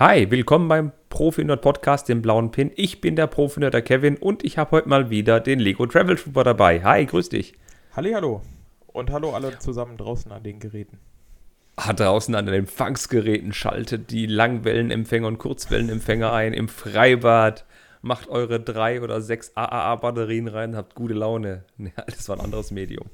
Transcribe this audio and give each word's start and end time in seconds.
Hi, 0.00 0.30
willkommen 0.30 0.66
beim 0.66 0.92
Profi-Nerd 1.10 1.60
Podcast, 1.60 2.08
dem 2.08 2.22
blauen 2.22 2.50
Pin. 2.50 2.72
Ich 2.74 3.02
bin 3.02 3.16
der 3.16 3.26
Profi-Nerd, 3.26 3.74
der 3.74 3.82
Kevin, 3.82 4.16
und 4.16 4.42
ich 4.44 4.56
habe 4.56 4.70
heute 4.70 4.88
mal 4.88 5.10
wieder 5.10 5.40
den 5.40 5.58
Lego 5.58 5.84
Travel 5.84 6.16
Trooper 6.16 6.42
dabei. 6.42 6.82
Hi, 6.82 7.04
grüß 7.04 7.28
dich. 7.28 7.52
Hallo. 7.94 8.40
Und 8.86 9.10
hallo 9.10 9.34
alle 9.34 9.58
zusammen 9.58 9.98
draußen 9.98 10.32
an 10.32 10.42
den 10.42 10.58
Geräten. 10.58 10.98
Ah, 11.76 11.92
draußen 11.92 12.34
an 12.34 12.46
den 12.46 12.54
Empfangsgeräten 12.54 13.52
schaltet 13.52 14.10
die 14.10 14.24
Langwellenempfänger 14.24 15.26
und 15.26 15.36
Kurzwellenempfänger 15.36 16.32
ein 16.32 16.54
im 16.54 16.68
Freibad. 16.68 17.66
Macht 18.00 18.30
eure 18.30 18.58
drei 18.58 19.02
oder 19.02 19.20
sechs 19.20 19.52
AAA-Batterien 19.54 20.48
rein, 20.48 20.76
habt 20.76 20.94
gute 20.94 21.12
Laune. 21.12 21.66
Nee, 21.76 21.92
das 22.06 22.26
war 22.30 22.38
ein 22.38 22.44
anderes 22.46 22.70
Medium. 22.70 23.10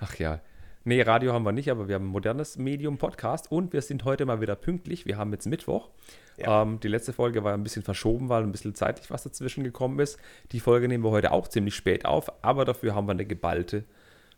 Ach 0.00 0.16
ja, 0.16 0.40
Nee, 0.82 1.02
Radio 1.02 1.34
haben 1.34 1.44
wir 1.44 1.52
nicht, 1.52 1.70
aber 1.70 1.88
wir 1.88 1.96
haben 1.96 2.06
ein 2.06 2.12
modernes 2.12 2.56
Medium-Podcast 2.56 3.52
und 3.52 3.74
wir 3.74 3.82
sind 3.82 4.06
heute 4.06 4.24
mal 4.24 4.40
wieder 4.40 4.56
pünktlich. 4.56 5.04
Wir 5.04 5.18
haben 5.18 5.30
jetzt 5.30 5.46
Mittwoch. 5.46 5.90
Ja. 6.38 6.62
Ähm, 6.62 6.80
die 6.80 6.88
letzte 6.88 7.12
Folge 7.12 7.44
war 7.44 7.52
ein 7.52 7.62
bisschen 7.62 7.82
verschoben, 7.82 8.30
weil 8.30 8.44
ein 8.44 8.50
bisschen 8.50 8.74
zeitlich 8.74 9.10
was 9.10 9.22
dazwischen 9.22 9.62
gekommen 9.62 9.98
ist. 9.98 10.18
Die 10.52 10.60
Folge 10.60 10.88
nehmen 10.88 11.04
wir 11.04 11.10
heute 11.10 11.32
auch 11.32 11.48
ziemlich 11.48 11.74
spät 11.74 12.06
auf, 12.06 12.32
aber 12.42 12.64
dafür 12.64 12.94
haben 12.94 13.06
wir 13.06 13.12
eine 13.12 13.26
geballte 13.26 13.84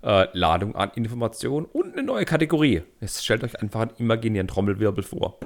äh, 0.03 0.27
Ladung 0.37 0.75
an 0.75 0.91
Informationen 0.97 1.65
und 1.67 1.93
eine 1.93 2.03
neue 2.03 2.25
Kategorie. 2.25 2.83
Jetzt 3.01 3.25
stellt 3.25 3.45
euch 3.45 3.61
einfach 3.61 3.83
einen 3.83 3.93
imaginären 3.99 4.49
Trommelwirbel 4.49 5.05
vor. 5.05 5.39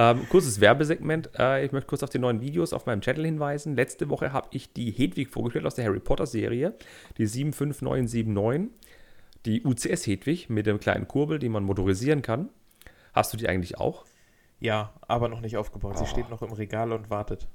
Ähm, 0.00 0.26
kurzes 0.30 0.62
Werbesegment. 0.62 1.28
Äh, 1.38 1.62
ich 1.62 1.72
möchte 1.72 1.86
kurz 1.86 2.02
auf 2.02 2.08
die 2.08 2.18
neuen 2.18 2.40
Videos 2.40 2.72
auf 2.72 2.86
meinem 2.86 3.02
Channel 3.02 3.26
hinweisen. 3.26 3.76
Letzte 3.76 4.08
Woche 4.08 4.32
habe 4.32 4.48
ich 4.52 4.72
die 4.72 4.90
Hedwig 4.90 5.28
vorgestellt 5.28 5.66
aus 5.66 5.74
der 5.74 5.84
Harry 5.84 6.00
Potter 6.00 6.24
Serie, 6.24 6.74
die 7.18 7.26
75979. 7.26 8.70
Die 9.44 9.62
UCS 9.62 10.06
Hedwig 10.06 10.48
mit 10.48 10.64
dem 10.64 10.80
kleinen 10.80 11.06
Kurbel, 11.06 11.38
die 11.38 11.50
man 11.50 11.64
motorisieren 11.64 12.22
kann. 12.22 12.48
Hast 13.12 13.34
du 13.34 13.36
die 13.36 13.46
eigentlich 13.46 13.76
auch? 13.76 14.06
Ja, 14.58 14.94
aber 15.02 15.28
noch 15.28 15.42
nicht 15.42 15.58
aufgebaut. 15.58 15.98
Sie 15.98 16.04
oh. 16.04 16.06
steht 16.06 16.30
noch 16.30 16.40
im 16.40 16.52
Regal 16.52 16.92
und 16.92 17.10
wartet. 17.10 17.46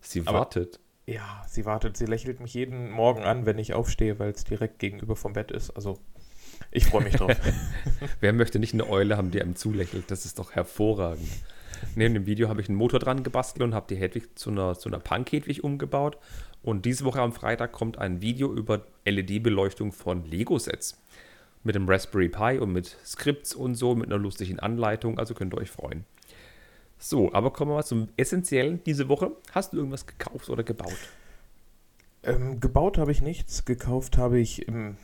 Sie 0.00 0.20
aber, 0.26 0.40
wartet? 0.40 0.80
Ja, 1.06 1.44
sie 1.48 1.64
wartet. 1.64 1.96
Sie 1.96 2.04
lächelt 2.04 2.40
mich 2.40 2.52
jeden 2.52 2.90
Morgen 2.90 3.22
an, 3.22 3.46
wenn 3.46 3.56
ich 3.56 3.72
aufstehe, 3.72 4.18
weil 4.18 4.32
es 4.32 4.44
direkt 4.44 4.80
gegenüber 4.80 5.16
vom 5.16 5.32
Bett 5.32 5.50
ist. 5.50 5.70
Also 5.70 5.98
ich 6.70 6.86
freue 6.86 7.04
mich 7.04 7.14
drauf. 7.14 7.34
Wer 8.20 8.32
möchte 8.32 8.58
nicht 8.58 8.74
eine 8.74 8.88
Eule 8.88 9.16
haben, 9.16 9.30
die 9.30 9.40
einem 9.40 9.56
zulächelt? 9.56 10.10
Das 10.10 10.24
ist 10.24 10.38
doch 10.38 10.52
hervorragend. 10.52 11.28
Neben 11.94 12.14
dem 12.14 12.26
Video 12.26 12.48
habe 12.48 12.60
ich 12.60 12.68
einen 12.68 12.76
Motor 12.76 13.00
dran 13.00 13.22
gebastelt 13.22 13.62
und 13.62 13.74
habe 13.74 13.86
die 13.88 13.96
Hedwig 13.96 14.38
zu 14.38 14.50
einer, 14.50 14.78
zu 14.78 14.88
einer 14.88 14.98
Punk-Hedwig 14.98 15.64
umgebaut. 15.64 16.18
Und 16.62 16.84
diese 16.84 17.04
Woche 17.04 17.20
am 17.20 17.32
Freitag 17.32 17.72
kommt 17.72 17.98
ein 17.98 18.20
Video 18.20 18.52
über 18.52 18.84
LED-Beleuchtung 19.04 19.92
von 19.92 20.24
Lego-Sets. 20.24 21.00
Mit 21.64 21.74
dem 21.74 21.88
Raspberry 21.88 22.28
Pi 22.28 22.58
und 22.58 22.72
mit 22.72 22.96
Skripts 23.04 23.54
und 23.54 23.74
so, 23.74 23.94
mit 23.94 24.06
einer 24.06 24.18
lustigen 24.18 24.58
Anleitung. 24.58 25.18
Also 25.18 25.34
könnt 25.34 25.54
ihr 25.54 25.58
euch 25.58 25.70
freuen. 25.70 26.04
So, 26.98 27.32
aber 27.32 27.52
kommen 27.52 27.70
wir 27.70 27.76
mal 27.76 27.84
zum 27.84 28.08
Essentiellen 28.16 28.82
diese 28.84 29.08
Woche. 29.08 29.32
Hast 29.52 29.72
du 29.72 29.76
irgendwas 29.76 30.06
gekauft 30.06 30.50
oder 30.50 30.64
gebaut? 30.64 30.98
Ähm, 32.24 32.60
gebaut 32.60 32.98
habe 32.98 33.12
ich 33.12 33.22
nichts. 33.22 33.64
Gekauft 33.64 34.18
habe 34.18 34.40
ich 34.40 34.66
im 34.66 34.96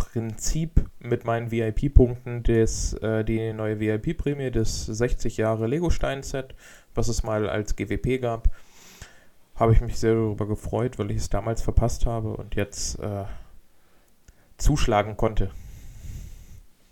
Prinzip 0.00 0.86
mit 0.98 1.26
meinen 1.26 1.50
VIP-Punkten 1.50 2.42
äh, 2.46 3.22
die 3.22 3.52
neue 3.52 3.80
VIP-Prämie 3.80 4.50
des 4.50 4.86
60 4.86 5.36
Jahre 5.36 5.66
Lego-Stein-Set, 5.66 6.54
was 6.94 7.08
es 7.08 7.22
mal 7.22 7.46
als 7.46 7.76
GWP 7.76 8.18
gab. 8.22 8.48
Habe 9.54 9.74
ich 9.74 9.82
mich 9.82 9.98
sehr 9.98 10.14
darüber 10.14 10.48
gefreut, 10.48 10.98
weil 10.98 11.10
ich 11.10 11.18
es 11.18 11.28
damals 11.28 11.60
verpasst 11.60 12.06
habe 12.06 12.34
und 12.34 12.54
jetzt 12.54 12.98
äh, 12.98 13.24
zuschlagen 14.56 15.18
konnte. 15.18 15.50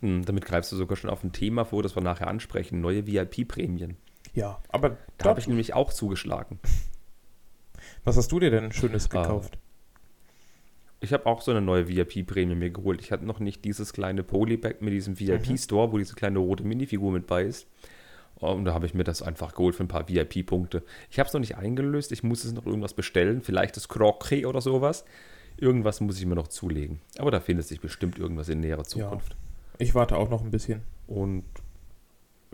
Hm, 0.02 0.26
damit 0.26 0.44
greifst 0.44 0.70
du 0.70 0.76
sogar 0.76 0.98
schon 0.98 1.08
auf 1.08 1.24
ein 1.24 1.32
Thema 1.32 1.64
vor, 1.64 1.82
das 1.82 1.96
wir 1.96 2.02
nachher 2.02 2.28
ansprechen: 2.28 2.82
neue 2.82 3.06
VIP-Prämien. 3.06 3.96
Ja, 4.34 4.60
aber. 4.68 4.98
Da 5.16 5.30
habe 5.30 5.40
ich 5.40 5.48
nämlich 5.48 5.72
auch 5.72 5.94
zugeschlagen. 5.94 6.60
Was 8.04 8.18
hast 8.18 8.30
du 8.30 8.38
dir 8.38 8.50
denn 8.50 8.70
Schönes 8.70 9.10
ah. 9.12 9.22
gekauft? 9.22 9.58
Ich 11.00 11.12
habe 11.12 11.26
auch 11.26 11.42
so 11.42 11.52
eine 11.52 11.60
neue 11.60 11.88
VIP-Prämie 11.88 12.56
mir 12.56 12.70
geholt. 12.70 13.00
Ich 13.00 13.12
hatte 13.12 13.24
noch 13.24 13.38
nicht 13.38 13.64
dieses 13.64 13.92
kleine 13.92 14.24
Polybag 14.24 14.80
mit 14.80 14.92
diesem 14.92 15.18
VIP-Store, 15.18 15.88
mhm. 15.88 15.92
wo 15.92 15.98
diese 15.98 16.14
kleine 16.14 16.40
rote 16.40 16.64
Minifigur 16.64 17.12
mit 17.12 17.26
bei 17.26 17.44
ist. 17.44 17.68
Und 18.36 18.64
da 18.64 18.74
habe 18.74 18.86
ich 18.86 18.94
mir 18.94 19.04
das 19.04 19.22
einfach 19.22 19.54
geholt 19.54 19.74
für 19.74 19.84
ein 19.84 19.88
paar 19.88 20.08
VIP-Punkte. 20.08 20.82
Ich 21.10 21.18
habe 21.18 21.26
es 21.26 21.32
noch 21.32 21.40
nicht 21.40 21.56
eingelöst. 21.56 22.12
Ich 22.12 22.22
muss 22.22 22.44
es 22.44 22.52
noch 22.52 22.66
irgendwas 22.66 22.94
bestellen. 22.94 23.42
Vielleicht 23.42 23.76
das 23.76 23.88
Croquet 23.88 24.46
oder 24.46 24.60
sowas. 24.60 25.04
Irgendwas 25.56 26.00
muss 26.00 26.18
ich 26.18 26.26
mir 26.26 26.36
noch 26.36 26.48
zulegen. 26.48 27.00
Aber 27.18 27.32
da 27.32 27.40
findet 27.40 27.66
sich 27.66 27.80
bestimmt 27.80 28.18
irgendwas 28.18 28.48
in 28.48 28.60
näherer 28.60 28.84
Zukunft. 28.84 29.32
Ja, 29.32 29.36
ich 29.78 29.94
warte 29.94 30.16
auch 30.16 30.30
noch 30.30 30.44
ein 30.44 30.52
bisschen. 30.52 30.82
Und 31.08 31.44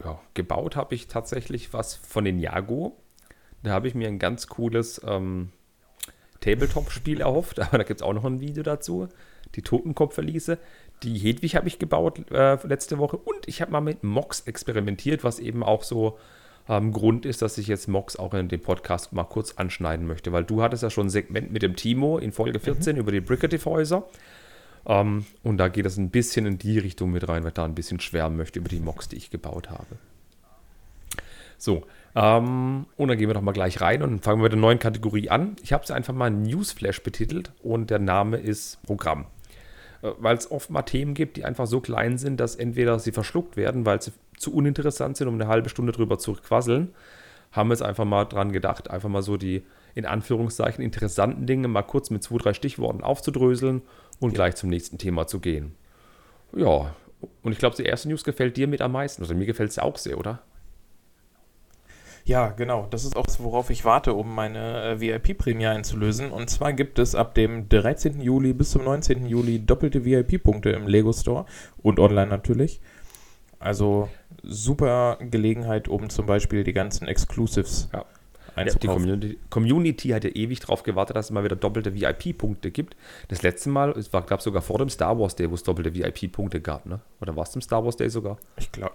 ja, 0.03 0.19
gebaut 0.32 0.76
habe 0.76 0.94
ich 0.94 1.06
tatsächlich 1.06 1.72
was 1.72 1.94
von 1.94 2.25
den 2.25 2.38
Jago. 2.38 2.97
Da 3.62 3.72
habe 3.72 3.88
ich 3.88 3.94
mir 3.94 4.09
ein 4.09 4.19
ganz 4.19 4.47
cooles 4.47 5.00
ähm, 5.06 5.50
Tabletop-Spiel 6.44 7.21
erhofft, 7.21 7.60
aber 7.60 7.78
da 7.78 7.84
gibt 7.84 8.00
es 8.00 8.06
auch 8.06 8.12
noch 8.12 8.25
ein 8.25 8.41
Video 8.41 8.62
dazu. 8.62 9.09
Die 9.55 9.62
Totenkopfverliese. 9.62 10.59
Die 11.03 11.16
Hedwig 11.19 11.56
habe 11.56 11.69
ich 11.69 11.78
gebaut 11.78 12.31
äh, 12.31 12.55
letzte 12.66 12.99
Woche 12.99 13.16
und 13.16 13.47
ich 13.47 13.60
habe 13.60 13.72
mal 13.72 13.81
mit 13.81 14.05
Mox 14.05 14.41
experimentiert, 14.41 15.25
was 15.25 15.38
eben 15.38 15.62
auch 15.62 15.82
so 15.82 16.19
ähm, 16.69 16.93
Grund 16.93 17.27
ist, 17.27 17.43
dass 17.43 17.59
ich 17.59 17.66
jetzt 17.66 17.88
Mox 17.88 18.16
auch 18.16 18.34
in 18.34 18.49
dem 18.49 18.60
Podcast 18.60 19.12
mal 19.12 19.25
kurz 19.25 19.53
anschneiden 19.53 20.06
möchte, 20.06 20.32
weil 20.32 20.44
du 20.44 20.62
hattest 20.62 20.82
ja 20.82 20.91
schon 20.91 21.06
ein 21.06 21.10
Segment 21.10 21.53
mit 21.53 21.62
dem 21.62 21.77
Timo 21.77 22.19
in 22.19 22.32
Folge 22.32 22.59
14 22.59 22.94
mhm. 22.94 23.00
über 23.00 23.12
die 23.12 23.21
Bricative-Häuser. 23.21 24.05
Ähm, 24.87 25.26
und 25.43 25.59
da 25.59 25.69
geht 25.69 25.87
es 25.87 25.97
ein 25.97 26.11
bisschen 26.11 26.47
in 26.47 26.59
die 26.59 26.78
Richtung 26.78 27.11
mit 27.11 27.28
rein, 27.28 27.43
weil 27.43 27.49
ich 27.49 27.55
da 27.55 27.65
ein 27.65 27.75
bisschen 27.75 28.00
schwärmen 28.00 28.37
möchte 28.37 28.59
über 28.59 28.69
die 28.69 28.81
Mox, 28.81 29.09
die 29.09 29.16
ich 29.16 29.31
gebaut 29.31 29.71
habe. 29.71 29.99
So, 31.64 31.84
ähm, 32.14 32.84
und 32.98 33.08
dann 33.08 33.16
gehen 33.16 33.28
wir 33.28 33.34
doch 33.34 33.41
mal 33.41 33.52
gleich 33.52 33.80
rein 33.80 34.02
und 34.02 34.22
fangen 34.22 34.38
wir 34.41 34.44
mit 34.44 34.52
der 34.52 34.60
neuen 34.60 34.78
Kategorie 34.78 35.30
an. 35.30 35.56
Ich 35.62 35.72
habe 35.72 35.86
sie 35.86 35.94
einfach 35.94 36.12
mal 36.12 36.30
Newsflash 36.30 37.02
betitelt 37.02 37.52
und 37.62 37.88
der 37.88 37.98
Name 37.98 38.36
ist 38.36 38.82
Programm. 38.82 39.25
Äh, 40.02 40.10
weil 40.19 40.36
es 40.36 40.50
oft 40.50 40.69
mal 40.69 40.82
Themen 40.82 41.14
gibt, 41.14 41.38
die 41.38 41.44
einfach 41.44 41.66
so 41.66 41.80
klein 41.80 42.19
sind, 42.19 42.38
dass 42.38 42.54
entweder 42.54 42.98
sie 42.98 43.12
verschluckt 43.12 43.56
werden, 43.56 43.86
weil 43.86 44.02
sie 44.02 44.12
zu 44.36 44.54
uninteressant 44.54 45.16
sind, 45.16 45.26
um 45.26 45.34
eine 45.34 45.48
halbe 45.48 45.70
Stunde 45.70 45.92
drüber 45.92 46.19
zu 46.19 46.34
quasseln. 46.34 46.92
Haben 47.50 47.70
wir 47.70 47.75
jetzt 47.75 47.82
einfach 47.82 48.04
mal 48.04 48.26
dran 48.26 48.52
gedacht, 48.52 48.91
einfach 48.91 49.08
mal 49.08 49.22
so 49.22 49.38
die 49.38 49.62
in 49.94 50.04
Anführungszeichen 50.04 50.84
interessanten 50.84 51.46
Dinge 51.46 51.69
mal 51.69 51.82
kurz 51.82 52.10
mit 52.10 52.22
zwei, 52.22 52.36
drei 52.36 52.52
Stichworten 52.52 53.02
aufzudröseln 53.02 53.81
und 54.20 54.32
ja. 54.32 54.34
gleich 54.34 54.56
zum 54.56 54.69
nächsten 54.69 54.98
Thema 54.98 55.26
zu 55.26 55.41
gehen. 55.41 55.75
Ja, 56.54 56.94
und 57.42 57.52
ich 57.52 57.58
glaube, 57.58 57.76
die 57.76 57.84
erste 57.84 58.08
News 58.08 58.22
gefällt 58.22 58.58
dir 58.58 58.66
mit 58.66 58.82
am 58.82 58.92
meisten. 58.92 59.22
Also 59.22 59.34
mir 59.34 59.46
gefällt 59.46 59.70
es 59.70 59.78
auch 59.78 59.96
sehr, 59.96 60.19
oder? 60.19 60.42
Ja, 62.25 62.49
genau. 62.49 62.87
Das 62.91 63.05
ist 63.05 63.17
auch 63.17 63.27
worauf 63.39 63.71
ich 63.71 63.85
warte, 63.85 64.15
um 64.15 64.35
meine 64.35 64.83
äh, 64.83 65.01
VIP-Prämie 65.01 65.67
einzulösen. 65.67 66.31
Und 66.31 66.49
zwar 66.49 66.73
gibt 66.73 66.99
es 66.99 67.15
ab 67.15 67.35
dem 67.35 67.69
13. 67.69 68.21
Juli 68.21 68.55
bis 68.55 68.71
zum 68.71 68.85
19. 68.85 69.27
Juli 69.27 69.65
doppelte 69.65 70.05
VIP-Punkte 70.05 70.71
im 70.71 70.87
Lego 70.87 71.12
Store 71.12 71.45
und 71.83 72.01
online 72.01 72.29
natürlich. 72.29 72.81
Also 73.59 74.09
super 74.43 75.19
Gelegenheit, 75.21 75.89
um 75.89 76.09
zum 76.09 76.27
Beispiel 76.27 76.65
die 76.65 76.73
ganzen 76.73 77.09
Exclusives 77.09 77.89
ja. 77.93 78.05
Ja, 78.56 78.65
die 78.65 78.87
Community, 78.87 79.39
Community, 79.51 80.09
hat 80.11 80.23
ja 80.23 80.31
ewig 80.31 80.61
darauf 80.61 80.85
gewartet, 80.85 81.17
dass 81.17 81.27
es 81.27 81.31
mal 81.33 81.43
wieder 81.43 81.56
doppelte 81.56 81.95
VIP-Punkte 81.95 82.71
gibt. 82.71 82.97
Das 83.29 83.43
letzte 83.43 83.69
Mal, 83.69 83.91
es 83.93 84.12
war, 84.12 84.23
glaube 84.23 84.43
sogar 84.43 84.62
vor 84.62 84.79
dem 84.79 84.89
Star 84.89 85.19
Wars 85.19 85.35
Day, 85.35 85.51
wo 85.51 85.55
es 85.55 85.65
doppelte 85.65 85.93
VIP-Punkte 85.93 86.61
gab, 86.61 86.87
ne? 86.87 87.01
Oder 87.21 87.35
war 87.35 87.43
es 87.43 87.51
zum 87.51 87.62
Star 87.62 87.85
Wars 87.85 87.97
Day 87.97 88.09
sogar? 88.09 88.39
Ich 88.56 88.71
glaube, 88.71 88.95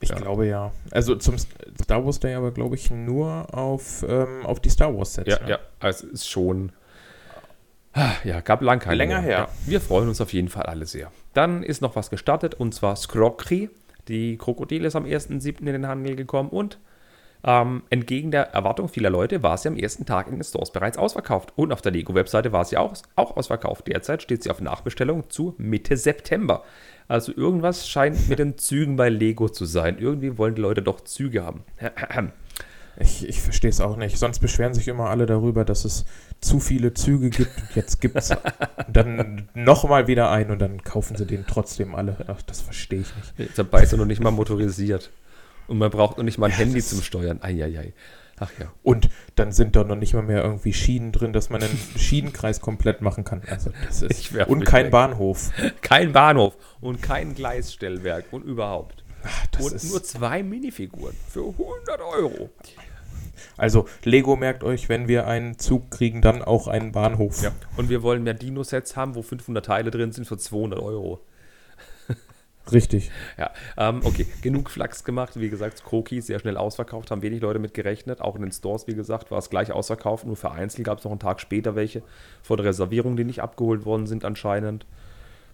ich 0.00 0.08
ja. 0.08 0.16
glaube 0.16 0.46
ja. 0.46 0.72
Also 0.90 1.14
zum 1.16 1.36
Star 1.38 2.04
Wars 2.04 2.20
Day 2.20 2.34
aber, 2.34 2.50
glaube 2.52 2.74
ich, 2.74 2.90
nur 2.90 3.54
auf, 3.54 4.04
ähm, 4.08 4.44
auf 4.44 4.60
die 4.60 4.70
Star 4.70 4.96
Wars 4.96 5.14
Sets. 5.14 5.28
Ja, 5.28 5.40
ne? 5.40 5.50
ja, 5.50 5.58
also 5.78 6.06
es 6.06 6.12
ist 6.12 6.28
schon. 6.28 6.72
Ah, 7.92 8.12
ja, 8.24 8.40
gab 8.40 8.62
lang 8.62 8.78
keine. 8.78 8.96
Länger 8.96 9.20
mehr. 9.20 9.22
her. 9.22 9.38
Ja, 9.38 9.48
wir 9.66 9.80
freuen 9.80 10.08
uns 10.08 10.20
auf 10.20 10.32
jeden 10.32 10.48
Fall 10.48 10.64
alle 10.64 10.86
sehr. 10.86 11.10
Dann 11.34 11.62
ist 11.62 11.82
noch 11.82 11.96
was 11.96 12.10
gestartet 12.10 12.54
und 12.54 12.74
zwar 12.74 12.96
Skrokri. 12.96 13.68
Die 14.08 14.38
Krokodil 14.38 14.84
ist 14.84 14.96
am 14.96 15.04
1.7. 15.04 15.60
in 15.60 15.66
den 15.66 15.86
Handel 15.86 16.16
gekommen 16.16 16.48
und 16.48 16.78
ähm, 17.42 17.82
entgegen 17.88 18.30
der 18.30 18.52
Erwartung 18.52 18.88
vieler 18.88 19.10
Leute 19.10 19.42
war 19.42 19.56
sie 19.56 19.68
am 19.68 19.76
ersten 19.76 20.04
Tag 20.04 20.28
in 20.28 20.34
den 20.34 20.44
Stores 20.44 20.72
bereits 20.72 20.98
ausverkauft. 20.98 21.52
Und 21.56 21.72
auf 21.72 21.80
der 21.82 21.92
Lego-Webseite 21.92 22.52
war 22.52 22.64
sie 22.64 22.76
auch, 22.76 22.94
auch 23.16 23.36
ausverkauft. 23.36 23.86
Derzeit 23.86 24.22
steht 24.22 24.42
sie 24.42 24.50
auf 24.50 24.60
Nachbestellung 24.60 25.30
zu 25.30 25.54
Mitte 25.58 25.96
September. 25.96 26.64
Also 27.10 27.32
irgendwas 27.34 27.88
scheint 27.88 28.28
mit 28.28 28.38
den 28.38 28.56
Zügen 28.56 28.94
bei 28.94 29.08
Lego 29.08 29.48
zu 29.48 29.64
sein. 29.64 29.98
Irgendwie 29.98 30.38
wollen 30.38 30.54
die 30.54 30.62
Leute 30.62 30.80
doch 30.80 31.00
Züge 31.00 31.44
haben. 31.44 31.64
Ich, 32.98 33.26
ich 33.26 33.40
verstehe 33.40 33.70
es 33.70 33.80
auch 33.80 33.96
nicht. 33.96 34.18
Sonst 34.18 34.40
beschweren 34.40 34.74
sich 34.74 34.86
immer 34.86 35.08
alle 35.08 35.24
darüber, 35.24 35.64
dass 35.64 35.86
es 35.86 36.04
zu 36.42 36.60
viele 36.60 36.92
Züge 36.92 37.30
gibt. 37.30 37.52
Jetzt 37.74 38.00
gibt 38.00 38.16
es 38.16 38.30
dann 38.92 39.48
nochmal 39.54 40.06
wieder 40.06 40.30
einen 40.30 40.50
und 40.50 40.58
dann 40.58 40.82
kaufen 40.82 41.16
sie 41.16 41.24
den 41.24 41.46
trotzdem 41.46 41.94
alle. 41.94 42.16
Ach, 42.26 42.42
das 42.42 42.60
verstehe 42.60 43.00
ich 43.00 43.38
nicht. 43.38 43.56
Dabei 43.56 43.84
ist 43.84 43.92
er 43.92 43.98
noch 43.98 44.04
nicht 44.04 44.20
mal 44.20 44.32
motorisiert. 44.32 45.10
Und 45.66 45.78
man 45.78 45.90
braucht 45.90 46.18
noch 46.18 46.24
nicht 46.24 46.36
mal 46.36 46.46
ein 46.46 46.52
ja, 46.52 46.58
Handy 46.58 46.82
zum 46.82 47.00
Steuern. 47.00 47.40
Eieiei. 47.40 47.94
Ach 48.40 48.50
ja. 48.58 48.72
Und 48.82 49.10
dann 49.34 49.52
sind 49.52 49.76
da 49.76 49.84
noch 49.84 49.96
nicht 49.96 50.14
mal 50.14 50.22
mehr 50.22 50.42
irgendwie 50.42 50.72
Schienen 50.72 51.12
drin, 51.12 51.32
dass 51.32 51.50
man 51.50 51.62
einen 51.62 51.78
Schienenkreis 51.96 52.60
komplett 52.60 53.02
machen 53.02 53.22
kann. 53.24 53.42
Also 53.48 53.70
das 53.86 54.02
ist 54.02 54.34
und 54.46 54.64
kein 54.64 54.86
weg. 54.86 54.92
Bahnhof. 54.92 55.50
Kein 55.82 56.12
Bahnhof 56.12 56.56
und 56.80 57.02
kein 57.02 57.34
Gleisstellwerk 57.34 58.26
und 58.30 58.44
überhaupt. 58.44 59.04
Ach, 59.22 59.60
und 59.60 59.84
nur 59.84 60.02
zwei 60.02 60.42
Minifiguren 60.42 61.14
für 61.28 61.48
100 61.48 62.00
Euro. 62.00 62.50
Also 63.56 63.86
Lego 64.04 64.36
merkt 64.36 64.64
euch, 64.64 64.88
wenn 64.88 65.08
wir 65.08 65.26
einen 65.26 65.58
Zug 65.58 65.90
kriegen, 65.90 66.22
dann 66.22 66.42
auch 66.42 66.68
einen 66.68 66.92
Bahnhof. 66.92 67.42
Ja. 67.42 67.52
Und 67.76 67.90
wir 67.90 68.02
wollen 68.02 68.22
mehr 68.22 68.34
Dino-Sets 68.34 68.96
haben, 68.96 69.14
wo 69.14 69.22
500 69.22 69.64
Teile 69.64 69.90
drin 69.90 70.12
sind 70.12 70.26
für 70.26 70.38
200 70.38 70.80
Euro. 70.80 71.20
Richtig. 72.72 73.10
Ja, 73.38 73.50
ähm, 73.76 74.00
okay, 74.04 74.26
genug 74.42 74.70
Flachs 74.70 75.04
gemacht. 75.04 75.38
Wie 75.38 75.50
gesagt, 75.50 75.84
Kroki 75.84 76.20
sehr 76.20 76.38
schnell 76.38 76.56
ausverkauft, 76.56 77.10
haben 77.10 77.22
wenig 77.22 77.40
Leute 77.40 77.58
mit 77.58 77.74
gerechnet. 77.74 78.20
Auch 78.20 78.36
in 78.36 78.42
den 78.42 78.52
Stores, 78.52 78.86
wie 78.86 78.94
gesagt, 78.94 79.30
war 79.30 79.38
es 79.38 79.50
gleich 79.50 79.72
ausverkauft. 79.72 80.26
Nur 80.26 80.36
vereinzelt 80.36 80.84
gab 80.84 80.98
es 80.98 81.04
noch 81.04 81.10
einen 81.10 81.20
Tag 81.20 81.40
später 81.40 81.74
welche 81.74 82.02
vor 82.42 82.56
der 82.56 82.66
Reservierung, 82.66 83.16
die 83.16 83.24
nicht 83.24 83.40
abgeholt 83.40 83.84
worden 83.84 84.06
sind 84.06 84.24
anscheinend. 84.24 84.86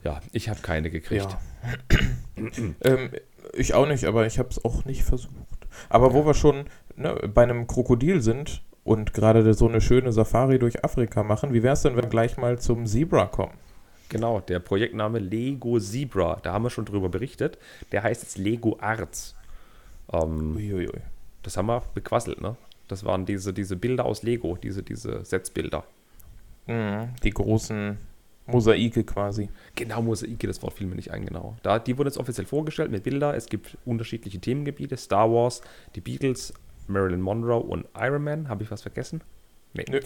Ja, 0.04 0.20
ich 0.32 0.48
habe 0.48 0.60
keine 0.60 0.90
gekriegt. 0.90 1.26
Ja. 1.26 1.98
ähm, 2.84 3.10
ich 3.54 3.74
auch 3.74 3.88
nicht, 3.88 4.04
aber 4.04 4.26
ich 4.26 4.38
habe 4.38 4.50
es 4.50 4.64
auch 4.64 4.84
nicht 4.84 5.02
versucht. 5.02 5.34
Aber 5.88 6.14
wo 6.14 6.24
wir 6.24 6.34
schon 6.34 6.66
ne, 6.96 7.14
bei 7.32 7.42
einem 7.42 7.66
Krokodil 7.66 8.20
sind 8.22 8.62
und 8.84 9.14
gerade 9.14 9.54
so 9.54 9.68
eine 9.68 9.80
schöne 9.80 10.12
Safari 10.12 10.58
durch 10.58 10.84
Afrika 10.84 11.22
machen, 11.22 11.52
wie 11.52 11.62
wäre 11.62 11.74
es 11.74 11.82
denn, 11.82 11.96
wenn 11.96 12.04
wir 12.04 12.10
gleich 12.10 12.36
mal 12.36 12.58
zum 12.58 12.86
Zebra 12.86 13.26
kommen? 13.26 13.54
Genau, 14.08 14.40
der 14.40 14.60
Projektname 14.60 15.18
Lego 15.18 15.80
Zebra, 15.80 16.38
da 16.42 16.52
haben 16.52 16.64
wir 16.64 16.70
schon 16.70 16.84
drüber 16.84 17.08
berichtet. 17.08 17.58
Der 17.92 18.02
heißt 18.02 18.22
jetzt 18.22 18.38
Lego 18.38 18.76
Arts. 18.80 19.34
Ähm, 20.12 20.56
Uiuiui. 20.56 21.00
Das 21.42 21.56
haben 21.56 21.66
wir 21.66 21.82
bequasselt, 21.94 22.40
ne? 22.40 22.56
Das 22.88 23.04
waren 23.04 23.26
diese, 23.26 23.52
diese 23.52 23.76
Bilder 23.76 24.04
aus 24.04 24.22
Lego, 24.22 24.56
diese, 24.56 24.82
diese 24.82 25.24
Setzbilder. 25.24 25.84
Mhm, 26.66 27.14
die 27.22 27.30
großen 27.30 27.98
Mosaike 28.46 29.04
quasi. 29.04 29.48
Genau, 29.74 30.02
Mosaike, 30.02 30.46
das 30.46 30.62
Wort 30.62 30.74
fiel 30.74 30.86
mir 30.86 30.94
nicht 30.94 31.10
ein, 31.10 31.26
genau. 31.26 31.56
Da, 31.62 31.78
die 31.78 31.98
wurden 31.98 32.08
jetzt 32.08 32.18
offiziell 32.18 32.46
vorgestellt 32.46 32.90
mit 32.90 33.02
Bildern. 33.02 33.34
Es 33.34 33.46
gibt 33.46 33.76
unterschiedliche 33.84 34.38
Themengebiete: 34.38 34.96
Star 34.96 35.30
Wars, 35.32 35.62
die 35.94 36.00
Beatles, 36.00 36.54
Marilyn 36.86 37.20
Monroe 37.20 37.60
und 37.60 37.86
Iron 37.96 38.22
Man. 38.22 38.48
Habe 38.48 38.62
ich 38.62 38.70
was 38.70 38.82
vergessen? 38.82 39.20
Nee. 39.74 39.84
Nö. 39.90 40.00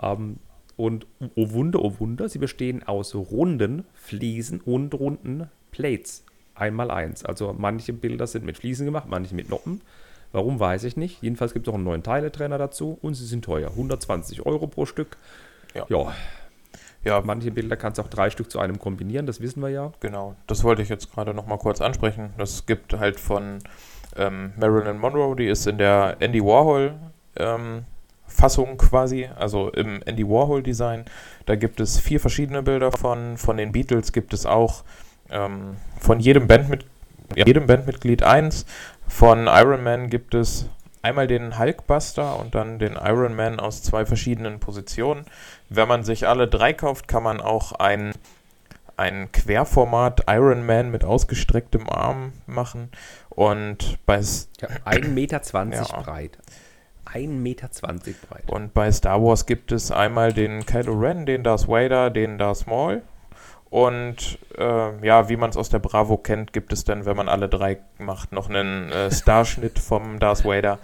Ähm, 0.00 0.38
und 0.78 1.06
oh 1.34 1.50
Wunder, 1.50 1.82
oh 1.82 1.94
Wunder, 1.98 2.28
sie 2.28 2.38
bestehen 2.38 2.84
aus 2.84 3.14
runden 3.14 3.84
Fliesen 3.94 4.60
und 4.60 4.94
runden 4.94 5.50
Plates. 5.72 6.24
Einmal 6.54 6.90
eins. 6.90 7.24
Also 7.24 7.54
manche 7.58 7.92
Bilder 7.92 8.26
sind 8.26 8.44
mit 8.44 8.56
Fliesen 8.56 8.86
gemacht, 8.86 9.06
manche 9.08 9.34
mit 9.34 9.50
Noppen. 9.50 9.82
Warum 10.30 10.60
weiß 10.60 10.84
ich 10.84 10.96
nicht. 10.96 11.20
Jedenfalls 11.20 11.52
gibt 11.52 11.66
es 11.66 11.70
auch 11.70 11.74
einen 11.74 11.84
neuen 11.84 12.04
Teiletrenner 12.04 12.58
dazu 12.58 12.96
und 13.02 13.14
sie 13.14 13.26
sind 13.26 13.44
teuer. 13.44 13.70
120 13.70 14.46
Euro 14.46 14.68
pro 14.68 14.86
Stück. 14.86 15.16
Ja. 15.74 15.84
ja. 15.88 16.12
Ja, 17.04 17.22
manche 17.24 17.50
Bilder 17.50 17.76
kannst 17.76 17.98
du 17.98 18.02
auch 18.02 18.08
drei 18.08 18.30
Stück 18.30 18.50
zu 18.50 18.58
einem 18.58 18.78
kombinieren, 18.78 19.24
das 19.24 19.40
wissen 19.40 19.62
wir 19.62 19.68
ja. 19.68 19.92
Genau, 20.00 20.34
das 20.46 20.64
wollte 20.64 20.82
ich 20.82 20.88
jetzt 20.88 21.12
gerade 21.12 21.32
nochmal 21.32 21.58
kurz 21.58 21.80
ansprechen. 21.80 22.34
Das 22.38 22.66
gibt 22.66 22.92
halt 22.92 23.20
von 23.20 23.60
ähm, 24.16 24.52
Marilyn 24.56 24.98
Monroe, 24.98 25.36
die 25.36 25.46
ist 25.46 25.66
in 25.66 25.78
der 25.78 26.16
Andy 26.18 26.42
Warhol 26.42 26.94
ähm, 27.36 27.84
Fassung 28.38 28.78
quasi, 28.78 29.28
also 29.36 29.70
im 29.70 30.00
Andy 30.06 30.26
Warhol 30.26 30.62
Design. 30.62 31.04
Da 31.46 31.56
gibt 31.56 31.80
es 31.80 31.98
vier 31.98 32.20
verschiedene 32.20 32.62
Bilder 32.62 32.92
von. 32.92 33.36
Von 33.36 33.56
den 33.56 33.72
Beatles 33.72 34.12
gibt 34.12 34.32
es 34.32 34.46
auch 34.46 34.84
ähm, 35.28 35.76
von 35.98 36.20
jedem, 36.20 36.46
Bandmit 36.46 36.86
jedem 37.34 37.66
Bandmitglied 37.66 38.22
eins. 38.22 38.64
Von 39.08 39.48
Iron 39.48 39.82
Man 39.82 40.08
gibt 40.08 40.34
es 40.34 40.66
einmal 41.02 41.26
den 41.26 41.58
Hulkbuster 41.58 42.38
und 42.38 42.54
dann 42.54 42.78
den 42.78 42.92
Iron 42.94 43.34
Man 43.34 43.58
aus 43.58 43.82
zwei 43.82 44.06
verschiedenen 44.06 44.60
Positionen. 44.60 45.24
Wenn 45.68 45.88
man 45.88 46.04
sich 46.04 46.28
alle 46.28 46.46
drei 46.46 46.72
kauft, 46.72 47.08
kann 47.08 47.24
man 47.24 47.40
auch 47.40 47.72
ein, 47.72 48.12
ein 48.96 49.32
Querformat 49.32 50.24
Iron 50.28 50.64
Man 50.64 50.92
mit 50.92 51.04
ausgestrecktem 51.04 51.88
Arm 51.88 52.34
machen. 52.46 52.90
Und 53.30 53.98
bei. 54.06 54.20
Ja, 54.60 54.68
1,20 54.84 55.08
Meter 55.08 55.42
ja. 55.72 56.00
breit. 56.02 56.38
1,20 57.12 57.28
Meter 57.28 57.68
breit. 58.28 58.44
Und 58.48 58.74
bei 58.74 58.90
Star 58.92 59.22
Wars 59.22 59.46
gibt 59.46 59.72
es 59.72 59.90
einmal 59.90 60.32
den 60.32 60.66
Kylo 60.66 60.92
Ren, 60.92 61.26
den 61.26 61.42
Darth 61.42 61.68
Vader, 61.68 62.10
den 62.10 62.38
Darth 62.38 62.66
Maul. 62.66 63.02
Und 63.70 64.38
äh, 64.56 65.06
ja, 65.06 65.28
wie 65.28 65.36
man 65.36 65.50
es 65.50 65.56
aus 65.56 65.68
der 65.68 65.78
Bravo 65.78 66.16
kennt, 66.16 66.52
gibt 66.52 66.72
es 66.72 66.84
dann, 66.84 67.04
wenn 67.04 67.16
man 67.16 67.28
alle 67.28 67.48
drei 67.48 67.78
macht, 67.98 68.32
noch 68.32 68.48
einen 68.48 68.90
äh, 68.90 69.10
Starschnitt 69.10 69.78
vom 69.78 70.18
Darth 70.18 70.44
Vader. 70.44 70.78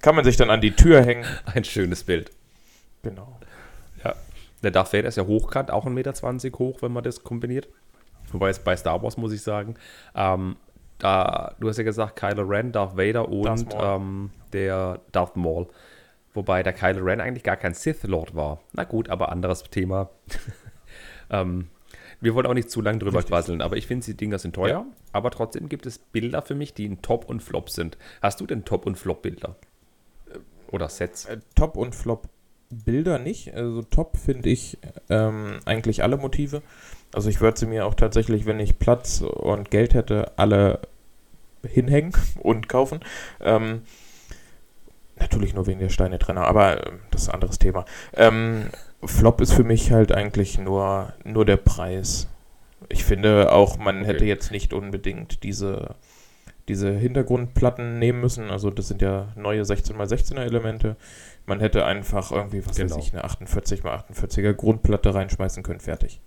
Kann 0.00 0.14
man 0.14 0.24
sich 0.24 0.36
dann 0.36 0.50
an 0.50 0.60
die 0.60 0.76
Tür 0.76 1.02
hängen. 1.02 1.24
Ein 1.46 1.64
schönes 1.64 2.04
Bild. 2.04 2.30
Genau. 3.02 3.38
Ja. 4.04 4.14
Der 4.62 4.70
Darth 4.70 4.92
Vader 4.92 5.08
ist 5.08 5.16
ja 5.16 5.26
hochkant, 5.26 5.70
auch 5.70 5.86
1,20 5.86 5.90
Meter 5.90 6.58
hoch, 6.58 6.82
wenn 6.82 6.92
man 6.92 7.02
das 7.02 7.24
kombiniert. 7.24 7.68
Wobei 8.32 8.50
es 8.50 8.58
bei 8.58 8.76
Star 8.76 9.02
Wars, 9.02 9.16
muss 9.16 9.32
ich 9.32 9.42
sagen, 9.42 9.74
ähm, 10.14 10.56
da, 10.98 11.54
du 11.60 11.68
hast 11.68 11.78
ja 11.78 11.84
gesagt, 11.84 12.16
Kylo 12.16 12.42
Ren, 12.42 12.72
Darth 12.72 12.96
Vader 12.96 13.28
und 13.28 13.44
Darth 13.44 14.00
ähm, 14.00 14.30
der 14.52 15.00
Darth 15.12 15.36
Maul. 15.36 15.68
Wobei 16.34 16.62
der 16.62 16.72
Kylo 16.72 17.04
Ren 17.04 17.20
eigentlich 17.20 17.44
gar 17.44 17.56
kein 17.56 17.74
Sith 17.74 18.02
Lord 18.04 18.34
war. 18.34 18.60
Na 18.72 18.84
gut, 18.84 19.08
aber 19.08 19.30
anderes 19.30 19.62
Thema. 19.64 20.10
ähm, 21.30 21.68
wir 22.20 22.34
wollen 22.34 22.46
auch 22.46 22.54
nicht 22.54 22.70
zu 22.70 22.80
lange 22.80 22.98
drüber 22.98 23.18
Richtig. 23.18 23.30
quasseln, 23.30 23.62
aber 23.62 23.76
ich 23.76 23.86
finde, 23.86 24.04
die 24.06 24.14
Dinger 24.14 24.38
sind 24.38 24.54
teuer. 24.54 24.68
Ja. 24.68 24.86
Aber 25.12 25.30
trotzdem 25.30 25.68
gibt 25.68 25.86
es 25.86 25.98
Bilder 25.98 26.42
für 26.42 26.54
mich, 26.54 26.74
die 26.74 26.84
in 26.84 27.00
Top 27.00 27.28
und 27.28 27.42
Flop 27.42 27.70
sind. 27.70 27.96
Hast 28.20 28.40
du 28.40 28.46
denn 28.46 28.64
Top- 28.64 28.86
und 28.86 28.96
Flop-Bilder? 28.96 29.56
Oder 30.70 30.88
Sets? 30.88 31.26
Äh, 31.26 31.38
Top- 31.54 31.76
und 31.76 31.94
Flop-Bilder 31.94 33.18
nicht. 33.18 33.54
Also 33.54 33.82
Top 33.82 34.16
finde 34.16 34.48
ich 34.48 34.78
ähm, 35.08 35.60
eigentlich 35.64 36.02
alle 36.02 36.16
Motive. 36.16 36.62
Also 37.12 37.30
ich 37.30 37.40
würde 37.40 37.58
sie 37.58 37.66
mir 37.66 37.86
auch 37.86 37.94
tatsächlich, 37.94 38.46
wenn 38.46 38.60
ich 38.60 38.78
Platz 38.78 39.22
und 39.22 39.70
Geld 39.70 39.94
hätte, 39.94 40.32
alle 40.36 40.80
hinhängen 41.66 42.12
und 42.40 42.68
kaufen. 42.68 43.00
Ähm, 43.40 43.82
natürlich 45.18 45.54
nur 45.54 45.66
wegen 45.66 45.80
der 45.80 45.88
Steine-Trenner, 45.88 46.46
aber 46.46 46.86
äh, 46.86 46.92
das 47.10 47.22
ist 47.22 47.28
ein 47.28 47.34
anderes 47.34 47.58
Thema. 47.58 47.84
Ähm, 48.14 48.70
Flop 49.04 49.40
ist 49.40 49.52
für 49.52 49.64
mich 49.64 49.92
halt 49.92 50.12
eigentlich 50.12 50.58
nur, 50.58 51.12
nur 51.24 51.44
der 51.44 51.56
Preis. 51.56 52.28
Ich 52.88 53.04
finde 53.04 53.52
auch, 53.52 53.78
man 53.78 54.00
okay. 54.00 54.06
hätte 54.06 54.24
jetzt 54.24 54.50
nicht 54.50 54.72
unbedingt 54.72 55.42
diese, 55.42 55.94
diese 56.68 56.90
Hintergrundplatten 56.90 57.98
nehmen 57.98 58.20
müssen. 58.20 58.50
Also 58.50 58.70
das 58.70 58.88
sind 58.88 59.02
ja 59.02 59.28
neue 59.36 59.62
16x16er 59.62 60.40
Elemente. 60.40 60.96
Man 61.46 61.60
hätte 61.60 61.84
einfach 61.84 62.30
irgendwie, 62.30 62.66
was 62.66 62.76
genau. 62.76 62.96
weiß 62.96 63.04
ich, 63.04 63.12
eine 63.12 63.24
48x48er 63.24 64.52
Grundplatte 64.52 65.14
reinschmeißen 65.14 65.62
können, 65.62 65.80
fertig. 65.80 66.20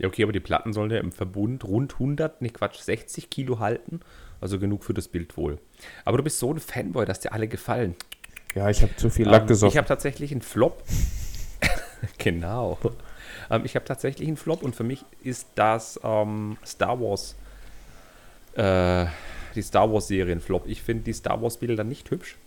Ja, 0.00 0.08
okay, 0.08 0.22
aber 0.22 0.32
die 0.32 0.40
Platten 0.40 0.72
sollen 0.72 0.90
ja 0.90 0.98
im 0.98 1.12
Verbund 1.12 1.62
rund 1.64 1.92
100, 1.92 2.40
ne 2.40 2.48
Quatsch, 2.48 2.78
60 2.78 3.28
Kilo 3.28 3.58
halten. 3.58 4.00
Also 4.40 4.58
genug 4.58 4.82
für 4.82 4.94
das 4.94 5.08
Bild 5.08 5.36
wohl. 5.36 5.58
Aber 6.06 6.16
du 6.16 6.22
bist 6.22 6.38
so 6.38 6.50
ein 6.50 6.58
Fanboy, 6.58 7.04
dass 7.04 7.20
dir 7.20 7.32
alle 7.32 7.46
gefallen. 7.46 7.94
Ja, 8.54 8.70
ich 8.70 8.80
habe 8.80 8.96
zu 8.96 9.10
viel 9.10 9.28
Lack 9.28 9.42
ähm, 9.42 9.48
gesoffen. 9.48 9.72
Ich 9.72 9.76
habe 9.76 9.86
tatsächlich 9.86 10.32
einen 10.32 10.40
Flop. 10.40 10.82
genau. 12.18 12.78
Ähm, 13.50 13.66
ich 13.66 13.74
habe 13.76 13.84
tatsächlich 13.84 14.26
einen 14.26 14.38
Flop 14.38 14.62
und 14.62 14.74
für 14.74 14.84
mich 14.84 15.04
ist 15.22 15.46
das 15.54 16.00
ähm, 16.02 16.56
Star 16.64 16.98
Wars. 16.98 17.36
Äh, 18.54 19.04
die 19.54 19.62
Star 19.62 19.92
Wars 19.92 20.08
Serien 20.08 20.40
Flop. 20.40 20.66
Ich 20.66 20.80
finde 20.80 21.04
die 21.04 21.12
Star 21.12 21.42
Wars 21.42 21.58
Bilder 21.58 21.84
nicht 21.84 22.10
hübsch. 22.10 22.38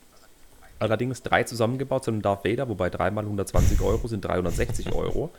Allerdings 0.80 1.22
drei 1.22 1.44
zusammengebaut 1.44 2.04
zu 2.04 2.10
einem 2.10 2.24
Darth 2.24 2.46
Vader, 2.46 2.68
wobei 2.68 2.90
dreimal 2.90 3.24
120 3.26 3.80
Euro 3.82 4.08
sind 4.08 4.26
360 4.26 4.92
Euro. 4.94 5.32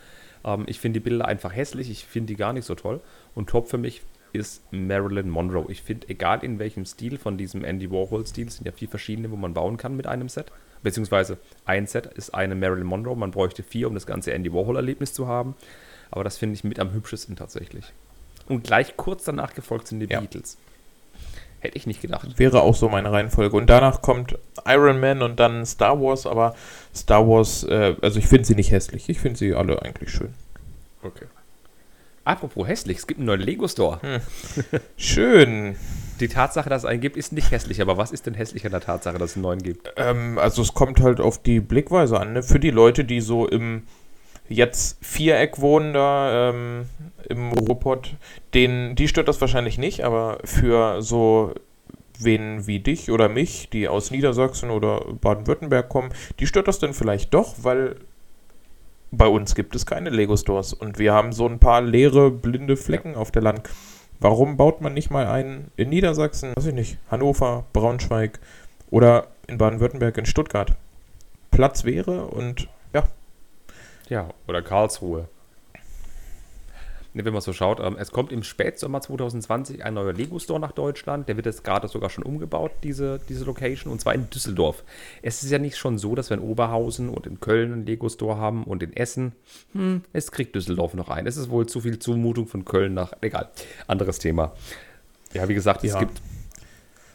Ähm, 0.45 0.65
ich 0.67 0.81
finde 0.81 1.01
die 1.01 1.05
Bilder 1.05 1.27
einfach 1.27 1.55
hässlich, 1.55 1.91
ich 1.91 2.05
finde 2.05 2.29
die 2.29 2.37
gar 2.37 2.53
nicht 2.53 2.65
so 2.65 2.75
toll. 2.75 3.01
Und 3.35 3.49
top 3.49 3.69
für 3.69 3.79
mich 3.79 4.03
ist 4.33 4.63
Marilyn 4.73 5.31
Monroe. 5.31 5.67
Ich 5.71 5.83
finde, 5.83 6.09
egal 6.09 6.43
in 6.43 6.59
welchem 6.59 6.85
Stil 6.85 7.19
von 7.19 7.39
diesem 7.39 7.65
Andy 7.65 7.91
Warhol-Stil, 7.91 8.51
sind 8.51 8.67
ja 8.67 8.73
vier 8.73 8.89
verschiedene, 8.89 9.31
wo 9.31 9.37
man 9.37 9.55
bauen 9.55 9.77
kann 9.77 9.97
mit 9.97 10.07
einem 10.07 10.29
Set. 10.29 10.51
Beziehungsweise 10.83 11.39
ein 11.65 11.87
Set 11.87 12.07
ist 12.07 12.35
eine 12.35 12.55
Marilyn 12.55 12.87
Monroe. 12.87 13.17
Man 13.17 13.31
bräuchte 13.31 13.63
vier, 13.63 13.89
um 13.89 13.95
das 13.95 14.07
ganze 14.07 14.33
Andy 14.33 14.53
Warhol-Erlebnis 14.53 15.13
zu 15.13 15.29
haben. 15.29 15.55
Aber 16.11 16.25
das 16.25 16.37
finde 16.37 16.55
ich 16.55 16.65
mit 16.65 16.81
am 16.81 16.93
hübschesten 16.93 17.37
tatsächlich. 17.37 17.93
Und 18.47 18.65
gleich 18.65 18.97
kurz 18.97 19.25
danach 19.25 19.55
gefolgt 19.55 19.89
sind 19.89 20.01
die 20.01 20.07
ja. 20.07 20.21
Beatles. 20.21 20.59
Hätte 21.65 21.79
ich 21.79 21.87
nicht 21.87 22.03
gedacht. 22.03 22.39
Wäre 22.39 22.61
auch 22.61 22.75
so 22.75 22.91
meine 22.91 23.11
Reihenfolge. 23.11 23.57
Und 23.57 23.71
danach 23.71 24.03
kommt 24.03 24.39
Iron 24.67 25.01
Man 25.01 25.23
und 25.23 25.41
dann 25.41 25.65
Star 25.65 25.99
Wars, 25.99 26.27
aber 26.27 26.55
Star 26.95 27.27
Wars, 27.27 27.65
äh, 27.65 27.97
also 28.03 28.19
ich 28.19 28.27
finde 28.27 28.45
sie 28.45 28.55
nicht 28.55 28.71
hässlich. 28.71 29.09
Ich 29.09 29.19
finde 29.19 29.39
sie 29.39 29.55
alle 29.55 29.81
eigentlich 29.81 30.11
schön. 30.11 30.35
Okay. 31.03 31.25
Apropos 32.25 32.69
hässlich, 32.69 32.99
es 32.99 33.07
gibt 33.07 33.19
einen 33.19 33.29
neuen 33.29 33.41
Lego-Store. 33.41 33.99
Hm. 34.03 34.21
Schön. 34.99 35.77
Die 36.21 36.29
Tatsache, 36.29 36.69
dass 36.69 36.83
es 36.83 36.85
einen 36.85 37.01
gibt, 37.01 37.17
ist 37.17 37.33
nicht 37.33 37.51
hässlich, 37.51 37.81
aber 37.81 37.97
was 37.97 38.13
ist 38.13 38.27
denn 38.27 38.35
hässlich 38.35 38.67
an 38.67 38.73
der 38.73 38.83
Tatsache, 38.83 39.17
dass 39.17 39.31
es 39.31 39.37
einen 39.37 39.45
neuen 39.45 39.63
gibt? 39.63 39.91
Ähm, 39.97 40.39
also 40.39 40.61
es 40.61 40.75
kommt 40.75 41.01
halt 41.01 41.19
auf 41.19 41.43
die 41.43 41.61
Blickweise 41.61 42.21
an. 42.21 42.35
Ne? 42.35 42.43
Für 42.43 42.61
die 42.61 42.73
Leute, 42.73 43.07
die 43.07 43.23
so 43.23 43.49
im 43.49 43.85
jetzt 44.49 44.99
Viereck 45.05 45.61
wohnen 45.61 45.95
da 45.95 46.51
ähm, 46.51 46.87
im 47.29 47.53
Ruhrpott, 47.53 48.15
den, 48.53 48.95
die 48.95 49.09
stört 49.09 49.29
das 49.29 49.41
wahrscheinlich 49.41 49.79
nicht, 49.79 50.05
aber 50.05 50.39
für 50.45 51.03
so 51.03 51.55
wen 52.19 52.67
wie 52.67 52.81
dich 52.81 53.11
oder 53.11 53.29
mich, 53.29 53.69
die 53.71 53.89
aus 53.89 54.11
Niedersachsen 54.11 54.71
oder 54.71 55.01
Baden-Württemberg 55.21 55.89
kommen, 55.89 56.11
die 56.39 56.47
stört 56.47 56.69
das 56.69 56.79
dann 56.79 56.95
vielleicht 56.95 57.35
doch, 57.35 57.55
weil 57.63 57.97
bei 59.11 59.27
uns 59.27 59.55
gibt 59.55 59.75
es 59.75 59.87
keine 59.87 60.11
Lego-Stores 60.11 60.73
und 60.73 60.99
wir 60.99 61.13
haben 61.13 61.33
so 61.33 61.47
ein 61.47 61.59
paar 61.59 61.81
leere, 61.81 62.31
blinde 62.31 62.77
Flecken 62.77 63.15
auf 63.15 63.31
der 63.31 63.43
Land. 63.43 63.69
Warum 64.21 64.57
baut 64.57 64.81
man 64.81 64.95
nicht 64.95 65.11
mal 65.11 65.27
einen 65.27 65.71
in 65.77 65.89
Niedersachsen, 65.91 66.53
weiß 66.57 66.67
ich 66.67 66.75
nicht, 66.75 66.99
Hannover, 67.11 67.65
Braunschweig 67.73 68.41
oder 68.91 69.29
in 69.47 69.59
Baden-Württemberg 69.59 70.17
in 70.19 70.27
Stuttgart? 70.27 70.75
Platz 71.51 71.85
wäre 71.85 72.27
und 72.27 72.69
ja. 74.09 74.29
Oder 74.47 74.63
Karlsruhe. 74.63 75.29
wenn 77.13 77.33
man 77.33 77.43
so 77.43 77.53
schaut, 77.53 77.79
ähm, 77.81 77.97
es 77.99 78.11
kommt 78.11 78.33
im 78.33 78.43
Spätsommer 78.43 79.01
2020 79.01 79.85
ein 79.85 79.95
neuer 79.95 80.13
Lego-Store 80.13 80.59
nach 80.59 80.73
Deutschland. 80.73 81.29
Der 81.29 81.37
wird 81.37 81.47
jetzt 81.47 81.63
gerade 81.63 81.87
sogar 81.87 82.11
schon 82.11 82.25
umgebaut, 82.25 82.73
diese, 82.83 83.21
diese 83.29 83.45
Location, 83.45 83.93
und 83.93 84.01
zwar 84.01 84.15
in 84.15 84.29
Düsseldorf. 84.31 84.83
Es 85.23 85.43
ist 85.43 85.51
ja 85.51 85.59
nicht 85.59 85.77
schon 85.77 85.97
so, 85.99 86.15
dass 86.15 86.31
wir 86.31 86.37
in 86.37 86.43
Oberhausen 86.43 87.09
und 87.09 87.27
in 87.27 87.39
Köln 87.41 87.73
einen 87.73 87.87
Lego-Store 87.87 88.37
haben 88.37 88.65
und 88.65 88.83
in 88.83 88.97
Essen. 88.97 89.33
Hm, 89.73 90.03
es 90.13 90.33
kriegt 90.33 90.55
Düsseldorf 90.57 90.95
noch 90.95 91.09
ein. 91.09 91.27
Es 91.27 91.37
ist 91.37 91.51
wohl 91.51 91.67
zu 91.67 91.81
viel 91.81 91.99
Zumutung 91.99 92.49
von 92.49 92.65
Köln 92.65 92.95
nach. 92.95 93.13
Egal, 93.21 93.49
anderes 93.87 94.19
Thema. 94.19 94.53
Ja, 95.33 95.49
wie 95.49 95.55
gesagt, 95.55 95.85
es 95.85 95.93
ja. 95.93 96.01
gibt. 96.01 96.21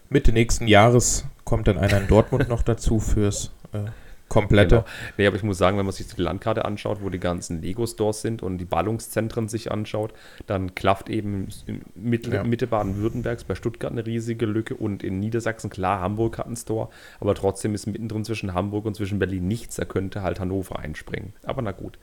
Mitte 0.09 0.31
nächsten 0.31 0.67
Jahres 0.67 1.25
kommt 1.43 1.67
dann 1.67 1.77
einer 1.77 2.01
in 2.01 2.07
Dortmund 2.07 2.49
noch 2.49 2.63
dazu 2.63 2.99
fürs. 2.99 3.51
Äh 3.73 3.85
komplette. 4.29 4.75
Genau. 4.75 4.87
Nee, 5.17 5.27
aber 5.27 5.35
ich 5.35 5.43
muss 5.43 5.57
sagen, 5.57 5.77
wenn 5.77 5.85
man 5.85 5.93
sich 5.93 6.07
die 6.07 6.21
Landkarte 6.21 6.63
anschaut, 6.65 6.99
wo 7.01 7.09
die 7.09 7.19
ganzen 7.19 7.61
Lego-Stores 7.61 8.21
sind 8.21 8.41
und 8.41 8.57
die 8.59 8.65
Ballungszentren 8.65 9.49
sich 9.49 9.71
anschaut, 9.71 10.13
dann 10.47 10.75
klafft 10.75 11.09
eben 11.09 11.49
in 11.65 11.81
Mitte, 11.95 12.33
ja. 12.33 12.43
Mitte 12.43 12.67
Baden-Württembergs 12.67 13.43
bei 13.43 13.55
Stuttgart 13.55 13.91
eine 13.91 14.05
riesige 14.05 14.45
Lücke 14.45 14.75
und 14.75 15.03
in 15.03 15.19
Niedersachsen, 15.19 15.69
klar, 15.69 15.99
Hamburg 15.99 16.37
hat 16.37 16.45
einen 16.45 16.55
Store, 16.55 16.89
aber 17.19 17.35
trotzdem 17.35 17.75
ist 17.75 17.87
mittendrin 17.87 18.23
zwischen 18.23 18.53
Hamburg 18.53 18.85
und 18.85 18.95
zwischen 18.95 19.19
Berlin 19.19 19.47
nichts, 19.47 19.75
da 19.75 19.85
könnte 19.85 20.21
halt 20.21 20.39
Hannover 20.39 20.79
einspringen. 20.79 21.33
Aber 21.43 21.61
na 21.61 21.71
gut. 21.71 21.97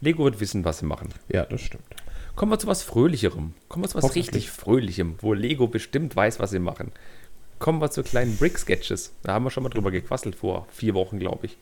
Lego 0.00 0.24
wird 0.24 0.40
wissen, 0.40 0.64
was 0.64 0.78
sie 0.78 0.86
machen. 0.86 1.08
Ja, 1.28 1.44
das 1.44 1.60
stimmt. 1.60 1.84
Kommen 2.34 2.50
wir 2.50 2.58
zu 2.58 2.66
was 2.66 2.82
Fröhlicherem. 2.82 3.52
Kommen 3.68 3.84
wir 3.84 3.88
zu 3.88 3.98
was 3.98 4.14
richtig 4.14 4.50
Fröhlichem, 4.50 5.16
wo 5.20 5.34
Lego 5.34 5.66
bestimmt 5.66 6.16
weiß, 6.16 6.40
was 6.40 6.50
sie 6.50 6.60
machen. 6.60 6.92
Kommen 7.58 7.80
wir 7.80 7.90
zu 7.90 8.02
kleinen 8.02 8.36
Brick-Sketches. 8.36 9.12
Da 9.22 9.34
haben 9.34 9.44
wir 9.44 9.50
schon 9.50 9.62
mal 9.62 9.68
drüber 9.68 9.90
gequasselt 9.90 10.34
vor 10.34 10.66
vier 10.70 10.94
Wochen, 10.94 11.18
glaube 11.18 11.46
ich. 11.46 11.58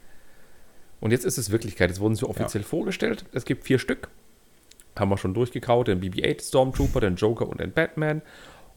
Und 1.00 1.12
jetzt 1.12 1.24
ist 1.24 1.38
es 1.38 1.50
Wirklichkeit. 1.50 1.90
Es 1.90 2.00
wurden 2.00 2.14
sie 2.14 2.28
offiziell 2.28 2.62
ja. 2.62 2.68
vorgestellt. 2.68 3.24
Es 3.32 3.44
gibt 3.44 3.64
vier 3.64 3.78
Stück. 3.78 4.08
Haben 4.98 5.10
wir 5.10 5.18
schon 5.18 5.34
durchgekaut. 5.34 5.88
Den 5.88 6.00
BB-8 6.00 6.48
Stormtrooper, 6.48 7.00
den 7.00 7.16
Joker 7.16 7.48
und 7.48 7.60
den 7.60 7.72
Batman. 7.72 8.22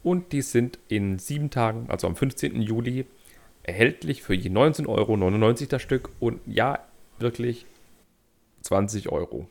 Und 0.04 0.32
die 0.32 0.42
sind 0.42 0.80
in 0.88 1.20
sieben 1.20 1.50
Tagen, 1.50 1.88
also 1.90 2.08
am 2.08 2.16
15. 2.16 2.62
Juli, 2.62 3.06
erhältlich 3.64 4.22
für 4.22 4.34
je 4.34 4.50
19,99 4.50 4.88
Euro 4.88 5.68
das 5.68 5.82
Stück. 5.82 6.10
Und 6.20 6.42
ja, 6.46 6.80
wirklich 7.20 7.66
20 8.62 9.10
Euro. 9.10 9.48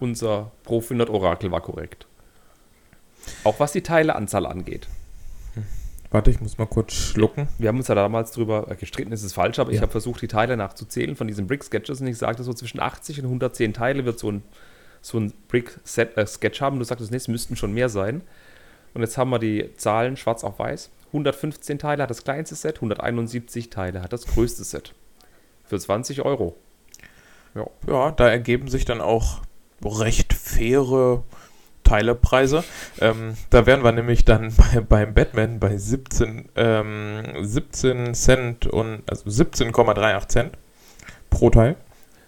Unser 0.00 0.52
Pro 0.64 0.80
500 0.80 1.10
Orakel 1.10 1.50
war 1.50 1.60
korrekt. 1.60 2.06
Auch 3.44 3.60
was 3.60 3.72
die 3.72 3.82
Teileanzahl 3.82 4.46
angeht. 4.46 4.88
Warte, 6.12 6.30
ich 6.30 6.42
muss 6.42 6.58
mal 6.58 6.66
kurz 6.66 6.92
schlucken. 6.92 7.48
Wir 7.58 7.68
haben 7.68 7.78
uns 7.78 7.88
ja 7.88 7.94
damals 7.94 8.32
drüber 8.32 8.66
gestritten, 8.78 9.12
ist 9.12 9.22
es 9.22 9.32
falsch, 9.32 9.58
aber 9.58 9.70
ja. 9.70 9.76
ich 9.76 9.82
habe 9.82 9.90
versucht, 9.90 10.20
die 10.20 10.28
Teile 10.28 10.58
nachzuzählen 10.58 11.16
von 11.16 11.26
diesen 11.26 11.46
Brick-Sketches 11.46 12.02
und 12.02 12.06
ich 12.06 12.18
sagte, 12.18 12.42
so 12.42 12.52
zwischen 12.52 12.80
80 12.80 13.20
und 13.20 13.24
110 13.24 13.72
Teile 13.72 14.04
wird 14.04 14.18
so 14.18 14.30
ein, 14.30 14.42
so 15.00 15.18
ein 15.18 15.32
Brick-Sketch 15.48 16.60
äh, 16.60 16.64
haben. 16.64 16.78
Du 16.78 16.84
sagtest, 16.84 17.10
nee, 17.10 17.16
es 17.16 17.28
müssten 17.28 17.56
schon 17.56 17.72
mehr 17.72 17.88
sein. 17.88 18.20
Und 18.92 19.00
jetzt 19.00 19.16
haben 19.16 19.30
wir 19.30 19.38
die 19.38 19.74
Zahlen 19.76 20.18
schwarz 20.18 20.44
auf 20.44 20.58
weiß. 20.58 20.90
115 21.08 21.78
Teile 21.78 22.02
hat 22.02 22.10
das 22.10 22.24
kleinste 22.24 22.56
Set, 22.56 22.76
171 22.76 23.70
Teile 23.70 24.02
hat 24.02 24.12
das 24.12 24.26
größte 24.26 24.64
Set. 24.64 24.94
Für 25.64 25.78
20 25.78 26.20
Euro. 26.22 26.56
Ja, 27.54 27.66
ja 27.86 28.10
da 28.10 28.28
ergeben 28.28 28.68
sich 28.68 28.84
dann 28.84 29.00
auch 29.00 29.40
recht 29.82 30.34
faire 30.34 31.24
Teilepreise. 31.92 32.64
Ähm, 33.00 33.34
da 33.50 33.66
wären 33.66 33.84
wir 33.84 33.92
nämlich 33.92 34.24
dann 34.24 34.54
bei, 34.72 34.80
beim 34.80 35.12
Batman 35.12 35.60
bei 35.60 35.76
17, 35.76 36.48
ähm, 36.56 37.22
17 37.42 38.14
Cent 38.14 38.66
und 38.66 39.02
also 39.06 39.28
17,38 39.28 40.28
Cent 40.28 40.52
pro 41.28 41.50
Teil. 41.50 41.76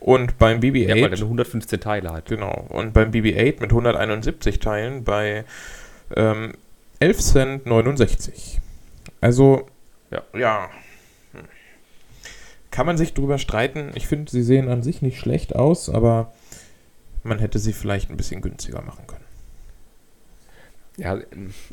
Und 0.00 0.36
beim 0.36 0.60
BB-8. 0.60 0.96
Ja, 0.96 1.02
weil 1.02 1.12
er 1.14 1.18
115 1.18 1.80
Teile 1.80 2.10
hat. 2.10 2.26
Genau. 2.26 2.66
Und 2.68 2.92
beim 2.92 3.10
BB-8 3.10 3.60
mit 3.62 3.70
171 3.70 4.58
Teilen 4.58 5.02
bei 5.02 5.46
ähm, 6.14 6.52
11 7.00 7.20
Cent 7.20 7.66
69. 7.66 8.60
Also, 9.22 9.66
ja. 10.10 10.22
ja. 10.38 10.68
Kann 12.70 12.84
man 12.84 12.98
sich 12.98 13.14
drüber 13.14 13.38
streiten. 13.38 13.92
Ich 13.94 14.06
finde, 14.06 14.30
sie 14.30 14.42
sehen 14.42 14.68
an 14.68 14.82
sich 14.82 15.00
nicht 15.00 15.18
schlecht 15.18 15.56
aus, 15.56 15.88
aber 15.88 16.34
man 17.22 17.38
hätte 17.38 17.58
sie 17.58 17.72
vielleicht 17.72 18.10
ein 18.10 18.18
bisschen 18.18 18.42
günstiger 18.42 18.82
machen 18.82 19.06
können. 19.06 19.23
Ja, 20.96 21.18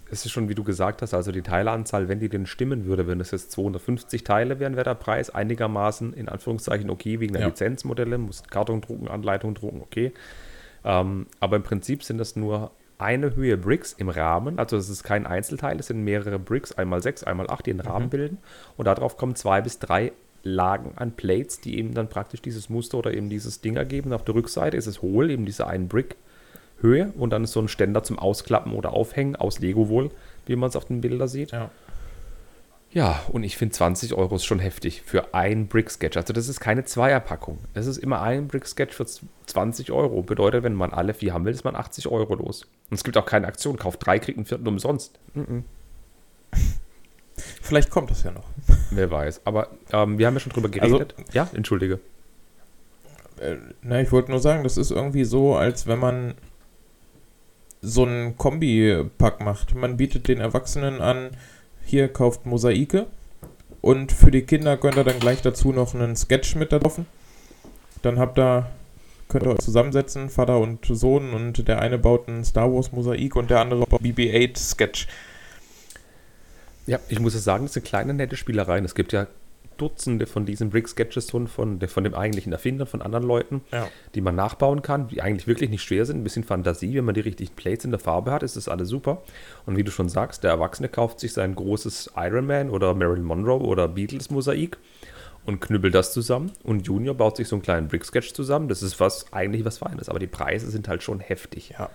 es 0.10 0.26
ist 0.26 0.32
schon, 0.32 0.50
wie 0.50 0.56
du 0.56 0.64
gesagt 0.64 1.04
hast, 1.04 1.14
also 1.14 1.32
die 1.32 1.44
Teileanzahl, 1.44 2.08
wenn 2.08 2.20
die 2.20 2.30
denn 2.30 2.48
stimmen 2.48 2.86
würde, 2.86 3.06
wenn 3.06 3.20
es 3.20 3.30
jetzt 3.32 3.52
250 3.52 4.24
Teile 4.24 4.60
wären, 4.60 4.76
wäre 4.76 4.86
der 4.86 4.96
Preis 4.96 5.30
einigermaßen 5.30 6.14
in 6.14 6.28
Anführungszeichen 6.28 6.90
okay, 6.90 7.20
wegen 7.20 7.34
der 7.34 7.44
ja. 7.44 7.48
Lizenzmodelle, 7.50 8.18
muss 8.18 8.44
Karton 8.44 8.82
drucken, 8.82 9.08
Anleitung 9.08 9.54
drucken, 9.54 9.82
okay. 9.82 10.12
Ähm, 10.84 11.28
aber 11.40 11.58
im 11.58 11.64
Prinzip 11.64 12.04
sind 12.04 12.18
das 12.18 12.36
nur 12.36 12.72
eine 12.98 13.36
Höhe 13.36 13.58
Bricks 13.58 13.94
im 13.94 14.10
Rahmen, 14.10 14.58
also 14.58 14.76
es 14.76 14.90
ist 14.90 15.04
kein 15.04 15.28
Einzelteil, 15.28 15.80
es 15.80 15.88
sind 15.88 16.04
mehrere 16.04 16.40
Bricks, 16.40 16.72
einmal 16.72 17.04
sechs, 17.04 17.24
einmal 17.24 17.48
acht, 17.52 17.68
die 17.68 17.72
einen 17.72 17.80
Rahmen 17.82 18.08
mhm. 18.08 18.12
bilden 18.12 18.38
und 18.78 18.86
darauf 18.86 19.18
kommen 19.18 19.36
zwei 19.36 19.62
bis 19.62 19.78
drei 19.78 20.14
Lagen 20.44 20.94
an 20.96 21.12
Plates, 21.12 21.62
die 21.62 21.78
eben 21.78 21.94
dann 21.94 22.10
praktisch 22.10 22.42
dieses 22.42 22.70
Muster 22.70 22.98
oder 22.98 23.14
eben 23.14 23.30
dieses 23.30 23.62
Ding 23.62 23.76
ergeben. 23.76 24.12
Auf 24.12 24.26
der 24.26 24.34
Rückseite 24.34 24.76
ist 24.76 24.88
es 24.88 25.04
hohl, 25.04 25.30
eben 25.30 25.46
diese 25.46 25.68
einen 25.68 25.88
Brick 25.88 26.16
Höhe 26.82 27.12
und 27.18 27.32
dann 27.32 27.44
ist 27.44 27.52
so 27.52 27.62
ein 27.62 27.68
Ständer 27.68 28.04
zum 28.04 28.20
Ausklappen 28.20 28.74
oder 28.74 28.94
Aufhängen 28.94 29.36
aus 29.36 29.60
Lego 29.60 29.90
wohl, 29.90 30.12
wie 30.46 30.56
man 30.56 30.70
es 30.70 30.76
auf 30.76 30.86
den 30.86 31.02
Bildern 31.02 31.28
sieht. 31.28 31.52
Ja. 31.52 31.70
Ja, 32.94 33.22
und 33.30 33.44
ich 33.44 33.56
finde 33.56 33.74
20 33.74 34.14
Euro 34.16 34.36
ist 34.36 34.44
schon 34.44 34.60
heftig 34.60 35.02
für 35.06 35.34
ein 35.34 35.68
Brick-Sketch. 35.68 36.18
Also 36.18 36.34
das 36.34 36.50
ist 36.50 36.60
keine 36.60 36.84
Zweierpackung. 36.84 37.60
Es 37.74 37.88
ist 37.88 37.98
immer 37.98 38.22
ein 38.22 38.50
Brick-Sketch 38.50 38.94
für 38.94 39.06
20 39.46 39.92
Euro. 39.94 40.22
Bedeutet, 40.24 40.64
wenn 40.64 40.74
man 40.74 40.92
alle 40.92 41.14
vier 41.14 41.34
haben 41.34 41.46
will, 41.46 41.54
ist 41.54 41.64
man 41.64 41.78
80 41.78 42.10
Euro 42.10 42.36
los. 42.36 42.64
Und 42.90 42.96
es 42.96 43.06
gibt 43.06 43.16
auch 43.18 43.26
keine 43.26 43.48
Aktion. 43.48 43.78
Kauft 43.78 44.06
drei, 44.06 44.20
kriegt 44.20 44.38
einen 44.38 44.46
vierten 44.46 44.68
umsonst. 44.68 45.18
Mm 45.34 45.40
-mm. 45.42 45.64
Vielleicht 47.62 47.92
kommt 47.92 48.12
das 48.12 48.24
ja 48.24 48.32
noch. 48.32 48.44
Wer 48.92 49.10
weiß. 49.10 49.42
Aber 49.46 49.70
ähm, 49.94 50.18
wir 50.18 50.28
haben 50.28 50.34
ja 50.34 50.42
schon 50.42 50.52
drüber 50.52 50.70
also 50.82 50.98
geredet. 50.98 51.16
Also, 51.18 51.32
ja, 51.32 51.50
entschuldige. 51.54 52.00
Äh, 53.40 53.56
na, 53.82 54.02
ich 54.02 54.12
wollte 54.12 54.32
nur 54.32 54.42
sagen, 54.42 54.64
das 54.64 54.78
ist 54.78 54.92
irgendwie 54.92 55.24
so, 55.24 55.56
als 55.56 55.88
wenn 55.88 56.00
man 56.00 56.34
so 57.82 58.06
ein 58.06 58.38
Kombi-Pack 58.38 59.44
macht. 59.44 59.76
Man 59.76 59.98
bietet 59.98 60.28
den 60.28 60.40
Erwachsenen 60.40 61.02
an, 61.02 61.32
hier 61.84 62.08
kauft 62.08 62.46
Mosaike 62.46 63.08
und 63.82 64.12
für 64.12 64.32
die 64.32 64.44
Kinder 64.44 64.78
könnt 64.78 64.98
ihr 64.98 65.04
dann 65.04 65.20
gleich 65.20 65.42
dazu 65.42 65.74
noch 65.74 65.96
einen 65.96 66.16
Sketch 66.16 66.56
mit 66.56 66.72
da 66.72 66.80
drauf. 66.80 67.00
Dann 68.02 68.20
habt 68.20 68.38
ihr, 68.38 68.70
könnt 69.28 69.46
ihr 69.46 69.52
euch 69.52 69.60
zusammensetzen, 69.60 70.30
Vater 70.30 70.60
und 70.60 70.86
Sohn 70.86 71.34
und 71.34 71.68
der 71.68 71.82
eine 71.82 71.98
baut 71.98 72.28
ein 72.28 72.44
Star 72.46 72.72
Wars 72.72 72.92
Mosaik 72.92 73.36
und 73.36 73.50
der 73.50 73.60
andere 73.60 73.86
baut 73.86 74.02
BB-8 74.02 74.58
Sketch. 74.58 75.08
Ja, 76.88 77.00
ich 77.10 77.20
muss 77.20 77.36
es 77.36 77.44
sagen, 77.44 77.66
das 77.66 77.74
sind 77.74 77.86
kleine 77.86 78.14
nette 78.14 78.36
Spielereien. 78.36 78.86
Es 78.86 78.96
gibt 78.96 79.14
ja 79.14 79.28
Dutzende 79.82 80.28
von 80.28 80.46
diesen 80.46 80.70
Brick-Sketches 80.70 81.32
von, 81.32 81.48
von, 81.48 81.80
von 81.82 82.04
dem 82.04 82.14
eigentlichen 82.14 82.52
Erfinder, 82.52 82.86
von 82.86 83.02
anderen 83.02 83.26
Leuten, 83.26 83.62
ja. 83.72 83.88
die 84.14 84.22
man 84.22 84.36
nachbauen 84.36 84.84
kann, 84.84 85.08
die 85.08 85.22
eigentlich 85.22 85.48
wirklich 85.48 85.72
nicht 85.72 85.82
schwer 85.82 86.06
sind. 86.06 86.18
Ein 86.18 86.24
bisschen 86.24 86.44
Fantasie, 86.44 86.96
wenn 86.96 87.06
man 87.06 87.16
die 87.16 87.22
richtigen 87.22 87.56
Plates 87.56 87.86
in 87.86 87.92
der 87.92 88.00
Farbe 88.00 88.32
hat, 88.32 88.44
ist 88.44 88.56
das 88.56 88.68
alles 88.68 88.90
super. 88.90 89.24
Und 89.66 89.78
wie 89.78 89.84
du 89.84 89.90
schon 89.92 90.08
sagst, 90.08 90.44
der 90.44 90.52
Erwachsene 90.52 90.88
kauft 90.88 91.20
sich 91.20 91.34
sein 91.34 91.56
großes 91.56 92.12
Iron 92.16 92.46
Man 92.46 92.70
oder 92.70 92.94
Marilyn 92.94 93.24
Monroe 93.24 93.62
oder 93.62 93.88
Beatles-Mosaik 93.88 94.78
und 95.46 95.60
knüppelt 95.62 95.96
das 95.96 96.14
zusammen. 96.14 96.52
Und 96.64 96.86
Junior 96.86 97.16
baut 97.16 97.38
sich 97.38 97.48
so 97.48 97.56
einen 97.56 97.64
kleinen 97.64 97.88
Brick-Sketch 97.88 98.34
zusammen. 98.34 98.68
Das 98.68 98.84
ist 98.84 99.00
was 99.00 99.34
eigentlich 99.34 99.66
was 99.66 99.80
Feines, 99.80 100.10
aber 100.10 100.20
die 100.20 100.28
Preise 100.28 100.70
sind 100.70 100.88
halt 100.88 101.02
schon 101.02 101.20
heftig. 101.20 101.74
Ja, 101.78 101.90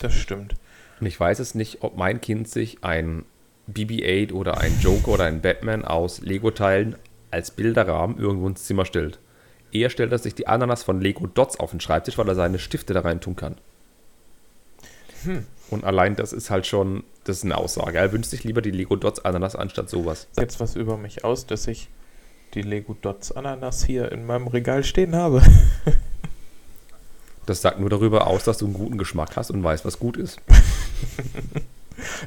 das 0.00 0.14
stimmt. 0.14 0.54
Und 1.00 1.06
ich 1.06 1.18
weiß 1.18 1.38
es 1.38 1.54
nicht, 1.54 1.78
ob 1.80 1.96
mein 1.96 2.20
Kind 2.20 2.48
sich 2.48 2.84
ein 2.84 3.24
BB-8 3.72 4.32
oder 4.32 4.58
ein 4.58 4.78
Joker 4.80 5.12
oder 5.12 5.24
ein 5.24 5.40
Batman 5.40 5.84
aus 5.84 6.20
Lego-Teilen 6.20 6.96
als 7.30 7.50
Bilderrahmen 7.50 8.18
irgendwo 8.18 8.48
ins 8.48 8.64
Zimmer 8.64 8.84
stellt. 8.84 9.18
Eher 9.72 9.90
stellt 9.90 10.12
er 10.12 10.18
sich 10.18 10.34
die 10.34 10.48
Ananas 10.48 10.82
von 10.82 11.00
Lego 11.00 11.26
Dots 11.26 11.58
auf 11.58 11.70
den 11.70 11.80
Schreibtisch, 11.80 12.18
weil 12.18 12.28
er 12.28 12.34
seine 12.34 12.58
Stifte 12.58 12.92
da 12.92 13.00
rein 13.00 13.20
tun 13.20 13.36
kann. 13.36 13.56
Hm. 15.22 15.46
Und 15.70 15.84
allein 15.84 16.16
das 16.16 16.32
ist 16.32 16.50
halt 16.50 16.66
schon, 16.66 17.04
das 17.24 17.38
ist 17.38 17.44
eine 17.44 17.56
Aussage. 17.56 17.98
Er 17.98 18.10
wünscht 18.12 18.30
sich 18.30 18.42
lieber 18.42 18.62
die 18.62 18.72
Lego 18.72 18.96
Dots 18.96 19.24
Ananas 19.24 19.54
anstatt 19.54 19.88
sowas. 19.88 20.26
Jetzt 20.36 20.58
was 20.58 20.74
über 20.74 20.96
mich 20.96 21.24
aus, 21.24 21.46
dass 21.46 21.66
ich 21.68 21.88
die 22.54 22.62
Lego 22.62 22.96
Dots 23.00 23.30
Ananas 23.30 23.84
hier 23.84 24.10
in 24.10 24.26
meinem 24.26 24.48
Regal 24.48 24.82
stehen 24.82 25.14
habe. 25.14 25.42
das 27.46 27.62
sagt 27.62 27.78
nur 27.78 27.90
darüber 27.90 28.26
aus, 28.26 28.42
dass 28.44 28.58
du 28.58 28.64
einen 28.64 28.74
guten 28.74 28.98
Geschmack 28.98 29.36
hast 29.36 29.52
und 29.52 29.62
weißt, 29.62 29.84
was 29.84 30.00
gut 30.00 30.16
ist. 30.16 30.40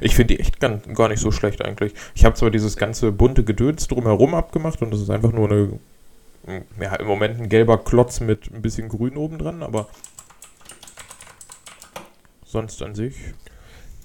Ich 0.00 0.14
finde 0.14 0.34
die 0.34 0.40
echt 0.40 0.60
gar, 0.60 0.78
gar 0.78 1.08
nicht 1.08 1.20
so 1.20 1.30
schlecht 1.30 1.64
eigentlich. 1.64 1.94
Ich 2.14 2.24
habe 2.24 2.34
zwar 2.34 2.50
dieses 2.50 2.76
ganze 2.76 3.12
bunte 3.12 3.44
Gedöns 3.44 3.88
drumherum 3.88 4.34
abgemacht 4.34 4.82
und 4.82 4.92
das 4.92 5.00
ist 5.00 5.10
einfach 5.10 5.32
nur 5.32 5.50
eine, 5.50 5.78
ja, 6.80 6.94
im 6.96 7.06
Moment 7.06 7.40
ein 7.40 7.48
gelber 7.48 7.78
Klotz 7.78 8.20
mit 8.20 8.50
ein 8.52 8.62
bisschen 8.62 8.88
Grün 8.88 9.16
oben 9.16 9.38
dran, 9.38 9.62
aber 9.62 9.88
sonst 12.44 12.80
an 12.82 12.94
sich. 12.94 13.16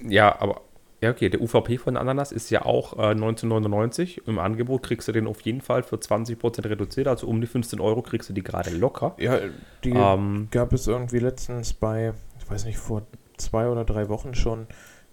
Ja, 0.08 0.40
aber 0.40 0.62
ja, 1.02 1.12
okay, 1.12 1.30
der 1.30 1.42
UVP 1.42 1.78
von 1.78 1.96
Ananas 1.96 2.34
ist 2.34 2.50
ja 2.50 2.66
auch 2.66 2.94
äh, 2.94 3.12
1999. 3.12 4.28
Im 4.28 4.38
Angebot 4.38 4.84
kriegst 4.84 5.08
du 5.08 5.14
den 5.14 5.28
auf 5.28 5.40
jeden 5.42 5.62
Fall 5.62 5.82
für 5.84 5.96
20% 5.96 6.66
reduziert, 6.66 7.08
also 7.08 7.28
um 7.28 7.40
die 7.40 7.48
15 7.48 7.80
Euro 7.80 8.02
kriegst 8.02 8.30
du 8.30 8.34
die 8.34 8.44
gerade 8.44 8.72
locker. 8.72 9.16
Ja, 9.18 9.40
die 9.86 9.92
ähm, 9.92 10.50
gab 10.52 10.74
es 10.74 10.88
irgendwie 10.88 11.20
letztens 11.20 11.74
bei, 11.74 12.14
ich 12.38 12.50
weiß 12.50 12.66
nicht, 12.66 12.78
vor 12.78 13.04
zwei 13.38 13.70
oder 13.70 13.86
drei 13.86 14.10
Wochen 14.10 14.36
schon 14.36 14.68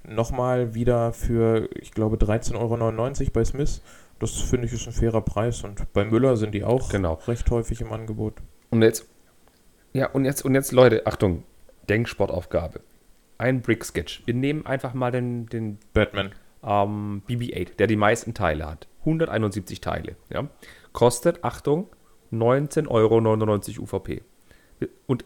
nochmal 0.09 0.75
wieder 0.75 1.13
für, 1.13 1.69
ich 1.75 1.93
glaube, 1.93 2.17
13,99 2.17 2.55
Euro 2.57 3.31
bei 3.33 3.45
Smith. 3.45 3.83
Das 4.19 4.33
finde 4.33 4.67
ich 4.67 4.73
ist 4.73 4.87
ein 4.87 4.93
fairer 4.93 5.21
Preis 5.21 5.63
und 5.63 5.93
bei 5.93 6.05
Müller 6.05 6.37
sind 6.37 6.55
die 6.55 6.65
auch 6.65 6.89
genau. 6.89 7.15
recht 7.27 7.51
häufig 7.51 7.81
im 7.83 7.93
Angebot. 7.93 8.35
Und 8.71 8.83
jetzt, 8.83 9.07
ja, 9.93 10.09
und 10.11 10.25
jetzt, 10.25 10.45
und 10.45 10.55
jetzt, 10.55 10.73
Leute, 10.73 11.07
Achtung, 11.07 11.43
Denksportaufgabe 11.89 12.81
ein 13.39 13.63
Brick-Sketch. 13.63 14.23
Wir 14.27 14.35
nehmen 14.35 14.67
einfach 14.67 14.95
mal 14.95 15.11
den, 15.11 15.47
den 15.47 15.79
Batman. 15.93 16.33
Ähm, 16.63 17.23
BB-8, 17.29 17.77
der 17.77 17.87
die 17.87 17.97
meisten 17.97 18.35
Teile 18.35 18.67
hat. 18.67 18.89
171 19.01 19.81
Teile. 19.81 20.17
Ja? 20.31 20.49
Kostet, 20.93 21.45
Achtung, 21.45 21.89
19,99 22.33 22.89
Euro 22.89 23.83
UVP. 23.83 24.23
Und 25.07 25.25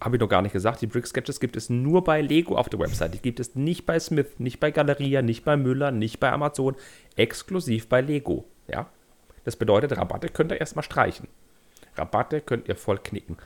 habe 0.00 0.16
ich 0.16 0.20
noch 0.20 0.28
gar 0.28 0.42
nicht 0.42 0.52
gesagt, 0.52 0.80
die 0.80 0.86
Brick-Sketches 0.86 1.40
gibt 1.40 1.56
es 1.56 1.68
nur 1.68 2.04
bei 2.04 2.20
Lego 2.22 2.56
auf 2.56 2.68
der 2.68 2.80
Website. 2.80 3.14
Die 3.14 3.18
gibt 3.18 3.40
es 3.40 3.54
nicht 3.54 3.86
bei 3.86 3.98
Smith, 4.00 4.38
nicht 4.38 4.60
bei 4.60 4.70
Galeria, 4.70 5.22
nicht 5.22 5.44
bei 5.44 5.56
Müller, 5.56 5.90
nicht 5.90 6.20
bei 6.20 6.32
Amazon. 6.32 6.74
Exklusiv 7.16 7.88
bei 7.88 8.00
Lego. 8.00 8.44
Ja? 8.66 8.88
Das 9.44 9.56
bedeutet, 9.56 9.96
Rabatte 9.96 10.28
könnt 10.28 10.52
ihr 10.52 10.60
erstmal 10.60 10.84
streichen. 10.84 11.28
Rabatte 11.96 12.40
könnt 12.40 12.68
ihr 12.68 12.76
voll 12.76 12.98
knicken. 12.98 13.36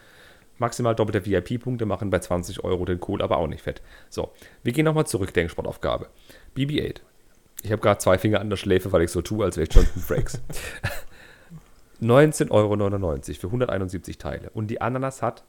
Maximal 0.59 0.95
doppelte 0.95 1.27
VIP-Punkte 1.27 1.87
machen 1.87 2.11
bei 2.11 2.21
20 2.21 2.63
Euro 2.63 2.85
den 2.85 3.01
Kohl, 3.01 3.23
aber 3.23 3.39
auch 3.39 3.49
nicht 3.49 3.63
fett. 3.63 3.83
So, 4.09 4.33
wir 4.63 4.73
gehen 4.73 4.85
nochmal 4.85 5.07
zurück, 5.07 5.35
Denksportaufgabe. 5.35 6.09
BB-8. 6.57 7.01
Ich 7.63 7.73
habe 7.73 7.83
gerade 7.83 7.99
zwei 7.99 8.19
Finger 8.19 8.41
an 8.41 8.51
der 8.51 8.57
Schläfe, 8.57 8.93
weil 8.93 9.03
ich 9.03 9.11
so 9.11 9.23
tue, 9.23 9.45
als 9.45 9.57
wäre 9.57 9.67
ich 9.67 9.75
Jonathan 9.75 10.03
Frakes. 10.03 10.41
19,99 12.03 12.51
Euro 12.51 12.77
für 13.41 13.47
171 13.47 14.19
Teile. 14.19 14.51
Und 14.51 14.69
die 14.69 14.81
Ananas 14.81 15.23
hat 15.23 15.45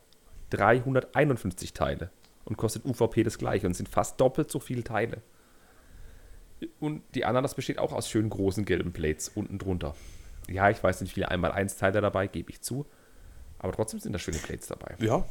351 0.52 1.74
Teile 1.74 2.12
und 2.46 2.58
kostet 2.58 2.86
UVP 2.86 3.24
das 3.24 3.38
gleiche 3.38 3.68
und 3.68 3.74
sind 3.74 3.90
fast 3.90 4.20
doppelt 4.22 4.52
so 4.52 4.60
viele 4.60 4.84
Teile. 4.84 5.22
Und 6.80 7.04
die 7.16 7.26
Ananas 7.26 7.56
besteht 7.56 7.80
auch 7.80 7.92
aus 7.92 8.10
schön 8.10 8.30
großen 8.30 8.66
gelben 8.66 8.94
Plates 8.94 9.30
unten 9.30 9.58
drunter. 9.58 9.96
Ja, 10.48 10.70
ich 10.70 10.82
weiß 10.82 11.02
nicht, 11.02 11.12
wie 11.12 11.16
viele 11.16 11.30
einmal 11.30 11.52
1 11.52 11.78
Teile 11.78 12.02
dabei, 12.02 12.28
gebe 12.28 12.52
ich 12.52 12.62
zu. 12.62 12.86
Aber 13.60 13.74
trotzdem 13.74 14.00
sind 14.00 14.14
da 14.14 14.20
schöne 14.20 14.38
Plates 14.38 14.68
dabei. 14.68 14.96
Ja. 15.00 15.26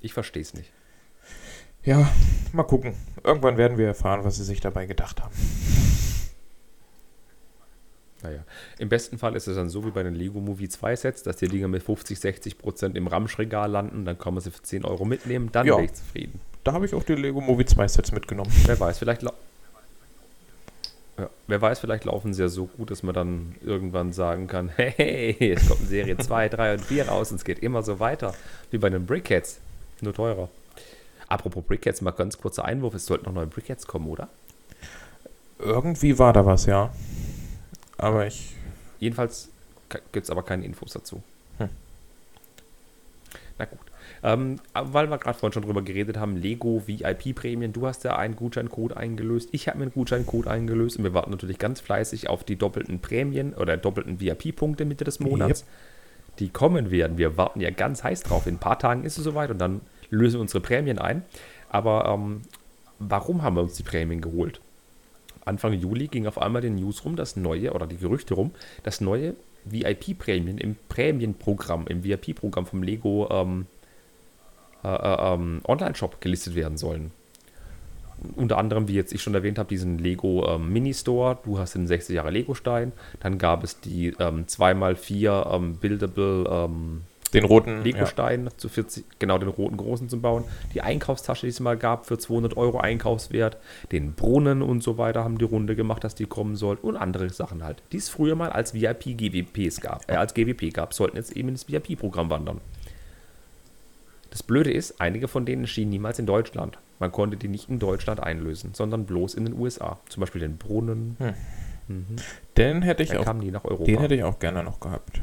Ich 0.00 0.12
verstehe 0.12 0.42
es 0.42 0.54
nicht. 0.54 0.72
Ja, 1.82 2.08
mal 2.52 2.62
gucken. 2.62 2.94
Irgendwann 3.22 3.56
werden 3.56 3.76
wir 3.76 3.86
erfahren, 3.86 4.24
was 4.24 4.36
sie 4.36 4.44
sich 4.44 4.60
dabei 4.60 4.86
gedacht 4.86 5.22
haben. 5.22 5.34
Naja, 8.24 8.42
im 8.78 8.88
besten 8.88 9.18
Fall 9.18 9.36
ist 9.36 9.46
es 9.46 9.56
dann 9.56 9.68
so 9.68 9.84
wie 9.84 9.90
bei 9.90 10.02
den 10.02 10.14
Lego 10.14 10.40
Movie 10.40 10.68
2 10.68 10.96
Sets, 10.96 11.22
dass 11.22 11.36
die 11.36 11.46
Dinger 11.46 11.68
mit 11.68 11.82
50, 11.82 12.18
60 12.18 12.58
Prozent 12.58 12.96
im 12.96 13.06
Ramschregal 13.06 13.70
landen, 13.70 14.06
dann 14.06 14.18
kann 14.18 14.32
man 14.32 14.42
sie 14.42 14.50
für 14.50 14.62
10 14.62 14.86
Euro 14.86 15.04
mitnehmen, 15.04 15.50
dann 15.52 15.66
ja. 15.66 15.76
bin 15.76 15.84
ich 15.84 15.92
zufrieden. 15.92 16.40
Da 16.64 16.72
habe 16.72 16.86
ich 16.86 16.94
auch 16.94 17.02
die 17.02 17.14
Lego 17.14 17.42
Movie 17.42 17.66
2 17.66 17.86
Sets 17.86 18.12
mitgenommen. 18.12 18.50
Wer 18.64 18.80
weiß, 18.80 18.98
vielleicht 18.98 19.22
ja, 21.16 21.30
wer 21.46 21.60
weiß, 21.60 21.78
vielleicht 21.78 22.06
laufen 22.06 22.32
sie 22.32 22.42
ja 22.42 22.48
so 22.48 22.66
gut, 22.66 22.90
dass 22.90 23.02
man 23.02 23.14
dann 23.14 23.54
irgendwann 23.62 24.12
sagen 24.12 24.46
kann, 24.46 24.68
hey, 24.76 25.52
es 25.52 25.68
kommt 25.68 25.86
Serie 25.86 26.16
2, 26.16 26.48
3 26.48 26.72
und 26.74 26.80
4 26.80 27.08
raus 27.08 27.30
und 27.30 27.36
es 27.36 27.44
geht 27.44 27.58
immer 27.58 27.82
so 27.82 28.00
weiter, 28.00 28.34
wie 28.70 28.78
bei 28.78 28.88
den 28.88 29.04
Brickheads, 29.04 29.60
nur 30.00 30.14
teurer. 30.14 30.48
Apropos 31.28 31.62
Brickheads, 31.62 32.00
mal 32.00 32.12
ganz 32.12 32.38
kurzer 32.38 32.64
Einwurf, 32.64 32.94
es 32.94 33.04
sollten 33.04 33.26
noch 33.26 33.32
neue 33.34 33.46
Brickheads 33.46 33.86
kommen, 33.86 34.08
oder? 34.08 34.28
Irgendwie 35.58 36.18
war 36.18 36.32
da 36.32 36.44
was, 36.44 36.66
ja. 36.66 36.90
Aber 37.98 38.26
ich... 38.26 38.54
Jedenfalls 39.00 39.50
gibt 40.12 40.24
es 40.24 40.30
aber 40.30 40.42
keine 40.42 40.64
Infos 40.64 40.92
dazu. 40.92 41.22
Hm. 41.58 41.68
Na 43.58 43.64
gut. 43.66 43.78
Ähm, 44.22 44.58
weil 44.72 45.10
wir 45.10 45.18
gerade 45.18 45.38
vorhin 45.38 45.52
schon 45.52 45.64
drüber 45.64 45.82
geredet 45.82 46.16
haben, 46.16 46.36
Lego 46.36 46.82
VIP-Prämien, 46.86 47.72
du 47.72 47.86
hast 47.86 48.04
ja 48.04 48.16
einen 48.16 48.36
Gutscheincode 48.36 48.96
eingelöst, 48.96 49.50
ich 49.52 49.68
habe 49.68 49.78
mir 49.78 49.84
einen 49.84 49.92
Gutscheincode 49.92 50.46
eingelöst 50.46 50.96
und 50.96 51.04
wir 51.04 51.12
warten 51.12 51.30
natürlich 51.30 51.58
ganz 51.58 51.80
fleißig 51.80 52.28
auf 52.30 52.42
die 52.42 52.56
doppelten 52.56 53.00
Prämien 53.00 53.52
oder 53.52 53.76
doppelten 53.76 54.20
VIP-Punkte 54.20 54.86
Mitte 54.86 55.04
des 55.04 55.20
Monats. 55.20 55.60
Yep. 55.60 55.68
Die 56.38 56.48
kommen 56.48 56.90
werden. 56.90 57.18
Wir 57.18 57.36
warten 57.36 57.60
ja 57.60 57.70
ganz 57.70 58.02
heiß 58.02 58.22
drauf. 58.22 58.46
In 58.46 58.54
ein 58.54 58.58
paar 58.58 58.78
Tagen 58.78 59.04
ist 59.04 59.18
es 59.18 59.24
soweit 59.24 59.50
und 59.50 59.58
dann 59.58 59.82
lösen 60.10 60.36
wir 60.36 60.40
unsere 60.40 60.60
Prämien 60.60 60.98
ein. 60.98 61.22
Aber 61.68 62.06
ähm, 62.06 62.42
warum 62.98 63.42
haben 63.42 63.56
wir 63.56 63.62
uns 63.62 63.74
die 63.74 63.82
Prämien 63.82 64.20
geholt? 64.20 64.60
Anfang 65.44 65.74
Juli 65.74 66.08
ging 66.08 66.26
auf 66.26 66.40
einmal 66.40 66.62
den 66.62 66.76
News 66.76 67.04
rum, 67.04 67.16
das 67.16 67.36
neue, 67.36 67.72
oder 67.72 67.86
die 67.86 67.96
Gerüchte 67.96 68.34
rum, 68.34 68.52
das 68.82 69.00
neue 69.00 69.34
VIP-Prämien 69.64 70.58
im 70.58 70.76
Prämienprogramm, 70.88 71.86
im 71.86 72.04
VIP-Programm 72.04 72.66
vom 72.66 72.82
Lego 72.82 73.28
ähm, 73.30 73.66
äh, 74.84 74.88
äh, 74.88 75.34
ähm, 75.34 75.60
Online-Shop 75.66 76.20
gelistet 76.20 76.54
werden 76.54 76.76
sollen. 76.76 77.10
Unter 78.36 78.58
anderem, 78.58 78.88
wie 78.88 78.94
jetzt 78.94 79.12
ich 79.12 79.22
schon 79.22 79.34
erwähnt 79.34 79.58
habe, 79.58 79.68
diesen 79.68 79.98
Lego 79.98 80.46
ähm, 80.46 80.72
Mini-Store. 80.72 81.38
Du 81.44 81.58
hast 81.58 81.74
den 81.74 81.86
60 81.86 82.14
Jahre 82.14 82.30
Lego-Stein. 82.30 82.92
Dann 83.20 83.38
gab 83.38 83.64
es 83.64 83.80
die 83.80 84.14
ähm, 84.18 84.46
2x4 84.46 85.54
ähm, 85.54 85.76
Buildable 85.76 86.46
ähm, 86.50 87.02
den 87.34 87.44
roten 87.44 87.82
Lego-Stein 87.82 88.44
ja. 88.44 88.56
zu 88.56 88.68
40, 88.68 89.04
genau 89.18 89.38
den 89.38 89.48
roten 89.48 89.76
großen 89.76 90.08
zum 90.08 90.22
Bauen. 90.22 90.44
Die 90.72 90.80
Einkaufstasche, 90.80 91.46
die 91.46 91.50
es 91.50 91.60
mal 91.60 91.76
gab, 91.76 92.06
für 92.06 92.18
200 92.18 92.56
Euro 92.56 92.78
Einkaufswert. 92.78 93.58
Den 93.92 94.14
Brunnen 94.14 94.62
und 94.62 94.82
so 94.82 94.98
weiter 94.98 95.24
haben 95.24 95.38
die 95.38 95.44
Runde 95.44 95.76
gemacht, 95.76 96.04
dass 96.04 96.14
die 96.14 96.26
kommen 96.26 96.56
sollten. 96.56 96.86
Und 96.86 96.96
andere 96.96 97.28
Sachen 97.30 97.64
halt, 97.64 97.82
die 97.92 97.98
es 97.98 98.08
früher 98.08 98.36
mal 98.36 98.50
als 98.50 98.74
VIP-GWPs 98.74 99.80
gab, 99.80 100.10
äh, 100.10 100.14
als 100.14 100.34
GWP 100.34 100.72
gab, 100.72 100.94
sollten 100.94 101.16
jetzt 101.16 101.36
eben 101.36 101.48
ins 101.48 101.68
VIP-Programm 101.68 102.30
wandern. 102.30 102.60
Das 104.30 104.42
Blöde 104.42 104.72
ist, 104.72 105.00
einige 105.00 105.28
von 105.28 105.46
denen 105.46 105.62
erschienen 105.62 105.90
niemals 105.90 106.18
in 106.18 106.26
Deutschland. 106.26 106.78
Man 106.98 107.12
konnte 107.12 107.36
die 107.36 107.48
nicht 107.48 107.68
in 107.68 107.78
Deutschland 107.78 108.20
einlösen, 108.20 108.74
sondern 108.74 109.04
bloß 109.04 109.34
in 109.34 109.44
den 109.44 109.58
USA. 109.58 109.98
Zum 110.08 110.20
Beispiel 110.20 110.40
den 110.40 110.56
Brunnen. 110.56 111.16
Hm. 111.18 111.34
Mhm. 111.88 112.16
Den 112.56 112.82
hätte 112.82 113.02
ich 113.02 113.10
der 113.10 113.20
auch. 113.20 113.84
Den 113.84 113.98
hätte 113.98 114.14
ich 114.14 114.24
auch 114.24 114.38
gerne 114.38 114.62
noch 114.62 114.80
gehabt. 114.80 115.22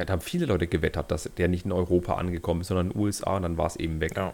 Ja, 0.00 0.06
da 0.06 0.14
haben 0.14 0.22
viele 0.22 0.46
Leute 0.46 0.66
gewettert, 0.66 1.10
dass 1.10 1.28
der 1.36 1.48
nicht 1.48 1.66
in 1.66 1.72
Europa 1.72 2.14
angekommen 2.14 2.62
ist, 2.62 2.68
sondern 2.68 2.86
in 2.86 2.92
den 2.94 3.00
USA 3.02 3.36
und 3.36 3.42
dann 3.42 3.58
war 3.58 3.66
es 3.66 3.76
eben 3.76 4.00
weg. 4.00 4.12
Ja. 4.16 4.32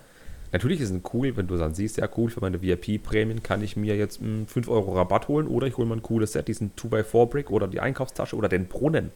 Natürlich 0.53 0.81
ist 0.81 0.91
es 0.91 1.01
cool, 1.13 1.37
wenn 1.37 1.49
du 1.49 1.57
dann 1.57 1.75
siehst, 1.75 1.97
ja 1.97 2.09
cool, 2.17 2.31
für 2.31 2.41
meine 2.41 2.63
VIP-Prämien 2.63 3.43
kann 3.43 3.65
ich 3.65 3.77
mir 3.77 3.97
jetzt 3.97 4.23
mh, 4.23 4.29
hm, 4.29 4.47
5 4.47 4.69
Euro 4.69 4.95
Rabatt 4.95 5.27
holen 5.27 5.49
oder 5.49 5.67
ich 5.67 5.77
hole 5.77 5.89
mir 5.89 5.95
ein 5.95 6.05
cooles 6.05 6.35
Set, 6.35 6.47
diesen 6.47 6.71
2x4-Brick 6.77 7.51
oder 7.51 7.67
die 7.67 7.81
Einkaufstasche 7.81 8.37
oder 8.37 8.49
den 8.49 8.69
Brunnen. 8.69 9.11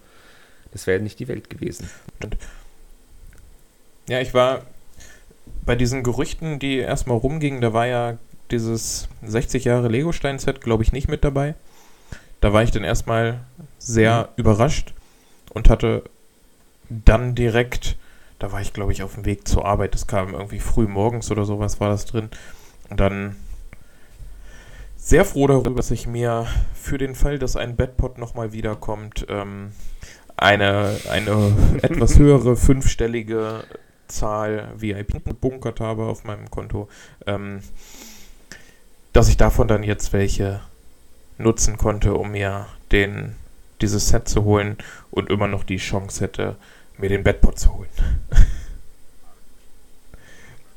Das 0.73 0.89
wäre 0.89 1.01
nicht 1.01 1.21
die 1.21 1.29
Welt 1.29 1.51
gewesen. 1.51 1.89
Ja, 4.09 4.21
ich 4.21 4.35
war 4.35 4.63
bei 5.65 5.77
diesen 5.77 6.03
Gerüchten, 6.03 6.59
die 6.59 6.79
erstmal 6.79 7.17
rumgingen, 7.17 7.61
da 7.61 7.73
war 7.73 7.87
ja 7.87 8.19
dieses 8.51 9.09
60 9.23 9.67
Jahre 9.67 9.87
Lego-Stein-Set, 9.87 10.61
glaube 10.61 10.83
ich, 10.83 10.91
nicht 10.91 11.07
mit 11.07 11.23
dabei. 11.23 11.55
Da 12.41 12.53
war 12.53 12.65
ich 12.65 12.73
dann 12.73 12.83
erstmal 12.83 13.45
sehr 13.79 14.23
mhm. 14.23 14.41
überrascht 14.41 14.95
und 15.55 15.69
hatte 15.69 16.03
dann 16.91 17.35
direkt, 17.35 17.97
da 18.39 18.53
war 18.53 18.61
ich, 18.61 18.73
glaube 18.73 18.93
ich, 18.93 19.03
auf 19.03 19.15
dem 19.15 19.25
Weg 19.25 19.47
zur 19.47 19.65
Arbeit. 19.65 19.95
Das 19.95 20.07
kam 20.07 20.35
irgendwie 20.35 20.61
früh 20.61 20.87
morgens 20.87 21.31
oder 21.31 21.45
sowas 21.45 21.81
war 21.81 21.89
das 21.89 22.05
drin. 22.05 22.31
Und 22.89 23.01
dann 23.01 23.37
sehr 24.97 25.25
froh 25.25 25.47
darüber, 25.47 25.71
dass 25.71 25.91
ich 25.91 26.07
mir 26.07 26.47
für 26.75 26.99
den 26.99 27.15
Fall, 27.15 27.39
dass 27.39 27.57
ein 27.57 27.77
Bedpot 27.77 28.19
nochmal 28.19 28.53
wiederkommt, 28.53 29.27
ähm, 29.29 29.73
eine, 30.37 30.97
eine 31.11 31.53
etwas 31.83 32.19
höhere 32.19 32.57
fünfstellige 32.57 33.65
Zahl 34.09 34.69
VIP 34.77 35.25
gebunkert 35.25 35.81
habe 35.81 36.05
auf 36.05 36.25
meinem 36.25 36.51
Konto, 36.51 36.89
ähm, 37.27 37.61
dass 39.13 39.29
ich 39.29 39.37
davon 39.37 39.69
dann 39.69 39.83
jetzt 39.83 40.13
welche 40.13 40.61
nutzen 41.39 41.77
konnte, 41.77 42.15
um 42.15 42.33
mir 42.33 42.67
den, 42.93 43.37
dieses 43.81 44.09
Set 44.09 44.29
zu 44.29 44.45
holen 44.45 44.77
und 45.11 45.31
immer 45.31 45.47
noch 45.47 45.65
die 45.65 45.79
Chance 45.79 46.25
hätte, 46.25 46.57
mir 47.01 47.09
den 47.09 47.23
Bedpot 47.23 47.59
zu 47.59 47.75
holen. 47.75 47.89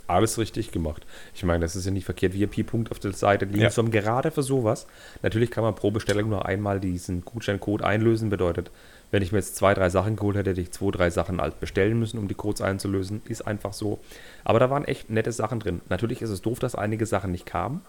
alles 0.07 0.37
richtig 0.37 0.71
gemacht. 0.71 1.05
Ich 1.33 1.43
meine, 1.43 1.61
das 1.61 1.75
ist 1.75 1.85
ja 1.85 1.91
nicht 1.91 2.05
verkehrt, 2.05 2.33
VIP-Punkt 2.33 2.91
auf 2.91 2.99
der 2.99 3.13
Seite 3.13 3.45
liegen 3.45 3.61
Ja. 3.61 3.69
gerade 3.69 4.31
für 4.31 4.43
sowas. 4.43 4.85
Natürlich 5.21 5.49
kann 5.51 5.63
man 5.63 5.75
pro 5.75 5.91
Bestellung 5.91 6.29
nur 6.29 6.45
einmal 6.45 6.79
diesen 6.79 7.23
Gutscheincode 7.25 7.81
einlösen, 7.83 8.29
bedeutet, 8.29 8.69
wenn 9.11 9.23
ich 9.23 9.31
mir 9.31 9.37
jetzt 9.39 9.55
zwei, 9.55 9.73
drei 9.73 9.89
Sachen 9.89 10.15
geholt 10.15 10.35
hätte, 10.35 10.51
hätte 10.51 10.61
ich 10.61 10.71
zwei, 10.71 10.91
drei 10.91 11.09
Sachen 11.09 11.39
halt 11.39 11.59
bestellen 11.59 11.99
müssen, 11.99 12.17
um 12.17 12.27
die 12.27 12.33
Codes 12.33 12.61
einzulösen. 12.61 13.21
Ist 13.25 13.45
einfach 13.45 13.73
so. 13.73 13.99
Aber 14.43 14.59
da 14.59 14.69
waren 14.69 14.85
echt 14.85 15.09
nette 15.09 15.31
Sachen 15.31 15.59
drin. 15.59 15.81
Natürlich 15.89 16.21
ist 16.21 16.31
es 16.31 16.41
doof, 16.41 16.59
dass 16.59 16.75
einige 16.75 17.05
Sachen 17.05 17.31
nicht 17.31 17.45
kamen. 17.45 17.81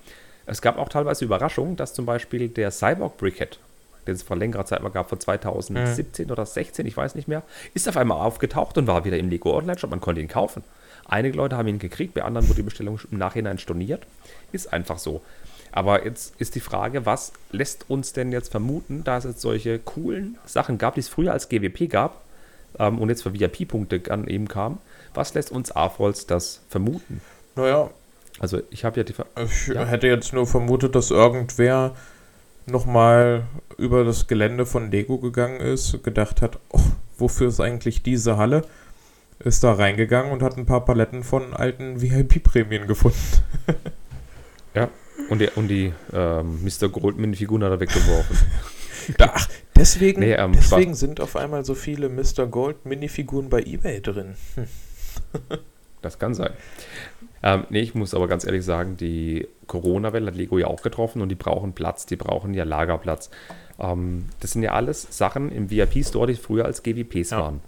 Es 0.47 0.61
gab 0.61 0.77
auch 0.79 0.91
teilweise 0.91 1.25
Überraschungen, 1.25 1.77
dass 1.77 1.95
zum 1.95 2.05
Beispiel 2.05 2.49
der 2.51 2.71
Cyborg 2.71 3.17
Briquette, 3.17 3.59
den 4.07 4.15
es 4.15 4.23
vor 4.23 4.37
längerer 4.37 4.65
Zeit 4.67 4.83
mal 4.83 4.89
gab, 4.91 5.09
von 5.09 5.19
2017 5.21 6.31
oder 6.31 6.45
16, 6.47 6.87
ich 6.87 6.97
weiß 6.97 7.15
nicht 7.15 7.29
mehr, 7.29 7.43
ist 7.75 7.89
auf 7.89 7.97
einmal 7.97 8.19
aufgetaucht 8.19 8.77
und 8.79 8.87
war 8.87 9.05
wieder 9.05 9.19
im 9.19 9.29
Lego 9.29 9.57
Online 9.57 9.79
Shop. 9.79 9.91
Man 9.91 10.01
konnte 10.01 10.21
ihn 10.21 10.29
kaufen. 10.29 10.63
Einige 11.07 11.37
Leute 11.37 11.57
haben 11.57 11.69
ihn 11.69 11.79
gekriegt, 11.79 12.15
bei 12.15 12.23
anderen 12.23 12.49
wurde 12.49 12.57
die 12.57 12.63
Bestellung 12.63 12.99
im 13.11 13.19
Nachhinein 13.19 13.59
storniert. 13.59 14.07
Ist 14.53 14.73
einfach 14.73 14.99
so. 14.99 15.21
Aber 15.73 16.05
jetzt 16.05 16.35
ist 16.41 16.55
die 16.55 16.61
Frage, 16.61 17.05
was 17.05 17.33
lässt 17.51 17.91
uns 17.91 18.13
denn 18.13 18.31
jetzt 18.33 18.51
vermuten, 18.51 19.03
dass 19.05 19.25
es 19.25 19.41
solche 19.41 19.79
coolen 19.81 20.39
Sachen 20.47 20.79
gab, 20.79 20.95
die 20.95 21.01
es 21.01 21.09
früher 21.09 21.33
als 21.33 21.49
GWP 21.49 21.91
gab 21.91 22.23
ähm, 22.79 22.99
und 23.01 23.09
jetzt 23.09 23.25
für 23.25 23.35
VIP-Punkte 23.35 24.01
an 24.11 24.29
eben 24.29 24.47
kam. 24.49 24.79
Was 25.15 25.35
lässt 25.35 25.51
uns 25.51 25.75
AFOLs 25.75 26.27
das 26.27 26.61
vermuten? 26.69 27.21
Naja, 27.57 27.91
Also 28.41 28.61
ich 28.71 28.85
habe 28.85 28.99
ja 28.99 29.05
die... 29.05 29.13
Ver 29.13 29.27
ich 29.37 29.67
Ja. 29.69 29.85
hätte 29.85 30.07
jetzt 30.07 30.33
nur 30.33 30.47
vermutet, 30.47 30.95
dass 30.95 31.11
irgendwer 31.11 31.95
nochmal 32.67 33.47
über 33.77 34.05
das 34.05 34.27
Gelände 34.27 34.67
von 34.67 34.91
Lego 34.91 35.19
gegangen 35.19 35.61
ist, 35.61 36.03
gedacht 36.03 36.43
hat, 36.43 36.59
oh, 36.71 36.81
wofür 37.19 37.49
ist 37.49 37.61
eigentlich 37.61 38.03
diese 38.03 38.37
Halle? 38.37 38.63
Ist 39.41 39.65
da 39.65 39.73
reingegangen 39.73 40.33
und 40.33 40.43
hat 40.43 40.57
ein 40.57 40.67
paar 40.67 40.85
Paletten 40.85 41.25
von 41.25 41.55
alten 41.55 42.01
VIP-Prämien 42.01 42.87
gefunden. 42.87 43.19
ja. 44.75 44.89
Und 45.29 45.41
die, 45.41 45.49
und 45.55 45.69
die 45.69 45.93
ähm, 46.13 46.61
Mr. 46.63 46.89
Gold 46.89 47.19
Minifiguren 47.19 47.65
hat 47.65 47.73
er 47.73 47.81
weggeworfen. 47.81 48.37
Da, 49.19 49.33
ach, 49.35 49.51
deswegen, 49.77 50.21
Nee, 50.21 50.33
ähm, 50.33 50.53
deswegen 50.53 50.95
sind 50.95 51.21
auf 51.21 51.37
einmal 51.37 51.63
so 51.63 51.75
viele 51.75 52.09
Mr. 52.09 52.47
Gold 52.47 52.87
Minifiguren 52.87 53.51
bei 53.51 53.61
eBay 53.61 54.01
drin. 54.01 54.35
Das 56.01 56.19
kann 56.19 56.35
sein. 56.35 56.53
Ähm, 57.47 57.65
nee, 57.69 57.81
ich 57.81 57.95
muss 57.95 58.15
aber 58.15 58.27
ganz 58.27 58.47
ehrlich 58.47 58.65
sagen, 58.65 58.97
die 58.97 59.47
Corona-Welle 59.67 60.29
hat 60.29 60.35
Lego 60.35 60.59
ja 60.59 60.67
auch 60.67 60.81
getroffen 60.81 61.21
und 61.21 61.29
die 61.29 61.35
brauchen 61.35 61.75
Platz, 61.75 62.07
die 62.07 62.17
brauchen 62.17 62.55
ja 62.55 62.65
Lagerplatz. 62.65 63.29
Ähm, 63.79 64.25
das 64.41 64.53
sind 64.53 64.63
ja 64.63 64.73
alles 64.73 65.07
Sachen 65.11 65.53
im 65.53 65.71
VIP-Store, 65.71 66.27
die 66.27 66.35
früher 66.37 66.65
als 66.65 66.83
GWPs 66.83 67.31
Ja. 67.31 67.41
waren. 67.41 67.61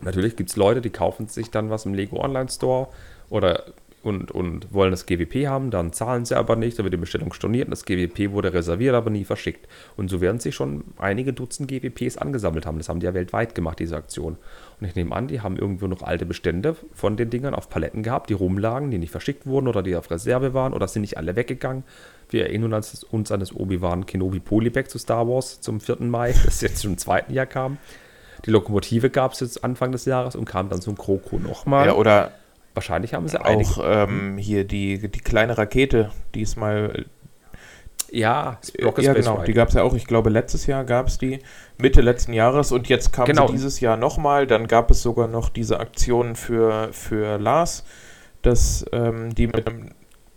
Natürlich 0.00 0.36
gibt 0.36 0.50
es 0.50 0.56
Leute, 0.56 0.80
die 0.80 0.90
kaufen 0.90 1.26
sich 1.26 1.50
dann 1.50 1.70
was 1.70 1.86
im 1.86 1.94
Lego 1.94 2.20
Online-Store 2.20 2.88
oder 3.30 3.64
und, 4.02 4.30
und 4.30 4.72
wollen 4.72 4.92
das 4.92 5.06
GWP 5.06 5.46
haben, 5.46 5.70
dann 5.70 5.92
zahlen 5.92 6.24
sie 6.24 6.36
aber 6.36 6.56
nicht, 6.56 6.78
da 6.78 6.84
wird 6.84 6.94
die 6.94 6.98
Bestellung 6.98 7.32
storniert 7.32 7.66
und 7.66 7.72
das 7.72 7.84
GWP 7.84 8.30
wurde 8.30 8.52
reserviert, 8.52 8.94
aber 8.94 9.10
nie 9.10 9.24
verschickt. 9.24 9.68
Und 9.96 10.08
so 10.08 10.20
werden 10.20 10.40
sich 10.40 10.54
schon 10.54 10.84
einige 10.96 11.32
Dutzend 11.32 11.68
GWPs 11.68 12.16
angesammelt 12.16 12.64
haben. 12.64 12.78
Das 12.78 12.88
haben 12.88 13.00
die 13.00 13.06
ja 13.06 13.14
weltweit 13.14 13.54
gemacht, 13.54 13.78
diese 13.78 13.96
Aktion. 13.96 14.38
Und 14.80 14.86
ich 14.86 14.94
nehme 14.94 15.14
an, 15.14 15.28
die 15.28 15.40
haben 15.40 15.56
irgendwo 15.56 15.86
noch 15.86 16.02
alte 16.02 16.24
Bestände 16.24 16.76
von 16.94 17.16
den 17.16 17.28
Dingern 17.28 17.54
auf 17.54 17.68
Paletten 17.68 18.02
gehabt, 18.02 18.30
die 18.30 18.34
rumlagen, 18.34 18.90
die 18.90 18.98
nicht 18.98 19.10
verschickt 19.10 19.46
wurden 19.46 19.68
oder 19.68 19.82
die 19.82 19.94
auf 19.94 20.10
Reserve 20.10 20.54
waren 20.54 20.72
oder 20.72 20.88
sind 20.88 21.02
nicht 21.02 21.18
alle 21.18 21.36
weggegangen. 21.36 21.84
Wir 22.30 22.46
erinnern 22.46 22.72
uns, 22.72 23.04
uns 23.04 23.30
an 23.30 23.40
das 23.40 23.54
Obi-Wan 23.54 24.06
Kenobi 24.06 24.40
Polybag 24.40 24.88
zu 24.88 24.98
Star 24.98 25.28
Wars 25.28 25.60
zum 25.60 25.80
4. 25.80 25.96
Mai, 26.00 26.34
das 26.44 26.60
jetzt 26.60 26.82
schon 26.82 26.92
im 26.92 26.98
zweiten 26.98 27.32
Jahr 27.32 27.46
kam. 27.46 27.78
Die 28.46 28.50
Lokomotive 28.50 29.10
gab 29.10 29.32
es 29.32 29.40
jetzt 29.40 29.62
Anfang 29.62 29.92
des 29.92 30.06
Jahres 30.06 30.34
und 30.34 30.46
kam 30.46 30.70
dann 30.70 30.80
zum 30.80 30.96
Kroko 30.96 31.38
nochmal. 31.38 31.86
Ja, 31.86 31.92
oder 31.94 32.32
Wahrscheinlich 32.74 33.14
haben 33.14 33.26
sie 33.26 33.44
auch 33.44 33.78
ähm, 33.82 34.38
hier 34.38 34.64
die, 34.64 35.10
die 35.10 35.20
kleine 35.20 35.58
Rakete, 35.58 36.10
diesmal 36.34 37.06
Ja, 38.12 38.58
Rocket 38.82 39.04
ja, 39.04 39.12
Space 39.12 39.24
genau. 39.24 39.36
Ride. 39.36 39.46
Die 39.46 39.52
gab 39.52 39.68
es 39.68 39.74
ja 39.74 39.82
auch. 39.82 39.94
Ich 39.94 40.06
glaube, 40.06 40.30
letztes 40.30 40.66
Jahr 40.66 40.84
gab 40.84 41.06
es 41.06 41.18
die 41.18 41.38
Mitte 41.78 42.00
letzten 42.00 42.32
Jahres 42.32 42.72
und 42.72 42.88
jetzt 42.88 43.12
kam 43.12 43.26
Genau. 43.26 43.46
sie 43.46 43.52
dieses 43.52 43.80
Jahr 43.80 43.96
nochmal. 43.96 44.46
Dann 44.46 44.66
gab 44.66 44.90
es 44.90 45.02
sogar 45.02 45.28
noch 45.28 45.48
diese 45.48 45.78
Aktion 45.80 46.34
für, 46.36 46.88
für 46.92 47.38
Lars, 47.38 47.84
dass 48.42 48.84
ähm, 48.92 49.34
die 49.34 49.46
mit 49.46 49.66
einem, 49.66 49.90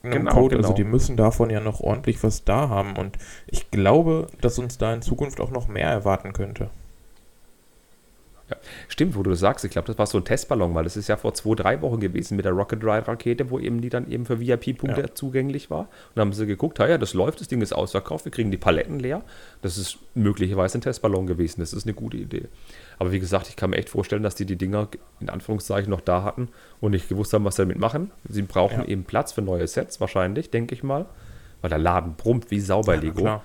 Genau, 0.05 0.31
Code, 0.31 0.57
also 0.57 0.73
genau. 0.73 0.75
die 0.75 0.83
müssen 0.83 1.15
davon 1.15 1.49
ja 1.49 1.61
noch 1.61 1.79
ordentlich 1.79 2.21
was 2.23 2.43
da 2.43 2.67
haben. 2.67 2.97
Und 2.97 3.17
ich 3.47 3.71
glaube, 3.71 4.27
dass 4.41 4.59
uns 4.59 4.77
da 4.77 4.93
in 4.93 5.01
Zukunft 5.01 5.39
auch 5.39 5.49
noch 5.49 5.69
mehr 5.69 5.87
erwarten 5.87 6.33
könnte. 6.33 6.69
Stimmt, 8.87 9.15
wo 9.15 9.23
du 9.23 9.29
das 9.31 9.39
sagst. 9.39 9.65
Ich 9.65 9.71
glaube, 9.71 9.87
das 9.87 9.97
war 9.97 10.05
so 10.05 10.17
ein 10.17 10.25
Testballon, 10.25 10.73
weil 10.75 10.83
das 10.83 10.97
ist 10.97 11.07
ja 11.07 11.17
vor 11.17 11.33
zwei, 11.33 11.55
drei 11.55 11.81
Wochen 11.81 11.99
gewesen 11.99 12.35
mit 12.35 12.45
der 12.45 12.51
Rocket 12.53 12.83
Ride 12.83 13.07
Rakete, 13.07 13.49
wo 13.49 13.59
eben 13.59 13.81
die 13.81 13.89
dann 13.89 14.09
eben 14.11 14.25
für 14.25 14.39
VIP-Punkte 14.39 15.01
Ja. 15.01 15.13
zugänglich 15.13 15.69
war. 15.69 15.81
Und 15.81 15.87
dann 16.15 16.21
haben 16.27 16.33
sie 16.33 16.45
geguckt, 16.45 16.79
ja, 16.79 16.87
ja, 16.87 16.97
das 16.97 17.13
läuft, 17.13 17.41
das 17.41 17.47
Ding 17.47 17.61
ist 17.61 17.73
ausverkauft, 17.73 18.25
wir 18.25 18.31
kriegen 18.31 18.51
die 18.51 18.57
Paletten 18.57 18.99
leer. 18.99 19.23
Das 19.61 19.77
ist 19.77 19.97
möglicherweise 20.15 20.77
ein 20.77 20.81
Testballon 20.81 21.27
gewesen. 21.27 21.59
Das 21.61 21.73
ist 21.73 21.85
eine 21.85 21.93
gute 21.93 22.17
Idee. 22.17 22.47
Aber 22.99 23.11
wie 23.11 23.19
gesagt, 23.19 23.47
ich 23.49 23.55
kann 23.55 23.71
mir 23.71 23.77
echt 23.77 23.89
vorstellen, 23.89 24.23
dass 24.23 24.35
die 24.35 24.45
die 24.45 24.55
Dinger 24.57 24.87
in 25.19 25.29
Anführungszeichen 25.29 25.89
noch 25.89 26.01
da 26.01 26.23
hatten 26.23 26.49
und 26.81 26.91
nicht 26.91 27.09
gewusst 27.09 27.33
haben, 27.33 27.45
was 27.45 27.55
sie 27.55 27.63
damit 27.63 27.79
machen. 27.79 28.11
Sie 28.29 28.41
brauchen 28.43 28.79
Ja. 28.81 28.85
eben 28.85 29.03
Platz 29.03 29.31
für 29.33 29.41
neue 29.41 29.67
Sets, 29.67 29.99
wahrscheinlich, 29.99 30.49
denke 30.51 30.75
ich 30.75 30.83
mal. 30.83 31.05
Weil 31.61 31.69
der 31.69 31.79
Laden 31.79 32.15
brummt 32.15 32.51
wie 32.51 32.59
Sau 32.59 32.81
bei 32.81 32.95
Ja, 32.95 32.99
na 33.01 33.05
Lego. 33.07 33.21
klar. 33.21 33.43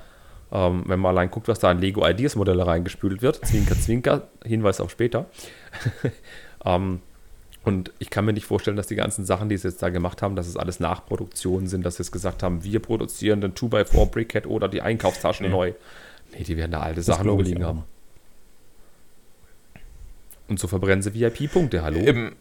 Ähm, 0.51 0.85
wenn 0.87 0.99
man 1.01 1.11
allein 1.15 1.31
guckt, 1.31 1.49
was 1.49 1.59
da 1.59 1.71
an 1.71 1.79
Lego 1.79 2.07
Ideas 2.07 2.37
Modelle 2.37 2.67
reingespült 2.67 3.21
wird, 3.21 3.45
Zwinker, 3.47 3.79
Zwinker, 3.79 4.29
Hinweis 4.45 4.81
auf 4.81 4.91
später. 4.91 5.27
ähm, 6.65 7.01
und 7.65 7.93
ich 7.99 8.09
kann 8.09 8.25
mir 8.25 8.33
nicht 8.33 8.47
vorstellen, 8.47 8.79
dass 8.79 8.87
die 8.87 8.95
ganzen 8.95 9.27
Sachen, 9.27 9.51
die 9.51 9.57
sie 9.59 9.69
jetzt 9.69 9.83
da 9.83 9.91
gemacht 9.91 10.23
haben, 10.23 10.37
dass 10.37 10.47
es 10.47 10.57
alles 10.57 10.81
Nachproduktionen 10.81 11.67
sind, 11.67 11.85
dass 11.85 11.97
sie 11.97 12.03
jetzt 12.03 12.13
gesagt 12.13 12.43
haben, 12.43 12.65
wir 12.65 12.81
produzieren 12.81 13.43
den 13.43 13.53
2x4 13.53 14.07
Brickhead 14.07 14.47
oder 14.47 14.69
die 14.69 14.81
Einkaufstaschen 14.81 15.47
Nee. 15.47 15.53
neu. 15.53 15.73
Nee, 16.33 16.45
die 16.45 16.57
werden 16.57 16.73
da 16.73 16.81
alte 16.81 16.97
Das 17.01 17.07
Sachen 17.07 17.29
rumliegen 17.29 17.65
haben. 17.65 17.85
Und 20.49 20.59
so 20.59 20.67
verbrennen 20.67 21.03
sie 21.03 21.13
VIP-Punkte, 21.13 21.83
hallo? 21.83 21.99
Im, 22.01 22.33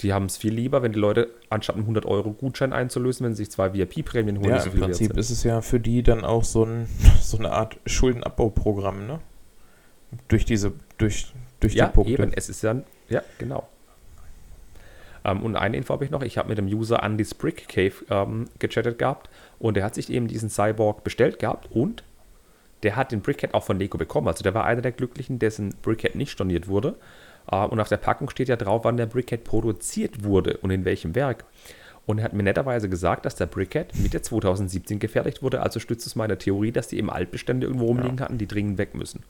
die 0.00 0.12
haben 0.12 0.26
es 0.26 0.36
viel 0.36 0.52
lieber, 0.52 0.82
wenn 0.82 0.92
die 0.92 0.98
Leute 0.98 1.30
anstatt 1.48 1.76
einen 1.76 1.84
100 1.84 2.04
Euro 2.04 2.32
Gutschein 2.32 2.72
einzulösen, 2.72 3.24
wenn 3.24 3.34
sie 3.34 3.44
sich 3.44 3.52
zwei 3.52 3.72
VIP-Prämien 3.72 4.38
holen, 4.38 4.50
ja, 4.50 4.62
im 4.62 4.78
Prinzip 4.78 5.16
ist 5.16 5.30
es 5.30 5.42
ja 5.42 5.62
für 5.62 5.80
die 5.80 6.02
dann 6.02 6.24
auch 6.24 6.44
so, 6.44 6.64
ein, 6.64 6.86
so 7.20 7.38
eine 7.38 7.52
Art 7.52 7.78
Schuldenabbauprogramm, 7.86 9.06
ne? 9.06 9.20
Durch 10.28 10.44
diese, 10.44 10.72
durch, 10.98 11.32
durch 11.60 11.74
ja, 11.74 11.86
die 11.86 11.92
Punkte. 11.94 12.12
eben, 12.12 12.32
es 12.34 12.48
ist 12.48 12.62
ja, 12.62 12.76
ja, 13.08 13.22
genau. 13.38 13.68
Ähm, 15.24 15.42
und 15.42 15.56
eine 15.56 15.76
Info 15.76 15.92
habe 15.92 16.04
ich 16.04 16.10
noch, 16.10 16.22
ich 16.22 16.38
habe 16.38 16.48
mit 16.48 16.58
dem 16.58 16.66
User 16.66 17.02
Andy 17.02 17.24
Sprick 17.24 17.68
Cave 17.68 17.94
ähm, 18.10 18.46
gechattet 18.58 18.98
gehabt 18.98 19.28
und 19.58 19.76
der 19.76 19.84
hat 19.84 19.94
sich 19.94 20.10
eben 20.10 20.28
diesen 20.28 20.50
Cyborg 20.50 21.04
bestellt 21.04 21.38
gehabt 21.38 21.68
und 21.72 22.04
der 22.82 22.96
hat 22.96 23.10
den 23.10 23.20
Brickhead 23.20 23.54
auch 23.54 23.64
von 23.64 23.78
Lego 23.78 23.98
bekommen. 23.98 24.28
Also 24.28 24.42
der 24.42 24.54
war 24.54 24.64
einer 24.64 24.82
der 24.82 24.92
Glücklichen, 24.92 25.38
dessen 25.38 25.74
Brickhead 25.82 26.14
nicht 26.14 26.30
storniert 26.30 26.68
wurde. 26.68 26.96
Äh, 27.50 27.64
und 27.66 27.80
auf 27.80 27.88
der 27.88 27.96
Packung 27.96 28.30
steht 28.30 28.48
ja 28.48 28.56
drauf, 28.56 28.84
wann 28.84 28.96
der 28.96 29.06
Brickhead 29.06 29.44
produziert 29.44 30.24
wurde 30.24 30.56
und 30.58 30.70
in 30.70 30.84
welchem 30.84 31.14
Werk. 31.14 31.44
Und 32.06 32.18
er 32.18 32.24
hat 32.24 32.32
mir 32.32 32.44
netterweise 32.44 32.88
gesagt, 32.88 33.26
dass 33.26 33.34
der 33.34 33.46
Brickhead 33.46 33.96
Mitte 33.96 34.22
2017 34.22 35.00
gefertigt 35.00 35.42
wurde. 35.42 35.60
Also 35.60 35.80
stützt 35.80 36.06
es 36.06 36.14
meine 36.14 36.38
Theorie, 36.38 36.70
dass 36.70 36.86
die 36.88 36.98
eben 36.98 37.10
Altbestände 37.10 37.66
irgendwo 37.66 37.86
rumliegen 37.86 38.20
hatten, 38.20 38.38
die 38.38 38.46
dringend 38.46 38.78
weg 38.78 38.94
müssen. 38.94 39.24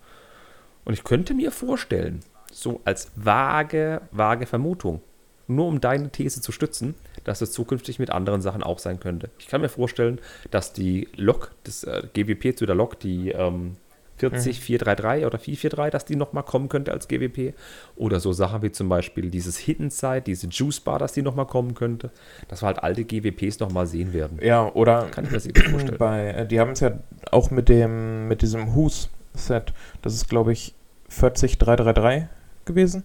Und 0.84 0.92
ich 0.92 1.02
könnte 1.02 1.32
mir 1.32 1.50
vorstellen, 1.50 2.20
so 2.52 2.80
als 2.84 3.10
vage, 3.16 4.02
vage 4.12 4.46
Vermutung, 4.46 5.00
nur 5.48 5.66
um 5.66 5.80
deine 5.80 6.10
These 6.10 6.42
zu 6.42 6.52
stützen, 6.52 6.94
dass 7.24 7.40
es 7.40 7.52
zukünftig 7.52 7.98
mit 7.98 8.10
anderen 8.10 8.42
Sachen 8.42 8.62
auch 8.62 8.78
sein 8.78 9.00
könnte. 9.00 9.30
Ich 9.38 9.48
kann 9.48 9.62
mir 9.62 9.68
vorstellen, 9.68 10.20
dass 10.50 10.72
die 10.72 11.08
Lok, 11.16 11.52
das 11.64 11.84
äh, 11.84 12.02
GWP 12.12 12.56
zu 12.56 12.66
der 12.66 12.74
Lok, 12.74 13.00
die 13.00 13.30
ähm, 13.30 13.76
40433 14.18 15.26
oder 15.26 15.38
443, 15.38 15.90
dass 15.92 16.04
die 16.04 16.16
nochmal 16.16 16.44
kommen 16.44 16.68
könnte 16.68 16.92
als 16.92 17.08
GWP. 17.08 17.54
Oder 17.96 18.20
so 18.20 18.32
Sachen 18.32 18.62
wie 18.62 18.72
zum 18.72 18.88
Beispiel 18.88 19.30
dieses 19.30 19.56
Hidden 19.58 19.90
Side, 19.90 20.22
diese 20.22 20.48
Juice 20.48 20.80
Bar, 20.80 20.98
dass 20.98 21.12
die 21.12 21.22
nochmal 21.22 21.46
kommen 21.46 21.74
könnte. 21.74 22.10
Dass 22.48 22.62
wir 22.62 22.66
halt 22.66 22.82
alte 22.82 23.04
GWPs 23.04 23.60
nochmal 23.60 23.86
sehen 23.86 24.12
werden. 24.12 24.38
Ja, 24.42 24.70
oder 24.72 25.06
Kann 25.10 25.24
ich 25.24 25.30
mir 25.30 25.40
sehr 25.40 25.52
gut 25.52 25.64
vorstellen. 25.70 25.98
bei, 25.98 26.28
äh, 26.28 26.46
die 26.46 26.60
haben 26.60 26.72
es 26.72 26.80
ja 26.80 26.92
auch 27.30 27.50
mit 27.50 27.68
dem, 27.68 28.28
mit 28.28 28.42
diesem 28.42 28.74
Hus-Set, 28.74 29.72
das 30.02 30.14
ist 30.14 30.28
glaube 30.28 30.52
ich 30.52 30.74
40333 31.08 32.24
gewesen. 32.64 33.04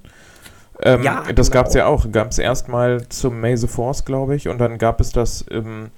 Ähm, 0.84 1.04
Ja, 1.04 1.24
das 1.36 1.52
genau. 1.52 1.60
gab 1.62 1.68
es 1.68 1.74
ja 1.76 1.86
auch. 1.86 2.12
Gab 2.12 2.32
es 2.32 2.40
erstmal 2.40 3.08
zum 3.10 3.40
May 3.40 3.56
the 3.56 3.68
Force, 3.68 4.04
glaube 4.06 4.36
ich, 4.36 4.48
und 4.48 4.58
dann 4.58 4.78
gab 4.80 5.00
es 5.00 5.12
das 5.12 5.42
im 5.44 5.92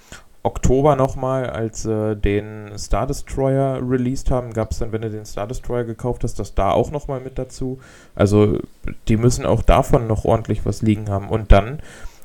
Oktober 0.44 0.98
nochmal, 0.98 1.50
als 1.50 1.86
äh, 1.86 2.16
den 2.16 2.78
Star 2.78 3.08
Destroyer 3.08 3.80
released 3.82 4.30
haben, 4.30 4.54
gab 4.54 4.72
es 4.72 4.80
dann, 4.80 4.92
wenn 4.92 5.02
du 5.02 5.10
den 5.10 5.26
Star 5.26 5.48
Destroyer 5.48 5.86
gekauft 5.86 6.24
hast, 6.24 6.38
das 6.38 6.54
da 6.54 6.72
auch 6.72 6.92
nochmal 6.92 7.22
mit 7.22 7.40
dazu. 7.40 7.80
Also 8.14 8.60
die 9.08 9.16
müssen 9.16 9.46
auch 9.46 9.62
davon 9.62 10.06
noch 10.06 10.26
ordentlich 10.26 10.66
was 10.66 10.82
liegen 10.82 11.10
haben. 11.10 11.30
Und 11.30 11.54
dann 11.54 11.80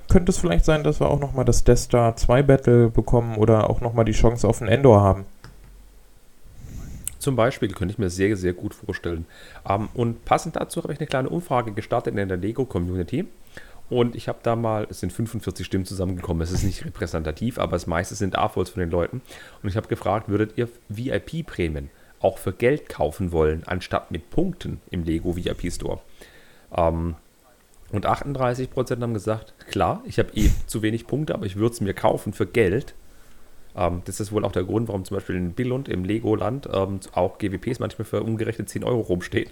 könnte 0.09 0.31
es 0.31 0.38
vielleicht 0.38 0.64
sein, 0.64 0.83
dass 0.83 1.00
wir 1.00 1.09
auch 1.09 1.20
nochmal 1.20 1.44
das 1.44 1.62
Death 1.62 1.78
Star 1.78 2.16
2 2.16 2.42
Battle 2.42 2.88
bekommen 2.88 3.37
oder 3.37 3.70
auch 3.70 3.81
nochmal 3.81 4.04
die 4.04 4.12
Chance 4.12 4.48
auf 4.48 4.61
einen 4.61 4.70
Endor 4.70 5.00
haben. 5.00 5.24
Zum 7.20 7.37
Beispiel 7.37 7.68
könnte 7.70 7.92
ich 7.92 7.98
mir 7.98 8.11
sehr, 8.11 8.37
sehr 8.37 8.52
gut 8.52 8.74
vorstellen. 8.74 9.26
Ähm, 9.68 9.88
und 9.94 10.24
passend 10.24 10.57
dazu 10.57 10.83
habe 10.83 10.92
ich 10.92 10.98
eine 10.98 11.07
kleine 11.07 11.28
Umfrage 11.28 11.72
gestartet 11.72 12.16
in 12.16 12.28
der 12.28 12.37
Lego-Community. 12.37 13.26
Und 13.90 14.14
ich 14.14 14.29
habe 14.29 14.38
da 14.42 14.55
mal, 14.55 14.87
es 14.90 15.01
sind 15.01 15.12
45 15.12 15.64
Stimmen 15.64 15.87
zusammengekommen, 15.87 16.42
es 16.42 16.51
ist 16.51 16.62
nicht 16.62 16.85
repräsentativ, 16.85 17.59
aber 17.59 17.72
das 17.72 17.87
meiste 17.87 18.14
sind 18.14 18.37
AFOLs 18.37 18.70
von 18.70 18.81
den 18.81 18.90
Leuten. 18.90 19.22
Und 19.62 19.68
ich 19.68 19.77
habe 19.77 19.88
gefragt, 19.88 20.29
würdet 20.29 20.59
ihr 20.59 20.68
VIP-Prämien 20.88 21.90
auch 22.20 22.38
für 22.38 22.53
Geld 22.53 22.88
kaufen 22.88 23.33
wollen, 23.33 23.62
anstatt 23.64 24.11
mit 24.11 24.31
Punkten 24.31 24.81
im 24.90 25.05
Lego 25.05 25.37
VIP 25.37 25.72
Store? 25.72 26.01
Ähm, 26.77 27.14
und 27.90 28.07
38% 28.07 29.01
haben 29.01 29.14
gesagt, 29.14 29.55
klar, 29.70 30.03
ich 30.05 30.18
habe 30.18 30.31
eh 30.35 30.51
zu 30.66 30.83
wenig 30.83 31.07
Punkte, 31.07 31.35
aber 31.35 31.46
ich 31.46 31.57
würde 31.57 31.72
es 31.72 31.81
mir 31.81 31.94
kaufen 31.94 32.35
für 32.35 32.46
Geld. 32.46 32.94
Ähm, 33.74 34.03
das 34.05 34.20
ist 34.20 34.33
wohl 34.33 34.44
auch 34.44 34.53
der 34.53 34.64
Grund, 34.64 34.88
warum 34.88 35.07
zum 35.07 35.16
Beispiel 35.16 35.37
in 35.37 35.53
Billund 35.53 35.88
im 35.88 36.05
Legoland 36.05 36.68
ähm, 36.70 37.01
auch 37.12 37.38
GWPs 37.38 37.79
manchmal 37.79 38.05
für 38.05 38.22
umgerechnet 38.22 38.68
10 38.68 38.85
Euro 38.85 39.01
rumstehen. 39.01 39.51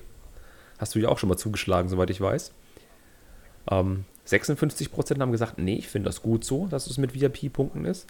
Hast 0.79 0.95
du 0.95 0.99
ja 0.99 1.09
auch 1.09 1.19
schon 1.19 1.31
mal 1.31 1.39
zugeschlagen, 1.39 1.89
soweit 1.89 2.11
ich 2.11 2.21
weiß. 2.21 2.53
Ähm, 3.71 4.05
56% 4.27 5.21
haben 5.21 5.33
gesagt, 5.33 5.59
nee, 5.59 5.77
ich 5.77 5.89
finde 5.89 6.09
das 6.09 6.23
gut 6.23 6.45
so, 6.45 6.67
dass 6.67 6.87
es 6.87 6.99
mit 6.99 7.15
VIP-Punkten 7.15 7.85
ist. 7.85 8.07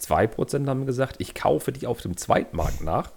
2% 0.00 0.66
haben 0.68 0.86
gesagt, 0.86 1.16
ich 1.18 1.34
kaufe 1.34 1.72
die 1.72 1.86
auf 1.86 2.00
dem 2.00 2.16
Zweitmarkt 2.16 2.82
nach. 2.82 3.10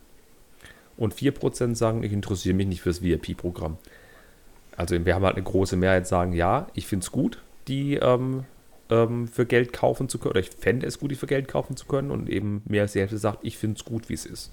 Und 0.96 1.14
4% 1.14 1.76
sagen, 1.76 2.04
ich 2.04 2.12
interessiere 2.12 2.56
mich 2.56 2.68
nicht 2.68 2.82
fürs 2.82 3.02
VIP-Programm. 3.04 3.78
Also 4.76 5.04
wir 5.06 5.16
haben 5.16 5.26
halt 5.26 5.36
eine 5.36 5.44
große 5.44 5.76
Mehrheit, 5.76 6.08
sagen, 6.08 6.34
ja, 6.34 6.68
ich 6.74 6.88
finde 6.88 7.04
es 7.04 7.12
gut, 7.12 7.42
die 7.68 7.96
ähm, 7.96 8.46
ähm, 8.90 9.28
für 9.28 9.46
Geld 9.46 9.74
kaufen 9.74 10.10
zu 10.10 10.18
können. 10.18 10.32
Oder 10.32 10.40
ich 10.40 10.50
fände 10.50 10.88
es 10.88 11.00
gut, 11.00 11.12
die 11.12 11.16
für 11.16 11.28
Geld 11.28 11.48
kaufen 11.48 11.76
zu 11.76 11.86
können. 11.86 12.12
Und 12.12 12.30
eben 12.30 12.62
mehr 12.66 12.84
als 12.84 12.94
die 12.94 13.00
Hälfte 13.00 13.18
sagt, 13.18 13.40
ich 13.42 13.58
finde 13.58 13.78
es 13.78 13.86
gut, 13.86 14.10
wie 14.10 14.14
es 14.14 14.26
ist. 14.26 14.52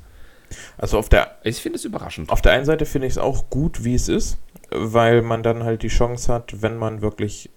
Also 0.77 0.99
auf 0.99 1.09
der, 1.09 1.39
Ich 1.43 1.61
finde 1.61 1.77
es 1.79 1.85
überraschend. 1.85 2.31
auf 2.31 2.43
der 2.43 2.53
einen 2.53 2.65
Seite 2.65 2.87
finde 2.87 3.07
ich 3.07 3.15
es 3.15 3.19
auch 3.19 3.49
gut, 3.51 3.85
wie 3.85 3.95
es 3.95 4.09
ist, 4.09 4.39
weil 4.71 5.23
man 5.23 5.43
dann 5.43 5.65
halt 5.65 5.83
die 5.83 5.89
Chance 5.89 6.33
hat, 6.33 6.63
wenn 6.63 6.77
man 6.77 7.01
wirklich 7.01 7.51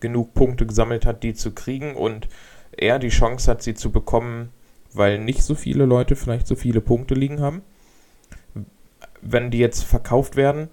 genug 0.00 0.34
Punkte 0.34 0.66
gesammelt 0.66 1.06
hat, 1.06 1.22
die 1.22 1.34
zu 1.34 1.52
kriegen 1.52 1.94
und 1.94 2.28
er 2.76 2.98
die 2.98 3.08
Chance 3.08 3.50
hat, 3.50 3.62
sie 3.62 3.74
zu 3.74 3.90
bekommen, 3.90 4.50
weil 4.92 5.18
nicht 5.18 5.42
so 5.42 5.54
viele 5.54 5.84
Leute 5.84 6.16
vielleicht 6.16 6.46
so 6.46 6.54
viele 6.54 6.80
Punkte 6.80 7.14
liegen 7.14 7.40
haben. 7.40 7.62
Wenn 9.20 9.50
die 9.50 9.58
jetzt 9.58 9.84
verkauft 9.84 10.36
werden, 10.36 10.68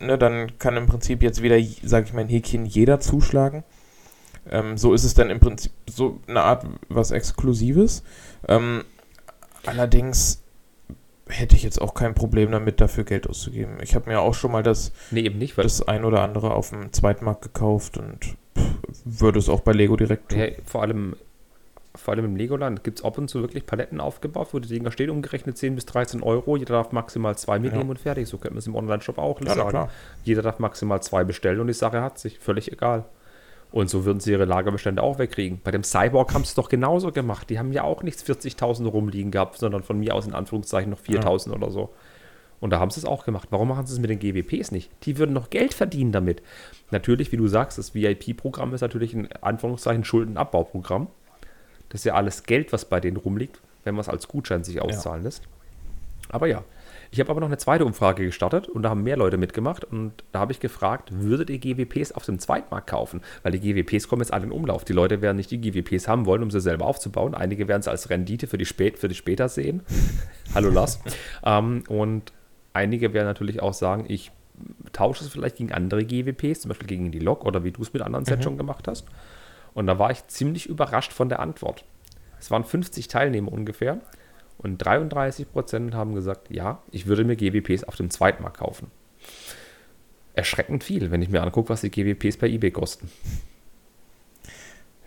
ne, 0.00 0.18
dann 0.18 0.58
kann 0.58 0.76
im 0.76 0.86
Prinzip 0.86 1.22
jetzt 1.22 1.42
wieder, 1.42 1.58
sage 1.82 2.06
ich 2.06 2.12
mal, 2.12 2.22
ein 2.22 2.28
Häkchen 2.28 2.66
jeder 2.66 3.00
zuschlagen. 3.00 3.64
Ähm, 4.50 4.76
so 4.76 4.92
ist 4.92 5.04
es 5.04 5.14
dann 5.14 5.30
im 5.30 5.40
Prinzip 5.40 5.72
so 5.88 6.20
eine 6.26 6.42
Art 6.42 6.66
was 6.88 7.10
Exklusives. 7.10 8.02
Ähm, 8.48 8.84
allerdings 9.66 10.42
hätte 11.32 11.56
ich 11.56 11.62
jetzt 11.62 11.80
auch 11.80 11.94
kein 11.94 12.14
Problem 12.14 12.50
damit, 12.52 12.80
dafür 12.80 13.04
Geld 13.04 13.28
auszugeben. 13.28 13.78
Ich 13.82 13.94
habe 13.94 14.08
mir 14.10 14.20
auch 14.20 14.34
schon 14.34 14.52
mal 14.52 14.62
das, 14.62 14.92
Nee, 15.10 15.20
eben 15.22 15.38
nicht, 15.38 15.56
das 15.58 15.86
ein 15.86 16.04
oder 16.04 16.22
andere 16.22 16.54
auf 16.54 16.70
dem 16.70 16.92
Zweitmarkt 16.92 17.42
gekauft 17.42 17.98
und 17.98 18.36
würde 19.04 19.38
es 19.38 19.48
auch 19.48 19.60
bei 19.60 19.72
Lego 19.72 19.96
direkt 19.96 20.28
tun. 20.30 20.38
Ja, 20.38 20.46
vor 20.64 20.82
allem, 20.82 21.16
vor 21.94 22.14
allem 22.14 22.24
im 22.24 22.36
Legoland 22.36 22.84
gibt 22.84 22.98
es 23.00 23.04
ab 23.04 23.18
und 23.18 23.28
zu 23.28 23.40
wirklich 23.40 23.66
Paletten 23.66 24.00
aufgebaut, 24.00 24.48
wo 24.52 24.58
die 24.58 24.68
Dinger 24.68 24.92
stehen, 24.92 25.10
umgerechnet 25.10 25.56
10 25.58 25.74
bis 25.74 25.86
13 25.86 26.22
Euro. 26.22 26.56
Jeder 26.56 26.74
darf 26.74 26.92
maximal 26.92 27.36
zwei 27.36 27.58
mitnehmen 27.58 27.84
Ja. 27.86 27.90
und 27.90 27.98
fertig. 27.98 28.28
So 28.28 28.38
könnte 28.38 28.54
man 28.54 28.58
es 28.58 28.66
im 28.66 28.74
Online-Shop 28.76 29.18
auch 29.18 29.40
Ja, 29.40 29.54
sagen. 29.54 29.88
Jeder 30.24 30.42
darf 30.42 30.58
maximal 30.58 31.02
zwei 31.02 31.24
bestellen 31.24 31.60
und 31.60 31.66
die 31.66 31.72
Sache 31.72 32.02
hat 32.02 32.18
sich. 32.18 32.38
Völlig 32.38 32.70
egal. 32.72 33.04
Und 33.72 33.88
so 33.88 34.04
würden 34.04 34.20
sie 34.20 34.32
ihre 34.32 34.44
Lagerbestände 34.44 35.02
auch 35.02 35.18
wegkriegen. 35.18 35.60
Bei 35.64 35.70
dem 35.70 35.82
Cyborg 35.82 36.34
haben 36.34 36.44
sie 36.44 36.50
es 36.50 36.54
doch 36.54 36.68
genauso 36.68 37.10
gemacht. 37.10 37.48
Die 37.48 37.58
haben 37.58 37.72
ja 37.72 37.84
auch 37.84 38.02
nichts 38.02 38.22
40.000 38.22 38.86
rumliegen 38.86 39.30
gehabt, 39.30 39.58
sondern 39.58 39.82
von 39.82 39.98
mir 39.98 40.14
aus 40.14 40.26
in 40.26 40.34
Anführungszeichen 40.34 40.90
noch 40.90 41.00
4.000 41.00 41.52
oder 41.52 41.70
so. 41.70 41.90
Und 42.60 42.70
da 42.70 42.78
haben 42.78 42.90
sie 42.90 43.00
es 43.00 43.06
auch 43.06 43.24
gemacht. 43.24 43.48
Warum 43.50 43.68
machen 43.68 43.86
sie 43.86 43.94
es 43.94 43.98
mit 43.98 44.10
den 44.10 44.18
GWPs 44.18 44.70
nicht? 44.70 44.90
Die 45.04 45.18
würden 45.18 45.32
noch 45.32 45.50
Geld 45.50 45.74
verdienen 45.74 46.12
damit. 46.12 46.42
Natürlich, 46.90 47.32
wie 47.32 47.38
du 47.38 47.48
sagst, 47.48 47.78
das 47.78 47.94
VIP-Programm 47.94 48.74
ist 48.74 48.82
natürlich 48.82 49.14
ein 49.14 49.32
Anführungszeichen 49.40 50.04
Schuldenabbauprogramm. 50.04 51.08
Das 51.88 52.02
ist 52.02 52.04
ja 52.04 52.14
alles 52.14 52.44
Geld, 52.44 52.72
was 52.72 52.84
bei 52.84 53.00
denen 53.00 53.16
rumliegt, 53.16 53.60
wenn 53.84 53.94
man 53.94 54.02
es 54.02 54.08
als 54.08 54.28
Gutschein 54.28 54.64
sich 54.64 54.80
auszahlen 54.80 55.24
lässt. 55.24 55.42
Aber 56.28 56.46
ja, 56.46 56.62
ich 57.12 57.20
habe 57.20 57.30
aber 57.30 57.40
noch 57.40 57.48
eine 57.48 57.58
zweite 57.58 57.84
Umfrage 57.84 58.24
gestartet 58.24 58.68
und 58.68 58.82
da 58.82 58.88
haben 58.88 59.02
mehr 59.02 59.18
Leute 59.18 59.36
mitgemacht 59.36 59.84
und 59.84 60.24
da 60.32 60.40
habe 60.40 60.52
ich 60.52 60.60
gefragt, 60.60 61.10
würdet 61.12 61.50
ihr 61.50 61.58
GWPs 61.58 62.12
auf 62.12 62.24
dem 62.24 62.38
Zweitmarkt 62.38 62.88
kaufen? 62.88 63.20
Weil 63.42 63.52
die 63.52 63.60
GWPs 63.60 64.08
kommen 64.08 64.22
jetzt 64.22 64.32
alle 64.32 64.44
in 64.44 64.50
Umlauf. 64.50 64.86
Die 64.86 64.94
Leute 64.94 65.20
werden 65.20 65.36
nicht 65.36 65.50
die 65.50 65.60
GWPs 65.60 66.08
haben 66.08 66.24
wollen, 66.24 66.42
um 66.42 66.50
sie 66.50 66.60
selber 66.62 66.86
aufzubauen. 66.86 67.34
Einige 67.34 67.68
werden 67.68 67.80
es 67.80 67.88
als 67.88 68.08
Rendite 68.08 68.46
für 68.46 68.56
die, 68.56 68.64
spät, 68.64 68.98
für 68.98 69.08
die 69.08 69.14
später 69.14 69.50
sehen. 69.50 69.82
Hallo 70.54 70.70
Lars. 70.70 71.00
ähm, 71.44 71.84
und 71.86 72.32
einige 72.72 73.12
werden 73.12 73.26
natürlich 73.26 73.60
auch 73.60 73.74
sagen, 73.74 74.06
ich 74.08 74.32
tausche 74.94 75.22
es 75.22 75.30
vielleicht 75.30 75.56
gegen 75.56 75.70
andere 75.70 76.06
GWPs, 76.06 76.62
zum 76.62 76.70
Beispiel 76.70 76.88
gegen 76.88 77.12
die 77.12 77.18
Lok 77.18 77.44
oder 77.44 77.62
wie 77.62 77.72
du 77.72 77.82
es 77.82 77.92
mit 77.92 78.00
anderen 78.00 78.24
Sets 78.24 78.42
schon 78.42 78.56
gemacht 78.56 78.88
hast. 78.88 79.04
Und 79.74 79.86
da 79.86 79.98
war 79.98 80.10
ich 80.12 80.26
ziemlich 80.28 80.66
überrascht 80.66 81.12
von 81.12 81.28
der 81.28 81.40
Antwort. 81.40 81.84
Es 82.40 82.50
waren 82.50 82.64
50 82.64 83.08
Teilnehmer 83.08 83.52
ungefähr 83.52 84.00
und 84.62 84.82
33% 84.82 85.94
haben 85.94 86.14
gesagt, 86.14 86.50
ja, 86.50 86.82
ich 86.90 87.06
würde 87.06 87.24
mir 87.24 87.36
GWPs 87.36 87.84
auf 87.84 87.96
dem 87.96 88.10
Zweitmarkt 88.10 88.58
kaufen. 88.58 88.90
Erschreckend 90.34 90.84
viel, 90.84 91.10
wenn 91.10 91.22
ich 91.22 91.28
mir 91.28 91.42
angucke, 91.42 91.68
was 91.68 91.82
die 91.82 91.90
GWPs 91.90 92.38
bei 92.38 92.48
eBay 92.48 92.70
kosten. 92.70 93.10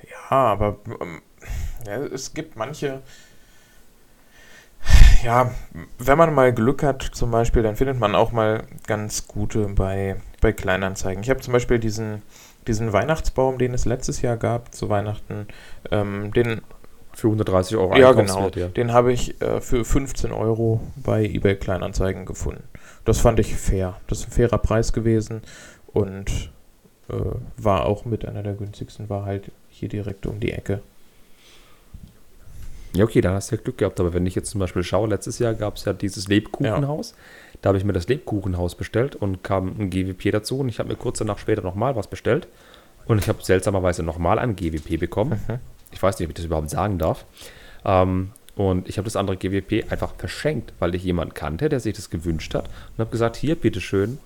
Ja, 0.04 0.38
aber 0.38 0.78
ähm, 1.02 1.22
ja, 1.86 1.98
es 1.98 2.34
gibt 2.34 2.56
manche. 2.56 3.02
Ja, 5.24 5.52
wenn 5.98 6.18
man 6.18 6.34
mal 6.34 6.54
Glück 6.54 6.84
hat, 6.84 7.02
zum 7.02 7.32
Beispiel, 7.32 7.64
dann 7.64 7.76
findet 7.76 8.00
man 8.00 8.14
auch 8.14 8.32
mal 8.32 8.64
ganz 8.86 9.28
gute 9.28 9.68
bei, 9.70 10.18
bei 10.42 10.52
Kleinanzeigen. 10.54 11.24
Ich 11.24 11.32
habe 11.32 11.40
zum 11.40 11.54
Beispiel 11.54 11.80
diesen, 11.80 12.22
diesen 12.68 12.94
Weihnachtsbaum, 12.94 13.58
den 13.58 13.74
es 13.74 13.86
letztes 13.86 14.22
Jahr 14.22 14.38
gab 14.38 14.76
zu 14.76 14.90
Weihnachten, 14.90 15.48
ähm, 15.90 16.32
den, 16.34 16.62
Für 17.16 17.28
130 17.28 17.78
Euro 17.78 17.96
ja 17.96 18.12
genau, 18.12 18.50
ja. 18.56 18.68
den 18.68 18.92
habe 18.92 19.14
ich 19.14 19.42
äh, 19.42 19.62
für 19.62 19.86
15 19.86 20.34
Euro 20.34 20.82
bei 20.98 21.24
eBay 21.24 21.56
Kleinanzeigen 21.56 22.26
gefunden. 22.26 22.64
Das 23.06 23.20
fand 23.20 23.40
ich 23.40 23.56
fair. 23.56 23.96
Das 24.08 24.20
ist 24.20 24.28
ein 24.28 24.32
fairer 24.32 24.58
Preis 24.58 24.92
gewesen 24.92 25.42
und 25.88 26.52
äh, 27.10 27.14
war 27.56 27.86
auch 27.86 28.04
mit 28.04 28.26
einer 28.26 28.44
der 28.44 28.54
günstigsten, 28.54 29.10
war 29.10 29.26
halt 29.26 29.50
hier 29.70 29.88
direkt 29.88 30.26
um 30.26 30.42
die 30.42 30.52
Ecke. 30.52 30.82
Ja, 32.96 33.04
okay, 33.04 33.22
dann 33.22 33.34
hast 33.34 33.52
du 33.52 33.56
ja 33.56 33.62
Glück 33.62 33.78
gehabt. 33.78 34.00
Aber 34.00 34.14
wenn 34.14 34.26
ich 34.26 34.36
jetzt 34.36 34.50
zum 34.50 34.60
Beispiel 34.60 34.84
schaue, 34.84 35.10
letztes 35.10 35.40
Jahr 35.40 35.54
gab 35.54 35.76
es 35.76 35.86
ja 35.86 35.94
dieses 35.94 36.28
Lebkuchenhaus. 36.28 37.14
Da 37.62 37.70
habe 37.70 37.78
ich 37.78 37.84
mir 37.84 37.94
das 37.94 38.08
Lebkuchenhaus 38.08 38.76
bestellt 38.76 39.16
und 39.16 39.44
kam 39.44 39.76
ein 39.80 39.90
GWP 39.90 40.32
dazu. 40.32 40.60
Und 40.60 40.70
ich 40.70 40.80
habe 40.80 40.90
mir 40.90 40.96
kurz 40.96 41.20
danach 41.20 41.38
später 41.38 41.62
nochmal 41.62 41.96
was 41.96 42.08
bestellt. 42.08 42.48
Und 43.06 43.20
ich 43.20 43.28
habe 43.28 43.44
seltsamerweise 43.44 44.02
nochmal 44.02 44.40
ein 44.40 44.56
GWP 44.56 44.98
bekommen. 44.98 45.42
Mhm. 45.48 45.60
Ich 45.96 46.04
weiß 46.04 46.20
nicht, 46.20 46.28
ob 46.28 46.32
ich 46.32 46.36
das 46.36 46.46
überhaupt 46.46 46.70
sagen 46.70 47.00
darf. 47.00 47.26
Ähm, 47.84 48.32
und 48.56 48.88
ich 48.88 48.98
habe 48.98 49.06
das 49.06 49.16
andere 49.16 49.38
GWP 49.38 49.92
einfach 49.92 50.14
verschenkt, 50.18 50.74
weil 50.80 50.96
ich 50.96 51.04
jemanden 51.04 51.34
kannte, 51.34 51.68
der 51.68 51.80
sich 51.80 51.96
das 51.96 52.10
gewünscht 52.10 52.54
hat. 52.54 52.68
Und 52.68 53.00
habe 53.00 53.12
gesagt, 53.12 53.36
hier, 53.36 53.56
bitteschön, 53.56 54.18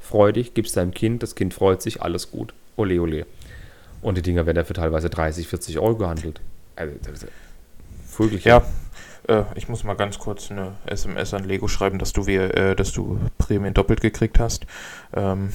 freu 0.00 0.32
dich, 0.32 0.54
gib's 0.54 0.72
deinem 0.72 0.92
Kind, 0.92 1.22
das 1.22 1.34
Kind 1.34 1.52
freut 1.52 1.82
sich, 1.82 2.00
alles 2.02 2.30
gut. 2.30 2.54
Ole, 2.76 3.00
ole. 3.00 3.26
Und 4.00 4.16
die 4.16 4.22
Dinger 4.22 4.46
werden 4.46 4.56
ja 4.56 4.64
für 4.64 4.74
teilweise 4.74 5.10
30, 5.10 5.48
40 5.48 5.78
Euro 5.78 5.96
gehandelt. 5.96 6.40
Also, 6.76 6.94
das 7.02 7.24
ist. 7.24 7.32
Ja, 8.44 8.64
äh, 9.28 9.44
ich 9.54 9.68
muss 9.68 9.84
mal 9.84 9.94
ganz 9.94 10.18
kurz 10.18 10.50
eine 10.50 10.72
SMS 10.86 11.34
an 11.34 11.44
Lego 11.44 11.68
schreiben, 11.68 11.98
dass 11.98 12.12
du 12.12 12.26
wir, 12.26 12.54
äh, 12.56 12.76
dass 12.76 12.92
du 12.92 13.18
Prämien 13.38 13.74
doppelt 13.74 14.00
gekriegt 14.00 14.38
hast. 14.38 14.66
Ähm, 15.14 15.50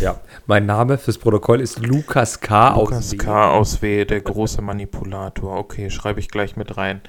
Ja, 0.00 0.20
mein 0.46 0.66
Name 0.66 0.98
fürs 0.98 1.18
Protokoll 1.18 1.60
ist 1.60 1.78
Lukas 1.78 2.40
K. 2.40 2.74
Lukas. 2.74 3.16
K. 3.16 3.52
aus 3.52 3.82
W, 3.82 4.04
der 4.04 4.20
große 4.20 4.60
Manipulator. 4.60 5.56
Okay, 5.56 5.90
schreibe 5.90 6.18
ich 6.18 6.28
gleich 6.28 6.56
mit 6.56 6.76
rein. 6.76 7.00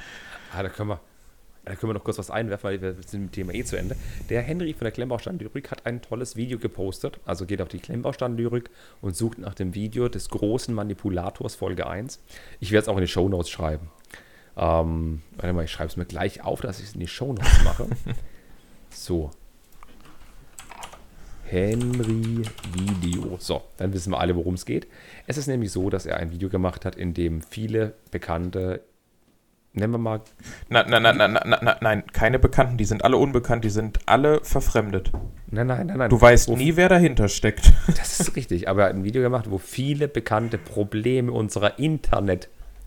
Ah, 0.55 0.61
da 0.61 0.69
können 0.69 0.89
wir, 0.89 0.99
da 1.65 1.73
können 1.75 1.89
wir 1.89 1.93
noch 1.95 2.03
kurz 2.03 2.19
was 2.19 2.29
einwerfen, 2.29 2.69
weil 2.69 2.81
wir 2.81 2.93
sind 3.05 3.21
mit 3.23 3.29
dem 3.29 3.31
Thema 3.31 3.53
eh 3.53 3.63
zu 3.63 3.77
Ende. 3.77 3.95
Der 4.29 4.43
Henry 4.43 4.73
von 4.73 4.85
der 4.85 4.91
Klemmbaustein-Lyrik 4.91 5.71
hat 5.71 5.87
ein 5.87 6.03
tolles 6.03 6.35
Video 6.35 6.59
gepostet. 6.59 7.19
Also 7.25 7.47
geht 7.47 7.61
auf 7.61 7.69
die 7.69 7.79
Klemmbaustein-Lyrik 7.79 8.69
und 9.01 9.15
sucht 9.15 9.39
nach 9.39 9.55
dem 9.55 9.73
Video 9.73 10.07
des 10.07 10.29
großen 10.29 10.73
Manipulators 10.75 11.55
Folge 11.55 11.87
1. 11.87 12.19
Ich 12.59 12.71
werde 12.71 12.83
es 12.83 12.89
auch 12.89 12.97
in 12.97 13.01
die 13.01 13.07
Shownotes 13.07 13.49
schreiben. 13.49 13.89
Ähm, 14.55 15.21
warte 15.35 15.53
mal, 15.53 15.63
ich 15.65 15.71
schreibe 15.71 15.89
es 15.89 15.97
mir 15.97 16.05
gleich 16.05 16.43
auf, 16.43 16.61
dass 16.61 16.79
ich 16.79 16.85
es 16.85 16.93
in 16.93 16.99
die 16.99 17.07
Shownotes 17.07 17.63
mache. 17.63 17.87
so. 18.89 19.31
Henry 21.45 22.41
Video. 22.73 23.37
So, 23.39 23.61
dann 23.77 23.93
wissen 23.93 24.11
wir 24.11 24.19
alle, 24.19 24.35
worum 24.35 24.55
es 24.55 24.65
geht. 24.65 24.87
Es 25.27 25.37
ist 25.37 25.47
nämlich 25.47 25.71
so, 25.71 25.89
dass 25.89 26.05
er 26.05 26.17
ein 26.17 26.31
Video 26.31 26.49
gemacht 26.49 26.85
hat, 26.85 26.95
in 26.95 27.13
dem 27.13 27.41
viele 27.41 27.93
bekannte, 28.11 28.81
nennen 29.73 29.93
wir 29.93 29.97
mal 29.99 30.21
Na, 30.69 30.83
na, 30.87 30.99
na, 30.99 31.13
na, 31.13 31.27
na, 31.27 31.59
na, 31.61 31.77
nein, 31.81 32.03
keine 32.11 32.39
Bekannten, 32.39 32.77
die 32.77 32.85
sind 32.85 33.03
alle 33.03 33.17
unbekannt, 33.17 33.63
die 33.63 33.69
sind 33.69 33.99
alle 34.07 34.43
verfremdet. 34.43 35.11
Nein, 35.51 35.67
nein, 35.67 35.87
nein, 35.87 35.97
nein. 35.97 36.09
Du 36.09 36.19
weißt 36.19 36.47
Wo- 36.47 36.55
nie, 36.55 36.75
wer 36.75 36.89
dahinter 36.89 37.27
steckt. 37.27 37.73
Das 37.97 38.19
ist 38.19 38.35
richtig, 38.35 38.67
aber 38.67 38.83
er 38.83 38.89
hat 38.89 38.95
ein 38.95 39.03
Video 39.03 39.21
gemacht, 39.21 39.51
wo 39.51 39.57
viele 39.59 40.07
bekannte 40.07 40.57
Probleme 40.57 41.31
unserer 41.31 41.77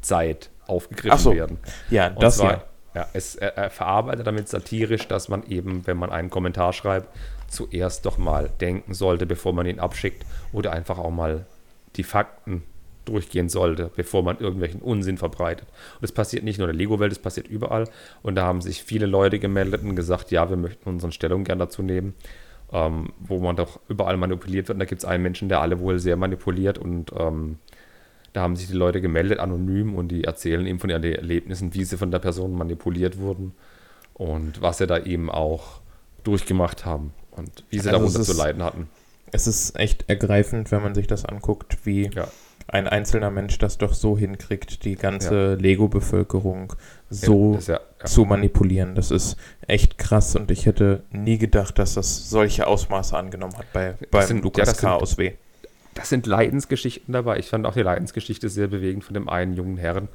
Internetzeit 0.06 0.50
aufgegriffen 0.66 1.18
so, 1.18 1.34
werden. 1.34 1.58
Ja, 1.90 2.08
Und 2.08 2.22
das 2.22 2.38
zwar, 2.38 2.52
ja. 2.52 2.62
ja. 2.94 3.08
es, 3.12 3.36
er, 3.36 3.56
er 3.56 3.70
verarbeitet 3.70 4.26
damit 4.26 4.48
satirisch, 4.48 5.08
dass 5.08 5.28
man 5.28 5.44
eben, 5.46 5.86
wenn 5.86 5.96
man 5.96 6.10
einen 6.10 6.30
Kommentar 6.30 6.72
schreibt, 6.72 7.08
zuerst 7.48 8.04
doch 8.06 8.18
mal 8.18 8.50
denken 8.60 8.94
sollte, 8.94 9.26
bevor 9.26 9.52
man 9.52 9.66
ihn 9.66 9.78
abschickt 9.78 10.24
oder 10.52 10.72
einfach 10.72 10.98
auch 10.98 11.10
mal 11.10 11.46
die 11.94 12.02
Fakten 12.02 12.62
durchgehen 13.04 13.48
sollte, 13.48 13.92
bevor 13.94 14.24
man 14.24 14.38
irgendwelchen 14.38 14.82
Unsinn 14.82 15.16
verbreitet. 15.16 15.68
Und 15.94 16.02
das 16.02 16.10
passiert 16.10 16.42
nicht 16.42 16.58
nur 16.58 16.68
in 16.68 16.72
der 16.72 16.78
Lego-Welt, 16.78 17.12
das 17.12 17.20
passiert 17.20 17.46
überall. 17.46 17.88
Und 18.22 18.34
da 18.34 18.44
haben 18.44 18.60
sich 18.60 18.82
viele 18.82 19.06
Leute 19.06 19.38
gemeldet 19.38 19.82
und 19.84 19.94
gesagt, 19.94 20.32
ja, 20.32 20.50
wir 20.50 20.56
möchten 20.56 20.88
unsere 20.88 21.12
Stellung 21.12 21.44
gern 21.44 21.60
dazu 21.60 21.84
nehmen, 21.84 22.14
ähm, 22.72 23.12
wo 23.20 23.38
man 23.38 23.54
doch 23.54 23.78
überall 23.88 24.16
manipuliert 24.16 24.66
wird. 24.66 24.74
Und 24.74 24.80
da 24.80 24.86
gibt 24.86 25.02
es 25.02 25.04
einen 25.04 25.22
Menschen, 25.22 25.48
der 25.48 25.60
alle 25.60 25.78
wohl 25.78 26.00
sehr 26.00 26.16
manipuliert 26.16 26.78
und 26.78 27.12
ähm, 27.16 27.58
da 28.36 28.42
haben 28.42 28.54
sich 28.54 28.66
die 28.66 28.74
Leute 28.74 29.00
gemeldet, 29.00 29.38
anonym, 29.38 29.94
und 29.94 30.08
die 30.08 30.24
erzählen 30.24 30.66
eben 30.66 30.78
von 30.78 30.90
ihren 30.90 31.02
Erlebnissen, 31.02 31.72
wie 31.72 31.84
sie 31.84 31.96
von 31.96 32.10
der 32.10 32.18
Person 32.18 32.52
manipuliert 32.52 33.18
wurden 33.18 33.54
und 34.12 34.60
was 34.60 34.76
sie 34.76 34.86
da 34.86 34.98
eben 34.98 35.30
auch 35.30 35.80
durchgemacht 36.22 36.84
haben 36.84 37.14
und 37.30 37.64
wie 37.70 37.78
sie 37.78 37.88
also 37.88 37.98
darunter 37.98 38.22
zu 38.22 38.34
leiden 38.34 38.62
hatten. 38.62 38.90
Es 39.32 39.46
ist 39.46 39.78
echt 39.78 40.04
ergreifend, 40.10 40.70
wenn 40.70 40.82
man 40.82 40.94
sich 40.94 41.06
das 41.06 41.24
anguckt, 41.24 41.78
wie 41.84 42.10
ja. 42.14 42.28
ein 42.68 42.86
einzelner 42.86 43.30
Mensch 43.30 43.56
das 43.56 43.78
doch 43.78 43.94
so 43.94 44.18
hinkriegt, 44.18 44.84
die 44.84 44.96
ganze 44.96 45.52
ja. 45.52 45.54
Lego-Bevölkerung 45.54 46.74
so 47.08 47.58
ja, 47.66 47.80
zu 48.04 48.26
manipulieren. 48.26 48.94
Das 48.94 49.10
ist 49.10 49.38
echt 49.66 49.96
krass 49.96 50.36
und 50.36 50.50
ich 50.50 50.66
hätte 50.66 51.04
nie 51.10 51.38
gedacht, 51.38 51.78
dass 51.78 51.94
das 51.94 52.28
solche 52.28 52.66
Ausmaße 52.66 53.16
angenommen 53.16 53.56
hat 53.56 53.72
bei, 53.72 53.94
beim 54.10 54.26
sind, 54.26 54.44
Lukas 54.44 54.76
K. 54.76 54.94
aus 54.96 55.16
W. 55.16 55.32
Das 55.96 56.10
sind 56.10 56.26
Leidensgeschichten 56.26 57.12
dabei. 57.12 57.38
Ich 57.38 57.48
fand 57.48 57.66
auch 57.66 57.72
die 57.72 57.82
Leidensgeschichte 57.82 58.48
sehr 58.50 58.68
bewegend 58.68 59.02
von 59.02 59.14
dem 59.14 59.28
einen 59.28 59.54
jungen 59.54 59.78
Herrn. 59.78 60.08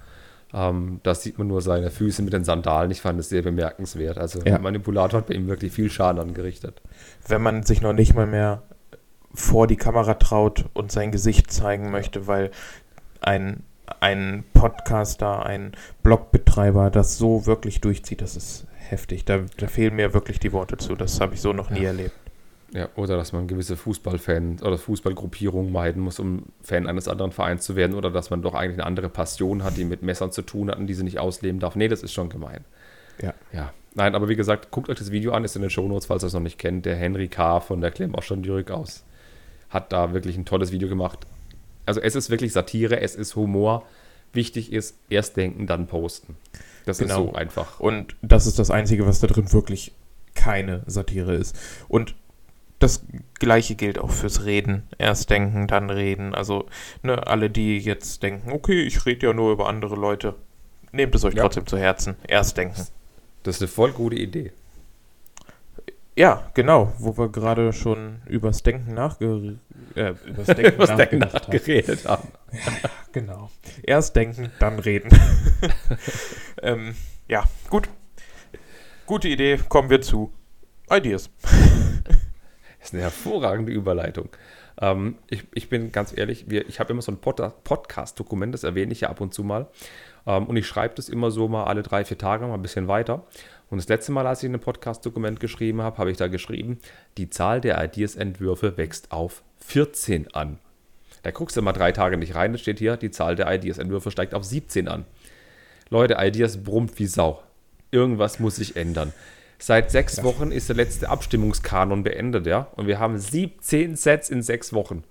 Ähm, 0.54 1.00
da 1.02 1.16
sieht 1.16 1.40
man 1.40 1.48
nur 1.48 1.62
seine 1.62 1.90
Füße 1.90 2.22
mit 2.22 2.34
den 2.34 2.44
Sandalen. 2.44 2.92
Ich 2.92 3.02
fand 3.02 3.20
es 3.20 3.30
sehr 3.30 3.42
bemerkenswert. 3.42 4.18
Also 4.18 4.40
ja. 4.40 4.46
der 4.46 4.60
Manipulator 4.60 5.20
hat 5.20 5.28
bei 5.28 5.34
ihm 5.34 5.48
wirklich 5.48 5.72
viel 5.72 5.90
Schaden 5.90 6.22
angerichtet. 6.22 6.82
Wenn 7.28 7.42
man 7.42 7.64
sich 7.64 7.82
noch 7.82 7.94
nicht 7.94 8.14
mal 8.14 8.28
mehr 8.28 8.62
vor 9.34 9.66
die 9.66 9.76
Kamera 9.76 10.14
traut 10.16 10.66
und 10.74 10.92
sein 10.92 11.12
Gesicht 11.12 11.52
zeigen 11.52 11.90
möchte, 11.90 12.28
weil 12.28 12.52
ein, 13.22 13.64
ein 14.02 14.44
Podcaster, 14.54 15.46
ein 15.46 15.72
Blogbetreiber 16.04 16.92
das 16.92 17.18
so 17.18 17.48
wirklich 17.48 17.82
durchzieht, 17.82 18.22
das 18.22 18.36
ist 18.36 18.68
heftig. 18.76 19.26
Da, 19.26 19.40
da 19.58 19.68
fehlen 19.68 19.96
mir 19.96 20.14
wirklich 20.14 20.40
die 20.40 20.52
Worte 20.52 20.78
zu. 20.78 20.96
Das 20.96 21.20
habe 21.22 21.34
ich 21.34 21.42
so 21.42 21.54
noch 21.54 21.72
nie 21.72 21.82
ja. 21.82 21.88
erlebt. 21.88 22.14
Ja, 22.74 22.88
oder 22.96 23.18
dass 23.18 23.34
man 23.34 23.48
gewisse 23.48 23.76
Fußballfans 23.76 24.64
oder 24.64 24.78
Fußballgruppierungen 24.78 25.72
meiden 25.72 26.02
muss, 26.02 26.20
um 26.20 26.44
Fan 26.64 26.88
eines 26.88 27.10
anderen 27.10 27.34
Vereins 27.34 27.66
zu 27.66 27.76
werden, 27.76 27.96
oder 27.96 28.12
dass 28.12 28.30
man 28.30 28.42
doch 28.42 28.54
eigentlich 28.54 28.78
eine 28.78 28.86
andere 28.86 29.10
Passion 29.10 29.64
hat, 29.64 29.76
die 29.76 29.84
mit 29.84 30.04
Messern 30.04 30.32
zu 30.32 30.42
tun 30.42 30.70
hat 30.72 30.78
und 30.78 30.88
diese 30.88 31.04
nicht 31.04 31.20
ausleben 31.20 31.60
darf. 31.60 31.76
Nee, 31.76 31.90
das 31.90 32.02
ist 32.02 32.14
schon 32.14 32.30
gemein. 32.30 32.64
Ja. 33.22 33.34
Ja. 33.52 33.74
Nein, 33.94 34.16
aber 34.16 34.30
wie 34.30 34.38
gesagt, 34.38 34.72
guckt 34.72 34.90
euch 34.90 34.98
das 34.98 35.12
Video 35.12 35.34
an, 35.34 35.44
ist 35.44 35.58
in 35.58 35.62
den 35.62 35.70
Shownotes, 35.70 36.06
falls 36.06 36.24
ihr 36.24 36.28
es 36.28 36.34
noch 36.34 36.40
nicht 36.40 36.58
kennt. 36.58 36.86
Der 36.86 36.96
Henry 36.96 37.28
K. 37.28 37.60
von 37.60 37.82
der 37.82 37.92
Clem 37.92 38.16
auch 38.16 38.24
schon 38.24 38.42
Lyrik 38.42 38.72
aus 38.72 39.04
hat 39.72 39.92
da 39.94 40.14
wirklich 40.14 40.38
ein 40.38 40.46
tolles 40.46 40.72
Video 40.72 40.88
gemacht. 40.88 41.20
Also 41.86 42.00
es 42.02 42.16
ist 42.16 42.30
wirklich 42.30 42.52
Satire, 42.54 43.02
es 43.02 43.16
ist 43.16 43.36
Humor. 43.36 43.88
Wichtig 44.34 44.72
ist, 44.72 44.96
erst 45.10 45.36
denken, 45.38 45.66
dann 45.66 45.88
posten. 45.88 46.38
Das 46.86 47.00
genau. 47.00 47.26
ist 47.26 47.32
so 47.32 47.34
einfach. 47.34 47.80
Und 47.80 48.16
das 48.22 48.48
ist 48.48 48.60
das 48.60 48.70
Einzige, 48.70 49.08
was 49.08 49.20
da 49.20 49.28
drin 49.28 49.52
wirklich 49.52 49.94
keine 50.36 50.84
Satire 50.86 51.36
ist. 51.36 51.58
Und 51.88 52.16
das 52.82 53.06
gleiche 53.40 53.76
gilt 53.76 54.00
auch 54.00 54.12
fürs 54.12 54.46
Reden. 54.46 54.84
Erst 54.98 55.30
denken, 55.30 55.68
dann 55.68 55.90
reden. 55.90 56.34
Also, 56.34 56.68
ne, 57.04 57.28
alle, 57.28 57.50
die 57.50 57.78
jetzt 57.78 58.24
denken, 58.24 58.52
okay, 58.52 58.82
ich 58.82 59.06
rede 59.06 59.28
ja 59.28 59.34
nur 59.34 59.52
über 59.52 59.68
andere 59.68 59.96
Leute, 59.96 60.36
nehmt 60.92 61.16
es 61.16 61.24
euch 61.24 61.36
ja. 61.36 61.44
trotzdem 61.44 61.68
zu 61.68 61.78
Herzen. 61.78 62.16
Erst 62.28 62.58
denken. 62.58 62.88
Das 63.44 63.56
ist 63.56 63.62
eine 63.62 63.68
voll 63.68 63.92
gute 63.92 64.16
Idee. 64.16 64.52
Ja, 66.16 66.52
genau, 66.54 66.94
wo 66.98 67.18
wir 67.18 67.30
gerade 67.30 67.72
schon 67.72 68.22
übers 68.26 68.64
Denken, 68.64 68.94
nachge 68.94 69.58
äh, 69.96 70.14
übers 70.26 70.48
Denken, 70.48 70.74
übers 70.74 70.96
Denken 70.96 71.20
nachgeredet 71.20 72.06
haben. 72.06 72.28
Ja, 72.52 72.90
genau. 73.12 73.50
Erst 73.84 74.16
denken, 74.16 74.52
dann 74.60 74.80
reden. 74.80 75.10
ähm, 76.62 76.96
ja, 77.28 77.46
gut. 77.70 77.88
Gute 79.06 79.30
Idee, 79.30 79.58
kommen 79.70 79.90
wir 79.90 80.02
zu 80.02 80.32
Ideas. 80.90 81.30
Das 82.82 82.90
ist 82.90 82.94
eine 82.96 83.04
hervorragende 83.04 83.72
Überleitung. 83.72 84.30
Ähm, 84.82 85.16
ich, 85.30 85.44
ich 85.54 85.70
bin 85.70 85.92
ganz 85.92 86.18
ehrlich, 86.18 86.50
wir, 86.50 86.68
ich 86.68 86.80
habe 86.80 86.92
immer 86.92 87.04
so 87.04 87.12
ein 87.12 87.20
Pod 87.20 87.42
Podcast-Dokument, 87.64 88.54
das 88.54 88.64
erwähne 88.64 88.92
ich 88.92 89.02
ja 89.02 89.10
ab 89.10 89.22
und 89.22 89.34
zu 89.34 89.44
mal. 89.44 89.68
Ähm, 90.26 90.48
und 90.48 90.58
ich 90.58 90.66
schreibe 90.66 90.96
das 90.96 91.08
immer 91.08 91.30
so 91.30 91.48
mal 91.48 91.66
alle 91.66 91.84
drei, 91.84 92.04
vier 92.04 92.18
Tage 92.18 92.48
mal 92.48 92.56
ein 92.56 92.62
bisschen 92.64 92.88
weiter. 92.88 93.24
Und 93.70 93.78
das 93.78 93.88
letzte 93.88 94.12
Mal, 94.12 94.26
als 94.26 94.42
ich 94.42 94.50
ein 94.50 94.60
Podcast-Dokument 94.60 95.40
geschrieben 95.40 95.82
habe, 95.82 96.00
habe 96.00 96.12
ich 96.12 96.18
da 96.18 96.28
geschrieben, 96.28 96.80
die 97.18 97.30
Zahl 97.30 97.62
der 97.62 97.82
Ideas-Entwürfe 97.82 98.78
wächst 98.78 99.12
auf 99.12 99.44
14 99.60 100.34
an. 100.34 100.58
Da 101.24 101.30
guckst 101.30 101.56
du 101.56 101.62
mal 101.62 101.72
drei 101.72 101.92
Tage 101.92 102.18
nicht 102.18 102.34
rein, 102.34 102.52
da 102.52 102.58
steht 102.58 102.80
hier, 102.80 102.98
die 102.98 103.12
Zahl 103.12 103.36
der 103.36 103.54
Ideas-Entwürfe 103.54 104.10
steigt 104.10 104.34
auf 104.34 104.44
17 104.44 104.88
an. 104.88 105.06
Leute, 105.92 106.18
Ideas 106.20 106.64
brummt 106.64 106.98
wie 106.98 107.06
Sau. 107.06 107.44
Irgendwas 107.92 108.40
muss 108.40 108.56
sich 108.56 108.76
ändern. 108.76 109.14
Seit 109.62 109.92
sechs 109.92 110.18
ja. 110.18 110.24
Wochen 110.24 110.52
ist 110.52 110.70
der 110.70 110.76
letzte 110.76 111.10
Abstimmungskanon 111.10 112.02
beendet, 112.02 112.48
ja. 112.48 112.68
Und 112.76 112.88
wir 112.88 112.98
haben 112.98 113.20
17 113.20 113.96
Sets 113.96 114.32
in 114.32 114.42
sechs 114.42 114.74
Wochen. 114.74 115.04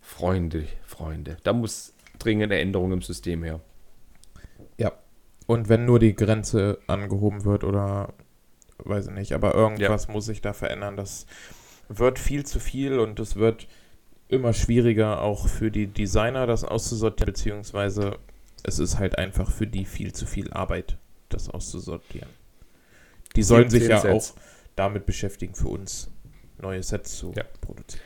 Freunde, 0.00 0.66
Freunde, 0.86 1.36
da 1.42 1.52
muss 1.52 1.92
dringend 2.18 2.52
eine 2.52 2.60
Änderung 2.60 2.92
im 2.92 3.02
System 3.02 3.44
her. 3.44 3.60
Ja. 4.78 4.92
Und 5.46 5.68
wenn 5.68 5.84
nur 5.84 5.98
die 5.98 6.14
Grenze 6.14 6.78
angehoben 6.86 7.44
wird 7.44 7.64
oder 7.64 8.14
weiß 8.78 9.08
ich 9.08 9.12
nicht, 9.12 9.32
aber 9.34 9.54
irgendwas 9.54 10.06
ja. 10.06 10.12
muss 10.12 10.24
sich 10.24 10.40
da 10.40 10.54
verändern. 10.54 10.96
Das 10.96 11.26
wird 11.90 12.18
viel 12.18 12.46
zu 12.46 12.60
viel 12.60 12.98
und 12.98 13.20
es 13.20 13.36
wird 13.36 13.68
immer 14.28 14.54
schwieriger 14.54 15.20
auch 15.20 15.48
für 15.48 15.70
die 15.70 15.86
Designer 15.86 16.46
das 16.46 16.64
auszusortieren, 16.64 17.26
beziehungsweise 17.26 18.16
es 18.62 18.78
ist 18.78 18.98
halt 18.98 19.18
einfach 19.18 19.50
für 19.50 19.66
die 19.66 19.84
viel 19.84 20.14
zu 20.14 20.24
viel 20.24 20.50
Arbeit, 20.50 20.96
das 21.28 21.50
auszusortieren. 21.50 22.30
Die 23.36 23.42
sollen 23.42 23.70
sich 23.70 23.88
ja 23.88 23.98
Sets. 23.98 24.32
auch 24.32 24.40
damit 24.76 25.06
beschäftigen, 25.06 25.54
für 25.54 25.68
uns 25.68 26.10
neue 26.60 26.82
Sets 26.82 27.16
zu 27.18 27.32
ja. 27.36 27.44
produzieren. 27.60 28.04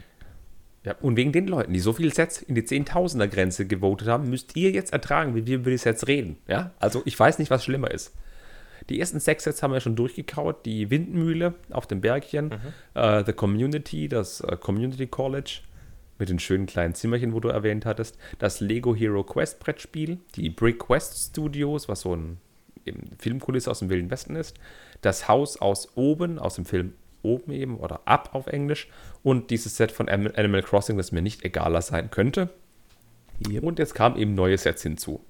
Ja, 0.84 0.94
und 1.00 1.16
wegen 1.16 1.32
den 1.32 1.48
Leuten, 1.48 1.72
die 1.72 1.80
so 1.80 1.92
viele 1.92 2.12
Sets 2.12 2.40
in 2.42 2.54
die 2.54 2.64
Zehntausender-Grenze 2.64 3.66
gewotet 3.66 4.06
haben, 4.06 4.30
müsst 4.30 4.54
ihr 4.56 4.70
jetzt 4.70 4.92
ertragen, 4.92 5.34
wie 5.34 5.44
wir 5.44 5.56
über 5.56 5.70
die 5.70 5.78
Sets 5.78 6.06
reden. 6.06 6.36
Ja? 6.46 6.70
Also 6.78 7.02
ich 7.04 7.18
weiß 7.18 7.40
nicht, 7.40 7.50
was 7.50 7.64
schlimmer 7.64 7.90
ist. 7.90 8.14
Die 8.88 9.00
ersten 9.00 9.18
sechs 9.18 9.42
Sets 9.42 9.64
haben 9.64 9.72
wir 9.72 9.80
schon 9.80 9.96
durchgekaut. 9.96 10.64
Die 10.64 10.88
Windmühle 10.90 11.54
auf 11.70 11.88
dem 11.88 12.00
Bergchen, 12.00 12.50
mhm. 12.50 13.00
uh, 13.00 13.24
The 13.26 13.32
Community, 13.32 14.08
das 14.08 14.40
uh, 14.40 14.56
Community 14.56 15.08
College 15.08 15.62
mit 16.20 16.28
den 16.28 16.38
schönen 16.38 16.66
kleinen 16.66 16.94
Zimmerchen, 16.94 17.32
wo 17.32 17.40
du 17.40 17.48
erwähnt 17.48 17.84
hattest. 17.84 18.16
Das 18.38 18.60
Lego 18.60 18.94
Hero 18.94 19.24
Quest 19.24 19.58
Brettspiel, 19.58 20.18
die 20.36 20.50
Brick 20.50 20.78
Quest 20.78 21.30
Studios, 21.30 21.88
was 21.88 22.02
so 22.02 22.14
ein 22.14 22.38
Filmkulisse 23.18 23.68
aus 23.72 23.80
dem 23.80 23.90
Wilden 23.90 24.08
Westen 24.08 24.36
ist 24.36 24.56
das 25.00 25.28
Haus 25.28 25.60
aus 25.60 25.96
oben, 25.96 26.38
aus 26.38 26.56
dem 26.56 26.64
Film 26.64 26.94
oben 27.22 27.52
eben 27.52 27.78
oder 27.78 28.00
ab 28.04 28.30
auf 28.32 28.46
Englisch 28.46 28.88
und 29.22 29.50
dieses 29.50 29.76
Set 29.76 29.90
von 29.90 30.08
Animal 30.08 30.62
Crossing, 30.62 30.96
das 30.96 31.12
mir 31.12 31.22
nicht 31.22 31.44
egaler 31.44 31.82
sein 31.82 32.10
könnte. 32.10 32.50
Yep. 33.48 33.62
Und 33.62 33.78
jetzt 33.78 33.94
kamen 33.94 34.16
eben 34.16 34.34
neue 34.34 34.56
Sets 34.56 34.82
hinzu, 34.82 35.20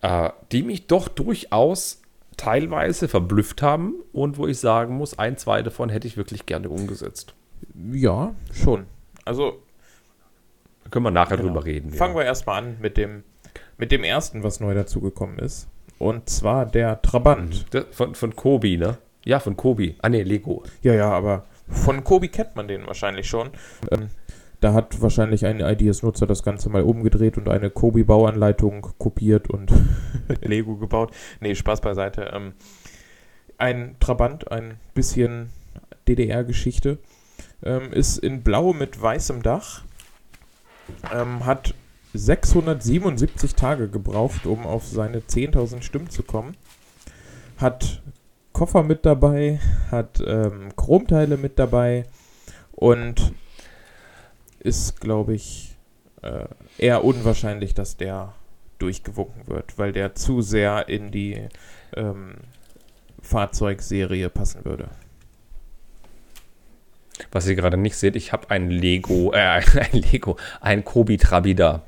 äh, 0.00 0.30
die 0.50 0.62
mich 0.62 0.86
doch 0.86 1.08
durchaus 1.08 2.02
teilweise 2.36 3.08
verblüfft 3.08 3.62
haben 3.62 3.94
und 4.12 4.38
wo 4.38 4.46
ich 4.46 4.58
sagen 4.58 4.96
muss, 4.96 5.18
ein, 5.18 5.36
zwei 5.36 5.62
davon 5.62 5.90
hätte 5.90 6.08
ich 6.08 6.16
wirklich 6.16 6.46
gerne 6.46 6.68
umgesetzt. 6.68 7.34
Ja, 7.92 8.34
schon. 8.52 8.86
Also 9.24 9.62
da 10.82 10.90
können 10.90 11.04
wir 11.04 11.10
nachher 11.10 11.36
genau. 11.36 11.50
drüber 11.50 11.64
reden. 11.64 11.92
Fangen 11.92 12.14
ja. 12.14 12.20
wir 12.20 12.24
erstmal 12.24 12.62
an 12.62 12.76
mit 12.80 12.96
dem, 12.96 13.22
mit 13.78 13.92
dem 13.92 14.02
ersten, 14.02 14.42
was 14.42 14.58
neu 14.58 14.74
dazugekommen 14.74 15.38
ist. 15.38 15.68
Und 16.02 16.28
zwar 16.28 16.66
der 16.66 17.00
Trabant. 17.00 17.72
Mhm. 17.72 17.84
Von, 17.92 18.14
von 18.16 18.34
Kobi, 18.34 18.76
ne? 18.76 18.98
Ja, 19.24 19.38
von 19.38 19.56
Kobi. 19.56 19.94
Ah, 20.02 20.08
ne, 20.08 20.24
Lego. 20.24 20.64
Ja, 20.82 20.94
ja, 20.94 21.08
aber 21.10 21.44
von 21.68 22.02
Kobi 22.02 22.26
kennt 22.26 22.56
man 22.56 22.66
den 22.66 22.88
wahrscheinlich 22.88 23.28
schon. 23.28 23.50
Ähm, 23.92 24.08
da 24.60 24.72
hat 24.74 25.00
wahrscheinlich 25.00 25.46
ein 25.46 25.60
IDS-Nutzer 25.60 26.26
das 26.26 26.42
Ganze 26.42 26.70
mal 26.70 26.82
umgedreht 26.82 27.38
und 27.38 27.48
eine 27.48 27.70
Kobi-Bauanleitung 27.70 28.88
kopiert 28.98 29.48
und 29.48 29.72
Lego 30.40 30.74
gebaut. 30.74 31.12
Nee, 31.38 31.54
Spaß 31.54 31.80
beiseite. 31.80 32.32
Ähm, 32.34 32.54
ein 33.58 33.94
Trabant, 34.00 34.50
ein 34.50 34.80
bisschen 34.94 35.50
DDR-Geschichte, 36.08 36.98
ähm, 37.62 37.92
ist 37.92 38.18
in 38.18 38.42
blau 38.42 38.72
mit 38.72 39.00
weißem 39.00 39.44
Dach, 39.44 39.82
ähm, 41.14 41.46
hat 41.46 41.74
677 42.14 43.54
Tage 43.54 43.88
gebraucht, 43.88 44.46
um 44.46 44.66
auf 44.66 44.86
seine 44.86 45.20
10.000 45.20 45.82
Stimmen 45.82 46.10
zu 46.10 46.22
kommen. 46.22 46.56
Hat 47.56 48.02
Koffer 48.52 48.82
mit 48.82 49.06
dabei, 49.06 49.60
hat 49.90 50.22
ähm, 50.26 50.74
Chromteile 50.76 51.36
mit 51.36 51.58
dabei 51.58 52.04
und 52.72 53.32
ist, 54.58 55.00
glaube 55.00 55.34
ich, 55.34 55.76
äh, 56.22 56.46
eher 56.78 57.04
unwahrscheinlich, 57.04 57.74
dass 57.74 57.96
der 57.96 58.34
durchgewunken 58.78 59.46
wird, 59.46 59.78
weil 59.78 59.92
der 59.92 60.14
zu 60.14 60.42
sehr 60.42 60.88
in 60.88 61.10
die 61.10 61.48
ähm, 61.94 62.34
Fahrzeugserie 63.20 64.28
passen 64.28 64.64
würde. 64.64 64.90
Was 67.30 67.46
ihr 67.48 67.54
gerade 67.54 67.76
nicht 67.76 67.96
seht, 67.96 68.16
ich 68.16 68.32
habe 68.32 68.50
ein 68.50 68.70
Lego, 68.70 69.32
äh, 69.32 69.36
ein 69.92 70.02
Lego, 70.10 70.36
ein 70.60 70.84
Kobi 70.84 71.16
Trabi 71.16 71.54
da. 71.54 71.82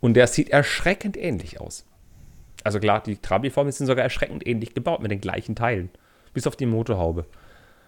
Und 0.00 0.14
der 0.14 0.26
sieht 0.26 0.50
erschreckend 0.50 1.16
ähnlich 1.16 1.60
aus. 1.60 1.86
Also 2.62 2.78
klar, 2.78 3.02
die 3.02 3.16
Trabi-Formen 3.16 3.72
sind 3.72 3.86
sogar 3.86 4.04
erschreckend 4.04 4.46
ähnlich 4.46 4.74
gebaut 4.74 5.00
mit 5.00 5.10
den 5.10 5.20
gleichen 5.20 5.54
Teilen. 5.54 5.90
Bis 6.32 6.46
auf 6.46 6.56
die 6.56 6.66
Motorhaube. 6.66 7.26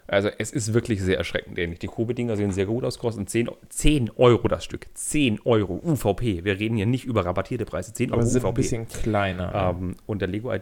Also 0.08 0.28
es 0.38 0.52
ist 0.52 0.72
wirklich 0.72 1.02
sehr 1.02 1.16
erschreckend 1.18 1.58
ähnlich. 1.58 1.80
Die 1.80 1.88
Kobe-Dinger 1.88 2.36
sehen 2.36 2.52
sehr 2.52 2.66
gut 2.66 2.84
aus, 2.84 2.98
kosten 2.98 3.26
10, 3.26 3.50
10 3.68 4.10
Euro 4.16 4.46
das 4.46 4.64
Stück. 4.64 4.86
10 4.94 5.40
Euro 5.44 5.80
UVP. 5.82 6.44
Wir 6.44 6.60
reden 6.60 6.76
hier 6.76 6.86
nicht 6.86 7.04
über 7.04 7.24
rabattierte 7.24 7.64
Preise. 7.64 7.92
10 7.92 8.10
Aber 8.10 8.18
Euro 8.18 8.26
sie 8.26 8.32
sind 8.34 8.42
UVP. 8.42 8.48
ein 8.48 8.54
bisschen 8.54 8.88
kleiner. 8.88 9.74
Ähm, 9.76 9.96
und 10.06 10.20
der 10.20 10.28
Lego. 10.28 10.52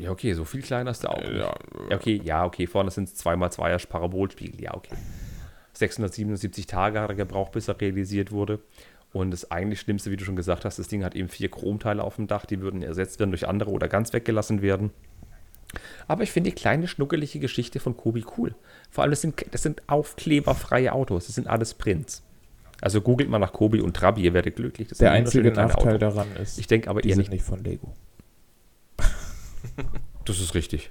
Ja, 0.00 0.10
okay, 0.10 0.32
so 0.32 0.44
viel 0.44 0.62
kleiner 0.62 0.90
ist 0.90 1.02
der 1.02 1.10
auch. 1.10 1.20
nicht. 1.20 1.32
ja, 1.32 1.54
Ja, 1.90 1.96
okay, 1.96 2.20
ja, 2.24 2.44
okay, 2.44 2.66
vorne 2.66 2.90
sind 2.90 3.08
es 3.08 3.24
2x2er 3.24 3.86
Parabolspiegel, 3.86 4.60
ja, 4.60 4.74
okay. 4.74 4.94
677 5.74 6.66
Tage 6.66 7.00
hat 7.00 7.10
er 7.10 7.16
gebraucht, 7.16 7.52
bis 7.52 7.68
er 7.68 7.80
realisiert 7.80 8.32
wurde. 8.32 8.60
Und 9.12 9.30
das 9.30 9.50
eigentlich 9.50 9.80
Schlimmste, 9.80 10.10
wie 10.10 10.16
du 10.16 10.24
schon 10.24 10.36
gesagt 10.36 10.64
hast, 10.64 10.78
das 10.78 10.88
Ding 10.88 11.04
hat 11.04 11.14
eben 11.14 11.28
vier 11.28 11.50
Chromteile 11.50 12.02
auf 12.02 12.16
dem 12.16 12.26
Dach, 12.26 12.44
die 12.44 12.60
würden 12.60 12.82
ersetzt 12.82 13.18
werden 13.18 13.30
durch 13.30 13.46
andere 13.48 13.70
oder 13.70 13.88
ganz 13.88 14.12
weggelassen 14.12 14.62
werden. 14.62 14.90
Aber 16.06 16.22
ich 16.22 16.32
finde 16.32 16.50
die 16.50 16.56
kleine, 16.56 16.88
schnuckelige 16.88 17.38
Geschichte 17.38 17.80
von 17.80 17.96
Kobi 17.96 18.24
cool. 18.36 18.54
Vor 18.90 19.02
allem, 19.02 19.10
das 19.10 19.20
sind, 19.20 19.44
das 19.50 19.62
sind 19.62 19.82
aufkleberfreie 19.88 20.92
Autos, 20.92 21.26
das 21.26 21.34
sind 21.34 21.46
alles 21.46 21.74
Prints. 21.74 22.22
Also 22.80 23.00
googelt 23.00 23.30
mal 23.30 23.38
nach 23.38 23.52
Kobi 23.52 23.80
und 23.80 23.96
Trabi, 23.96 24.22
ihr 24.22 24.34
werdet 24.34 24.56
glücklich. 24.56 24.88
Das 24.88 24.98
der 24.98 25.12
einzige 25.12 25.50
Nachteil 25.50 25.98
daran 25.98 26.28
ist, 26.40 26.58
Ich 26.58 26.66
denke 26.66 26.90
aber 26.90 27.00
die 27.00 27.08
eher 27.08 27.14
sind 27.14 27.22
nicht. 27.22 27.32
nicht 27.32 27.44
von 27.44 27.64
Lego. 27.64 27.94
Das 30.24 30.40
ist 30.40 30.54
richtig. 30.54 30.90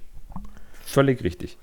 Völlig 0.84 1.22
richtig. 1.24 1.58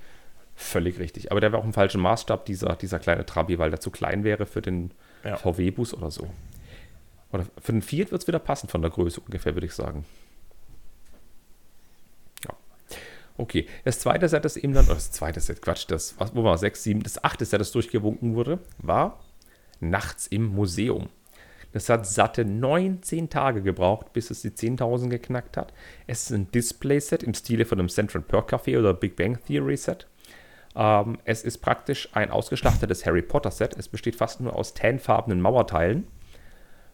Völlig 0.56 0.99
richtig. 0.99 1.32
Aber 1.32 1.41
der 1.41 1.51
wäre 1.51 1.62
auch 1.62 1.66
im 1.66 1.74
falschen 1.74 2.01
Maßstab, 2.01 2.45
dieser, 2.45 2.76
dieser 2.76 2.99
kleine 2.99 3.26
Trabi, 3.26 3.58
weil 3.58 3.70
der 3.72 3.80
zu 3.80 3.89
klein 3.91 4.24
wäre 4.24 4.45
für 4.45 4.62
den 4.62 4.91
Ja. 5.24 5.38
VW-Bus 5.38 5.93
oder 5.93 6.12
so. 6.12 6.30
Oder 7.32 7.45
für 7.60 7.72
den 7.72 7.82
Fiat 7.82 8.12
wird 8.12 8.22
es 8.22 8.28
wieder 8.28 8.39
passen 8.39 8.68
von 8.70 8.82
der 8.82 8.91
Größe 8.91 9.20
ungefähr, 9.22 9.56
würde 9.56 9.66
ich 9.66 9.74
sagen. 9.74 10.06
Ja. 12.47 12.54
Okay. 13.38 13.68
Das 13.84 13.99
zweite 13.99 14.30
Set, 14.30 14.45
das 14.45 14.58
eben 14.58 14.74
dann, 14.74 14.86
oder 14.86 14.95
das 14.95 15.12
zweite 15.12 15.39
Set, 15.39 15.62
Quatsch, 15.62 15.86
das, 15.88 16.16
wo 16.34 16.43
war 16.43 16.58
6, 16.58 16.84
7, 16.84 17.04
das 17.04 17.24
achte 17.24 17.45
Set, 17.45 17.60
das 17.60 17.72
durchgewunken 17.72 18.36
wurde, 18.36 18.60
war 18.78 19.20
Nachts 19.80 20.28
im 20.28 20.45
Museum. 20.45 21.10
Das 21.74 21.90
hat 21.90 22.06
satte 22.06 22.46
19 22.46 23.30
Tage 23.30 23.62
gebraucht, 23.62 24.14
bis 24.14 24.30
es 24.30 24.42
die 24.44 24.52
10.000 24.52 25.10
geknackt 25.10 25.58
hat. 25.58 25.74
Es 26.08 26.24
ist 26.24 26.32
ein 26.32 26.50
Display-Set 26.52 27.24
im 27.24 27.34
Stile 27.34 27.66
von 27.66 27.80
einem 27.80 27.90
Central 27.90 28.22
Perk 28.22 28.54
Café 28.54 28.80
oder 28.80 28.94
Big 28.94 29.16
Bang 29.16 29.40
Theory 29.46 29.76
Set. 29.76 30.08
Ähm, 30.76 31.18
es 31.26 31.44
ist 31.44 31.58
praktisch 31.60 32.10
ein 32.14 32.32
ausgeschlachtetes 32.32 33.06
Harry 33.06 33.24
Potter 33.24 33.52
Set. 33.52 33.76
Es 33.78 33.88
besteht 33.88 34.16
fast 34.16 34.40
nur 34.40 34.56
aus 34.56 34.76
tanfarbenen 34.76 35.42
Mauerteilen. 35.42 36.08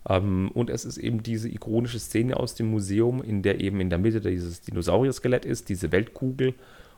Ähm, 0.08 0.50
und 0.54 0.70
es 0.70 0.86
ist 0.86 0.98
eben 0.98 1.24
diese 1.24 1.50
ikonische 1.50 2.00
Szene 2.00 2.38
aus 2.38 2.56
dem 2.56 2.72
Museum, 2.72 3.22
in 3.22 3.42
der 3.42 3.60
eben 3.60 3.82
in 3.82 3.90
der 3.90 4.00
Mitte 4.00 4.22
dieses 4.22 4.62
Dinosaurier-Skelett 4.62 5.44
ist, 5.44 5.68
diese 5.68 5.92
Weltkugel 5.92 6.56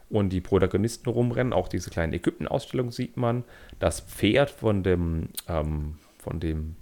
und 0.10 0.30
die 0.30 0.42
Protagonisten 0.42 1.10
rumrennen. 1.10 1.54
Auch 1.54 1.68
diese 1.68 1.90
kleine 1.90 2.16
Ägypten-Ausstellung 2.16 2.92
sieht 2.92 3.18
man. 3.18 3.44
Das 3.80 4.02
Pferd 4.02 4.52
von 4.52 4.84
dem, 4.84 5.30
ähm, 5.48 5.96
von 6.20 6.40
dem 6.40 6.76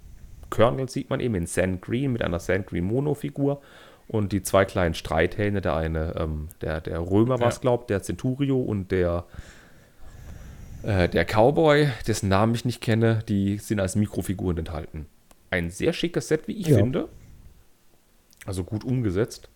Colonel 0.50 0.88
sieht 0.88 1.08
man 1.10 1.20
eben 1.20 1.34
in 1.36 1.46
Sand 1.46 1.82
Green 1.82 2.12
mit 2.12 2.22
einer 2.22 2.38
Sand 2.40 2.66
Green 2.66 2.84
Mono-Figur. 2.84 3.60
Und 4.08 4.32
die 4.32 4.42
zwei 4.42 4.64
kleinen 4.64 4.94
Streithähne, 4.94 5.60
der 5.60 5.76
eine, 5.76 6.16
ähm, 6.18 6.48
der, 6.62 6.80
der 6.80 6.98
Römer 7.00 7.38
Ja. 7.38 7.46
was 7.46 7.60
glaubt, 7.60 7.90
der 7.90 8.02
Centurio 8.02 8.60
und 8.60 8.90
der, 8.90 9.24
äh, 10.82 11.08
der 11.08 11.24
Cowboy, 11.24 11.88
dessen 12.06 12.28
Namen 12.28 12.54
ich 12.54 12.64
nicht 12.64 12.80
kenne, 12.80 13.22
die 13.28 13.58
sind 13.58 13.78
als 13.80 13.96
Mikrofiguren 13.96 14.58
enthalten. 14.58 15.06
Ein 15.50 15.70
sehr 15.70 15.92
schickes 15.92 16.28
Set, 16.28 16.48
wie 16.48 16.52
ich 16.58 16.66
Ja. 16.68 16.78
finde. 16.78 17.08
Also 18.46 18.64
gut 18.64 18.84
umgesetzt. 18.84 19.48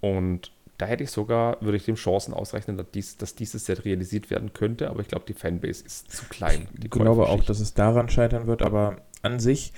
Und 0.00 0.52
da 0.78 0.86
hätte 0.86 1.04
ich 1.04 1.10
sogar, 1.10 1.56
würde 1.62 1.76
ich 1.76 1.84
dem 1.84 1.94
Chancen 1.94 2.34
ausrechnen, 2.34 2.76
dass, 2.76 2.90
dies, 2.92 3.16
dass 3.16 3.34
dieses 3.36 3.66
Set 3.66 3.84
realisiert 3.84 4.30
werden 4.30 4.52
könnte, 4.52 4.90
aber 4.90 5.00
ich 5.00 5.08
glaube, 5.08 5.24
die 5.28 5.34
Fanbase 5.34 5.84
ist 5.84 6.10
zu 6.10 6.24
klein. 6.28 6.66
Ich 6.82 6.90
glaube 6.90 7.28
auch, 7.28 7.44
dass 7.44 7.60
es 7.60 7.72
daran 7.74 8.08
scheitern 8.08 8.46
wird, 8.48 8.62
aber 8.62 8.96
an 9.22 9.38
sich 9.38 9.72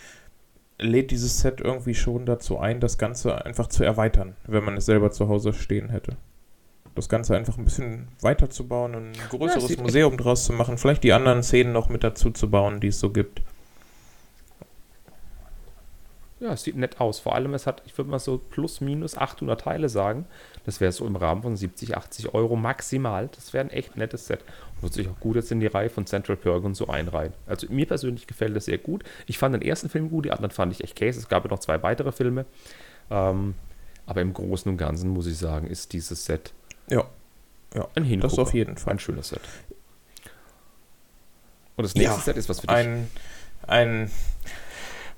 lädt 0.79 1.11
dieses 1.11 1.41
Set 1.41 1.61
irgendwie 1.61 1.95
schon 1.95 2.27
dazu 2.27 2.59
ein, 2.59 2.81
das 2.81 2.99
Ganze 2.99 3.45
einfach 3.45 3.69
zu 3.69 3.85
erweitern, 3.85 4.35
wenn 4.47 4.65
man 4.65 4.77
es 4.77 4.87
selber 4.87 5.11
zu 5.11 5.29
Hause 5.29 5.53
stehen 5.53 5.89
hätte. 5.91 6.17
Das 6.95 7.09
Ganze 7.09 7.37
einfach 7.37 7.59
ein 7.59 7.65
bisschen 7.65 8.09
weiterzubauen, 8.21 8.95
ein 8.95 9.13
größeres 9.31 9.71
echt- 9.71 9.81
Museum 9.83 10.17
draus 10.17 10.45
zu 10.45 10.53
machen, 10.53 10.79
vielleicht 10.79 11.03
die 11.05 11.13
anderen 11.13 11.43
Szenen 11.43 11.73
noch 11.73 11.89
mit 11.89 12.05
dazu 12.05 12.31
zu 12.31 12.51
bauen, 12.51 12.81
die 12.81 12.89
es 12.89 13.01
so 13.01 13.11
gibt. 13.11 13.43
Ja, 16.41 16.53
es 16.53 16.63
sieht 16.63 16.77
nett 16.77 17.01
aus. 17.01 17.21
Vor 17.21 17.35
allem, 17.35 17.55
es 17.55 17.67
hat, 17.67 17.83
ich 17.87 17.97
würde 17.97 18.11
mal 18.11 18.19
so 18.19 18.39
plus 18.39 18.81
minus 18.81 19.17
800 19.17 19.61
Teile 19.61 19.89
sagen. 19.89 20.27
Das 20.65 20.81
wäre 20.81 20.93
so 20.93 21.07
im 21.07 21.17
Rahmen 21.17 21.43
von 21.43 21.57
70, 21.57 21.97
80 21.97 22.33
Euro 22.35 22.57
maximal. 22.57 23.29
Das 23.35 23.53
wäre 23.53 23.65
ein 23.65 23.71
echt 23.71 23.97
nettes 23.97 24.27
Set. 24.27 24.41
Und 24.77 24.83
wird 24.83 24.95
sich 24.95 25.09
auch 25.09 25.21
gut 25.21 25.37
jetzt 25.37 25.53
in 25.53 25.61
die 25.61 25.67
Reihe 25.67 25.91
von 25.91 26.07
Central 26.07 26.37
Perk 26.37 26.65
und 26.65 26.75
so 26.75 26.89
einreihen. 26.89 27.35
Also 27.47 27.67
mir 27.71 27.87
persönlich 27.87 28.27
gefällt 28.27 28.57
das 28.57 28.65
sehr 28.65 28.79
gut. 28.79 29.05
Ich 29.27 29.37
fand 29.39 29.55
den 29.55 29.63
ersten 29.63 29.89
Film 29.91 30.09
gut, 30.09 30.25
die 30.25 30.31
anderen 30.31 30.51
fand 30.51 30.73
ich 30.73 30.83
echt 30.83 30.97
Käse. 30.97 31.21
Es 31.21 31.29
gab 31.29 31.45
ja 31.45 31.51
noch 31.51 31.59
zwei 31.59 31.83
weitere 31.83 32.13
Filme. 32.13 32.47
Ähm, 33.11 33.55
aber 34.07 34.21
im 34.23 34.33
Großen 34.33 34.71
und 34.71 34.79
Ganzen 34.79 35.11
muss 35.11 35.27
ich 35.27 35.37
sagen, 35.37 35.67
ist 35.67 35.93
dieses 35.93 36.25
Set 36.25 36.53
Ja, 36.89 37.05
ja 37.75 37.87
ein 37.95 38.05
Hingucker. 38.05 38.31
das 38.37 38.39
auf 38.39 38.55
jeden 38.55 38.77
Fall. 38.77 38.95
Ein 38.95 38.99
schönes 38.99 39.29
Set. 39.29 39.41
Und 41.77 41.85
das 41.85 41.95
nächste 41.95 42.17
Ja, 42.17 42.23
Set 42.23 42.37
ist 42.37 42.49
was 42.49 42.61
für 42.61 42.67
dich. 42.69 42.77
Ein, 42.77 43.11
ein 43.67 44.11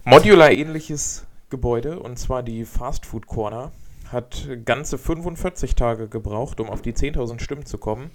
modular-ähnliches 0.05 1.24
Gebäude, 1.51 1.99
und 2.01 2.18
zwar 2.18 2.42
die 2.42 2.64
Fast 2.64 3.07
Food 3.07 3.26
Corner, 3.26 3.72
hat 4.12 4.48
ganze 4.64 4.98
45 4.98 5.74
Tage 5.74 6.09
gebraucht, 6.09 6.61
um 6.61 6.70
auf 6.70 6.82
die 6.82 6.92
10.000 6.92 7.40
Stimmen 7.40 7.66
zu 7.66 7.78
kommen. 7.78 8.11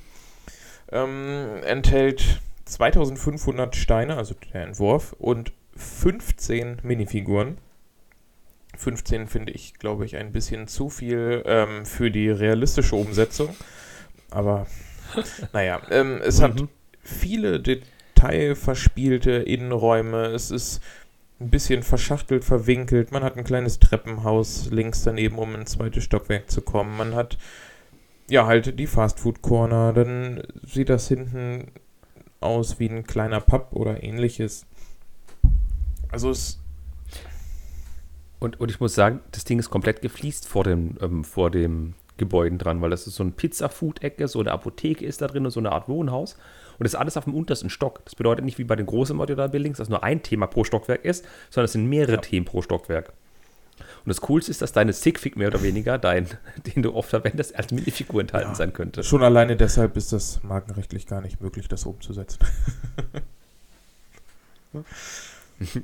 Ähm, 0.92 1.62
enthält 1.64 2.42
2500 2.66 3.76
Steine, 3.76 4.18
also 4.18 4.36
der 4.54 4.64
Entwurf, 4.64 5.14
und 5.20 5.52
15 5.76 6.80
Minifiguren. 6.84 7.58
15 8.78 9.28
finde 9.28 9.52
ich, 9.52 9.76
glaube 9.76 10.06
ich, 10.06 10.16
ein 10.16 10.32
bisschen 10.32 10.68
zu 10.68 10.90
viel 10.90 11.44
ähm, 11.46 11.86
für 11.86 12.10
die 12.12 12.30
realistische 12.30 12.96
Umsetzung. 12.96 13.56
Aber 14.30 14.68
naja, 15.54 15.82
ähm, 15.92 16.22
es 16.24 16.42
hat 16.42 16.56
Mhm. 16.56 16.70
viele 17.04 17.60
detailverspielte 17.60 19.32
Innenräume. 19.32 20.28
Es 20.28 20.52
ist 20.52 20.82
ein 21.42 21.50
bisschen 21.50 21.84
verschachtelt, 21.84 22.46
verwinkelt. 22.46 23.12
Man 23.12 23.24
hat 23.24 23.38
ein 23.38 23.44
kleines 23.44 23.80
Treppenhaus 23.80 24.70
links 24.72 25.04
daneben, 25.04 25.38
um 25.38 25.56
ins 25.56 25.72
zweite 25.72 26.02
Stockwerk 26.02 26.50
zu 26.52 26.62
kommen. 26.62 26.96
Man 26.96 27.16
hat 27.16 27.38
ja 28.30 28.46
halt 28.46 28.80
die 28.80 28.88
Fastfood 28.88 29.42
Corner. 29.42 29.92
Dann 29.94 30.44
sieht 30.64 30.90
das 30.90 31.08
hinten 31.08 31.72
aus 32.40 32.80
wie 32.80 32.90
ein 32.90 33.04
kleiner 33.04 33.42
Pub 33.42 33.70
oder 33.72 34.04
ähnliches. 34.04 34.66
Also 36.12 36.30
es 36.30 36.60
Und, 38.40 38.60
und 38.60 38.72
ich 38.72 38.80
muss 38.80 38.96
sagen, 38.96 39.22
das 39.32 39.44
Ding 39.46 39.60
ist 39.60 39.70
komplett 39.70 40.02
gefliest 40.02 40.48
vor 40.48 40.64
dem, 40.64 40.98
ähm, 41.02 41.24
vor 41.24 41.52
dem 41.52 41.94
Gebäuden 42.18 42.58
dran, 42.58 42.82
weil 42.82 42.90
das 42.90 43.08
ist 43.08 43.16
so 43.16 43.24
ein 43.24 43.34
Pizza-Food-Ecke, 43.34 44.28
so 44.28 44.40
eine 44.40 44.52
Apotheke 44.52 45.06
ist 45.06 45.22
da 45.22 45.28
drin 45.28 45.46
und 45.46 45.52
so 45.52 45.60
eine 45.60 45.72
Art 45.72 45.88
Wohnhaus. 45.88 46.38
Und 46.82 46.86
das 46.86 46.94
ist 46.96 47.00
alles 47.00 47.16
auf 47.16 47.26
dem 47.26 47.36
untersten 47.36 47.70
Stock. 47.70 48.02
Das 48.06 48.16
bedeutet 48.16 48.44
nicht 48.44 48.58
wie 48.58 48.64
bei 48.64 48.76
den 48.76 48.88
großen 48.88 49.16
Modular 49.16 49.50
Buildings, 49.50 49.78
dass 49.78 49.88
nur 49.88 50.02
ein 50.04 50.24
Thema 50.24 50.48
pro 50.48 50.64
Stockwerk 50.64 51.06
ist, 51.06 51.24
sondern 51.52 51.66
es 51.66 51.74
sind 51.74 51.86
mehrere 51.88 52.16
Ja. 52.16 52.22
Themen 52.22 52.44
pro 52.44 52.64
Stockwerk. 52.64 53.14
Und 54.04 54.10
das 54.10 54.20
Coolste 54.22 54.50
ist, 54.50 54.64
dass 54.64 54.72
deine 54.72 54.92
Sigfig 54.92 55.36
mehr 55.36 55.50
oder 55.50 55.62
weniger, 55.62 56.00
dein, 56.00 56.26
den 56.76 56.82
du 56.82 56.96
oft 56.96 57.12
verwendest, 57.12 57.56
als 57.56 57.72
Minifigur 57.72 58.22
enthalten 58.22 58.50
Ja. 58.50 58.56
sein 58.56 58.74
könnte. 58.74 59.04
schon 59.04 59.22
alleine 59.22 59.56
deshalb 59.58 59.96
ist 59.96 60.12
das 60.12 60.42
markenrechtlich 60.42 61.06
gar 61.06 61.22
nicht 61.22 61.40
möglich, 61.40 61.68
das 61.68 61.86
umzusetzen. 61.86 62.40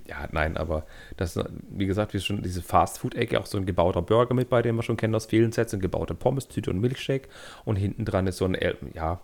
Ja, 0.07 0.27
nein, 0.31 0.57
aber 0.57 0.87
das, 1.17 1.39
wie 1.69 1.85
gesagt, 1.85 2.15
wie 2.15 2.19
schon 2.19 2.41
diese 2.41 2.63
Fast-Food-Ecke, 2.63 3.39
auch 3.39 3.45
so 3.45 3.59
ein 3.59 3.67
gebauter 3.67 4.01
Burger 4.01 4.33
mit 4.33 4.49
bei, 4.49 4.63
den 4.63 4.75
wir 4.75 4.81
schon 4.81 4.97
kennen 4.97 5.13
aus 5.13 5.27
vielen 5.27 5.51
Sets, 5.51 5.71
eine 5.71 5.81
gebaute 5.81 6.15
Pommes-Tüte 6.15 6.71
und 6.71 6.79
Milkshake. 6.81 7.27
Und 7.63 7.75
hinten 7.75 8.03
dran 8.03 8.25
ist 8.25 8.37
so 8.37 8.45
ein, 8.45 8.57
ja, 8.95 9.19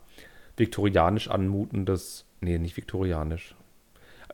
viktorianisch 0.58 1.30
anmutendes, 1.30 2.26
nee, 2.41 2.58
nicht 2.58 2.78
viktorianisch. 2.78 3.56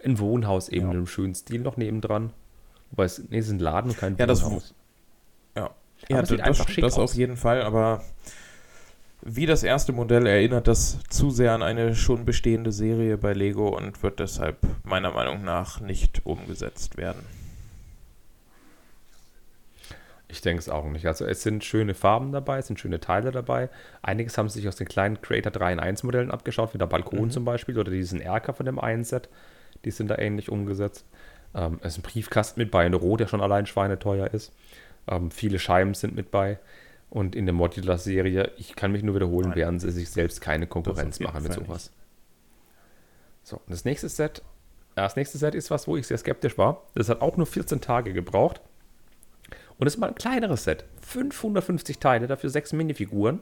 Ein 0.04 0.20
Wohnhaus 0.20 0.70
eben 0.70 0.86
Ja. 0.86 0.92
in 0.92 0.98
einem 0.98 1.08
schönen 1.08 1.36
Stil 1.36 1.62
noch 1.62 1.78
nebendran. 1.78 2.32
Wobei 2.92 3.06
es, 3.06 3.22
nee, 3.30 3.38
es 3.38 3.48
ist 3.48 3.52
ein 3.54 3.60
Laden 3.60 3.92
und 3.92 3.98
kein 3.98 4.18
Ja, 4.18 4.26
das 4.26 4.44
Wohnhaus. 4.44 4.74
Ja, 5.56 5.70
Aber 6.12 6.24
es 6.24 6.30
sieht 6.30 6.40
das, 6.40 6.48
einfach 6.48 6.66
das, 6.66 6.76
das 6.76 6.98
auf 6.98 7.14
jeden 7.16 7.36
Fall, 7.36 7.62
aber 7.62 8.02
wie 9.22 9.46
das 9.46 9.64
erste 9.64 9.92
Modell 9.92 10.26
erinnert 10.26 10.68
das 10.70 11.00
zu 11.10 11.30
sehr 11.30 11.52
an 11.52 11.62
eine 11.62 11.94
schon 11.94 12.24
bestehende 12.24 12.72
Serie 12.72 13.18
bei 13.18 13.34
Lego 13.34 13.68
und 13.76 14.02
wird 14.02 14.20
deshalb 14.22 14.58
meiner 14.86 15.12
Meinung 15.12 15.44
nach 15.44 15.82
nicht 15.82 16.26
umgesetzt 16.26 16.96
werden. 16.96 17.22
Ich 20.32 20.42
denke 20.42 20.60
es 20.60 20.70
auch 20.70 20.86
nicht. 20.86 21.08
Also 21.08 21.26
es 21.26 21.42
sind 21.42 21.64
schöne 21.64 21.96
Farben 21.96 22.32
dabei, 22.32 22.60
es 22.60 22.68
sind 22.68 22.80
schöne 22.80 23.00
Teile 23.00 23.32
dabei. 23.32 23.70
Einiges 24.04 24.38
haben 24.38 24.48
sie 24.48 24.60
sich 24.60 24.68
aus 24.68 24.76
den 24.76 24.88
kleinen 24.88 25.22
Creator 25.22 25.52
3 25.52 25.74
in 25.74 25.80
1 25.80 26.04
Modellen 26.04 26.30
abgeschaut, 26.30 26.74
wie 26.76 26.78
der 26.78 26.86
Balkon 26.86 27.26
mhm. 27.26 27.32
zum 27.32 27.46
Beispiel 27.46 27.78
oder 27.80 27.92
diesen 27.92 28.22
Erker 28.22 28.54
von 28.54 28.68
dem 28.68 28.78
einen 28.78 29.04
Set. 29.04 29.28
Die 29.86 29.92
sind 29.92 30.08
da 30.10 30.18
ähnlich 30.20 30.50
umgesetzt. 30.50 31.06
Ähm, 31.56 31.80
es 31.82 31.94
ist 31.94 32.00
ein 32.00 32.02
Briefkasten 32.04 32.60
mit 32.60 32.70
bei, 32.70 32.86
ein 32.86 32.94
Rot, 32.94 33.22
der 33.22 33.28
schon 33.28 33.42
allein 33.42 33.66
schweineteuer 33.66 34.28
ist. 34.28 34.54
Ähm, 35.08 35.32
viele 35.32 35.58
Scheiben 35.58 35.96
sind 35.96 36.16
mit 36.16 36.30
bei. 36.30 36.60
Und 37.10 37.36
in 37.36 37.48
der 37.48 37.54
Modular-Serie, 37.54 38.52
ich 38.58 38.76
kann 38.76 38.92
mich 38.92 39.02
nur 39.02 39.16
wiederholen, 39.16 39.50
Nein. 39.50 39.58
werden 39.58 39.80
sie 39.80 39.90
sich 39.90 40.12
selbst 40.12 40.42
keine 40.42 40.68
Konkurrenz 40.68 41.20
machen 41.20 41.42
mit 41.42 41.54
sowas. 41.54 41.86
Nicht. 41.86 41.94
So, 43.42 43.56
und 43.56 43.72
das 43.72 43.84
nächste 43.84 44.10
Set, 44.10 44.44
das 44.94 45.16
nächste 45.16 45.40
Set 45.40 45.56
ist 45.56 45.72
was, 45.72 45.88
wo 45.88 45.98
ich 45.98 46.06
sehr 46.06 46.20
skeptisch 46.20 46.60
war. 46.60 46.84
Das 46.94 47.10
hat 47.10 47.22
auch 47.22 47.36
nur 47.36 47.48
14 47.48 47.82
Tage 47.82 48.14
gebraucht. 48.14 48.62
Und 49.80 49.88
es 49.88 49.96
ist 49.96 50.00
mal 50.00 50.10
ein 50.10 50.16
kleineres 50.16 50.66
Set. 50.66 50.86
550 51.02 52.00
Teile, 52.00 52.28
dafür 52.28 52.50
sechs 52.50 52.74
Minifiguren. 52.74 53.42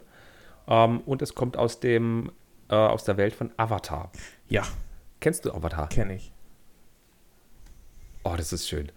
Ähm, 0.68 1.02
und 1.02 1.22
es 1.22 1.36
kommt 1.36 1.58
aus 1.58 1.80
dem 1.80 2.32
äh, 2.70 2.76
aus 2.76 3.04
der 3.04 3.18
Welt 3.18 3.34
von 3.34 3.52
Avatar. 3.58 4.12
Ja. 4.48 4.64
Kennst 5.20 5.46
du 5.46 5.52
Avatar? 5.52 5.90
Kenn 5.90 6.12
ich. 6.12 6.32
Oh, 8.24 8.36
das 8.38 8.54
ist 8.54 8.68
schön. 8.68 8.92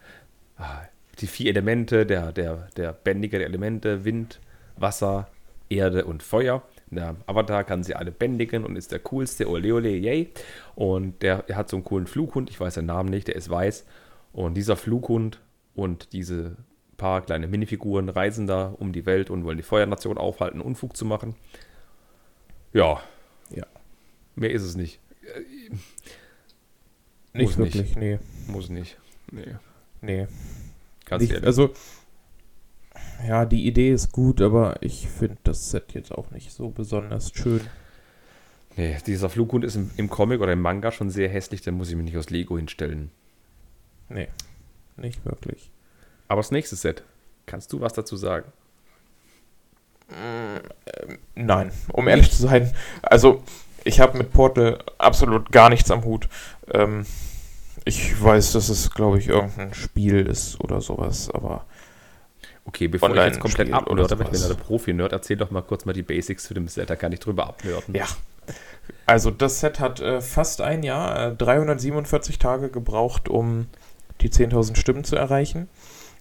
Ah, 0.59 0.83
die 1.19 1.27
vier 1.27 1.51
Elemente, 1.51 2.05
der, 2.05 2.33
der, 2.33 2.69
der 2.77 2.93
Bändiger 2.93 3.39
der 3.39 3.47
Elemente, 3.47 4.05
Wind, 4.05 4.41
Wasser, 4.77 5.29
Erde 5.71 6.05
und 6.05 6.23
Feuer. 6.23 6.63
Der 6.91 7.17
Avatar 7.27 7.65
kann 7.65 7.85
sie 7.85 7.95
alle 7.95 8.11
bändigen 8.11 8.65
und 8.65 8.77
ist 8.77 8.91
der 8.93 8.99
coolste, 8.99 9.49
ole 9.49 9.73
ole, 9.73 9.91
yay. 9.91 10.31
Und 10.75 11.23
der, 11.23 11.43
der 11.43 11.57
hat 11.57 11.69
so 11.69 11.77
einen 11.77 11.85
coolen 11.85 12.07
Flughund, 12.07 12.51
ich 12.51 12.59
weiß 12.59 12.75
den 12.75 12.87
Namen 12.87 13.09
nicht, 13.09 13.29
der 13.29 13.37
ist 13.37 13.49
weiß. 13.49 13.87
Und 14.33 14.55
dieser 14.55 14.77
Flughund 14.77 15.41
und 15.75 16.13
diese 16.13 16.57
paar 17.01 17.23
kleine 17.23 17.49
Minifiguren 17.49 18.11
reisen 18.11 18.47
da 18.47 18.75
um 18.79 18.93
die 18.93 19.07
Welt 19.07 19.31
und 19.31 19.45
wollen 19.45 19.57
die 19.57 19.63
Feuernation 19.63 20.19
aufhalten, 20.19 20.61
Unfug 20.61 20.97
zu 20.97 21.07
machen. 21.07 21.35
Ja. 22.75 23.01
Ja. 23.51 23.65
Mehr 24.37 24.51
ist 24.51 24.63
es 24.63 24.77
nicht. 24.77 25.01
Nicht 27.33 27.57
wirklich, 27.57 27.97
nicht. 27.97 27.97
nee. 27.97 28.19
Muss 28.49 28.69
nicht. 28.69 28.99
Nee. 29.33 29.57
Nee. 30.03 30.27
Ganz 31.07 31.23
nicht, 31.23 31.33
ehrlich. 31.33 31.47
Also, 31.47 31.73
ja, 33.27 33.47
die 33.47 33.67
Idee 33.67 33.93
ist 33.93 34.13
gut, 34.13 34.43
aber 34.43 34.83
ich 34.83 35.09
finde 35.09 35.39
das 35.45 35.71
Set 35.71 35.95
jetzt 35.95 36.13
auch 36.13 36.31
nicht 36.33 36.53
so 36.53 36.69
besonders 36.69 37.33
schön. 37.33 37.63
Nee, 38.77 38.97
dieser 39.07 39.31
Flughund 39.31 39.65
ist 39.65 39.77
im, 39.77 39.91
im, 39.97 40.11
Comic 40.11 40.41
oder 40.41 40.53
im 40.53 40.61
Manga 40.61 40.93
schon 40.93 41.09
sehr 41.09 41.31
hässlich, 41.31 41.63
dann 41.63 41.75
muss 41.75 41.89
ich 41.89 41.97
mich 41.97 42.05
nicht 42.05 42.17
aus 42.17 42.31
Lego 42.31 42.57
hinstellen. 42.59 43.11
Nee, 44.09 44.29
nicht 44.97 45.25
wirklich. 45.25 45.71
Aber 46.31 46.39
das 46.39 46.53
nächste 46.53 46.77
Set, 46.77 47.03
kannst 47.47 47.73
du 47.73 47.81
was 47.81 47.93
dazu 47.93 48.17
sagen? 48.17 48.53
Mm, 50.11 50.61
nein, 51.35 51.73
um 51.93 52.07
ehrlich 52.07 52.31
zu 52.31 52.43
sein. 52.43 52.73
Also, 53.03 53.43
ich 53.83 53.99
habe 53.99 54.17
mit 54.17 54.33
Portal 54.33 54.79
absolut 54.97 55.51
gar 55.51 55.71
nichts 55.71 55.91
am 55.91 56.05
Hut. 56.05 56.29
Ähm, 56.73 57.05
ich 57.85 58.23
weiß, 58.23 58.53
dass 58.53 58.69
es, 58.69 58.93
glaube 58.93 59.19
ich, 59.19 59.27
irgendein 59.27 59.75
Spiel 59.75 60.25
ist 60.25 60.61
oder 60.61 60.81
sowas, 60.81 61.31
aber 61.35 61.67
Okay, 62.65 62.87
bevor 62.87 63.11
ich 63.11 63.17
jetzt 63.17 63.41
komplett 63.41 63.73
abnörde, 63.73 64.17
wenn 64.17 64.29
ich 64.29 64.41
mir 64.41 64.47
der 64.47 64.55
Profi-Nerd, 64.55 65.13
erzähl 65.13 65.37
doch 65.37 65.51
mal 65.51 65.63
kurz 65.63 65.85
mal 65.85 65.95
die 65.95 66.03
Basics 66.03 66.45
zu 66.45 66.55
dem 66.55 66.69
Set, 66.69 66.91
da 66.91 66.95
kann 66.95 67.11
ich 67.11 67.19
drüber 67.19 67.49
abnörden. 67.49 67.93
Ja. 67.93 68.07
Also 69.05 69.33
das 69.33 69.59
Set 69.59 69.81
hat 69.81 69.99
äh, 69.99 70.21
fast 70.21 70.61
ein 70.61 70.85
Jahr, 70.85 71.33
äh, 71.33 71.35
347 71.35 72.39
Tage 72.39 72.69
gebraucht, 72.69 73.29
um 73.29 73.67
die 74.21 74.31
10.000 74.31 74.77
Stimmen 74.77 75.03
zu 75.03 75.17
erreichen. 75.17 75.69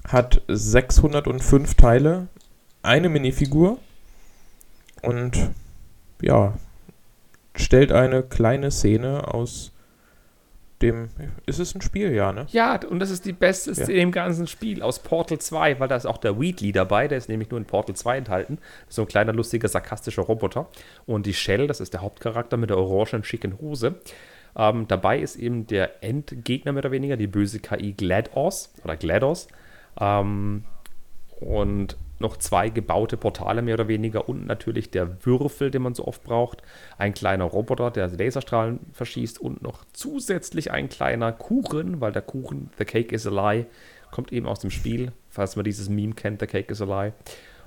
Hat 0.07 0.41
605 0.47 1.75
Teile, 1.75 2.27
eine 2.81 3.09
Minifigur 3.09 3.79
und 5.01 5.51
ja, 6.21 6.53
stellt 7.55 7.91
eine 7.91 8.23
kleine 8.23 8.71
Szene 8.71 9.33
aus 9.33 9.71
dem. 10.81 11.09
Ist 11.45 11.59
es 11.59 11.75
ein 11.75 11.81
Spiel, 11.81 12.13
ja, 12.13 12.31
ne? 12.31 12.47
Ja, 12.51 12.79
und 12.89 12.99
das 12.99 13.09
ist 13.09 13.25
die 13.25 13.33
beste 13.33 13.71
ja. 13.71 13.83
Szene 13.83 13.99
im 13.99 14.11
ganzen 14.11 14.47
Spiel 14.47 14.81
aus 14.81 14.99
Portal 14.99 15.39
2, 15.39 15.79
weil 15.79 15.87
da 15.87 15.95
ist 15.95 16.05
auch 16.05 16.17
der 16.17 16.39
Wheatley 16.39 16.71
dabei, 16.71 17.07
der 17.07 17.17
ist 17.17 17.29
nämlich 17.29 17.49
nur 17.49 17.59
in 17.59 17.65
Portal 17.65 17.95
2 17.95 18.17
enthalten. 18.17 18.59
So 18.87 19.03
ein 19.03 19.07
kleiner, 19.07 19.33
lustiger, 19.33 19.67
sarkastischer 19.67 20.23
Roboter. 20.23 20.69
Und 21.05 21.25
die 21.25 21.33
Shell, 21.33 21.67
das 21.67 21.79
ist 21.79 21.93
der 21.93 22.01
Hauptcharakter 22.01 22.57
mit 22.57 22.69
der 22.69 22.77
orangen, 22.77 23.23
schicken 23.23 23.59
Hose. 23.59 23.95
Ähm, 24.55 24.87
dabei 24.87 25.19
ist 25.19 25.35
eben 25.35 25.67
der 25.67 26.03
Endgegner 26.03 26.71
mehr 26.71 26.81
oder 26.81 26.91
weniger, 26.91 27.17
die 27.17 27.27
böse 27.27 27.59
KI 27.59 27.93
GLaDOS 27.93 28.73
oder 28.83 28.95
GLaDOS. 28.95 29.47
Ähm, 29.99 30.63
und 31.39 31.97
noch 32.19 32.37
zwei 32.37 32.69
gebaute 32.69 33.17
Portale 33.17 33.61
mehr 33.61 33.75
oder 33.75 33.87
weniger 33.87 34.27
und 34.27 34.45
natürlich 34.45 34.91
der 34.91 35.25
Würfel, 35.25 35.71
den 35.71 35.81
man 35.81 35.95
so 35.95 36.05
oft 36.05 36.23
braucht. 36.23 36.61
Ein 36.97 37.13
kleiner 37.13 37.45
Roboter, 37.45 37.91
der 37.91 38.09
Laserstrahlen 38.09 38.79
verschießt 38.91 39.39
und 39.39 39.61
noch 39.61 39.85
zusätzlich 39.93 40.71
ein 40.71 40.89
kleiner 40.89 41.31
Kuchen, 41.31 42.01
weil 42.01 42.11
der 42.11 42.21
Kuchen, 42.21 42.69
The 42.77 42.85
Cake 42.85 43.15
is 43.15 43.25
a 43.25 43.29
Lie, 43.29 43.65
kommt 44.11 44.33
eben 44.33 44.47
aus 44.47 44.59
dem 44.59 44.71
Spiel, 44.71 45.13
falls 45.29 45.55
man 45.55 45.63
dieses 45.63 45.87
Meme 45.87 46.13
kennt, 46.13 46.41
The 46.41 46.47
Cake 46.47 46.71
is 46.71 46.81
a 46.81 46.85
Lie. 46.85 47.13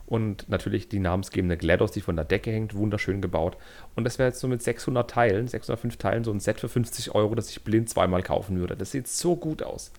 Und 0.05 0.49
natürlich 0.51 0.89
die 0.89 0.99
namensgebende 0.99 1.57
GLaDOS, 1.57 1.93
die 1.93 2.01
von 2.03 2.17
der 2.17 2.27
Decke 2.27 2.51
hängt, 2.51 2.75
wunderschön 2.75 3.23
gebaut. 3.23 3.57
Und 3.95 4.05
das 4.05 4.19
wäre 4.19 4.29
jetzt 4.29 4.41
so 4.41 4.49
mit 4.49 4.61
600 4.61 5.09
Teilen, 5.09 5.49
605 5.49 5.97
Teilen, 5.97 6.25
so 6.25 6.33
ein 6.33 6.41
Set 6.41 6.61
für 6.61 6.69
50 6.69 7.15
Euro, 7.15 7.35
das 7.35 7.49
ich 7.49 7.63
blind 7.63 7.89
zweimal 7.89 8.23
kaufen 8.23 8.59
würde. 8.59 8.77
Das 8.77 8.91
sieht 8.91 9.09
so 9.09 9.37
gut 9.37 9.63
aus. 9.63 9.93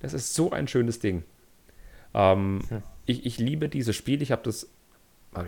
Das 0.00 0.12
ist 0.12 0.34
so 0.34 0.52
ein 0.52 0.68
schönes 0.68 1.00
Ding. 1.00 1.24
Ähm, 2.16 2.60
hm 2.68 2.82
ich, 3.06 3.24
ich 3.24 3.38
liebe 3.38 3.68
dieses 3.68 3.96
Spiel. 3.96 4.20
Ich 4.20 4.32
habe 4.32 4.42
das, 4.42 4.68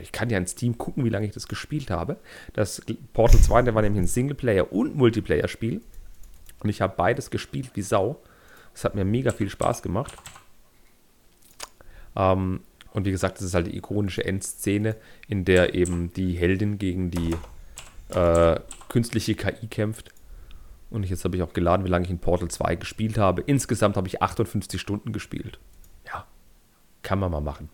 ich 0.01 0.13
kann 0.13 0.31
ja 0.31 0.39
in 0.39 0.47
Steam 0.47 0.79
gucken, 0.79 1.05
wie 1.05 1.11
lange 1.11 1.27
ich 1.27 1.33
das 1.33 1.49
gespielt 1.49 1.91
habe. 1.91 2.17
Das 2.53 2.83
Portal 3.13 3.41
2, 3.41 3.63
der 3.63 3.75
war 3.75 3.83
nämlich 3.83 4.03
ein 4.03 4.07
Singleplayer- 4.07 4.73
und 4.73 4.97
Multiplayer-Spiel. 4.97 5.83
Und 6.61 6.71
ich 6.71 6.81
habe 6.81 6.95
beides 6.97 7.31
gespielt 7.31 7.71
wie 7.75 7.83
Sau. 7.83 8.23
Es 8.75 8.85
hat 8.85 8.95
mir 8.95 9.05
mega 9.05 9.33
viel 9.33 9.51
Spaß 9.51 9.83
gemacht. 9.83 10.15
Ähm, 12.17 12.61
und 12.93 13.05
wie 13.05 13.11
gesagt, 13.11 13.39
das 13.39 13.45
ist 13.45 13.55
halt 13.55 13.67
die 13.67 13.77
ikonische 13.77 14.25
Endszene, 14.25 14.97
in 15.29 15.45
der 15.45 15.75
eben 15.75 16.13
die 16.13 16.33
Heldin 16.33 16.79
gegen 16.79 17.11
die 17.11 17.37
äh, 18.15 18.61
künstliche 18.89 19.35
KI 19.35 19.67
kämpft. 19.67 20.11
Und 20.91 21.05
jetzt 21.05 21.25
habe 21.25 21.37
ich 21.37 21.43
auch 21.43 21.53
geladen, 21.53 21.85
wie 21.85 21.91
lange 21.91 22.07
ich 22.07 22.11
in 22.11 22.19
Portal 22.19 22.49
2 22.49 22.77
gespielt 22.77 23.19
habe. 23.19 23.43
Insgesamt 23.43 23.97
habe 23.97 24.09
ich 24.09 24.23
58 24.23 24.81
Stunden 24.81 25.13
gespielt. 25.13 25.59
Kann 27.09 27.21
man 27.21 27.31
mal 27.31 27.41
machen. 27.41 27.71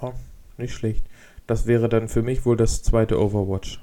Ja, 0.00 0.14
nicht 0.56 0.72
schlecht. 0.72 1.04
Das 1.46 1.66
wäre 1.66 1.90
dann 1.90 2.08
für 2.08 2.22
mich 2.22 2.46
wohl 2.46 2.56
das 2.56 2.82
zweite 2.82 3.20
Overwatch. 3.20 3.82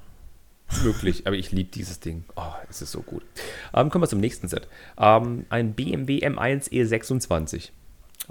Möglich, 0.84 1.28
aber 1.28 1.36
ich 1.36 1.52
liebe 1.52 1.70
dieses 1.70 2.00
Ding. 2.00 2.24
Oh, 2.36 2.54
es 2.72 2.82
ist 2.82 2.92
so 2.92 3.04
gut. 3.04 3.22
Ähm, 3.72 3.92
kommen 3.92 4.02
wir 4.02 4.10
zum 4.10 4.20
nächsten 4.20 4.48
Set. 4.48 4.68
Ähm, 4.98 5.46
ein 5.50 5.74
BMW 5.74 6.26
M1 6.26 6.72
E26. 6.72 7.70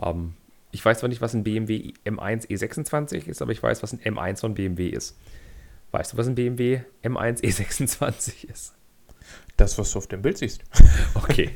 Ähm, 0.02 0.34
ich 0.72 0.84
weiß 0.84 0.98
zwar 0.98 1.08
nicht, 1.10 1.20
was 1.20 1.34
ein 1.34 1.44
BMW 1.44 1.92
M1 2.04 2.48
E26 2.48 3.28
ist, 3.28 3.40
aber 3.40 3.52
ich 3.52 3.62
weiß, 3.62 3.80
was 3.84 3.92
ein 3.92 4.00
M1 4.00 4.40
von 4.40 4.54
BMW 4.54 4.88
ist. 4.88 5.16
Weißt 5.92 6.12
du, 6.12 6.16
was 6.16 6.26
ein 6.26 6.34
BMW 6.34 6.80
M1 7.04 7.40
E26 7.44 8.50
ist? 8.50 8.74
Das, 9.56 9.78
was 9.78 9.92
du 9.92 9.98
auf 9.98 10.08
dem 10.08 10.22
Bild 10.22 10.38
siehst. 10.38 10.64
Okay. 11.14 11.52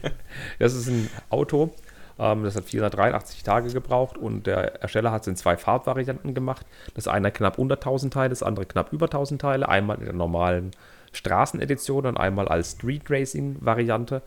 Das 0.61 0.75
ist 0.75 0.87
ein 0.87 1.11
Auto, 1.29 1.75
das 2.19 2.57
hat 2.57 2.65
483 2.65 3.43
Tage 3.43 3.73
gebraucht 3.73 4.19
und 4.19 4.47
der 4.47 4.83
Ersteller 4.83 5.11
hat 5.11 5.23
es 5.23 5.29
in 5.29 5.37
zwei 5.37 5.57
Farbvarianten 5.57 6.35
gemacht. 6.35 6.67
Das 6.95 7.09
eine 7.09 7.33
knapp 7.33 7.59
unter 7.59 7.77
1000 7.77 8.13
Teile, 8.13 8.29
das 8.31 8.43
andere 8.43 8.67
knapp 8.67 8.93
über 8.93 9.07
1000 9.07 9.41
Teile. 9.41 9.69
Einmal 9.69 9.99
in 9.99 10.05
der 10.05 10.13
normalen 10.13 10.73
Straßenedition 11.13 12.07
und 12.07 12.17
einmal 12.17 12.49
als 12.49 12.73
Street 12.73 13.11
Racing 13.11 13.57
Variante. 13.61 14.23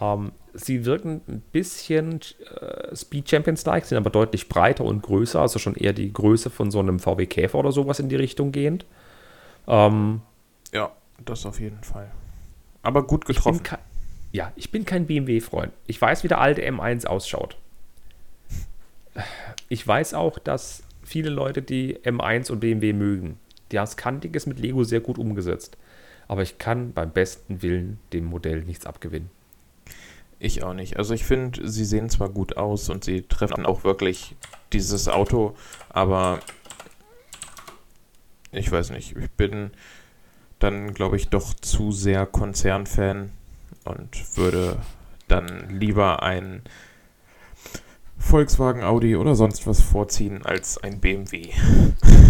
Ähm, 0.00 0.32
sie 0.54 0.84
wirken 0.84 1.22
ein 1.28 1.42
bisschen 1.52 2.20
äh, 2.60 2.94
Speed 2.94 3.28
Champions-like, 3.28 3.84
sind 3.84 3.98
aber 3.98 4.10
deutlich 4.10 4.48
breiter 4.48 4.84
und 4.84 5.02
größer, 5.02 5.40
also 5.40 5.58
schon 5.58 5.74
eher 5.74 5.92
die 5.92 6.12
Größe 6.12 6.50
von 6.50 6.70
so 6.70 6.78
einem 6.78 6.98
VW 6.98 7.26
Käfer 7.26 7.58
oder 7.58 7.72
sowas 7.72 8.00
in 8.00 8.08
die 8.08 8.16
Richtung 8.16 8.52
gehend. 8.52 8.84
Ähm, 9.66 10.20
ja, 10.72 10.90
das 11.24 11.46
auf 11.46 11.60
jeden 11.60 11.82
Fall. 11.82 12.10
Aber 12.82 13.06
gut 13.06 13.24
getroffen. 13.24 13.60
Ich 13.64 13.70
bin, 13.70 13.78
ja, 14.32 14.52
ich 14.56 14.70
bin 14.70 14.84
kein 14.84 15.06
BMW-Freund. 15.06 15.72
Ich 15.86 16.00
weiß, 16.00 16.24
wie 16.24 16.28
der 16.28 16.40
alte 16.40 16.62
M1 16.62 17.06
ausschaut. 17.06 17.56
Ich 19.68 19.86
weiß 19.86 20.14
auch, 20.14 20.38
dass 20.38 20.82
viele 21.02 21.30
Leute 21.30 21.62
die 21.62 21.96
M1 21.98 22.52
und 22.52 22.60
BMW 22.60 22.92
mögen. 22.92 23.38
Die 23.72 23.78
haben 23.78 23.96
Kantiges 23.96 24.46
mit 24.46 24.58
Lego 24.58 24.84
sehr 24.84 25.00
gut 25.00 25.18
umgesetzt. 25.18 25.76
Aber 26.26 26.42
ich 26.42 26.58
kann 26.58 26.92
beim 26.92 27.10
besten 27.10 27.62
Willen 27.62 27.98
dem 28.12 28.26
Modell 28.26 28.62
nichts 28.62 28.86
abgewinnen. 28.86 29.30
Ich 30.38 30.62
auch 30.62 30.74
nicht. 30.74 30.96
Also 30.96 31.14
ich 31.14 31.24
finde, 31.24 31.68
sie 31.68 31.84
sehen 31.84 32.10
zwar 32.10 32.28
gut 32.28 32.56
aus 32.56 32.90
und 32.90 33.02
sie 33.02 33.22
treffen 33.22 33.66
auch 33.66 33.82
wirklich 33.82 34.36
dieses 34.72 35.08
Auto, 35.08 35.56
aber 35.88 36.38
ich 38.52 38.70
weiß 38.70 38.90
nicht. 38.90 39.16
Ich 39.16 39.30
bin 39.32 39.70
dann, 40.58 40.94
glaube 40.94 41.16
ich, 41.16 41.28
doch 41.28 41.54
zu 41.54 41.90
sehr 41.90 42.24
Konzernfan 42.26 43.30
und 43.84 44.36
würde 44.36 44.76
dann 45.28 45.68
lieber 45.70 46.22
ein 46.22 46.62
Volkswagen, 48.18 48.82
Audi 48.82 49.16
oder 49.16 49.34
sonst 49.34 49.66
was 49.66 49.80
vorziehen 49.80 50.44
als 50.44 50.82
ein 50.82 51.00
BMW. 51.00 51.50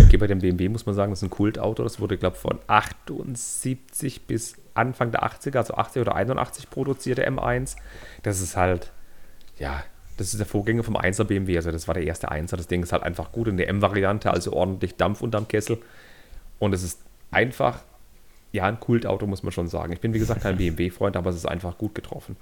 Okay, 0.04 0.16
bei 0.18 0.26
dem 0.26 0.38
BMW 0.40 0.68
muss 0.68 0.86
man 0.86 0.94
sagen, 0.94 1.10
das 1.10 1.20
ist 1.20 1.28
ein 1.28 1.30
Kultauto. 1.30 1.82
Das 1.82 1.98
wurde, 1.98 2.18
glaube 2.18 2.36
ich, 2.36 2.42
von 2.42 2.58
78 2.66 4.26
bis 4.26 4.56
Anfang 4.74 5.10
der 5.10 5.24
80er, 5.24 5.56
also 5.56 5.74
80 5.74 6.02
oder 6.02 6.14
81 6.14 6.70
produzierte 6.70 7.28
M1. 7.28 7.76
Das 8.22 8.40
ist 8.40 8.56
halt, 8.56 8.92
ja, 9.58 9.82
das 10.18 10.28
ist 10.28 10.38
der 10.38 10.46
Vorgänger 10.46 10.82
vom 10.82 10.96
1er 10.96 11.24
BMW. 11.24 11.56
Also 11.56 11.70
das 11.72 11.88
war 11.88 11.94
der 11.94 12.04
erste 12.04 12.30
1er. 12.30 12.56
Das 12.56 12.68
Ding 12.68 12.82
ist 12.82 12.92
halt 12.92 13.02
einfach 13.02 13.32
gut 13.32 13.48
in 13.48 13.56
der 13.56 13.68
M-Variante, 13.68 14.30
also 14.30 14.52
ordentlich 14.52 14.96
Dampf 14.96 15.22
unterm 15.22 15.48
Kessel. 15.48 15.78
Und 16.58 16.74
es 16.74 16.82
ist 16.82 17.00
einfach, 17.30 17.80
ja, 18.52 18.64
ein 18.64 18.80
Kultauto, 18.80 19.26
muss 19.26 19.42
man 19.42 19.52
schon 19.52 19.68
sagen. 19.68 19.92
Ich 19.92 20.00
bin, 20.00 20.14
wie 20.14 20.18
gesagt, 20.18 20.42
kein 20.42 20.56
BMW-Freund, 20.56 21.16
aber 21.16 21.30
es 21.30 21.36
ist 21.36 21.46
einfach 21.46 21.78
gut 21.78 21.94
getroffen. 21.94 22.36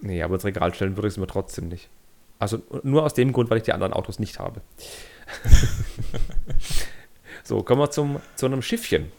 Nee, 0.00 0.22
aber 0.22 0.34
ins 0.34 0.44
Regal 0.44 0.74
stellen 0.74 0.96
würde 0.96 1.08
ich 1.08 1.14
es 1.14 1.18
mir 1.18 1.26
trotzdem 1.26 1.68
nicht. 1.68 1.88
Also 2.38 2.62
nur 2.82 3.04
aus 3.04 3.14
dem 3.14 3.32
Grund, 3.32 3.50
weil 3.50 3.58
ich 3.58 3.64
die 3.64 3.72
anderen 3.72 3.92
Autos 3.92 4.18
nicht 4.18 4.38
habe. 4.38 4.60
so, 7.42 7.62
kommen 7.62 7.80
wir 7.80 7.90
zum, 7.90 8.20
zu 8.34 8.46
einem 8.46 8.60
Schiffchen. 8.60 9.10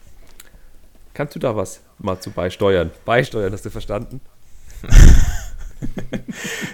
Kannst 1.14 1.34
du 1.34 1.38
da 1.38 1.56
was 1.56 1.82
mal 1.98 2.20
zu 2.20 2.30
beisteuern? 2.30 2.90
Beisteuern, 3.04 3.52
hast 3.52 3.64
du 3.64 3.70
verstanden? 3.70 4.20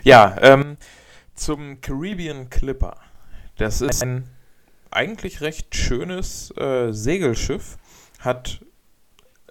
ja, 0.03 0.37
ähm, 0.41 0.77
zum 1.35 1.81
Caribbean 1.81 2.51
Clipper. 2.51 2.97
Das 3.57 3.81
ist 3.81 4.03
ein 4.03 4.29
eigentlich 4.91 5.41
recht 5.41 5.75
schönes 5.75 6.51
äh, 6.57 6.93
Segelschiff. 6.93 7.79
Hat 8.23 8.65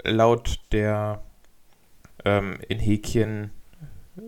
laut 0.04 0.60
der 0.72 1.22
ähm, 2.26 2.58
in 2.68 2.80
Häkchen 2.80 3.52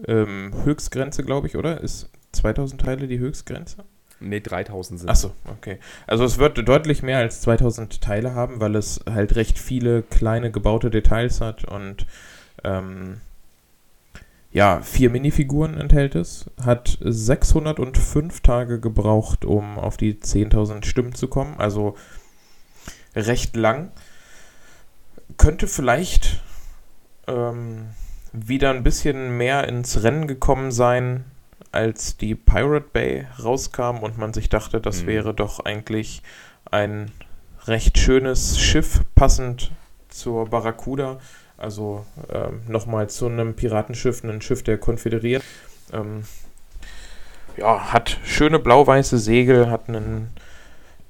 ähm, 0.07 0.53
Höchstgrenze, 0.63 1.23
glaube 1.23 1.47
ich, 1.47 1.55
oder? 1.55 1.81
Ist 1.81 2.09
2000 2.33 2.81
Teile 2.81 3.07
die 3.07 3.19
Höchstgrenze? 3.19 3.85
Ne, 4.19 4.41
3000 4.41 5.01
sind. 5.01 5.09
Achso, 5.09 5.33
okay. 5.45 5.79
Also 6.07 6.23
es 6.23 6.37
wird 6.37 6.67
deutlich 6.67 7.03
mehr 7.03 7.17
als 7.17 7.41
2000 7.41 8.01
Teile 8.01 8.35
haben, 8.35 8.61
weil 8.61 8.75
es 8.75 9.01
halt 9.09 9.35
recht 9.35 9.59
viele 9.59 10.01
kleine 10.01 10.51
gebaute 10.51 10.89
Details 10.89 11.41
hat 11.41 11.65
und 11.65 12.05
ähm, 12.63 13.21
ja, 14.51 14.81
vier 14.81 15.09
Minifiguren 15.09 15.79
enthält 15.79 16.15
es. 16.15 16.45
Hat 16.63 16.97
605 17.01 18.41
Tage 18.41 18.79
gebraucht, 18.79 19.45
um 19.45 19.79
auf 19.79 19.97
die 19.97 20.13
10.000 20.13 20.85
Stimmen 20.85 21.15
zu 21.15 21.27
kommen. 21.27 21.55
Also 21.57 21.95
recht 23.15 23.55
lang. 23.55 23.91
Könnte 25.37 25.67
vielleicht 25.67 26.41
ähm, 27.27 27.89
wieder 28.31 28.71
ein 28.71 28.83
bisschen 28.83 29.37
mehr 29.37 29.67
ins 29.67 30.03
Rennen 30.03 30.27
gekommen 30.27 30.71
sein, 30.71 31.25
als 31.71 32.17
die 32.17 32.35
Pirate 32.35 32.87
Bay 32.91 33.27
rauskam 33.43 33.99
und 34.01 34.17
man 34.17 34.33
sich 34.33 34.49
dachte, 34.49 34.79
das 34.79 35.03
mhm. 35.03 35.07
wäre 35.07 35.33
doch 35.33 35.59
eigentlich 35.59 36.21
ein 36.69 37.11
recht 37.65 37.97
schönes 37.97 38.59
Schiff, 38.59 39.01
passend 39.15 39.71
zur 40.09 40.49
Barracuda. 40.49 41.19
Also 41.57 42.05
ähm, 42.31 42.61
nochmal 42.67 43.09
zu 43.09 43.27
einem 43.27 43.55
Piratenschiff, 43.55 44.23
ein 44.23 44.41
Schiff 44.41 44.63
der 44.63 44.77
Konföderiert. 44.77 45.43
Ähm, 45.91 46.25
ja, 47.57 47.93
hat 47.93 48.19
schöne 48.25 48.59
blau-weiße 48.59 49.17
Segel, 49.17 49.69
hat 49.69 49.87
einen 49.87 50.31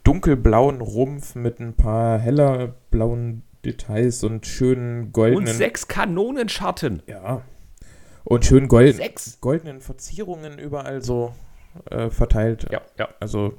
dunkelblauen 0.03 0.81
Rumpf 0.81 1.35
mit 1.35 1.59
ein 1.59 1.73
paar 1.73 2.19
heller 2.19 2.73
blauen 2.91 3.43
Details 3.65 4.23
und 4.23 4.45
schönen 4.45 5.11
goldenen. 5.11 5.47
Und 5.47 5.53
sechs 5.53 5.87
Kanonenschatten. 5.87 7.03
Ja. 7.07 7.43
Und 8.23 8.45
schön 8.45 8.67
gold 8.67 8.95
sechs. 8.95 9.39
goldenen 9.41 9.81
Verzierungen 9.81 10.59
überall 10.59 11.01
so 11.01 11.33
äh, 11.89 12.09
verteilt. 12.09 12.67
Ja, 12.71 12.81
ja. 12.97 13.09
Also, 13.19 13.55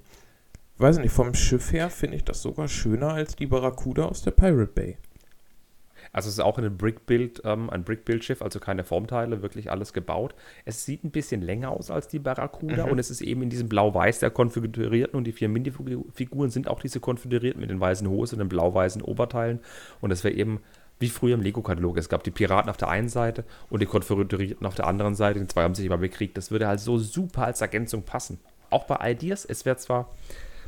weiß 0.79 0.99
nicht, 0.99 1.13
vom 1.13 1.35
Schiff 1.35 1.73
her 1.73 1.91
finde 1.91 2.17
ich 2.17 2.25
das 2.25 2.43
sogar 2.43 2.69
schöner 2.69 3.13
als 3.13 3.37
die 3.37 3.47
Barracuda 3.47 4.07
aus 4.07 4.23
der 4.23 4.31
Pirate 4.31 4.73
Bay. 4.73 4.99
Also 6.15 6.29
es 6.29 6.35
ist 6.35 6.41
auch 6.41 6.57
ein 6.59 6.77
Brickbuild, 6.77 7.43
ähm, 7.45 7.69
ein 7.69 7.85
Brickbuild-Schiff, 7.85 8.41
also 8.41 8.61
keine 8.61 8.85
Formteile, 8.85 9.43
wirklich 9.43 9.71
alles 9.71 9.93
gebaut. 9.93 10.35
Es 10.65 10.85
sieht 10.85 11.05
ein 11.05 11.11
bisschen 11.11 11.43
länger 11.43 11.71
aus 11.71 11.91
als 11.91 12.09
die 12.09 12.21
Barracuda 12.21 12.87
mhm. 12.87 12.93
und 12.93 12.99
es 13.01 13.11
ist 13.11 13.21
eben 13.21 13.43
in 13.43 13.51
diesem 13.51 13.69
Blau-Weiß 13.69 14.21
der 14.21 14.31
konfigurierten 14.31 15.19
und 15.19 15.25
die 15.25 15.33
vier 15.33 15.49
Minifiguren 15.49 16.51
sind 16.51 16.69
auch 16.69 16.81
diese 16.81 17.01
konfigurierten 17.01 17.61
mit 17.61 17.69
den 17.69 17.81
weißen 17.81 18.09
Hosen 18.09 18.37
und 18.37 18.47
den 18.47 18.49
blau-weißen 18.49 19.03
Oberteilen 19.03 19.59
und 20.01 20.12
es 20.12 20.23
wäre 20.23 20.35
eben 20.35 20.61
wie 21.01 21.09
früher 21.09 21.35
im 21.35 21.41
Lego-Katalog. 21.41 21.99
Es 21.99 22.09
gab 22.09 22.23
die 22.23 22.31
Piraten 22.31 22.71
auf 22.71 22.77
der 22.77 22.89
einen 22.89 23.09
Seite 23.09 23.45
und 23.69 23.83
die 23.83 23.87
Konfigurierten 23.87 24.65
auf 24.65 24.77
der 24.77 24.87
anderen 24.87 25.17
Seite. 25.17 25.41
Die 25.41 25.47
zwei 25.49 25.65
haben 25.65 25.75
sich 25.75 25.87
immer 25.87 25.99
bekriegt. 25.99 26.37
Das 26.37 26.53
würde 26.53 26.69
halt 26.69 26.79
so 26.79 26.99
super 26.99 27.47
als 27.47 27.61
Ergänzung 27.61 28.05
passen. 28.05 28.39
Auch 28.71 28.85
bei 28.85 29.11
Ideas, 29.11 29.45
es 29.45 29.65
wäre 29.65 29.77
zwar 29.77 30.09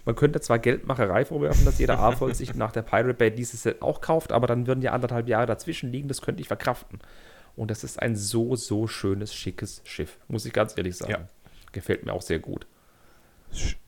man 0.07 0.15
könnte 0.15 0.41
zwar 0.41 0.61
Geldmacherei 0.61 1.25
vorwerfen, 1.25 1.65
dass 1.65 1.81
jeder 1.81 1.99
AFOL 1.99 2.33
sich 2.33 2.55
nach 2.55 2.71
der 2.71 2.83
Pirate 2.83 3.13
Bay 3.13 3.33
dieses 3.33 3.65
Set 3.65 3.83
auch 3.83 4.01
kauft, 4.01 4.31
aber 4.31 4.47
dann 4.47 4.69
würden 4.69 4.81
ja 4.81 4.93
anderthalb 4.93 5.29
Jahre 5.29 5.47
dazwischen 5.47 5.91
liegen, 5.91 6.07
das 6.07 6.23
könnte 6.23 6.41
ich 6.41 6.47
verkraften. 6.47 7.01
Und 7.57 7.73
das 7.73 7.83
ist 7.83 8.01
ein 8.01 8.15
so, 8.15 8.55
so 8.55 8.87
schönes, 8.87 9.35
schickes 9.35 9.83
Schiff, 9.85 10.19
muss 10.29 10.47
ich 10.47 10.53
ganz 10.53 10.79
ehrlich 10.79 10.97
sagen. 10.97 11.11
Ja. 11.11 11.27
Gefällt 11.73 12.07
mir 12.07 12.13
auch 12.13 12.23
sehr 12.23 12.39
gut. 12.39 12.69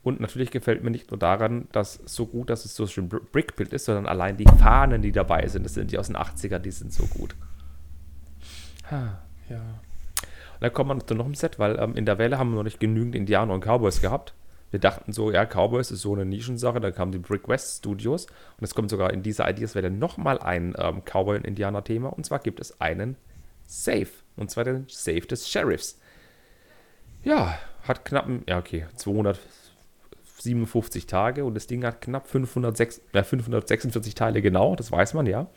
Und 0.03 0.19
natürlich 0.19 0.51
gefällt 0.51 0.83
mir 0.83 0.91
nicht 0.91 1.11
nur 1.13 1.19
daran, 1.19 1.69
dass 1.71 2.01
so 2.05 2.27
gut, 2.27 2.51
dass 2.51 2.65
es 2.65 2.75
so 2.75 2.89
schön 2.89 3.09
Brickbuild 3.09 3.73
ist, 3.73 3.85
sondern 3.85 4.07
allein 4.07 4.37
die 4.37 4.47
Fahnen, 4.59 5.03
die 5.03 5.13
dabei 5.13 5.47
sind, 5.47 5.65
das 5.65 5.75
sind 5.75 5.93
die 5.93 5.99
aus 5.99 6.09
den 6.09 6.17
80ern, 6.17 6.59
die 6.59 6.73
sind 6.73 6.93
so 6.93 7.07
gut. 7.07 7.37
Ha. 8.91 9.23
Ja. 9.49 9.59
Und 9.59 10.63
dann 10.63 10.73
kommt 10.73 10.89
man 10.89 11.07
zu 11.07 11.15
noch 11.15 11.27
im 11.27 11.35
Set, 11.35 11.61
weil 11.61 11.79
ähm, 11.79 11.95
in 11.95 12.07
der 12.07 12.19
Welle 12.19 12.39
haben 12.39 12.51
wir 12.51 12.57
noch 12.57 12.65
nicht 12.65 12.81
genügend 12.81 13.15
Indianer 13.15 13.55
und 13.55 13.61
Cowboys 13.61 14.01
gehabt 14.01 14.35
wir 14.71 14.81
dachten 14.81 15.13
so, 15.13 15.31
ja, 15.31 15.47
Cowboys 15.47 15.91
ist 15.91 16.03
so 16.03 16.13
eine 16.13 16.27
Nischensache, 16.27 16.81
dann 16.81 16.95
kamen 16.95 17.13
die 17.13 17.19
Brick 17.19 17.49
West 17.49 17.79
Studios 17.79 18.27
und 18.27 18.65
es 18.65 18.75
kommt 18.75 18.91
sogar 18.91 19.13
in 19.13 19.23
dieser 19.23 19.49
Ideas-Welle 19.49 19.91
nochmal 19.91 20.39
ein 20.39 20.75
ähm, 20.79 21.03
Cowboy- 21.05 21.37
und 21.37 21.47
Indianer-Thema 21.47 22.09
und 22.09 22.25
zwar 22.25 22.41
gibt 22.41 22.61
es 22.61 22.81
einen 22.81 23.17
Safe 23.67 24.09
und 24.37 24.51
zwar 24.51 24.65
den 24.65 24.85
Safe 24.89 25.21
des 25.21 25.49
Sheriffs. 25.49 26.01
Ja, 27.25 27.59
hat 27.83 28.05
knapp, 28.05 28.29
ja 28.47 28.59
okay, 28.59 28.87
257 28.97 31.07
Tage 31.07 31.45
und 31.45 31.55
das 31.55 31.67
Ding 31.67 31.85
hat 31.85 32.01
knapp 32.01 32.29
506, 32.29 33.01
äh, 33.13 33.23
546 33.23 34.15
Teile 34.15 34.43
genau, 34.43 34.77
das 34.77 34.93
weiß 34.93 35.15
man 35.15 35.27
ja. 35.27 35.49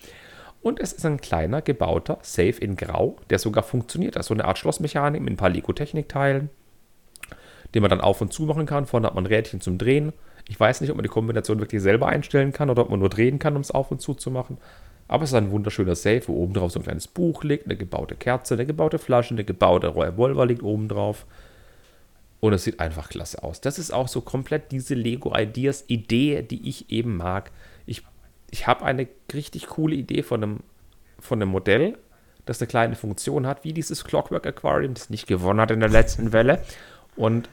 Und 0.61 0.79
es 0.79 0.93
ist 0.93 1.05
ein 1.05 1.19
kleiner 1.19 1.61
gebauter 1.61 2.19
Safe 2.21 2.57
in 2.59 2.75
Grau, 2.75 3.17
der 3.29 3.39
sogar 3.39 3.63
funktioniert. 3.63 4.15
Also 4.15 4.35
eine 4.35 4.45
Art 4.45 4.59
Schlossmechanik 4.59 5.21
mit 5.21 5.33
ein 5.33 5.37
paar 5.37 5.49
Lego-Technik-Teilen 5.49 6.51
den 7.73 7.81
man 7.81 7.89
dann 7.89 8.01
auf 8.01 8.21
und 8.21 8.33
zu 8.33 8.43
machen 8.43 8.65
kann. 8.65 8.85
Vorne 8.85 9.07
hat 9.07 9.15
man 9.15 9.23
ein 9.23 9.33
Rädchen 9.33 9.61
zum 9.61 9.77
Drehen. 9.77 10.13
Ich 10.47 10.59
weiß 10.59 10.81
nicht, 10.81 10.89
ob 10.89 10.97
man 10.97 11.03
die 11.03 11.09
Kombination 11.09 11.59
wirklich 11.59 11.81
selber 11.81 12.07
einstellen 12.07 12.51
kann 12.51 12.69
oder 12.69 12.83
ob 12.83 12.89
man 12.89 12.99
nur 12.99 13.09
drehen 13.09 13.39
kann, 13.39 13.55
um 13.55 13.61
es 13.61 13.71
auf 13.71 13.91
und 13.91 14.01
zu 14.01 14.13
zu 14.13 14.31
machen. 14.31 14.57
Aber 15.07 15.23
es 15.23 15.31
ist 15.31 15.35
ein 15.35 15.51
wunderschöner 15.51 15.95
Safe, 15.95 16.21
wo 16.27 16.35
oben 16.35 16.53
drauf 16.53 16.71
so 16.71 16.79
ein 16.79 16.83
kleines 16.83 17.07
Buch 17.07 17.43
liegt, 17.43 17.65
eine 17.65 17.75
gebaute 17.75 18.15
Kerze, 18.15 18.53
eine 18.53 18.65
gebaute 18.65 18.97
Flasche, 18.97 19.33
eine 19.33 19.43
gebaute 19.43 19.95
Revolver 19.95 20.45
liegt 20.45 20.63
oben 20.63 20.87
drauf. 20.87 21.25
Und 22.39 22.53
es 22.53 22.63
sieht 22.63 22.79
einfach 22.79 23.09
klasse 23.09 23.43
aus. 23.43 23.61
Das 23.61 23.77
ist 23.77 23.91
auch 23.91 24.07
so 24.07 24.21
komplett 24.21 24.71
diese 24.71 24.95
Lego 24.95 25.35
Ideas 25.37 25.83
Idee, 25.87 26.41
die 26.41 26.67
ich 26.67 26.89
eben 26.91 27.17
mag. 27.17 27.51
Ich, 27.85 28.03
ich 28.49 28.67
habe 28.67 28.85
eine 28.85 29.07
richtig 29.33 29.67
coole 29.67 29.95
Idee 29.95 30.23
von 30.23 30.43
einem, 30.43 30.59
von 31.19 31.41
einem 31.41 31.51
Modell, 31.51 31.97
das 32.45 32.59
eine 32.61 32.67
kleine 32.67 32.95
Funktion 32.95 33.45
hat, 33.45 33.63
wie 33.63 33.73
dieses 33.73 34.03
Clockwork 34.05 34.47
Aquarium, 34.47 34.93
das 34.93 35.09
nicht 35.09 35.27
gewonnen 35.27 35.59
hat 35.59 35.71
in 35.71 35.81
der 35.81 35.89
letzten 35.89 36.31
Welle. 36.31 36.63
Und 37.15 37.49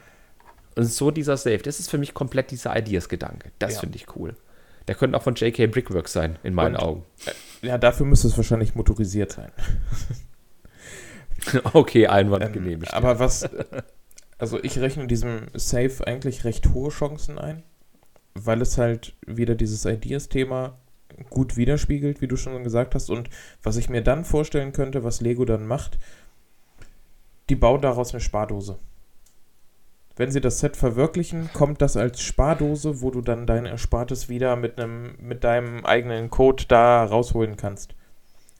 und 0.78 0.84
so 0.84 1.10
dieser 1.10 1.36
Safe, 1.36 1.58
das 1.58 1.80
ist 1.80 1.90
für 1.90 1.98
mich 1.98 2.14
komplett 2.14 2.52
dieser 2.52 2.76
Ideas-Gedanke. 2.76 3.50
Das 3.58 3.74
ja. 3.74 3.80
finde 3.80 3.96
ich 3.96 4.14
cool. 4.14 4.36
Der 4.86 4.94
könnte 4.94 5.18
auch 5.18 5.24
von 5.24 5.34
JK 5.34 5.72
Brickworks 5.72 6.12
sein, 6.12 6.38
in 6.44 6.54
meinen 6.54 6.76
Und, 6.76 6.82
Augen. 6.82 7.04
Äh, 7.26 7.66
ja, 7.66 7.78
dafür 7.78 8.06
müsste 8.06 8.28
es 8.28 8.36
wahrscheinlich 8.36 8.76
motorisiert 8.76 9.32
sein. 9.32 9.50
okay, 11.72 12.06
Einwand 12.06 12.44
ähm, 12.44 12.52
genehmigt. 12.52 12.94
Aber 12.94 13.18
was, 13.18 13.50
also 14.38 14.62
ich 14.62 14.78
rechne 14.78 15.08
diesem 15.08 15.48
Safe 15.52 16.06
eigentlich 16.06 16.44
recht 16.44 16.72
hohe 16.72 16.90
Chancen 16.90 17.40
ein, 17.40 17.64
weil 18.34 18.62
es 18.62 18.78
halt 18.78 19.14
wieder 19.26 19.56
dieses 19.56 19.84
Ideas-Thema 19.84 20.78
gut 21.28 21.56
widerspiegelt, 21.56 22.20
wie 22.20 22.28
du 22.28 22.36
schon 22.36 22.62
gesagt 22.62 22.94
hast. 22.94 23.10
Und 23.10 23.30
was 23.64 23.76
ich 23.78 23.90
mir 23.90 24.02
dann 24.02 24.24
vorstellen 24.24 24.72
könnte, 24.72 25.02
was 25.02 25.20
Lego 25.20 25.44
dann 25.44 25.66
macht, 25.66 25.98
die 27.48 27.56
bauen 27.56 27.82
daraus 27.82 28.12
eine 28.12 28.20
Spardose 28.20 28.78
wenn 30.18 30.30
sie 30.30 30.40
das 30.40 30.58
Set 30.58 30.76
verwirklichen, 30.76 31.48
kommt 31.52 31.80
das 31.80 31.96
als 31.96 32.20
Spardose, 32.20 33.00
wo 33.00 33.10
du 33.10 33.22
dann 33.22 33.46
dein 33.46 33.66
Erspartes 33.66 34.28
wieder 34.28 34.56
mit 34.56 34.78
einem 34.78 35.14
mit 35.20 35.44
deinem 35.44 35.84
eigenen 35.86 36.28
Code 36.28 36.64
da 36.68 37.04
rausholen 37.04 37.56
kannst. 37.56 37.94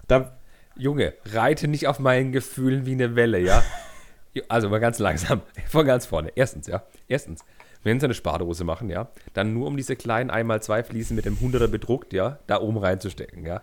Da 0.07 0.39
Junge, 0.77 1.15
reite 1.33 1.67
nicht 1.67 1.89
auf 1.89 1.99
meinen 1.99 2.31
Gefühlen 2.31 2.87
wie 2.87 2.93
eine 2.93 3.17
Welle, 3.17 3.41
ja? 3.41 3.65
also 4.49 4.69
mal 4.69 4.79
ganz 4.79 5.01
langsam, 5.01 5.43
von 5.69 5.85
ganz 5.85 6.07
vorne. 6.07 6.31
Erstens, 6.37 6.69
ja. 6.69 6.85
Erstens, 7.09 7.45
wenn 7.83 7.99
sie 7.99 8.07
eine 8.07 8.15
Spardose 8.15 8.63
machen, 8.63 8.89
ja, 8.89 9.09
dann 9.35 9.53
nur 9.53 9.67
um 9.67 9.77
diese 9.77 9.97
kleinen 9.97 10.31
1x2 10.31 10.85
Fliesen 10.85 11.17
mit 11.17 11.25
dem 11.25 11.37
100er 11.37 11.67
bedruckt, 11.67 12.13
ja, 12.13 12.39
da 12.47 12.61
oben 12.61 12.79
reinzustecken, 12.79 13.45
ja. 13.45 13.61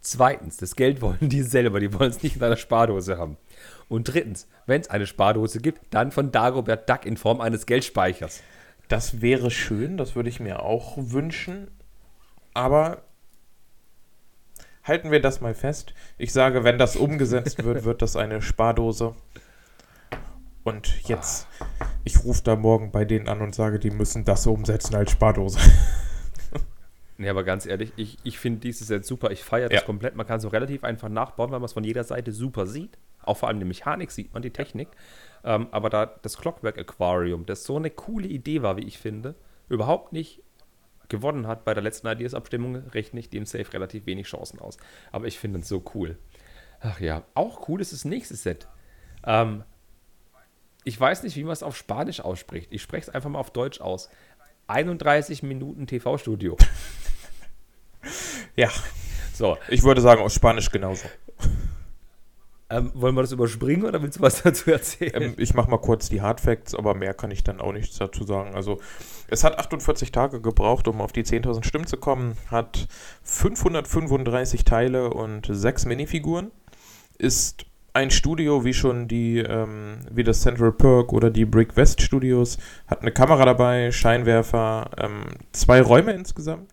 Zweitens, 0.00 0.58
das 0.58 0.76
Geld 0.76 1.02
wollen 1.02 1.28
die 1.28 1.42
selber, 1.42 1.80
die 1.80 1.92
wollen 1.92 2.10
es 2.10 2.22
nicht 2.22 2.36
in 2.36 2.42
einer 2.42 2.56
Spardose 2.56 3.18
haben. 3.18 3.36
Und 3.88 4.04
drittens, 4.12 4.48
wenn 4.66 4.80
es 4.80 4.88
eine 4.90 5.06
Spardose 5.06 5.60
gibt, 5.60 5.80
dann 5.90 6.10
von 6.10 6.32
Dagobert 6.32 6.88
Duck 6.88 7.04
in 7.06 7.16
Form 7.16 7.40
eines 7.40 7.66
Geldspeichers. 7.66 8.42
Das 8.88 9.20
wäre 9.20 9.50
schön, 9.50 9.96
das 9.96 10.14
würde 10.16 10.28
ich 10.28 10.40
mir 10.40 10.62
auch 10.62 10.94
wünschen. 10.96 11.68
Aber 12.54 13.02
halten 14.82 15.10
wir 15.10 15.20
das 15.20 15.40
mal 15.40 15.54
fest. 15.54 15.94
Ich 16.18 16.32
sage, 16.32 16.64
wenn 16.64 16.78
das 16.78 16.96
umgesetzt 16.96 17.64
wird, 17.64 17.84
wird 17.84 18.02
das 18.02 18.16
eine 18.16 18.42
Spardose. 18.42 19.14
Und 20.62 21.06
jetzt, 21.08 21.46
ich 22.04 22.24
rufe 22.24 22.42
da 22.42 22.56
morgen 22.56 22.90
bei 22.90 23.04
denen 23.04 23.28
an 23.28 23.42
und 23.42 23.54
sage, 23.54 23.78
die 23.78 23.90
müssen 23.90 24.24
das 24.24 24.46
umsetzen 24.46 24.94
als 24.94 25.10
Spardose. 25.10 25.58
Nee, 27.16 27.28
aber 27.28 27.44
ganz 27.44 27.64
ehrlich, 27.64 27.92
ich, 27.94 28.18
ich 28.24 28.40
finde 28.40 28.58
dieses 28.58 28.88
Set 28.88 29.06
super. 29.06 29.30
Ich 29.30 29.44
feiere 29.44 29.68
das 29.68 29.82
Ja. 29.82 29.86
komplett. 29.86 30.16
Man 30.16 30.26
kann 30.26 30.38
es 30.38 30.42
so 30.42 30.48
relativ 30.48 30.82
einfach 30.82 31.08
nachbauen, 31.08 31.52
weil 31.52 31.60
man 31.60 31.66
es 31.66 31.72
von 31.72 31.84
jeder 31.84 32.02
Seite 32.02 32.32
super 32.32 32.66
sieht. 32.66 32.98
Auch 33.26 33.36
vor 33.36 33.48
allem 33.48 33.58
die 33.58 33.64
Mechanik 33.64 34.10
sieht 34.10 34.32
man, 34.32 34.42
die 34.42 34.50
Technik. 34.50 34.88
Ähm, 35.44 35.68
aber 35.70 35.90
da 35.90 36.06
das 36.06 36.38
Clockwork 36.38 36.78
Aquarium, 36.78 37.46
das 37.46 37.64
so 37.64 37.76
eine 37.76 37.90
coole 37.90 38.26
Idee 38.26 38.62
war, 38.62 38.76
wie 38.76 38.84
ich 38.84 38.98
finde, 38.98 39.34
überhaupt 39.68 40.12
nicht 40.12 40.42
gewonnen 41.08 41.46
hat 41.46 41.64
bei 41.64 41.74
der 41.74 41.82
letzten 41.82 42.06
Ideas-Abstimmung, 42.06 42.76
rechne 42.76 43.20
ich 43.20 43.28
dem 43.30 43.44
Safe 43.44 43.70
relativ 43.72 44.06
wenig 44.06 44.26
Chancen 44.26 44.58
aus. 44.58 44.78
Aber 45.12 45.26
ich 45.26 45.38
finde 45.38 45.60
es 45.60 45.68
so 45.68 45.82
cool. 45.94 46.18
Ach 46.80 47.00
ja, 47.00 47.22
auch 47.34 47.68
cool 47.68 47.80
ist 47.80 47.92
das 47.92 48.04
nächste 48.04 48.36
Set. 48.36 48.68
Ähm, 49.26 49.64
ich 50.84 50.98
weiß 50.98 51.22
nicht, 51.22 51.36
wie 51.36 51.44
man 51.44 51.52
es 51.52 51.62
auf 51.62 51.76
Spanisch 51.76 52.20
ausspricht. 52.20 52.72
Ich 52.72 52.82
spreche 52.82 53.08
es 53.08 53.14
einfach 53.14 53.30
mal 53.30 53.38
auf 53.38 53.50
Deutsch 53.50 53.80
aus. 53.80 54.08
31 54.66 55.42
Minuten 55.42 55.86
TV-Studio. 55.86 56.56
Ja, 58.56 58.70
So, 59.34 59.58
ich 59.68 59.82
würde 59.82 60.00
sagen, 60.00 60.22
aus 60.22 60.32
Spanisch 60.32 60.70
genauso. 60.70 61.08
Ähm, 62.70 62.90
wollen 62.94 63.14
wir 63.14 63.22
das 63.22 63.32
überspringen 63.32 63.84
oder 63.84 64.02
willst 64.02 64.18
du 64.18 64.22
was 64.22 64.42
dazu 64.42 64.70
erzählen? 64.70 65.22
Ähm, 65.22 65.34
ich 65.36 65.54
mache 65.54 65.70
mal 65.70 65.78
kurz 65.78 66.08
die 66.08 66.22
Hard 66.22 66.40
Facts, 66.40 66.74
aber 66.74 66.94
mehr 66.94 67.14
kann 67.14 67.30
ich 67.30 67.44
dann 67.44 67.60
auch 67.60 67.72
nichts 67.72 67.98
dazu 67.98 68.24
sagen. 68.24 68.54
Also, 68.54 68.80
es 69.28 69.44
hat 69.44 69.58
48 69.58 70.12
Tage 70.12 70.40
gebraucht, 70.40 70.88
um 70.88 71.00
auf 71.00 71.12
die 71.12 71.24
10.000 71.24 71.64
Stimmen 71.64 71.86
zu 71.86 71.96
kommen, 71.96 72.36
hat 72.50 72.88
535 73.22 74.64
Teile 74.64 75.10
und 75.10 75.46
6 75.48 75.86
Minifiguren, 75.86 76.50
ist 77.18 77.66
ein 77.92 78.10
Studio 78.10 78.64
wie 78.64 78.74
schon 78.74 79.06
die, 79.06 79.38
ähm, 79.38 79.98
wie 80.10 80.24
das 80.24 80.40
Central 80.40 80.72
Perk 80.72 81.12
oder 81.12 81.30
die 81.30 81.44
Brick 81.44 81.76
West 81.76 82.02
Studios, 82.02 82.58
hat 82.88 83.02
eine 83.02 83.12
Kamera 83.12 83.44
dabei, 83.44 83.92
Scheinwerfer, 83.92 84.90
ähm, 84.98 85.24
zwei 85.52 85.80
Räume 85.80 86.12
insgesamt 86.12 86.72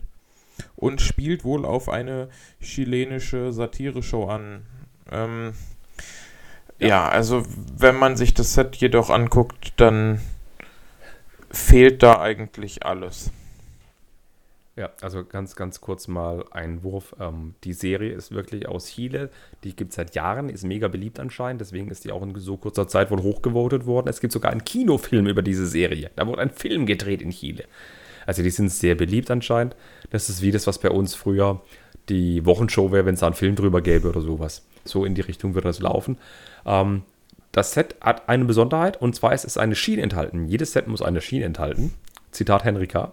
und 0.75 0.99
spielt 0.99 1.43
wohl 1.43 1.63
auf 1.63 1.89
eine 1.89 2.29
chilenische 2.59 3.51
Satire-Show 3.51 4.25
an. 4.25 4.65
Ähm, 5.11 5.53
Ja. 6.81 6.87
ja, 6.87 7.09
also 7.09 7.43
wenn 7.77 7.95
man 7.95 8.17
sich 8.17 8.33
das 8.33 8.53
Set 8.55 8.75
jedoch 8.77 9.09
anguckt, 9.09 9.73
dann 9.77 10.19
fehlt 11.51 12.01
da 12.01 12.19
eigentlich 12.19 12.85
alles. 12.85 13.31
Ja, 14.75 14.89
also 15.01 15.23
ganz, 15.23 15.55
ganz 15.55 15.79
kurz 15.81 16.07
mal 16.07 16.43
ein 16.49 16.81
Wurf. 16.81 17.15
Ähm, 17.19 17.53
die 17.65 17.73
Serie 17.73 18.13
ist 18.13 18.31
wirklich 18.31 18.67
aus 18.67 18.87
Chile. 18.87 19.29
Die 19.63 19.75
gibt 19.75 19.91
es 19.91 19.97
seit 19.97 20.15
Jahren, 20.15 20.49
ist 20.49 20.63
mega 20.63 20.87
beliebt 20.87 21.19
anscheinend. 21.19 21.61
Deswegen 21.61 21.91
ist 21.91 22.03
die 22.03 22.11
auch 22.11 22.23
in 22.23 22.33
so 22.39 22.57
kurzer 22.57 22.87
Zeit 22.87 23.11
wohl 23.11 23.21
hochgevotet 23.21 23.85
worden. 23.85 24.07
Es 24.07 24.21
gibt 24.21 24.33
sogar 24.33 24.51
einen 24.51 24.63
Kinofilm 24.63 25.27
über 25.27 25.43
diese 25.43 25.67
Serie. 25.67 26.09
Da 26.15 26.25
wurde 26.25 26.41
ein 26.41 26.49
Film 26.49 26.87
gedreht 26.87 27.21
in 27.21 27.29
Chile. 27.29 27.65
Also 28.25 28.41
die 28.41 28.49
sind 28.49 28.69
sehr 28.69 28.95
beliebt 28.95 29.29
anscheinend. 29.29 29.75
Das 30.09 30.29
ist 30.29 30.41
wie 30.41 30.51
das, 30.51 30.65
was 30.65 30.79
bei 30.79 30.89
uns 30.89 31.13
früher 31.13 31.61
die 32.09 32.45
Wochenshow 32.45 32.91
wäre, 32.91 33.05
wenn 33.05 33.13
es 33.13 33.19
da 33.19 33.27
einen 33.27 33.35
Film 33.35 33.55
drüber 33.55 33.81
gäbe 33.81 34.09
oder 34.09 34.21
sowas. 34.21 34.65
So 34.83 35.05
in 35.05 35.15
die 35.15 35.21
Richtung 35.21 35.53
würde 35.53 35.67
das 35.67 35.79
laufen. 35.79 36.17
Ähm, 36.65 37.03
das 37.51 37.73
Set 37.73 37.95
hat 38.01 38.29
eine 38.29 38.45
Besonderheit 38.45 39.01
und 39.01 39.15
zwar 39.15 39.33
ist 39.33 39.45
es 39.45 39.57
eine 39.57 39.75
Schiene 39.75 40.01
enthalten. 40.01 40.47
Jedes 40.47 40.71
Set 40.73 40.87
muss 40.87 41.01
eine 41.01 41.21
Schiene 41.21 41.45
enthalten. 41.45 41.93
Zitat 42.31 42.63
Henrika. 42.63 43.11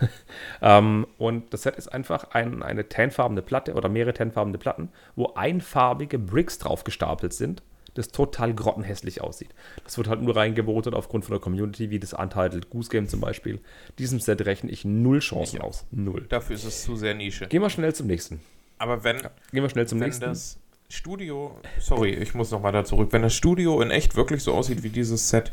ähm, 0.62 1.06
und 1.16 1.52
das 1.54 1.62
Set 1.62 1.76
ist 1.76 1.88
einfach 1.88 2.30
ein, 2.32 2.62
eine 2.62 2.88
tanfarbene 2.88 3.42
Platte 3.42 3.72
oder 3.74 3.88
mehrere 3.88 4.12
tanfarbene 4.12 4.58
Platten, 4.58 4.90
wo 5.16 5.32
einfarbige 5.34 6.18
Bricks 6.18 6.58
drauf 6.58 6.84
gestapelt 6.84 7.32
sind, 7.32 7.62
das 7.94 8.08
total 8.08 8.54
grottenhässlich 8.54 9.22
aussieht. 9.22 9.50
Das 9.84 9.96
wird 9.96 10.08
halt 10.08 10.20
nur 10.20 10.36
reingebotet 10.36 10.94
aufgrund 10.94 11.24
von 11.24 11.32
der 11.32 11.40
Community, 11.40 11.90
wie 11.90 11.98
das 11.98 12.12
Untitled 12.12 12.68
Goose 12.70 12.90
Game 12.90 13.08
zum 13.08 13.20
Beispiel. 13.20 13.60
Diesem 13.98 14.20
Set 14.20 14.44
rechne 14.44 14.70
ich 14.70 14.84
null 14.84 15.20
Chancen 15.20 15.56
Ich 15.56 15.62
aus. 15.62 15.86
Null. 15.90 16.26
Dafür 16.28 16.56
ist 16.56 16.64
es 16.64 16.82
zu 16.84 16.96
sehr 16.96 17.14
Nische. 17.14 17.46
Gehen 17.48 17.62
wir 17.62 17.70
schnell 17.70 17.94
zum 17.94 18.06
nächsten. 18.06 18.40
Aber 18.78 19.04
wenn, 19.04 19.16
Gehen 19.18 19.62
wir 19.62 19.70
schnell 19.70 19.88
zum 19.88 20.00
wenn 20.00 20.06
nächsten. 20.06 20.24
das 20.26 20.58
Studio, 20.90 21.58
sorry, 21.78 22.10
ich 22.10 22.34
muss 22.34 22.50
nochmal 22.50 22.72
da 22.72 22.84
zurück, 22.84 23.12
wenn 23.12 23.22
das 23.22 23.34
Studio 23.34 23.80
in 23.80 23.90
echt 23.90 24.16
wirklich 24.16 24.42
so 24.42 24.52
aussieht 24.52 24.82
wie 24.82 24.90
dieses 24.90 25.30
Set, 25.30 25.52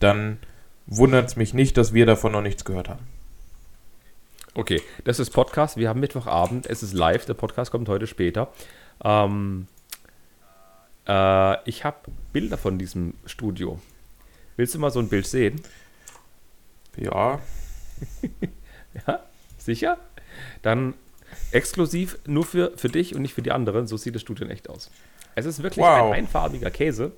dann 0.00 0.38
wundert 0.86 1.28
es 1.28 1.36
mich 1.36 1.52
nicht, 1.52 1.76
dass 1.76 1.92
wir 1.92 2.06
davon 2.06 2.32
noch 2.32 2.42
nichts 2.42 2.64
gehört 2.64 2.88
haben. 2.88 3.06
Okay, 4.54 4.80
das 5.04 5.18
ist 5.18 5.30
Podcast. 5.30 5.76
Wir 5.76 5.88
haben 5.88 6.00
Mittwochabend. 6.00 6.66
Es 6.66 6.82
ist 6.82 6.92
live. 6.92 7.26
Der 7.26 7.34
Podcast 7.34 7.70
kommt 7.70 7.88
heute 7.88 8.06
später. 8.06 8.52
Ähm, 9.04 9.68
äh, 11.06 11.68
ich 11.68 11.84
habe 11.84 11.98
Bilder 12.32 12.56
von 12.56 12.78
diesem 12.78 13.14
Studio. 13.26 13.78
Willst 14.56 14.74
du 14.74 14.78
mal 14.78 14.90
so 14.90 15.00
ein 15.00 15.08
Bild 15.08 15.26
sehen? 15.26 15.60
Ja, 16.96 17.40
Ja, 19.06 19.20
sicher? 19.58 19.98
Dann 20.62 20.94
exklusiv 21.52 22.18
nur 22.26 22.44
für, 22.44 22.72
für 22.76 22.88
dich 22.88 23.14
und 23.14 23.22
nicht 23.22 23.34
für 23.34 23.42
die 23.42 23.52
anderen. 23.52 23.86
So 23.86 23.96
sieht 23.96 24.14
das 24.14 24.22
Studio 24.22 24.44
in 24.46 24.50
echt 24.50 24.68
aus. 24.68 24.90
Es 25.34 25.46
ist 25.46 25.62
wirklich 25.62 25.84
Wow. 25.84 26.12
ein 26.12 26.20
einfarbiger 26.20 26.70
Käse 26.70 27.12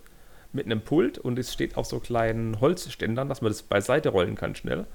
mit 0.52 0.66
einem 0.66 0.80
Pult 0.80 1.18
und 1.18 1.38
es 1.38 1.52
steht 1.52 1.76
auf 1.76 1.86
so 1.86 2.00
kleinen 2.00 2.60
Holzständern, 2.60 3.28
dass 3.28 3.40
man 3.40 3.50
das 3.50 3.62
beiseite 3.62 4.10
rollen 4.10 4.34
kann 4.34 4.54
schnell. 4.54 4.86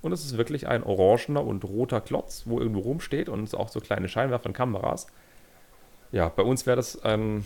Und 0.00 0.12
es 0.12 0.24
ist 0.24 0.36
wirklich 0.36 0.68
ein 0.68 0.84
orangener 0.84 1.44
und 1.44 1.64
roter 1.64 2.00
Klotz, 2.00 2.42
wo 2.46 2.60
irgendwo 2.60 2.80
rumsteht 2.80 3.28
und 3.28 3.42
es 3.42 3.54
auch 3.54 3.68
so 3.68 3.80
kleine 3.80 4.08
Scheinwerfer 4.08 4.46
und 4.46 4.52
Kameras. 4.52 5.08
Ja, 6.12 6.28
bei 6.28 6.42
uns 6.42 6.66
wäre 6.66 6.76
das 6.76 7.02
ein 7.02 7.44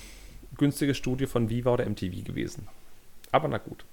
günstiges 0.59 0.97
Studio 0.99 1.27
von 1.27 1.49
Viva 1.49 1.73
oder 1.73 1.87
MTV 1.89 2.25
gewesen. 2.25 2.69
Aber 3.31 3.49
na 3.49 3.59
gut. 3.59 3.85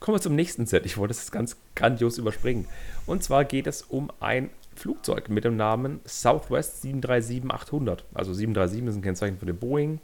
Kommen 0.00 0.16
wir 0.16 0.22
zum 0.22 0.36
nächsten 0.36 0.64
Set. 0.64 0.86
Ich 0.86 0.96
wollte 0.96 1.12
es 1.12 1.30
ganz 1.30 1.56
grandios 1.74 2.18
überspringen. 2.18 2.66
Und 3.04 3.22
zwar 3.22 3.44
geht 3.44 3.66
es 3.66 3.82
um 3.82 4.10
ein 4.20 4.48
Flugzeug 4.78 5.28
mit 5.28 5.44
dem 5.44 5.56
Namen 5.56 6.00
Southwest 6.04 6.84
737-800. 6.84 8.00
Also 8.14 8.32
737 8.32 8.88
ist 8.88 8.96
ein 8.96 9.02
Kennzeichen 9.02 9.38
für 9.38 9.46
den 9.46 9.58
Boeing 9.58 10.00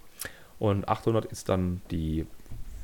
und 0.58 0.88
800 0.88 1.26
ist 1.26 1.48
dann 1.48 1.80
die 1.90 2.26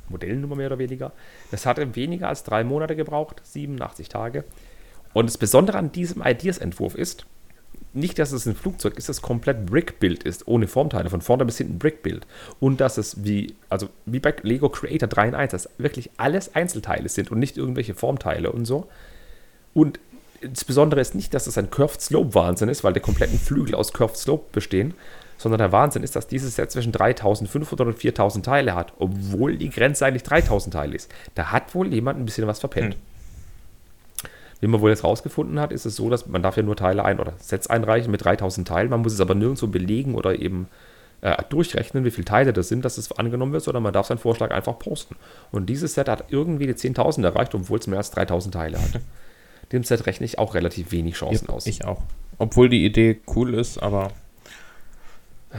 Modellnummer 0.09 0.57
mehr 0.57 0.67
oder 0.69 0.79
weniger. 0.79 1.13
Das 1.51 1.67
hatte 1.67 1.95
weniger 1.95 2.29
als 2.29 2.43
drei 2.43 2.65
Monate 2.65 2.97
gebraucht, 2.97 3.41
87 3.45 4.09
Tage. 4.09 4.45
Und 5.13 5.27
das 5.27 5.39
Besondere 5.39 5.79
an 5.79 5.93
diesem 5.93 6.23
Ideas-Entwurf 6.25 6.95
ist, 6.95 7.27
nicht, 7.93 8.19
dass 8.21 8.31
es 8.31 8.47
ein 8.47 8.55
Flugzeug 8.55 8.97
ist, 8.97 9.09
das 9.09 9.21
komplett 9.21 9.67
Brick-Build 9.67 10.23
ist, 10.23 10.47
ohne 10.47 10.69
Formteile, 10.69 11.11
von 11.11 11.21
vorne 11.21 11.45
bis 11.45 11.59
hinten 11.59 11.79
Brick-Build. 11.79 12.27
Und 12.61 12.81
dass 12.81 12.99
es 12.99 13.25
wie, 13.25 13.57
also 13.69 13.89
wie 14.07 14.21
bei 14.21 14.35
Lego 14.43 14.69
Creator 14.69 15.09
3 15.09 15.29
in 15.29 15.35
1, 15.35 15.51
dass 15.51 15.69
wirklich 15.79 16.11
alles 16.17 16.55
Einzelteile 16.55 17.09
sind 17.09 17.33
und 17.33 17.41
nicht 17.41 17.57
irgendwelche 17.57 17.95
Formteile 17.95 18.53
und 18.53 18.65
so. 18.65 18.87
Und 19.75 19.99
das 20.43 20.65
Besondere 20.65 21.01
ist 21.01 21.15
nicht, 21.15 21.35
dass 21.35 21.47
es 21.47 21.59
ein 21.59 21.71
Curved 21.71 22.01
Slope 22.01 22.35
Wahnsinn 22.35 22.69
ist, 22.69 22.85
weil 22.85 22.93
die 22.93 23.01
kompletten 23.01 23.39
Flügel 23.39 23.75
aus 23.75 23.93
Curved 23.93 24.17
Slope 24.17 24.47
bestehen, 24.53 24.95
sondern 25.39 25.59
der 25.59 25.73
Wahnsinn 25.73 26.03
ist, 26.03 26.17
dass 26.17 26.27
dieses 26.27 26.57
Set 26.57 26.71
zwischen 26.71 26.93
3500 26.93 27.87
und 27.87 27.99
4000 27.99 28.45
Teile 28.45 28.75
hat, 28.75 28.93
obwohl 28.99 29.57
die 29.57 29.71
Grenze 29.71 30.05
eigentlich 30.07 30.23
3000 30.23 30.75
Teile 30.75 30.95
ist. 30.95 31.11
Da 31.35 31.51
hat 31.51 31.75
wohl 31.75 31.93
jemand 31.93 32.19
ein 32.19 32.25
bisschen 32.25 32.47
was 32.47 32.61
verpennt. 32.61 32.97
Wie 34.61 34.67
man 34.67 34.81
wohl 34.83 34.91
jetzt 34.91 35.05
rausgefunden 35.05 35.59
hat, 35.59 35.73
ist 35.73 35.87
es 35.87 35.97
so, 35.97 36.11
dass 36.11 36.27
man 36.27 36.43
darf 36.43 36.59
ja 36.59 36.63
nur 36.63 36.77
Teile 36.77 37.05
ein 37.05 37.19
oder 37.19 37.33
Sets 37.39 37.69
einreichen 37.69 38.11
mit 38.11 38.23
3000 38.23 38.69
Teilen. 38.69 38.91
Man 38.91 39.01
muss 39.01 39.15
es 39.15 39.21
aber 39.21 39.35
nirgendwo 39.35 39.67
belegen 39.67 40.15
oder 40.15 40.39
eben 40.39 40.69
äh, 41.23 41.43
durchrechnen, 41.49 42.05
wie 42.05 42.11
viele 42.11 42.27
Teile 42.27 42.53
das 42.53 42.69
sind, 42.69 42.85
dass 42.85 42.99
es 42.99 43.11
angenommen 43.13 43.53
wird, 43.53 43.63
sondern 43.63 43.83
man 43.83 43.95
darf 43.95 44.07
seinen 44.07 44.19
Vorschlag 44.19 44.51
einfach 44.51 44.79
posten. 44.79 45.17
Und 45.51 45.67
dieses 45.67 45.95
Set 45.95 46.09
hat 46.09 46.25
irgendwie 46.29 46.67
die 46.67 46.75
10.000 46.75 47.25
erreicht, 47.25 47.55
obwohl 47.55 47.79
es 47.79 47.87
mehr 47.87 47.99
als 47.99 48.11
3000 48.11 48.55
Teile 48.55 48.79
hat. 48.79 49.01
Dem 49.73 49.85
Set 49.85 50.07
rechne 50.07 50.27
ich 50.27 50.39
auch 50.39 50.55
relativ 50.55 50.91
wenig 50.93 51.15
Chancen 51.15 51.49
aus. 51.49 51.67
ich 51.67 51.85
auch. 51.85 52.03
Obwohl 52.39 52.69
die 52.69 52.85
Idee 52.85 53.21
cool 53.35 53.55
ist, 53.55 53.79
aber 53.79 54.11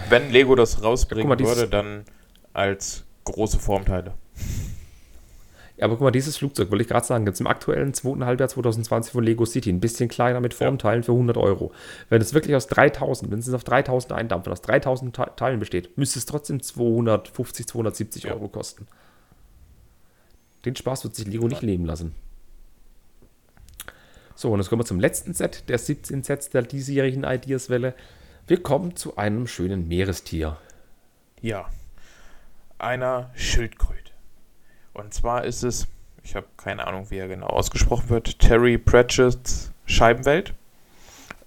wenn 0.10 0.32
Lego 0.32 0.56
das 0.56 0.84
rausbringen 0.84 1.30
Guck 1.30 1.40
mal, 1.40 1.46
würde, 1.46 1.68
dann 1.70 2.04
als 2.54 3.04
große 3.26 3.60
Formteile. 3.60 4.14
Ja, 5.78 5.86
aber 5.86 5.96
guck 5.96 6.04
mal, 6.04 6.12
dieses 6.12 6.38
Flugzeug, 6.38 6.70
wollte 6.72 6.84
ich 6.84 6.88
gerade 6.88 7.06
sagen, 7.06 7.26
gibt 7.26 7.36
es 7.36 7.42
im 7.42 7.48
aktuellen 7.48 7.94
zweiten 7.94 8.26
Halbjahr 8.26 8.50
2020 8.50 9.12
von 9.14 9.24
Lego 9.24 9.46
City. 9.46 9.70
Ein 9.72 9.80
bisschen 9.80 10.10
kleiner 10.10 10.40
mit 10.40 10.54
Formteilen 10.54 11.02
für 11.04 11.12
100 11.14 11.38
Euro. 11.38 11.72
Wenn 12.10 12.22
es 12.22 12.34
wirklich 12.34 12.56
aus 12.56 12.68
3000, 12.68 13.32
wenn 13.32 13.40
es 13.40 13.52
auf 13.54 13.64
3000 13.64 14.12
eindampfen, 14.14 14.52
aus 14.54 14.62
3000 14.62 15.16
Te- 15.16 15.32
Teilen 15.36 15.60
besteht, 15.60 15.98
müsste 15.98 16.20
es 16.20 16.26
trotzdem 16.26 16.62
250, 16.62 17.66
270 17.68 18.24
Ja. 18.24 18.34
Euro 18.34 18.48
kosten. 18.48 18.88
Den 20.66 20.76
Spaß 20.76 21.04
wird 21.04 21.16
sich 21.16 21.28
Lego 21.28 21.48
nicht 21.48 21.64
leben 21.64 21.86
lassen. 21.86 22.14
So, 24.42 24.52
und 24.52 24.60
jetzt 24.60 24.70
kommen 24.70 24.82
wir 24.82 24.88
zum 24.88 25.00
letzten 25.00 25.36
Set 25.36 25.70
der 25.70 25.78
17 25.78 26.24
Sets 26.24 26.50
der 26.50 26.64
diesjährigen 26.64 27.24
Ideas-Welle. 27.24 27.94
Wir 28.48 28.64
kommen 28.64 28.96
zu 28.96 29.16
einem 29.16 29.46
schönen 29.46 29.88
Meerestier. 29.88 30.58
Ja, 31.44 31.70
einer 32.80 33.30
Schildkröte. 33.36 34.14
Und 34.94 35.14
zwar 35.14 35.46
ist 35.46 35.62
es, 35.62 35.86
ich 36.24 36.36
habe 36.36 36.48
keine 36.58 36.88
Ahnung, 36.88 37.12
wie 37.12 37.18
er 37.18 37.28
genau 37.28 37.46
ausgesprochen 37.46 38.10
wird, 38.10 38.40
Terry 38.40 38.80
Pratchett's 38.80 39.72
Scheibenwelt. 39.86 40.56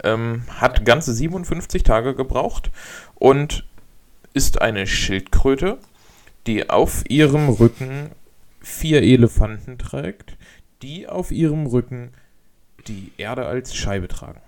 Ähm, 0.05 0.45
hat 0.61 0.85
ganze 0.85 1.13
57 1.13 1.83
Tage 1.83 2.15
gebraucht 2.15 2.71
und 3.17 3.67
ist 4.35 4.63
eine 4.63 4.87
Schildkröte, 4.87 5.79
die 6.47 6.71
auf 6.71 7.03
ihrem 7.11 7.49
Rücken 7.49 8.13
vier 8.61 9.03
Elefanten 9.03 9.79
trägt, 9.79 10.37
die 10.81 11.09
auf 11.09 11.33
ihrem 11.33 11.67
Rücken 11.67 12.13
die 12.89 13.13
Erde 13.17 13.47
als 13.47 13.75
Scheibe 13.75 14.09
tragen. 14.09 14.41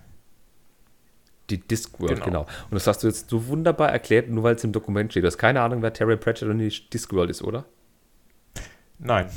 Die 1.51 1.59
Discworld, 1.59 2.22
genau. 2.24 2.24
genau. 2.24 2.41
Und 2.64 2.74
das 2.74 2.87
hast 2.87 3.03
du 3.03 3.07
jetzt 3.07 3.30
so 3.30 3.47
wunderbar 3.47 3.91
erklärt, 3.91 4.28
nur 4.28 4.43
weil 4.43 4.57
es 4.57 4.64
im 4.64 4.72
Dokument 4.72 5.12
steht. 5.12 5.22
Du 5.22 5.28
hast 5.28 5.39
keine 5.39 5.61
Ahnung, 5.61 5.80
wer 5.82 5.93
Terry 5.93 6.16
Pratchett 6.16 6.49
und 6.49 6.59
die 6.59 6.68
Discworld 6.91 7.30
ist, 7.30 7.43
oder? 7.43 7.64
Nein. 8.99 9.28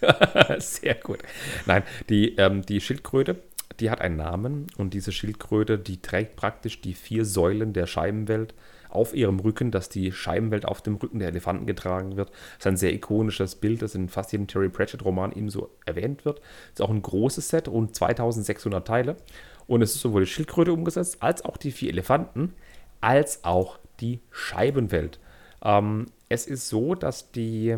Sehr 0.58 0.94
gut. 0.94 1.20
Nein, 1.66 1.82
die, 2.08 2.36
ähm, 2.36 2.62
die 2.62 2.80
Schildkröte, 2.80 3.36
die 3.80 3.90
hat 3.90 4.00
einen 4.00 4.16
Namen 4.16 4.66
und 4.76 4.94
diese 4.94 5.12
Schildkröte, 5.12 5.78
die 5.78 6.00
trägt 6.00 6.36
praktisch 6.36 6.80
die 6.80 6.94
vier 6.94 7.24
Säulen 7.24 7.72
der 7.72 7.86
Scheibenwelt 7.86 8.54
auf 8.92 9.14
ihrem 9.14 9.40
Rücken, 9.40 9.70
dass 9.70 9.88
die 9.88 10.12
Scheibenwelt 10.12 10.66
auf 10.66 10.82
dem 10.82 10.96
Rücken 10.96 11.18
der 11.18 11.28
Elefanten 11.28 11.66
getragen 11.66 12.16
wird. 12.16 12.30
Das 12.30 12.58
ist 12.60 12.66
ein 12.66 12.76
sehr 12.76 12.92
ikonisches 12.92 13.54
Bild, 13.56 13.82
das 13.82 13.94
in 13.94 14.08
fast 14.08 14.32
jedem 14.32 14.46
Terry 14.46 14.68
Pratchett-Roman 14.68 15.32
ebenso 15.32 15.70
erwähnt 15.86 16.24
wird. 16.24 16.38
Das 16.38 16.74
ist 16.74 16.82
auch 16.82 16.90
ein 16.90 17.02
großes 17.02 17.48
Set, 17.48 17.68
rund 17.68 17.94
2600 17.94 18.86
Teile. 18.86 19.16
Und 19.66 19.82
es 19.82 19.94
ist 19.94 20.00
sowohl 20.00 20.24
die 20.24 20.30
Schildkröte 20.30 20.72
umgesetzt, 20.72 21.18
als 21.20 21.44
auch 21.44 21.56
die 21.56 21.70
vier 21.70 21.90
Elefanten, 21.90 22.52
als 23.00 23.44
auch 23.44 23.78
die 24.00 24.20
Scheibenwelt. 24.30 25.18
Ähm, 25.64 26.06
es 26.28 26.46
ist 26.46 26.68
so, 26.68 26.94
dass 26.94 27.30
die, 27.32 27.76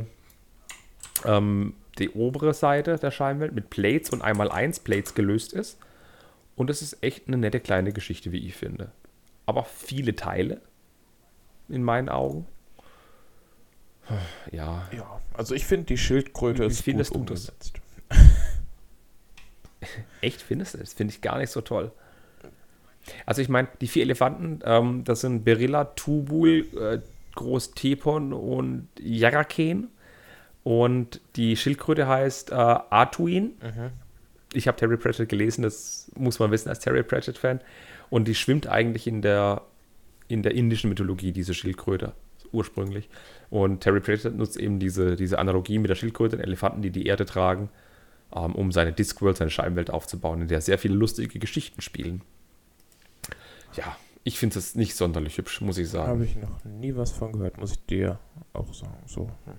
ähm, 1.25 1.75
die 1.99 2.11
obere 2.11 2.55
Seite 2.55 2.97
der 2.97 3.11
Scheibenwelt 3.11 3.55
mit 3.55 3.71
Plates 3.71 4.11
und 4.11 4.23
einmal 4.23 4.51
eins 4.51 4.81
Plates 4.81 5.15
gelöst 5.15 5.53
ist. 5.53 5.79
Und 6.57 6.71
es 6.71 6.83
ist 6.83 7.03
echt 7.03 7.27
eine 7.27 7.37
nette 7.37 7.61
kleine 7.61 7.93
Geschichte, 7.93 8.33
wie 8.33 8.47
ich 8.47 8.55
finde. 8.55 8.93
Aber 9.47 9.65
viele 9.65 10.15
Teile, 10.15 10.61
in 11.69 11.83
meinen 11.83 12.09
Augen. 12.09 12.47
Ja. 14.53 14.89
Ja, 14.93 15.21
also 15.33 15.55
ich 15.55 15.65
finde, 15.65 15.87
die 15.87 15.99
Schildkröte 15.99 16.65
wie, 16.65 16.93
ist 16.93 17.11
gut 17.11 17.31
umgesetzt. 17.31 17.75
Echt 20.21 20.43
findest 20.43 20.75
du? 20.75 20.79
Das 20.79 20.93
finde 20.95 21.13
ich 21.13 21.21
gar 21.21 21.39
nicht 21.39 21.51
so 21.51 21.61
toll. 21.61 21.91
Also 23.27 23.43
ich 23.43 23.49
meine, 23.49 23.69
die 23.81 23.87
vier 23.87 24.03
Elefanten, 24.03 24.61
ähm, 24.65 25.05
das 25.05 25.21
sind 25.21 25.45
Berilla, 25.45 25.85
Tubul, 25.85 26.67
äh, 26.79 27.01
Groß 27.35 27.73
Tepon 27.73 28.33
und 28.33 28.89
Yaraken. 28.99 29.89
Und 30.63 31.21
die 31.37 31.57
Schildkröte 31.57 32.07
heißt 32.07 32.51
äh, 32.51 32.55
Artuin. 32.55 33.53
Mhm. 33.63 33.91
Ich 34.55 34.69
habe 34.69 34.79
Terry 34.79 34.97
Pratchett 34.97 35.29
gelesen, 35.29 35.63
das 35.63 36.11
muss 36.17 36.39
man 36.39 36.51
wissen 36.51 36.69
als 36.69 36.79
Terry 36.79 37.03
Pratchett-Fan. 37.03 37.61
Und 38.09 38.29
die 38.29 38.35
schwimmt 38.35 38.67
eigentlich 38.67 39.07
in 39.07 39.21
der, 39.21 39.63
in 40.29 40.43
der 40.43 40.55
indischen 40.55 40.91
Mythologie, 40.91 41.33
diese 41.33 41.55
Schildkröte, 41.55 42.13
ursprünglich. 42.53 43.09
Und 43.51 43.81
Terry 43.81 44.01
Pratchett 44.01 44.37
nutzt 44.37 44.57
eben 44.57 44.79
diese, 44.79 45.17
diese 45.17 45.39
Analogie 45.39 45.79
mit 45.79 45.91
der 45.91 45.95
Schildkröte, 45.95 46.37
den 46.37 46.45
Elefanten, 46.45 46.83
die 46.83 46.91
die 46.91 47.07
Erde 47.07 47.27
tragen 47.27 47.69
ähm, 48.35 48.55
um 48.55 48.73
seine 48.73 48.93
Discworld, 48.93 49.37
seine 49.37 49.51
Scheibenwelt 49.51 49.91
aufzubauen, 49.91 50.43
in 50.43 50.49
der 50.49 50.61
sehr 50.61 50.79
viele 50.79 50.95
lustige 50.95 51.39
Geschichten 51.39 51.81
spielen. 51.81 52.23
Ja, 53.75 53.97
ich 54.25 54.39
finde 54.39 54.59
es 54.59 54.75
nicht 54.75 54.95
sonderlich 54.95 55.39
hübsch, 55.39 55.61
muss 55.61 55.79
ich 55.79 55.89
sagen. 55.89 56.09
Habe 56.09 56.25
ich 56.25 56.37
noch 56.37 56.65
nie 56.65 56.97
was 56.97 57.13
von 57.13 57.33
gehört, 57.33 57.59
muss 57.59 57.73
ich 57.73 57.85
dir 57.87 58.19
auch 58.53 58.73
sagen. 58.73 59.03
So. 59.07 59.31
Hm. 59.45 59.55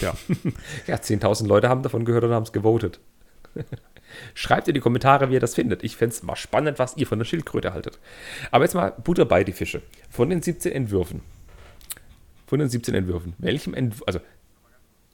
Ja. 0.00 0.14
ja, 0.86 0.96
10.000 0.96 1.46
Leute 1.46 1.68
haben 1.68 1.82
davon 1.82 2.04
gehört 2.04 2.24
und 2.24 2.32
haben 2.32 2.42
es 2.42 2.52
gewotet. 2.52 3.00
Schreibt 4.34 4.68
in 4.68 4.74
die 4.74 4.80
Kommentare, 4.80 5.30
wie 5.30 5.34
ihr 5.34 5.40
das 5.40 5.54
findet. 5.54 5.84
Ich 5.84 5.96
fände 5.96 6.14
es 6.14 6.22
mal 6.22 6.36
spannend, 6.36 6.78
was 6.78 6.96
ihr 6.96 7.06
von 7.06 7.18
der 7.18 7.26
Schildkröte 7.26 7.72
haltet. 7.72 7.98
Aber 8.50 8.64
jetzt 8.64 8.74
mal 8.74 8.90
Butter 8.90 9.24
bei 9.24 9.44
die 9.44 9.52
Fische. 9.52 9.82
Von 10.08 10.30
den 10.30 10.42
17 10.42 10.72
Entwürfen. 10.72 11.22
Von 12.46 12.58
den 12.58 12.68
17 12.68 12.94
Entwürfen. 12.94 13.34
Welchem 13.38 13.74
Entwurf, 13.74 14.02
also 14.06 14.20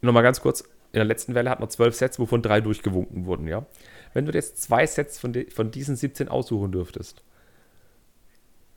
nochmal 0.01 0.23
ganz 0.23 0.41
kurz, 0.41 0.63
in 0.93 1.01
der 1.01 1.05
letzten 1.05 1.35
Welle 1.35 1.51
hatten 1.51 1.63
wir 1.63 1.69
zwölf 1.69 1.95
Sets, 1.95 2.19
wovon 2.19 2.41
drei 2.41 2.61
durchgewunken 2.61 3.27
wurden, 3.27 3.47
ja. 3.49 3.67
Wenn 4.15 4.25
du 4.25 4.33
jetzt 4.33 4.63
zwei 4.63 4.87
Sets 4.87 5.19
von, 5.19 5.33
de, 5.33 5.51
von 5.51 5.71
diesen 5.71 5.97
17 5.97 6.29
aussuchen 6.29 6.73
dürftest, 6.73 7.23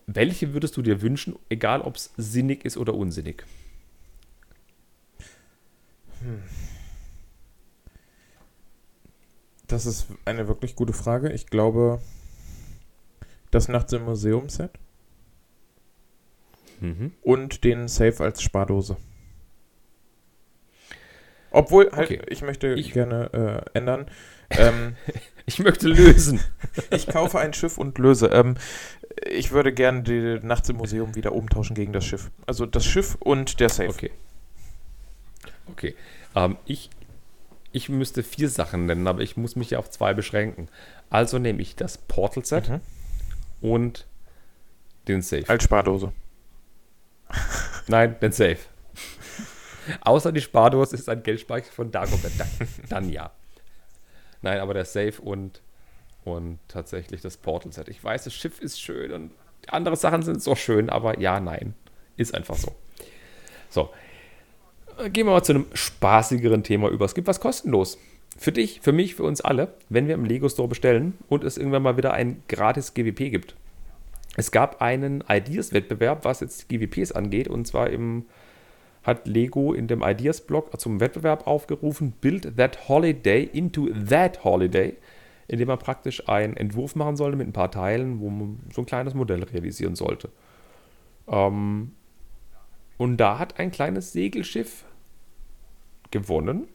welche 0.05 0.53
würdest 0.53 0.76
du 0.76 0.82
dir 0.82 1.01
wünschen, 1.01 1.38
egal 1.49 1.82
ob 1.82 1.95
es 1.95 2.12
sinnig 2.18 2.66
ist 2.66 2.78
oder 2.78 2.95
unsinnig? 2.95 3.45
Hm. 6.20 6.41
Das 9.70 9.86
ist 9.86 10.07
eine 10.26 10.47
wirklich 10.47 10.76
gute 10.76 10.93
Frage. 10.93 11.32
Ich 11.32 11.47
glaube, 11.47 12.01
das 13.51 13.67
Nachts 13.67 13.93
im 13.93 14.03
Museum-Set 14.03 14.72
mhm. 16.82 17.13
und 17.22 17.63
den 17.63 17.88
Safe 17.88 18.24
als 18.24 18.41
Spardose. 18.41 18.97
Obwohl, 21.51 21.91
halt, 21.91 22.11
okay. 22.11 22.22
ich 22.30 22.41
möchte 22.41 22.74
ich, 22.74 22.93
gerne 22.93 23.63
äh, 23.74 23.78
ändern. 23.78 24.07
Ähm, 24.49 24.95
ich 25.45 25.59
möchte 25.59 25.88
lösen. 25.88 26.39
ich 26.89 27.07
kaufe 27.07 27.39
ein 27.39 27.53
Schiff 27.53 27.78
und 27.78 27.99
löse. 27.99 28.28
Ähm, 28.28 28.55
ich 29.28 29.51
würde 29.51 29.72
gerne 29.72 30.01
die 30.01 30.39
Nachts 30.45 30.70
im 30.70 30.78
Museum 30.78 31.13
wieder 31.13 31.34
umtauschen 31.34 31.76
gegen 31.76 31.93
das 31.93 32.05
Schiff. 32.05 32.32
Also 32.47 32.65
das 32.65 32.86
Schiff 32.86 33.17
und 33.20 33.59
der 33.59 33.70
Safe. 33.70 33.89
Okay. 33.89 34.11
Okay. 35.67 35.95
Ähm, 36.36 36.57
ich, 36.65 36.89
ich 37.72 37.89
müsste 37.89 38.24
vier 38.24 38.49
Sachen 38.49 38.86
nennen, 38.86 39.07
aber 39.07 39.22
ich 39.22 39.38
muss 39.38 39.55
mich 39.55 39.72
ja 39.72 39.80
auf 39.80 39.89
zwei 39.89 40.13
beschränken. 40.13 40.70
Also 41.09 41.38
nehme 41.38 41.61
ich 41.61 41.76
das 41.76 41.97
Portal-Set 41.97 42.70
mhm. 42.70 42.82
und 43.61 44.07
den 45.07 45.22
Safe. 45.22 45.47
Als 45.47 45.63
Spardose. 45.63 46.11
Nein, 47.88 48.15
den 48.22 48.32
Safe. 48.32 48.59
Außer 50.01 50.32
die 50.32 50.41
Spardose 50.41 50.95
ist 50.95 51.09
ein 51.09 51.24
Geldspeicher 51.24 51.72
von 51.72 51.91
Dagobert. 51.91 52.34
Dann, 52.38 52.47
dann 52.89 53.09
ja. 53.09 53.32
Nein, 54.41 54.59
aber 54.59 54.74
der 54.74 54.86
Safe 54.86 55.22
und, 55.22 55.61
und 56.24 56.59
tatsächlich 56.67 57.22
das 57.22 57.38
Portal-Set. 57.38 57.89
Ich 57.89 58.03
weiß, 58.03 58.24
das 58.24 58.34
Schiff 58.34 58.59
ist 58.59 58.80
schön 58.80 59.11
und 59.11 59.32
andere 59.67 59.95
Sachen 59.95 60.24
sind 60.24 60.41
so 60.41 60.55
schön, 60.55 60.89
aber 60.89 61.20
ja, 61.20 61.39
nein. 61.39 61.76
Ist 62.17 62.34
einfach 62.34 62.55
so. 62.55 62.76
So. 63.70 63.89
Gehen 65.08 65.28
wir 65.28 65.32
mal 65.32 65.43
zu 65.43 65.54
einem 65.54 65.66
spaßigeren 65.74 66.64
Thema 66.64 66.89
über. 66.89 67.06
Es 67.06 67.16
gibt 67.16 67.28
was 67.28 67.39
kostenlos. 67.39 67.97
Für 68.38 68.52
dich, 68.52 68.82
für 68.82 68.91
mich, 68.91 69.16
für 69.16 69.24
uns 69.24 69.39
alle, 69.39 69.74
wenn 69.88 70.08
wir 70.08 70.16
im 70.16 70.26
Lego 70.26 70.50
Store 70.50 70.68
bestellen 70.68 71.18
und 71.30 71.45
es 71.45 71.58
irgendwann 71.58 71.84
mal 71.84 71.95
wieder 71.95 72.14
ein 72.14 72.43
gratis 72.50 72.93
GWP 72.93 73.32
gibt. 73.32 73.56
Es 74.36 74.52
gab 74.52 74.82
einen 74.82 75.24
Ideas-Wettbewerb, 75.28 76.26
was 76.26 76.41
jetzt 76.41 76.68
GWPs 76.68 77.14
angeht, 77.14 77.47
und 77.47 77.66
zwar 77.66 77.89
im 77.89 78.26
hat 79.04 79.26
Lego 79.26 79.74
in 79.74 79.88
dem 79.88 80.04
Ideas-Blog 80.04 80.78
zum 80.80 81.00
Wettbewerb 81.00 81.47
aufgerufen, 81.47 82.14
Build 82.20 82.58
that 82.58 82.89
holiday 82.89 83.43
into 83.43 83.88
that 84.10 84.43
holiday, 84.43 84.97
indem 85.47 85.70
man 85.70 85.80
praktisch 85.80 86.28
einen 86.28 86.58
Entwurf 86.58 86.95
machen 86.95 87.16
sollte 87.16 87.38
mit 87.38 87.47
ein 87.47 87.54
paar 87.54 87.72
Teilen, 87.72 88.20
wo 88.20 88.30
man 88.30 88.60
so 88.74 88.82
ein 88.82 88.86
kleines 88.86 89.14
Modell 89.14 89.43
realisieren 89.43 89.95
sollte. 89.95 90.30
Ähm, 91.28 91.93
und 92.97 93.18
da 93.18 93.39
hat 93.39 93.60
ein 93.60 93.72
kleines 93.72 94.12
Segelschiff 94.12 94.84
gewonnen, 96.12 96.68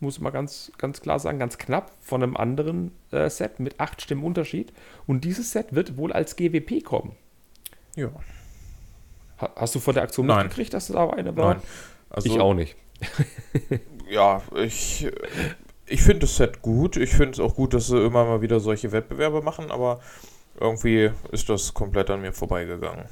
muss 0.00 0.20
man 0.20 0.32
ganz, 0.32 0.72
ganz 0.78 1.00
klar 1.00 1.18
sagen, 1.18 1.38
ganz 1.38 1.58
knapp 1.58 1.92
von 2.00 2.22
einem 2.22 2.36
anderen 2.36 2.92
äh, 3.12 3.30
Set 3.30 3.60
mit 3.60 3.78
acht 3.80 4.02
Stimmen 4.02 4.24
Unterschied. 4.24 4.72
Und 5.06 5.24
dieses 5.24 5.52
Set 5.52 5.74
wird 5.74 5.96
wohl 5.96 6.12
als 6.12 6.36
GWP 6.36 6.84
kommen. 6.84 7.14
Ja. 7.94 8.10
Hast 9.36 9.74
du 9.74 9.80
von 9.80 9.94
der 9.94 10.02
Aktion 10.02 10.26
Nein. 10.26 10.44
mitgekriegt, 10.46 10.74
dass 10.74 10.88
das 10.88 10.96
auch 10.96 11.12
eine 11.12 11.36
war? 11.36 11.54
Nein. 11.54 11.62
Also, 12.10 12.28
ich 12.28 12.40
auch 12.40 12.54
nicht. 12.54 12.76
ja, 14.10 14.42
ich, 14.56 15.08
ich 15.86 16.02
finde 16.02 16.20
das 16.20 16.36
Set 16.36 16.62
gut. 16.62 16.96
Ich 16.96 17.10
finde 17.10 17.32
es 17.32 17.40
auch 17.40 17.54
gut, 17.54 17.74
dass 17.74 17.86
sie 17.86 18.04
immer 18.04 18.24
mal 18.24 18.42
wieder 18.42 18.60
solche 18.60 18.92
Wettbewerbe 18.92 19.42
machen, 19.42 19.70
aber 19.70 20.00
irgendwie 20.60 21.10
ist 21.30 21.48
das 21.48 21.74
komplett 21.74 22.10
an 22.10 22.20
mir 22.20 22.32
vorbeigegangen. 22.32 23.06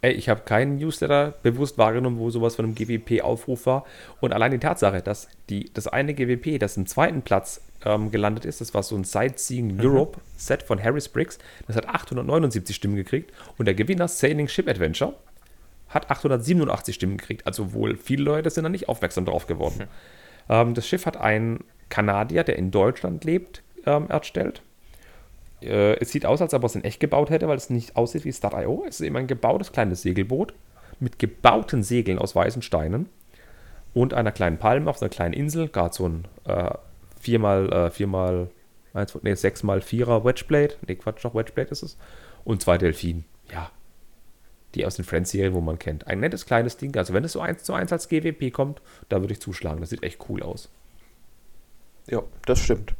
Ey, 0.00 0.12
ich 0.12 0.28
habe 0.28 0.42
keinen 0.42 0.76
Newsletter 0.76 1.34
bewusst 1.42 1.76
wahrgenommen, 1.76 2.18
wo 2.18 2.30
sowas 2.30 2.54
von 2.54 2.64
einem 2.64 2.74
GWP-Aufruf 2.76 3.66
war. 3.66 3.84
Und 4.20 4.32
allein 4.32 4.52
die 4.52 4.58
Tatsache, 4.58 5.02
dass 5.02 5.28
die, 5.50 5.72
das 5.74 5.88
eine 5.88 6.14
GWP, 6.14 6.60
das 6.60 6.76
im 6.76 6.86
zweiten 6.86 7.22
Platz 7.22 7.60
ähm, 7.84 8.12
gelandet 8.12 8.44
ist, 8.44 8.60
das 8.60 8.74
war 8.74 8.84
so 8.84 8.94
ein 8.94 9.02
Sightseeing 9.02 9.74
mhm. 9.74 9.80
Europe 9.80 10.20
Set 10.36 10.62
von 10.62 10.82
Harris 10.82 11.08
Briggs, 11.08 11.38
das 11.66 11.74
hat 11.74 11.88
879 11.88 12.76
Stimmen 12.76 12.94
gekriegt. 12.94 13.32
Und 13.56 13.66
der 13.66 13.74
Gewinner 13.74 14.06
Sailing 14.06 14.46
Ship 14.46 14.68
Adventure 14.68 15.14
hat 15.88 16.10
887 16.10 16.94
Stimmen 16.94 17.16
gekriegt. 17.16 17.46
Also 17.46 17.72
wohl 17.72 17.96
viele 17.96 18.22
Leute 18.22 18.50
sind 18.50 18.62
da 18.64 18.68
nicht 18.68 18.88
aufmerksam 18.88 19.24
drauf 19.24 19.48
geworden. 19.48 19.78
Mhm. 19.78 19.88
Ähm, 20.48 20.74
das 20.74 20.86
Schiff 20.86 21.06
hat 21.06 21.16
einen 21.16 21.64
Kanadier, 21.88 22.44
der 22.44 22.56
in 22.56 22.70
Deutschland 22.70 23.24
lebt, 23.24 23.62
ähm, 23.84 24.08
erstellt. 24.08 24.62
Äh, 25.60 25.98
es 26.00 26.10
sieht 26.10 26.26
aus, 26.26 26.40
als 26.40 26.54
ob 26.54 26.62
er 26.62 26.66
es 26.66 26.74
in 26.74 26.84
echt 26.84 27.00
gebaut 27.00 27.30
hätte, 27.30 27.48
weil 27.48 27.56
es 27.56 27.70
nicht 27.70 27.96
aussieht 27.96 28.24
wie 28.24 28.32
Start.io. 28.32 28.84
Es 28.88 29.00
ist 29.00 29.06
eben 29.06 29.16
ein 29.16 29.26
gebautes 29.26 29.72
kleines 29.72 30.02
Segelboot 30.02 30.54
mit 31.00 31.18
gebauten 31.18 31.82
Segeln 31.82 32.18
aus 32.18 32.34
weißen 32.34 32.62
Steinen 32.62 33.08
und 33.94 34.14
einer 34.14 34.32
kleinen 34.32 34.58
Palme 34.58 34.90
auf 34.90 35.00
einer 35.00 35.08
kleinen 35.08 35.34
Insel. 35.34 35.68
Gerade 35.68 35.94
so 35.94 36.08
ein 36.08 36.28
äh, 36.44 36.70
viermal, 37.20 37.72
äh, 37.72 37.90
viermal, 37.90 38.50
eins, 38.94 39.16
nee, 39.22 39.34
sechsmal 39.34 39.80
vierer 39.80 40.24
Wedgeblade. 40.24 40.74
Nee, 40.86 40.96
Quatsch, 40.96 41.24
doch 41.24 41.34
Wedgeblade 41.34 41.70
ist 41.70 41.82
es. 41.82 41.98
Und 42.44 42.62
zwei 42.62 42.78
Delfinen. 42.78 43.24
Ja. 43.52 43.70
Die 44.74 44.84
aus 44.84 44.96
den 44.96 45.04
Friends-Serien, 45.04 45.54
wo 45.54 45.60
man 45.60 45.78
kennt. 45.78 46.06
Ein 46.06 46.20
nettes 46.20 46.46
kleines 46.46 46.76
Ding. 46.76 46.94
Also, 46.96 47.14
wenn 47.14 47.24
es 47.24 47.32
so 47.32 47.40
eins 47.40 47.62
zu 47.62 47.72
eins 47.72 47.92
als 47.92 48.08
GWP 48.08 48.52
kommt, 48.52 48.82
da 49.08 49.20
würde 49.20 49.32
ich 49.32 49.40
zuschlagen. 49.40 49.80
Das 49.80 49.90
sieht 49.90 50.02
echt 50.02 50.28
cool 50.28 50.42
aus. 50.42 50.70
Ja, 52.06 52.22
das 52.46 52.60
stimmt. 52.60 52.94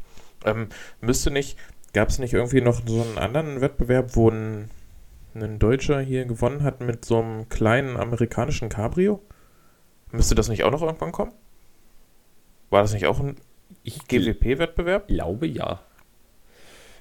Ähm, 0.44 0.68
müsste 1.00 1.30
nicht, 1.30 1.58
gab 1.98 2.10
es 2.10 2.20
nicht 2.20 2.32
irgendwie 2.32 2.60
noch 2.60 2.80
so 2.86 3.02
einen 3.02 3.18
anderen 3.18 3.60
Wettbewerb, 3.60 4.14
wo 4.14 4.30
ein, 4.30 4.70
ein 5.34 5.58
Deutscher 5.58 5.98
hier 5.98 6.26
gewonnen 6.26 6.62
hat 6.62 6.80
mit 6.80 7.04
so 7.04 7.18
einem 7.18 7.48
kleinen 7.48 7.96
amerikanischen 7.96 8.68
Cabrio? 8.68 9.20
Müsste 10.12 10.36
das 10.36 10.48
nicht 10.48 10.62
auch 10.62 10.70
noch 10.70 10.82
irgendwann 10.82 11.10
kommen? 11.10 11.32
War 12.70 12.82
das 12.82 12.92
nicht 12.92 13.06
auch 13.06 13.18
ein 13.18 13.34
GWP-Wettbewerb? 13.84 15.06
Ich 15.08 15.16
glaube 15.16 15.48
ja. 15.48 15.80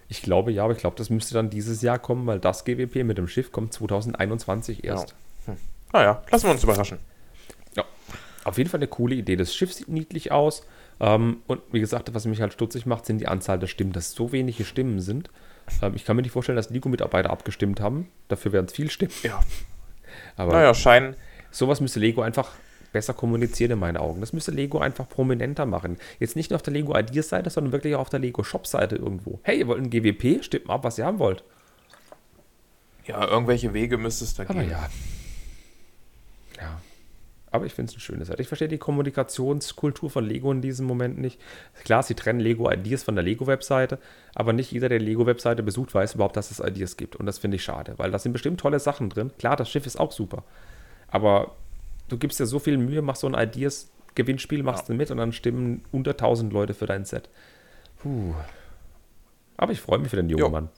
Ich 0.08 0.24
glaube 0.24 0.52
ja, 0.52 0.64
aber 0.64 0.74
ich 0.74 0.80
glaube, 0.80 0.96
das 0.96 1.12
müsste 1.12 1.36
dann 1.36 1.52
dieses 1.52 1.84
Jahr 1.84 2.00
kommen, 2.00 2.26
weil 2.26 2.40
das 2.40 2.66
GWP 2.66 3.04
mit 3.04 3.20
dem 3.20 3.28
Schiff 3.28 3.52
kommt 3.52 3.74
2021 3.74 4.84
erst. 4.84 5.10
Ja. 5.46 5.54
Hm. 5.54 5.60
Naja, 5.94 6.24
lassen 6.32 6.48
wir 6.48 6.52
uns 6.54 6.64
überraschen. 6.64 6.98
Ja, 7.76 7.86
auf 8.46 8.58
jeden 8.58 8.72
Fall 8.72 8.80
eine 8.80 8.88
coole 8.88 9.14
Idee. 9.14 9.36
Das 9.36 9.56
Schiff 9.56 9.72
sieht 9.72 9.90
niedlich 9.90 10.32
aus. 10.32 10.66
Ähm, 11.00 11.38
und 11.48 11.62
wie 11.72 11.80
gesagt, 11.80 12.14
was 12.14 12.26
mich 12.26 12.42
halt 12.42 12.54
stutzig 12.54 12.86
macht, 12.86 13.06
sind 13.06 13.20
die 13.20 13.28
Anzahl 13.28 13.60
der 13.60 13.68
Stimmen, 13.68 13.94
dass 13.94 14.12
so 14.12 14.32
wenige 14.32 14.66
Stimmen 14.66 15.00
sind. 15.00 15.30
Ähm, 15.82 15.94
ich 15.96 16.06
kann 16.06 16.16
mir 16.16 16.22
nicht 16.22 16.32
vorstellen, 16.32 16.56
dass 16.56 16.70
Lego-Mitarbeiter 16.70 17.30
abgestimmt 17.30 17.80
haben. 17.80 18.08
Dafür 18.28 18.52
werden 18.54 18.66
es 18.68 18.74
viel 18.74 18.90
Stimmen. 18.90 19.14
Ja. 19.24 19.40
Aber 20.36 20.54
naja, 20.54 20.74
scheinen. 20.74 21.16
Sowas 21.52 21.82
müsste 21.82 22.00
Lego 22.00 22.22
einfach 22.22 22.52
besser 22.94 23.14
kommunizieren 23.14 23.72
in 23.72 23.80
meinen 23.80 23.98
Augen. 23.98 24.22
Das 24.22 24.34
müsste 24.34 24.52
Lego 24.52 24.80
einfach 24.80 25.08
prominenter 25.08 25.66
machen. 25.66 25.98
Jetzt 26.20 26.36
nicht 26.36 26.50
nur 26.50 26.56
auf 26.56 26.62
der 26.64 26.74
Lego 26.74 26.98
Ideas 26.98 27.30
Seite, 27.30 27.50
sondern 27.50 27.74
wirklich 27.74 27.96
auch 27.96 28.02
auf 28.02 28.10
der 28.10 28.20
Lego 28.20 28.44
Shop 28.44 28.66
Seite 28.66 28.96
irgendwo. 28.96 29.40
Hey, 29.44 29.60
ihr 29.60 29.68
wollt 29.68 29.82
ein 29.82 29.90
GWP? 29.90 30.44
Stimmt 30.44 30.66
mal 30.68 30.76
ab, 30.76 30.84
was 30.84 30.98
ihr 30.98 31.06
haben 31.06 31.20
wollt. 31.20 31.44
Ja, 33.06 33.26
irgendwelche 33.28 33.74
Wege 33.74 33.98
müsste 33.98 34.26
es 34.26 34.34
da 34.36 34.44
Aber 34.44 34.56
geben. 34.56 34.72
ja. 34.72 34.90
Ja. 36.58 36.82
Aber 37.58 37.66
ich 37.66 37.74
finde 37.74 37.90
es 37.90 37.96
eine 37.96 38.02
schöne 38.02 38.24
Seite. 38.24 38.40
Ich 38.40 38.48
verstehe 38.48 38.68
die 38.68 38.78
Kommunikationskultur 38.78 40.12
von 40.12 40.24
Lego 40.24 40.52
in 40.52 40.62
diesem 40.62 40.86
Moment 40.86 41.18
nicht. 41.18 41.42
Klar, 41.84 42.04
sie 42.04 42.14
trennen 42.14 42.40
Lego 42.40 42.70
Ideas 42.72 43.02
von 43.02 43.16
der 43.16 43.24
Lego-Webseite, 43.24 43.98
aber 44.36 44.54
nicht 44.54 44.72
jeder, 44.72 44.90
der 44.90 45.00
Lego-Webseite 45.00 45.64
besucht, 45.64 45.96
weiß 45.96 46.14
überhaupt, 46.14 46.38
dass 46.38 46.52
es 46.52 46.60
Ideas 46.60 46.98
gibt. 46.98 47.16
Und 47.16 47.26
das 47.26 47.40
finde 47.40 47.56
ich 47.56 47.64
schade, 47.64 47.96
weil 47.98 48.12
da 48.12 48.20
sind 48.20 48.34
bestimmt 48.34 48.60
tolle 48.60 48.80
Sachen 48.80 49.10
drin. 49.10 49.32
Klar, 49.40 49.56
das 49.56 49.72
Schiff 49.72 49.88
ist 49.88 50.00
auch 50.00 50.12
super. 50.12 50.44
Aber 51.08 51.56
du 52.10 52.20
gibst 52.20 52.40
dir 52.40 52.46
so 52.46 52.60
viel 52.60 52.78
Mühe, 52.78 53.02
machst 53.02 53.22
so 53.22 53.28
ein 53.28 53.34
Ideas-Gewinnspiel, 53.34 54.62
machst 54.62 54.88
ja. 54.88 54.94
du 54.94 54.98
mit 55.00 55.10
und 55.10 55.18
dann 55.18 55.34
stimmen 55.34 55.84
unter 55.92 56.12
1000 56.12 56.54
Leute 56.54 56.76
für 56.76 56.86
dein 56.86 57.06
Set. 57.06 57.28
Puh. 57.98 58.36
Aber 59.58 59.72
ich 59.72 59.82
freue 59.82 59.98
mich 59.98 60.10
für 60.12 60.18
den 60.18 60.30
jungen 60.30 60.44
jo. 60.44 60.50
Mann. 60.50 60.70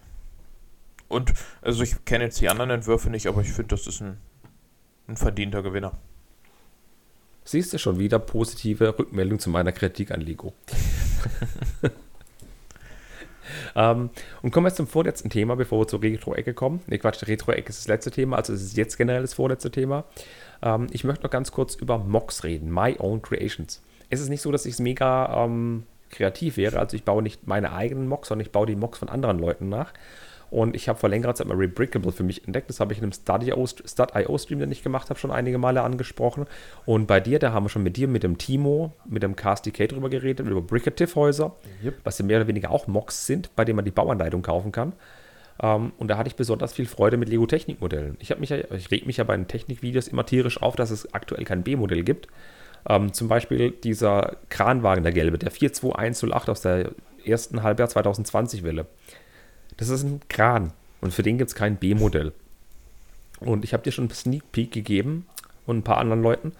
Und 1.10 1.34
also 1.62 1.84
ich 1.84 2.06
kenne 2.06 2.24
jetzt 2.24 2.40
die 2.40 2.48
anderen 2.48 2.70
Entwürfe 2.70 3.10
nicht, 3.10 3.28
aber 3.28 3.42
ich 3.42 3.52
finde, 3.52 3.76
das 3.76 3.86
ist 3.86 4.00
ein, 4.00 4.16
ein 5.10 5.18
verdienter 5.18 5.62
Gewinner. 5.62 5.92
Siehst 7.44 7.74
du 7.74 7.80
schon 7.80 8.00
wieder 8.00 8.20
positive 8.20 8.98
Rückmeldung 8.98 9.40
zu 9.40 9.50
meiner 9.50 9.72
Kritik 9.72 10.12
an 10.12 10.22
Lego. 10.22 10.54
ähm, 13.76 14.10
und 14.42 14.52
kommen 14.52 14.66
wir 14.66 14.70
jetzt 14.70 14.78
zum 14.78 14.88
vorletzten 14.88 15.30
Thema, 15.30 15.56
bevor 15.56 15.82
wir 15.82 15.88
zur 15.88 16.02
Retro-Ecke 16.02 16.54
kommen. 16.54 16.82
Ne, 16.88 17.00
Quatsch, 17.00 17.26
Retro-Ecke 17.28 17.70
ist 17.70 17.80
das 17.80 17.88
letzte 17.88 18.12
Thema, 18.12 18.38
also 18.38 18.54
es 18.54 18.62
ist 18.64 18.78
jetzt 18.78 18.98
generell 18.98 19.22
das 19.22 19.34
vorletzte 19.34 19.72
Thema. 19.72 20.06
Ähm, 20.62 20.88
ich 20.92 21.04
möchte 21.04 21.24
noch 21.24 21.32
ganz 21.32 21.52
kurz 21.52 21.76
über 21.76 21.98
Mocks 21.98 22.44
reden, 22.44 22.72
My 22.72 22.96
Own 23.00 23.22
Creations. 23.22 23.82
Es 24.10 24.20
ist 24.20 24.30
nicht 24.30 24.42
so, 24.42 24.52
dass 24.52 24.66
ich 24.66 24.74
es 24.74 24.80
mega 24.80 25.46
ähm, 25.46 25.84
kreativ 26.10 26.58
wäre, 26.58 26.80
also 26.80 26.96
ich 26.96 27.04
baue 27.04 27.22
nicht 27.22 27.48
meine 27.48 27.72
eigenen 27.74 28.08
Mocks, 28.08 28.30
sondern 28.30 28.46
ich 28.46 28.52
baue 28.52 28.68
die 28.68 28.76
Mocks 28.76 29.00
von 29.00 29.10
anderen 29.10 29.40
Leuten 29.40 29.70
nach. 29.70 29.94
Und 30.52 30.76
ich 30.76 30.90
habe 30.90 30.98
vor 30.98 31.10
längerer 31.10 31.36
Zeit 31.36 31.48
mal 31.48 31.58
Rebrickable 31.58 32.12
für 32.12 32.24
mich 32.24 32.46
entdeckt. 32.46 32.70
Das 32.70 32.80
habe 32.80 32.94
ich 32.94 33.00
in 33.00 33.04
einem 33.04 33.14
Stud.io-Stream, 33.14 34.60
den 34.60 34.72
ich 34.72 34.84
gemacht 34.84 35.10
habe, 35.10 35.20
schon 35.20 35.32
einige 35.32 35.58
Male 35.58 35.82
angesprochen. 35.82 36.46
Und 36.86 37.08
bei 37.08 37.20
dir, 37.20 37.40
da 37.40 37.54
haben 37.54 37.66
wir 37.66 37.70
schon 37.70 37.84
mit 37.84 37.98
dir, 37.98 38.08
mit 38.08 38.24
dem 38.24 38.38
Timo, 38.38 38.94
mit 39.06 39.24
dem 39.24 39.36
KSDK 39.36 39.88
drüber 39.90 40.10
geredet, 40.10 40.48
über 40.48 40.62
Brickative-Häuser, 40.62 41.56
yep. 41.84 41.96
was 42.04 42.18
ja 42.18 42.26
mehr 42.26 42.38
oder 42.38 42.48
weniger 42.48 42.72
auch 42.72 42.88
Mocks 42.88 43.26
sind, 43.26 43.56
bei 43.56 43.66
denen 43.66 43.76
man 43.76 43.86
die 43.86 43.92
Bauanleitung 43.92 44.42
kaufen 44.42 44.72
kann. 44.72 44.94
Um, 45.62 45.68
ähm, 45.68 45.92
und 45.98 46.08
da 46.08 46.18
hatte 46.18 46.30
ich 46.30 46.36
besonders 46.36 46.72
viel 46.72 46.86
Freude 46.86 47.18
mit 47.18 47.28
Lego-Technik-Modellen. 47.28 48.16
Ich, 48.20 48.36
mich 48.38 48.50
ja, 48.50 48.58
ich 48.72 48.90
reg 48.92 49.06
mich 49.06 49.18
ja 49.18 49.26
bei 49.26 49.36
den 49.36 49.48
Technikvideos 49.48 50.08
immer 50.08 50.26
tierisch 50.26 50.62
auf, 50.62 50.78
dass 50.78 50.90
es 50.90 51.14
aktuell 51.14 51.44
kein 51.44 51.64
B-Modell 51.64 52.04
gibt. 52.04 52.28
Um, 52.86 52.96
ähm, 52.96 53.14
zum 53.14 53.28
Beispiel 53.28 53.72
dieser 53.72 54.38
Kranwagen, 54.48 55.04
der 55.04 55.12
gelbe, 55.12 55.38
der 55.38 55.52
42108 55.52 56.50
aus 56.50 56.62
der 56.62 56.92
ersten 57.26 57.62
Halbjahr 57.62 57.90
2020 57.90 58.64
Welle. 58.64 58.86
Das 59.80 59.88
ist 59.88 60.04
ein 60.04 60.20
Kran 60.28 60.74
und 61.00 61.14
für 61.14 61.24
den 61.24 61.38
gibt 61.38 61.50
es 61.50 61.56
kein 61.56 61.78
B-Modell. 61.78 62.34
Und 63.40 63.64
ich 63.64 63.72
habe 63.72 63.82
dir 63.82 63.94
schon 63.94 64.06
einen 64.06 64.14
Sneak 64.14 64.52
Peek 64.52 64.74
gegeben 64.74 65.26
und 65.66 65.78
ein 65.78 65.84
paar 65.84 66.00
anderen 66.00 66.22
Leuten. 66.22 66.52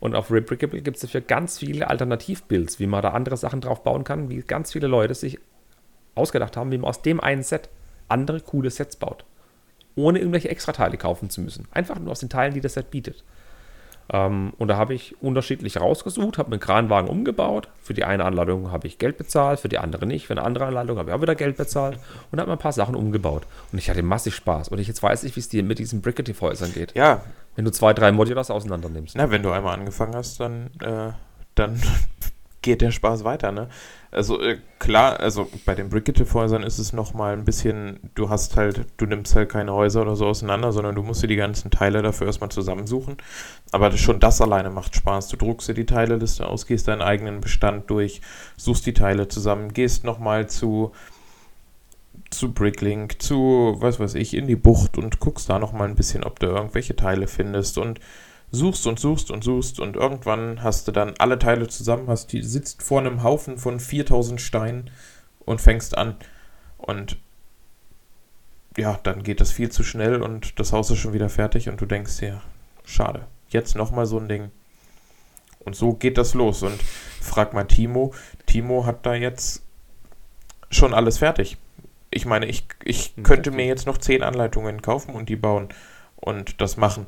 Und 0.00 0.16
auf 0.16 0.32
Rebrickable 0.32 0.82
gibt 0.82 0.96
es 0.96 1.02
dafür 1.02 1.20
ganz 1.20 1.60
viele 1.60 1.88
Alternativbuilds, 1.88 2.80
wie 2.80 2.88
man 2.88 3.00
da 3.00 3.10
andere 3.10 3.36
Sachen 3.36 3.60
drauf 3.60 3.84
bauen 3.84 4.02
kann, 4.02 4.28
wie 4.28 4.40
ganz 4.40 4.72
viele 4.72 4.88
Leute 4.88 5.14
sich 5.14 5.38
ausgedacht 6.16 6.56
haben, 6.56 6.72
wie 6.72 6.78
man 6.78 6.88
aus 6.88 7.00
dem 7.00 7.20
einen 7.20 7.44
Set 7.44 7.68
andere 8.08 8.40
coole 8.40 8.70
Sets 8.70 8.96
baut. 8.96 9.24
Ohne 9.94 10.18
irgendwelche 10.18 10.48
Extrateile 10.48 10.96
kaufen 10.96 11.30
zu 11.30 11.42
müssen. 11.42 11.68
Einfach 11.70 12.00
nur 12.00 12.10
aus 12.10 12.20
den 12.20 12.28
Teilen, 12.28 12.54
die 12.54 12.60
das 12.60 12.74
Set 12.74 12.90
bietet. 12.90 13.22
Ähm, 14.12 14.52
und 14.58 14.68
da 14.68 14.76
habe 14.76 14.94
ich 14.94 15.20
unterschiedlich 15.22 15.80
rausgesucht, 15.80 16.38
habe 16.38 16.52
einen 16.52 16.60
Kranwagen 16.60 17.08
umgebaut. 17.08 17.68
Für 17.82 17.94
die 17.94 18.04
eine 18.04 18.24
Anladung 18.24 18.70
habe 18.70 18.86
ich 18.86 18.98
Geld 18.98 19.16
bezahlt, 19.16 19.60
für 19.60 19.68
die 19.68 19.78
andere 19.78 20.06
nicht. 20.06 20.26
Für 20.26 20.34
eine 20.34 20.42
andere 20.42 20.66
Anladung 20.66 20.98
habe 20.98 21.10
ich 21.10 21.16
auch 21.16 21.22
wieder 21.22 21.34
Geld 21.34 21.56
bezahlt 21.56 21.98
und 22.30 22.40
habe 22.40 22.52
ein 22.52 22.58
paar 22.58 22.72
Sachen 22.72 22.94
umgebaut. 22.94 23.46
Und 23.72 23.78
ich 23.78 23.88
hatte 23.88 24.02
massig 24.02 24.34
Spaß. 24.34 24.68
Und 24.68 24.78
ich 24.78 24.88
jetzt 24.88 25.02
weiß 25.02 25.24
ich, 25.24 25.34
wie 25.36 25.40
es 25.40 25.48
dir 25.48 25.62
mit 25.62 25.78
diesen 25.78 26.02
Bricketive-Häusern 26.02 26.72
geht. 26.72 26.94
Ja. 26.94 27.22
Wenn 27.56 27.64
du 27.64 27.70
zwei, 27.70 27.94
drei 27.94 28.12
Modulars 28.12 28.50
auseinander 28.50 28.88
nimmst. 28.88 29.16
Na, 29.16 29.30
wenn 29.30 29.42
du 29.42 29.50
einmal 29.50 29.78
angefangen 29.78 30.14
hast, 30.14 30.40
dann, 30.40 30.70
äh, 30.80 31.12
dann 31.54 31.80
geht 32.64 32.80
der 32.80 32.90
Spaß 32.90 33.22
weiter, 33.22 33.52
ne? 33.52 33.68
Also 34.10 34.40
äh, 34.40 34.58
klar, 34.78 35.20
also 35.20 35.48
bei 35.64 35.74
den 35.74 35.90
Brickete-Häusern 35.90 36.62
ist 36.62 36.78
es 36.78 36.92
nochmal 36.92 37.34
ein 37.34 37.44
bisschen, 37.44 38.00
du 38.14 38.30
hast 38.30 38.56
halt, 38.56 38.86
du 38.96 39.06
nimmst 39.06 39.34
halt 39.36 39.50
keine 39.50 39.72
Häuser 39.72 40.02
oder 40.02 40.16
so 40.16 40.26
auseinander, 40.26 40.72
sondern 40.72 40.94
du 40.94 41.02
musst 41.02 41.22
dir 41.22 41.28
die 41.28 41.36
ganzen 41.36 41.70
Teile 41.70 42.00
dafür 42.00 42.26
erstmal 42.26 42.50
zusammensuchen. 42.50 43.16
Aber 43.70 43.92
schon 43.92 44.20
das 44.20 44.40
alleine 44.40 44.70
macht 44.70 44.96
Spaß. 44.96 45.28
Du 45.28 45.36
druckst 45.36 45.68
dir 45.68 45.74
die 45.74 45.86
Teileliste 45.86 46.46
aus, 46.46 46.66
gehst 46.66 46.88
deinen 46.88 47.02
eigenen 47.02 47.40
Bestand 47.40 47.90
durch, 47.90 48.20
suchst 48.56 48.86
die 48.86 48.94
Teile 48.94 49.28
zusammen, 49.28 49.72
gehst 49.72 50.04
nochmal 50.04 50.48
zu 50.48 50.92
zu 52.30 52.52
Bricklink, 52.52 53.22
zu, 53.22 53.76
was 53.78 54.00
weiß 54.00 54.14
ich, 54.14 54.34
in 54.34 54.46
die 54.46 54.56
Bucht 54.56 54.98
und 54.98 55.20
guckst 55.20 55.48
da 55.48 55.58
nochmal 55.58 55.88
ein 55.88 55.94
bisschen, 55.94 56.24
ob 56.24 56.40
du 56.40 56.46
irgendwelche 56.46 56.96
Teile 56.96 57.28
findest 57.28 57.78
und 57.78 58.00
suchst 58.54 58.86
und 58.86 58.98
suchst 58.98 59.30
und 59.30 59.44
suchst 59.44 59.80
und 59.80 59.96
irgendwann 59.96 60.62
hast 60.62 60.88
du 60.88 60.92
dann 60.92 61.14
alle 61.18 61.38
Teile 61.38 61.68
zusammen, 61.68 62.08
hast 62.08 62.32
die, 62.32 62.42
sitzt 62.42 62.82
vor 62.82 63.00
einem 63.00 63.22
Haufen 63.22 63.58
von 63.58 63.80
4000 63.80 64.40
Steinen 64.40 64.90
und 65.44 65.60
fängst 65.60 65.96
an 65.96 66.16
und 66.78 67.18
ja, 68.76 68.98
dann 69.02 69.22
geht 69.22 69.40
das 69.40 69.52
viel 69.52 69.70
zu 69.70 69.82
schnell 69.82 70.22
und 70.22 70.58
das 70.58 70.72
Haus 70.72 70.90
ist 70.90 70.98
schon 70.98 71.12
wieder 71.12 71.28
fertig 71.28 71.68
und 71.68 71.80
du 71.80 71.86
denkst 71.86 72.18
dir, 72.18 72.40
schade, 72.84 73.26
jetzt 73.48 73.76
nochmal 73.76 74.06
so 74.06 74.18
ein 74.18 74.28
Ding. 74.28 74.50
Und 75.60 75.76
so 75.76 75.94
geht 75.94 76.18
das 76.18 76.34
los 76.34 76.62
und 76.62 76.82
frag 77.20 77.54
mal 77.54 77.64
Timo, 77.64 78.12
Timo 78.46 78.84
hat 78.84 79.06
da 79.06 79.14
jetzt 79.14 79.62
schon 80.70 80.92
alles 80.92 81.18
fertig. 81.18 81.56
Ich 82.10 82.26
meine, 82.26 82.46
ich, 82.46 82.66
ich 82.84 83.14
könnte 83.22 83.50
mir 83.50 83.66
jetzt 83.66 83.86
noch 83.86 83.98
10 83.98 84.22
Anleitungen 84.22 84.82
kaufen 84.82 85.14
und 85.14 85.28
die 85.28 85.36
bauen 85.36 85.68
und 86.16 86.60
das 86.60 86.76
machen 86.76 87.06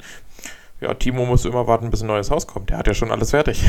ja, 0.81 0.95
Timo 0.95 1.25
muss 1.25 1.45
immer 1.45 1.67
warten, 1.67 1.91
bis 1.91 2.03
ein 2.03 2.07
neues 2.07 2.31
Haus 2.31 2.47
kommt. 2.47 2.71
Der 2.71 2.79
hat 2.79 2.87
ja 2.87 2.95
schon 2.95 3.11
alles 3.11 3.31
fertig. 3.31 3.65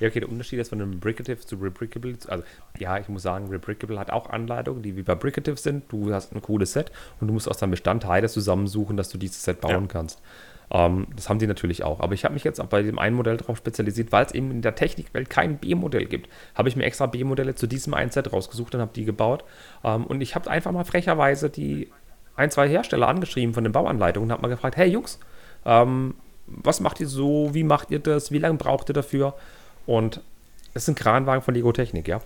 Ja, 0.00 0.08
okay, 0.08 0.20
der 0.20 0.28
Unterschied 0.28 0.60
ist 0.60 0.68
von 0.68 0.80
einem 0.80 1.00
Brickative 1.00 1.40
zu 1.40 1.56
Rebrickable. 1.56 2.16
Also, 2.28 2.44
ja, 2.78 2.98
ich 2.98 3.08
muss 3.08 3.22
sagen, 3.22 3.48
Rebrickable 3.48 3.98
hat 3.98 4.10
auch 4.10 4.30
Anleitungen, 4.30 4.82
die 4.82 4.96
wie 4.96 5.02
bei 5.02 5.14
Brickative 5.14 5.56
sind. 5.56 5.90
Du 5.92 6.12
hast 6.12 6.32
ein 6.32 6.40
cooles 6.40 6.72
Set 6.72 6.92
und 7.20 7.26
du 7.26 7.34
musst 7.34 7.48
aus 7.48 7.58
deinem 7.58 7.72
Bestand 7.72 8.04
Teile 8.04 8.28
zusammensuchen, 8.28 8.96
dass 8.96 9.08
du 9.08 9.18
dieses 9.18 9.42
Set 9.42 9.60
bauen 9.60 9.72
ja. 9.72 9.86
kannst. 9.88 10.22
Ähm, 10.70 11.06
das 11.16 11.28
haben 11.28 11.38
die 11.38 11.46
natürlich 11.46 11.82
auch. 11.82 12.00
Aber 12.00 12.14
ich 12.14 12.24
habe 12.24 12.34
mich 12.34 12.44
jetzt 12.44 12.60
auch 12.60 12.66
bei 12.66 12.82
dem 12.82 12.98
einen 12.98 13.16
Modell 13.16 13.38
darauf 13.38 13.56
spezialisiert, 13.56 14.12
weil 14.12 14.24
es 14.24 14.32
eben 14.32 14.50
in 14.50 14.62
der 14.62 14.74
Technikwelt 14.74 15.30
kein 15.30 15.58
B-Modell 15.58 16.04
gibt. 16.04 16.28
Habe 16.54 16.68
ich 16.68 16.76
mir 16.76 16.84
extra 16.84 17.06
B-Modelle 17.06 17.54
zu 17.54 17.66
diesem 17.66 17.94
einen 17.94 18.10
Set 18.10 18.32
rausgesucht 18.32 18.74
und 18.74 18.80
habe 18.80 18.92
die 18.94 19.04
gebaut. 19.04 19.44
Ähm, 19.82 20.06
und 20.06 20.20
ich 20.20 20.34
habe 20.34 20.50
einfach 20.50 20.72
mal 20.72 20.84
frecherweise 20.84 21.50
die 21.50 21.90
ein, 22.38 22.50
zwei 22.50 22.68
Hersteller 22.68 23.08
angeschrieben 23.08 23.54
von 23.54 23.64
den 23.64 23.72
Bauanleitungen 23.72 24.28
und 24.28 24.32
habe 24.32 24.42
mal 24.42 24.48
gefragt, 24.48 24.76
hey 24.76 24.88
Jungs, 24.88 25.18
ähm, 25.66 26.14
was 26.46 26.80
macht 26.80 27.00
ihr 27.00 27.08
so, 27.08 27.50
wie 27.52 27.64
macht 27.64 27.90
ihr 27.90 27.98
das, 27.98 28.32
wie 28.32 28.38
lange 28.38 28.56
braucht 28.56 28.88
ihr 28.88 28.94
dafür? 28.94 29.34
Und 29.86 30.22
es 30.74 30.84
ist 30.84 30.88
ein 30.88 30.94
Kranwagen 30.94 31.42
von 31.42 31.54
Lego 31.54 31.72
Technik, 31.72 32.08
ja. 32.08 32.20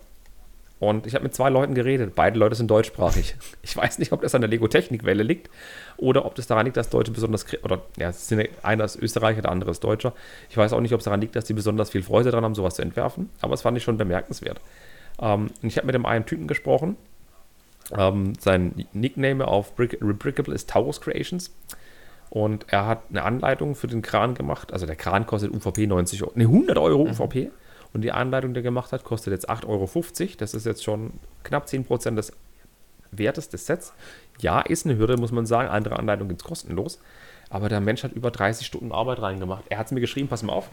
Und 0.82 1.06
ich 1.06 1.14
habe 1.14 1.22
mit 1.22 1.32
zwei 1.32 1.48
Leuten 1.48 1.74
geredet. 1.74 2.16
Beide 2.16 2.40
Leute 2.40 2.56
sind 2.56 2.68
deutschsprachig. 2.68 3.36
Ich 3.62 3.76
weiß 3.76 4.00
nicht, 4.00 4.10
ob 4.10 4.20
das 4.22 4.34
an 4.34 4.40
der 4.40 4.50
Lego-Technikwelle 4.50 5.22
liegt 5.22 5.48
oder 5.96 6.24
ob 6.24 6.34
das 6.34 6.48
daran 6.48 6.66
liegt, 6.66 6.76
dass 6.76 6.90
Deutsche 6.90 7.12
besonders, 7.12 7.46
oder 7.62 7.82
ja, 7.96 8.08
es 8.08 8.34
einer 8.64 8.84
ist 8.84 8.96
Österreicher, 8.96 9.42
der 9.42 9.52
andere 9.52 9.70
ist 9.70 9.84
Deutscher. 9.84 10.12
Ich 10.50 10.56
weiß 10.56 10.72
auch 10.72 10.80
nicht, 10.80 10.92
ob 10.92 10.98
es 10.98 11.04
daran 11.04 11.20
liegt, 11.20 11.36
dass 11.36 11.44
die 11.44 11.52
besonders 11.52 11.90
viel 11.90 12.02
Freude 12.02 12.32
daran 12.32 12.44
haben, 12.44 12.56
sowas 12.56 12.74
zu 12.74 12.82
entwerfen. 12.82 13.30
Aber 13.40 13.52
das 13.52 13.62
fand 13.62 13.78
ich 13.78 13.84
schon 13.84 13.96
bemerkenswert. 13.96 14.60
Ähm, 15.20 15.50
und 15.62 15.68
ich 15.68 15.76
habe 15.76 15.86
mit 15.86 15.94
dem 15.94 16.04
einen 16.04 16.26
Typen 16.26 16.48
gesprochen. 16.48 16.96
Ähm, 17.96 18.34
sein 18.38 18.86
Nickname 18.92 19.46
auf 19.46 19.72
Rebrickable 19.78 20.54
ist 20.54 20.70
Taurus 20.70 21.00
Creations. 21.00 21.54
Und 22.30 22.66
er 22.68 22.86
hat 22.86 23.02
eine 23.10 23.24
Anleitung 23.24 23.74
für 23.74 23.88
den 23.88 24.00
Kran 24.00 24.34
gemacht. 24.34 24.72
Also 24.72 24.86
der 24.86 24.96
Kran 24.96 25.26
kostet 25.26 25.52
UVP 25.52 25.86
90 25.86 26.22
Euro, 26.22 26.32
ne, 26.34 26.44
100 26.44 26.78
Euro 26.78 27.04
mhm. 27.04 27.10
UVP. 27.10 27.50
Und 27.92 28.00
die 28.00 28.12
Anleitung, 28.12 28.54
die 28.54 28.60
er 28.60 28.62
gemacht 28.62 28.92
hat, 28.92 29.04
kostet 29.04 29.32
jetzt 29.32 29.50
8,50 29.50 29.66
Euro. 29.66 30.34
Das 30.38 30.54
ist 30.54 30.64
jetzt 30.64 30.82
schon 30.82 31.12
knapp 31.42 31.66
10% 31.66 32.14
des 32.14 32.32
Wertes 33.10 33.50
des 33.50 33.66
Sets. 33.66 33.92
Ja, 34.40 34.60
ist 34.60 34.86
eine 34.86 34.96
Hürde, 34.96 35.18
muss 35.18 35.30
man 35.30 35.44
sagen. 35.44 35.68
Andere 35.68 35.98
Anleitungen 35.98 36.30
gibt 36.30 36.40
es 36.40 36.46
kostenlos. 36.46 37.00
Aber 37.50 37.68
der 37.68 37.80
Mensch 37.80 38.02
hat 38.02 38.12
über 38.12 38.30
30 38.30 38.66
Stunden 38.66 38.92
Arbeit 38.92 39.20
reingemacht. 39.20 39.64
Er 39.68 39.76
hat 39.76 39.86
es 39.86 39.92
mir 39.92 40.00
geschrieben, 40.00 40.28
pass 40.28 40.42
mal 40.42 40.54
auf. 40.54 40.70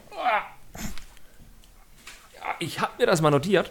Ja, 2.34 2.54
ich 2.58 2.80
habe 2.80 2.92
mir 2.98 3.06
das 3.06 3.20
mal 3.20 3.30
notiert. 3.30 3.70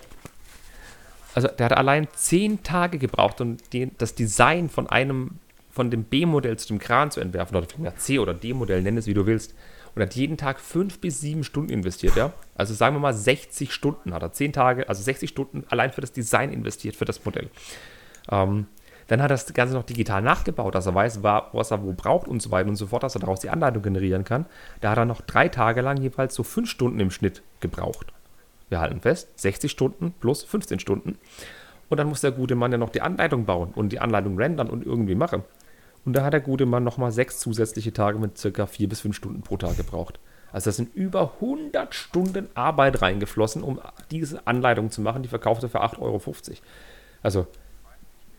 Also 1.36 1.47
der 1.47 1.65
hat 1.65 1.77
allein 1.77 2.07
10 2.13 2.63
Tage 2.63 2.97
gebraucht, 2.97 3.41
um 3.41 3.57
den, 3.73 3.91
das 3.97 4.15
Design 4.15 4.69
von 4.69 4.88
einem, 4.88 5.39
von 5.69 5.91
dem 5.91 6.03
B-Modell 6.03 6.57
zu 6.57 6.67
dem 6.69 6.80
Kran 6.80 7.11
zu 7.11 7.19
entwerfen. 7.19 7.55
Oder 7.55 7.67
vielmehr 7.67 7.95
C- 7.97 8.19
oder 8.19 8.34
D-Modell, 8.34 8.82
nenn 8.82 8.97
es 8.97 9.07
wie 9.07 9.13
du 9.13 9.25
willst 9.25 9.53
und 9.95 10.01
hat 10.01 10.15
jeden 10.15 10.38
Tag 10.38 10.59
fünf 10.59 10.99
bis 10.99 11.19
sieben 11.19 11.43
Stunden 11.43 11.71
investiert, 11.71 12.15
ja. 12.15 12.32
Also 12.55 12.73
sagen 12.73 12.95
wir 12.95 12.99
mal 12.99 13.13
60 13.13 13.73
Stunden 13.73 14.13
hat 14.13 14.21
er, 14.21 14.32
zehn 14.32 14.53
Tage, 14.53 14.88
also 14.88 15.01
60 15.01 15.30
Stunden 15.30 15.65
allein 15.69 15.91
für 15.91 16.01
das 16.01 16.11
Design 16.11 16.51
investiert, 16.51 16.95
für 16.95 17.05
das 17.05 17.23
Modell. 17.25 17.49
Ähm, 18.32 18.67
dann 19.07 19.21
hat 19.21 19.32
er 19.32 19.36
das 19.36 19.51
Ganze 19.53 19.73
noch 19.73 19.84
digital 19.84 20.21
nachgebaut, 20.21 20.75
dass 20.75 20.86
er 20.86 20.93
weiß, 20.93 21.23
was 21.23 21.71
er 21.71 21.84
wo 21.84 21.93
braucht 21.93 22.27
und 22.27 22.41
so 22.41 22.51
weiter 22.51 22.69
und 22.69 22.75
so 22.75 22.88
fort, 22.88 23.01
dass 23.01 23.15
er 23.15 23.21
daraus 23.21 23.39
die 23.39 23.49
Anleitung 23.49 23.82
generieren 23.82 24.23
kann. 24.23 24.45
Da 24.82 24.91
hat 24.91 24.99
er 24.99 25.05
noch 25.05 25.21
drei 25.21 25.49
Tage 25.49 25.82
lang 25.82 25.97
jeweils 25.97 26.36
so 26.36 26.43
fünf 26.43 26.69
Stunden 26.69 26.99
im 26.99 27.09
Schnitt 27.09 27.41
gebraucht. 27.59 28.13
Wir 28.70 28.80
halten 28.80 29.01
fest, 29.01 29.28
60 29.36 29.72
Stunden 29.72 30.13
plus 30.20 30.43
15 30.43 30.80
Stunden. 30.80 31.17
Und 31.89 31.97
dann 31.97 32.07
muss 32.07 32.22
der 32.22 32.32
gute 32.32 32.55
Mann 32.55 32.72
ja 32.72 32.78
noch 32.78 32.89
die 32.89 33.01
Anleitung 33.01 33.45
bauen 33.45 33.72
und 33.76 33.89
die 33.89 33.99
Anleitung 33.99 34.38
rendern 34.38 34.70
und 34.70 34.86
irgendwie 34.86 35.15
machen. 35.15 35.43
Und 36.05 36.13
da 36.13 36.24
hat 36.24 36.34
der 36.34 36.39
gute 36.39 36.65
Mann 36.65 36.84
nochmal 36.84 37.11
sechs 37.11 37.39
zusätzliche 37.39 37.91
Tage 37.91 38.20
mit 38.20 38.38
circa 38.38 38.67
vier 38.67 38.88
bis 38.88 39.01
fünf 39.01 39.15
Stunden 39.15 39.41
pro 39.41 39.57
Tag 39.57 39.76
gebraucht. 39.76 40.20
Also 40.51 40.70
das 40.70 40.78
sind 40.78 40.95
über 40.95 41.34
100 41.36 41.93
Stunden 41.93 42.47
Arbeit 42.55 43.01
reingeflossen, 43.01 43.63
um 43.63 43.80
diese 44.09 44.47
Anleitung 44.47 44.91
zu 44.91 45.01
machen. 45.01 45.24
Die 45.24 45.30
verkaufte 45.30 45.70
für 45.70 45.84
8,50 45.84 45.99
Euro. 45.99 46.22
Also 47.22 47.47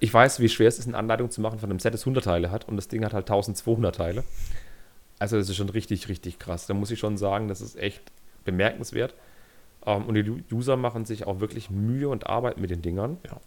ich 0.01 0.13
weiß, 0.13 0.41
wie 0.41 0.49
schwer 0.49 0.69
es 0.69 0.79
ist, 0.79 0.89
eine 0.89 0.97
Anleitung 0.97 1.31
zu 1.31 1.41
machen 1.41 1.59
von 1.59 1.71
einem 1.71 1.79
Set, 1.79 1.95
das 1.95 2.03
100 2.03 2.25
Teile 2.25 2.51
hat. 2.51 2.67
Und 2.67 2.77
das 2.77 2.89
Ding 2.89 3.05
hat 3.05 3.13
halt 3.13 3.31
1200 3.31 3.95
Teile. 3.95 4.25
Also 5.19 5.37
das 5.37 5.49
ist 5.49 5.57
schon 5.57 5.69
richtig, 5.69 6.09
richtig 6.09 6.39
krass. 6.39 6.67
Da 6.67 6.75
muss 6.75 6.91
ich 6.91 6.99
schon 6.99 7.19
sagen, 7.19 7.49
das 7.49 7.61
ist 7.61 7.77
echt 7.77 8.03
bemerkenswert. 8.45 9.15
Ähm, 9.87 10.07
und 10.07 10.15
die 10.15 10.45
User 10.53 10.77
machen 10.77 11.05
sich 11.05 11.27
auch 11.27 11.41
wirklich 11.41 11.71
Mühe 11.71 12.09
und 12.09 12.27
Arbeit 12.27 12.59
mit 12.59 12.71
den 12.71 12.83
Dingern. 12.83 13.19
Ja. 13.27 13.41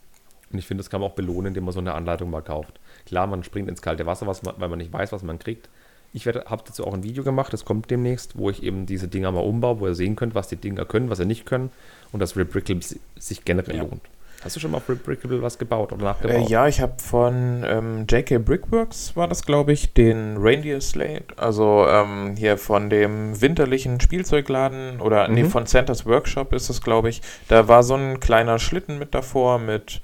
Und 0.52 0.60
ich 0.60 0.68
finde, 0.68 0.84
das 0.84 0.90
kann 0.90 1.02
man 1.02 1.10
auch 1.10 1.16
belohnen, 1.16 1.48
indem 1.48 1.66
man 1.66 1.74
so 1.74 1.80
eine 1.80 1.94
Anleitung 1.94 2.30
mal 2.30 2.42
kauft. 2.42 2.80
Klar, 3.06 3.28
man 3.28 3.44
springt 3.44 3.70
ins 3.70 3.82
kalte 3.82 4.06
Wasser, 4.06 4.26
man, 4.26 4.36
weil 4.58 4.70
man 4.70 4.78
nicht 4.78 4.94
weiß, 4.94 5.12
was 5.12 5.24
man 5.24 5.40
kriegt. 5.40 5.70
Ich 6.16 6.28
habe 6.28 6.44
dazu 6.46 6.86
auch 6.86 6.94
ein 6.94 7.02
Video 7.02 7.24
gemacht, 7.24 7.52
das 7.54 7.66
kommt 7.66 7.90
demnächst, 7.90 8.38
wo 8.38 8.52
ich 8.52 8.62
eben 8.62 8.86
diese 8.86 9.08
Dinger 9.08 9.32
mal 9.32 9.40
umbaue, 9.40 9.80
wo 9.80 9.88
ihr 9.88 9.96
sehen 9.96 10.16
könnt, 10.16 10.36
was 10.36 10.48
die 10.48 10.58
Dinger 10.58 10.86
können, 10.86 11.10
was 11.10 11.18
sie 11.18 11.26
nicht 11.26 11.48
können 11.48 11.72
und 12.12 12.20
dass 12.20 12.38
Rebrickable 12.38 12.86
sich 13.18 13.46
generell 13.46 13.78
ja. 13.78 13.82
lohnt. 13.82 14.04
Hast 14.44 14.56
du 14.56 14.60
schon 14.60 14.72
mal 14.72 14.78
auf 14.78 14.90
Rebrickable 14.90 15.42
was 15.42 15.58
gebaut 15.58 15.94
oder 15.94 16.04
nachgebaut? 16.04 16.48
Äh, 16.48 16.52
ja, 16.52 16.68
ich 16.68 16.82
habe 16.82 16.94
von 16.98 17.64
ähm, 17.66 18.06
JK 18.10 18.44
Brickworks, 18.44 19.16
war 19.16 19.28
das 19.28 19.46
glaube 19.46 19.72
ich, 19.72 19.94
den 19.94 20.36
Reindeer 20.38 20.82
Slate, 20.82 21.26
also 21.38 21.86
ähm, 21.88 22.36
hier 22.38 22.58
von 22.58 22.90
dem 22.90 23.40
winterlichen 23.40 24.02
Spielzeugladen 24.02 25.00
oder 25.00 25.28
mhm. 25.28 25.36
nee, 25.36 25.44
von 25.46 25.66
Santa's 25.66 26.06
Workshop 26.06 26.54
ist 26.54 26.70
es 26.70 26.82
glaube 26.82 27.10
ich. 27.10 27.22
Da 27.48 27.68
war 27.68 27.84
so 27.84 27.96
ein 27.96 28.20
kleiner 28.20 28.60
Schlitten 28.60 29.00
mit 29.00 29.14
davor 29.14 29.60
mit 29.60 30.02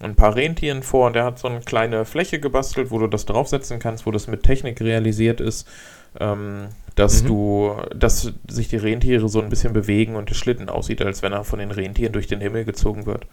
ein 0.00 0.14
paar 0.14 0.34
Rentieren 0.34 0.82
vor 0.82 1.06
und 1.06 1.14
der 1.14 1.24
hat 1.24 1.38
so 1.38 1.48
eine 1.48 1.60
kleine 1.60 2.04
Fläche 2.04 2.38
gebastelt, 2.38 2.90
wo 2.90 2.98
du 2.98 3.06
das 3.06 3.24
draufsetzen 3.24 3.78
kannst, 3.78 4.04
wo 4.04 4.10
das 4.10 4.26
mit 4.26 4.42
Technik 4.42 4.80
realisiert 4.80 5.40
ist, 5.40 5.66
ähm, 6.20 6.68
dass 6.96 7.22
mhm. 7.22 7.26
du, 7.28 7.76
dass 7.94 8.32
sich 8.48 8.68
die 8.68 8.76
Rentiere 8.76 9.28
so 9.28 9.40
ein 9.40 9.48
bisschen 9.48 9.72
bewegen 9.72 10.16
und 10.16 10.28
der 10.28 10.34
Schlitten 10.34 10.68
aussieht, 10.68 11.00
als 11.02 11.22
wenn 11.22 11.32
er 11.32 11.44
von 11.44 11.58
den 11.58 11.70
Rentieren 11.70 12.12
durch 12.12 12.26
den 12.26 12.40
Himmel 12.40 12.64
gezogen 12.64 13.06
wird. 13.06 13.26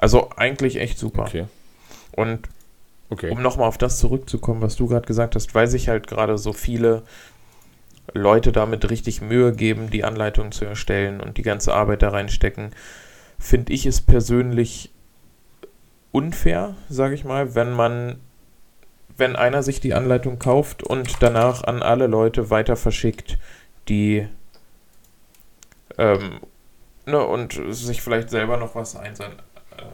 Also 0.00 0.30
eigentlich 0.34 0.80
echt 0.80 0.98
super. 0.98 1.24
Okay. 1.24 1.44
Und 2.12 2.48
okay. 3.10 3.28
um 3.30 3.42
nochmal 3.42 3.68
auf 3.68 3.76
das 3.76 3.98
zurückzukommen, 3.98 4.62
was 4.62 4.76
du 4.76 4.86
gerade 4.86 5.06
gesagt 5.06 5.34
hast, 5.34 5.54
weil 5.54 5.66
sich 5.66 5.90
halt 5.90 6.06
gerade 6.06 6.38
so 6.38 6.54
viele 6.54 7.02
Leute 8.14 8.50
damit 8.50 8.88
richtig 8.88 9.20
Mühe 9.20 9.52
geben, 9.52 9.90
die 9.90 10.02
Anleitung 10.02 10.52
zu 10.52 10.64
erstellen 10.64 11.20
und 11.20 11.36
die 11.36 11.42
ganze 11.42 11.74
Arbeit 11.74 12.00
da 12.00 12.08
reinstecken, 12.08 12.70
finde 13.38 13.74
ich 13.74 13.84
es 13.84 14.00
persönlich 14.00 14.90
unfair, 16.12 16.76
sage 16.88 17.14
ich 17.14 17.26
mal, 17.26 17.54
wenn 17.54 17.74
man, 17.74 18.20
wenn 19.18 19.36
einer 19.36 19.62
sich 19.62 19.80
die 19.80 19.92
Anleitung 19.92 20.38
kauft 20.38 20.82
und 20.82 21.22
danach 21.22 21.62
an 21.62 21.82
alle 21.82 22.06
Leute 22.06 22.48
weiter 22.48 22.76
verschickt, 22.76 23.38
die 23.90 24.26
ähm, 25.98 26.40
ne, 27.04 27.22
und 27.22 27.60
sich 27.68 28.00
vielleicht 28.00 28.30
selber 28.30 28.56
noch 28.56 28.74
was 28.74 28.96
einsahnt, 28.96 29.36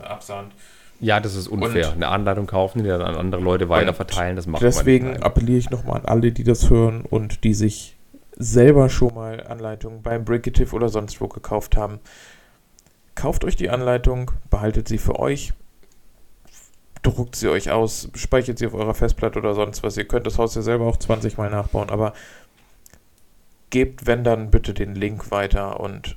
äh, 0.02 0.04
absahnt. 0.04 0.52
Ja, 1.00 1.20
das 1.20 1.34
ist 1.34 1.48
unfair. 1.48 1.88
Und 1.88 1.96
Eine 1.96 2.08
Anleitung 2.08 2.46
kaufen, 2.46 2.82
die 2.82 2.88
dann 2.88 3.02
an 3.02 3.16
andere 3.16 3.40
Leute 3.40 3.68
weiter 3.68 3.92
verteilen, 3.92 4.36
das 4.36 4.46
macht 4.46 4.62
Deswegen 4.62 5.12
man 5.12 5.22
appelliere 5.22 5.58
ich 5.58 5.70
nochmal 5.70 6.00
an 6.00 6.06
alle, 6.06 6.32
die 6.32 6.44
das 6.44 6.70
hören 6.70 7.02
und 7.02 7.44
die 7.44 7.54
sich 7.54 7.96
selber 8.36 8.88
schon 8.88 9.14
mal 9.14 9.46
Anleitungen 9.46 10.02
beim 10.02 10.24
Bricketive 10.24 10.74
oder 10.74 10.88
sonst 10.88 11.20
wo 11.20 11.28
gekauft 11.28 11.76
haben. 11.76 12.00
Kauft 13.14 13.44
euch 13.44 13.56
die 13.56 13.70
Anleitung, 13.70 14.30
behaltet 14.50 14.88
sie 14.88 14.98
für 14.98 15.18
euch, 15.18 15.52
druckt 17.02 17.36
sie 17.36 17.48
euch 17.48 17.70
aus, 17.70 18.10
speichert 18.14 18.58
sie 18.58 18.66
auf 18.66 18.74
eurer 18.74 18.94
Festplatte 18.94 19.38
oder 19.38 19.54
sonst 19.54 19.82
was. 19.82 19.96
Ihr 19.96 20.06
könnt 20.06 20.26
das 20.26 20.38
Haus 20.38 20.54
ja 20.54 20.62
selber 20.62 20.86
auch 20.86 20.96
20 20.96 21.38
Mal 21.38 21.50
nachbauen, 21.50 21.88
aber 21.88 22.12
gebt, 23.70 24.06
wenn 24.06 24.24
dann, 24.24 24.50
bitte 24.50 24.74
den 24.74 24.94
Link 24.94 25.30
weiter 25.30 25.80
und 25.80 26.16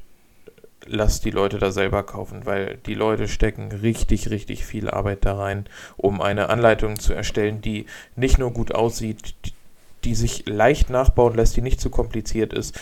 lasst 0.85 1.25
die 1.25 1.31
Leute 1.31 1.57
da 1.57 1.71
selber 1.71 2.03
kaufen, 2.03 2.45
weil 2.45 2.77
die 2.85 2.93
Leute 2.93 3.27
stecken 3.27 3.71
richtig, 3.71 4.29
richtig 4.29 4.65
viel 4.65 4.89
Arbeit 4.89 5.25
da 5.25 5.37
rein, 5.37 5.65
um 5.97 6.21
eine 6.21 6.49
Anleitung 6.49 6.99
zu 6.99 7.13
erstellen, 7.13 7.61
die 7.61 7.85
nicht 8.15 8.39
nur 8.39 8.51
gut 8.51 8.73
aussieht, 8.73 9.35
die, 10.03 10.15
sich 10.15 10.47
leicht 10.47 10.89
nachbauen 10.89 11.35
lässt, 11.35 11.57
die 11.57 11.61
nicht 11.61 11.81
zu 11.81 11.89
kompliziert 11.89 12.53
ist, 12.53 12.79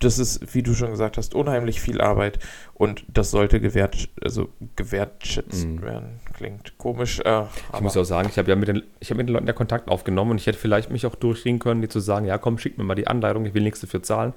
das 0.00 0.18
ist, 0.18 0.54
wie 0.54 0.62
du 0.62 0.74
schon 0.74 0.90
gesagt 0.90 1.16
hast, 1.16 1.34
unheimlich 1.34 1.80
viel 1.80 2.00
Arbeit 2.00 2.38
und 2.74 3.04
das 3.08 3.30
sollte 3.30 3.60
gewert, 3.60 4.08
also 4.22 4.50
gewertschätzt 4.76 5.66
mm. 5.66 5.82
werden. 5.82 6.20
Klingt 6.34 6.76
komisch. 6.76 7.20
Äh, 7.20 7.44
ich 7.72 7.80
muss 7.80 7.96
auch 7.96 8.04
sagen, 8.04 8.28
ich 8.30 8.36
habe 8.36 8.50
ja 8.50 8.56
mit 8.56 8.68
den, 8.68 8.82
ich 9.00 9.10
hab 9.10 9.16
mit 9.16 9.28
den 9.28 9.32
Leuten 9.32 9.46
ja 9.46 9.54
Kontakt 9.54 9.88
aufgenommen 9.88 10.32
und 10.32 10.40
ich 10.40 10.46
hätte 10.46 10.58
vielleicht 10.58 10.90
mich 10.90 11.06
auch 11.06 11.14
durchringen 11.14 11.60
können, 11.60 11.80
die 11.80 11.88
zu 11.88 12.00
sagen, 12.00 12.26
ja 12.26 12.36
komm, 12.36 12.58
schick 12.58 12.76
mir 12.76 12.84
mal 12.84 12.94
die 12.94 13.06
Anleitung, 13.06 13.46
ich 13.46 13.54
will 13.54 13.62
nichts 13.62 13.80
dafür 13.80 14.02
zahlen. 14.02 14.34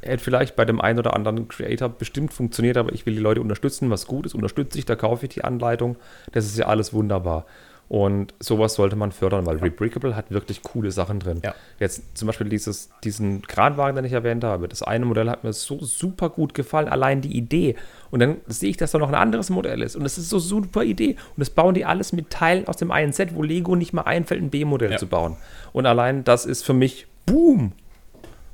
Hätte 0.00 0.22
vielleicht 0.22 0.56
bei 0.56 0.64
dem 0.64 0.80
einen 0.80 0.98
oder 0.98 1.14
anderen 1.14 1.48
Creator 1.48 1.88
bestimmt 1.88 2.32
funktioniert, 2.32 2.76
aber 2.76 2.92
ich 2.92 3.04
will 3.06 3.14
die 3.14 3.20
Leute 3.20 3.40
unterstützen, 3.40 3.90
was 3.90 4.06
gut 4.06 4.26
ist, 4.26 4.34
unterstütze 4.34 4.78
ich, 4.78 4.84
da 4.84 4.96
kaufe 4.96 5.26
ich 5.26 5.34
die 5.34 5.44
Anleitung. 5.44 5.96
Das 6.32 6.44
ist 6.44 6.56
ja 6.56 6.66
alles 6.66 6.92
wunderbar. 6.92 7.46
Und 7.88 8.34
sowas 8.38 8.74
sollte 8.74 8.96
man 8.96 9.12
fördern, 9.12 9.46
weil 9.46 9.56
ja. 9.56 9.62
Rebrickable 9.62 10.14
hat 10.14 10.30
wirklich 10.30 10.62
coole 10.62 10.90
Sachen 10.90 11.20
drin. 11.20 11.40
Ja. 11.42 11.54
Jetzt 11.80 12.18
zum 12.18 12.26
Beispiel 12.26 12.48
dieses, 12.48 12.90
diesen 13.02 13.42
Kranwagen, 13.42 13.96
den 13.96 14.04
ich 14.04 14.12
erwähnt 14.12 14.44
habe. 14.44 14.68
Das 14.68 14.82
eine 14.82 15.06
Modell 15.06 15.30
hat 15.30 15.42
mir 15.42 15.54
so 15.54 15.82
super 15.82 16.28
gut 16.28 16.52
gefallen, 16.52 16.88
allein 16.88 17.22
die 17.22 17.34
Idee. 17.34 17.76
Und 18.10 18.20
dann 18.20 18.36
sehe 18.46 18.68
ich, 18.68 18.76
dass 18.76 18.90
da 18.90 18.98
noch 18.98 19.08
ein 19.08 19.14
anderes 19.14 19.48
Modell 19.48 19.82
ist. 19.82 19.96
Und 19.96 20.04
das 20.04 20.18
ist 20.18 20.28
so 20.28 20.38
super 20.38 20.84
Idee. 20.84 21.12
Und 21.12 21.38
das 21.38 21.48
bauen 21.48 21.74
die 21.74 21.86
alles 21.86 22.12
mit 22.12 22.28
Teilen 22.28 22.68
aus 22.68 22.76
dem 22.76 22.90
einen 22.90 23.12
Set, 23.12 23.34
wo 23.34 23.42
Lego 23.42 23.74
nicht 23.74 23.94
mal 23.94 24.02
einfällt, 24.02 24.42
ein 24.42 24.50
B-Modell 24.50 24.92
ja. 24.92 24.98
zu 24.98 25.06
bauen. 25.06 25.36
Und 25.72 25.86
allein 25.86 26.24
das 26.24 26.44
ist 26.44 26.64
für 26.64 26.74
mich 26.74 27.06
Boom. 27.24 27.72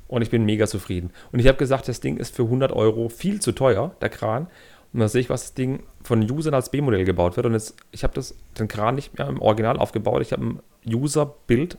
Und 0.07 0.21
ich 0.21 0.29
bin 0.29 0.45
mega 0.45 0.67
zufrieden. 0.67 1.11
Und 1.31 1.39
ich 1.39 1.47
habe 1.47 1.57
gesagt, 1.57 1.87
das 1.87 1.99
Ding 1.99 2.17
ist 2.17 2.35
für 2.35 2.43
100 2.43 2.71
Euro 2.71 3.09
viel 3.09 3.41
zu 3.41 3.51
teuer, 3.51 3.95
der 4.01 4.09
Kran. 4.09 4.47
Und 4.93 4.99
da 4.99 5.07
sehe 5.07 5.21
ich, 5.21 5.29
was 5.29 5.41
das 5.41 5.53
Ding 5.55 5.83
von 6.03 6.29
Usern 6.29 6.53
als 6.53 6.69
B-Modell 6.69 7.05
gebaut 7.05 7.35
wird. 7.35 7.45
Und 7.45 7.53
jetzt, 7.53 7.75
ich 7.91 8.03
habe 8.03 8.13
das 8.13 8.35
den 8.57 8.67
Kran 8.67 8.95
nicht 8.95 9.17
mehr 9.17 9.27
im 9.27 9.41
Original 9.41 9.77
aufgebaut. 9.77 10.21
Ich 10.21 10.31
habe 10.31 10.45
ein 10.45 10.59
User-Bild 10.87 11.77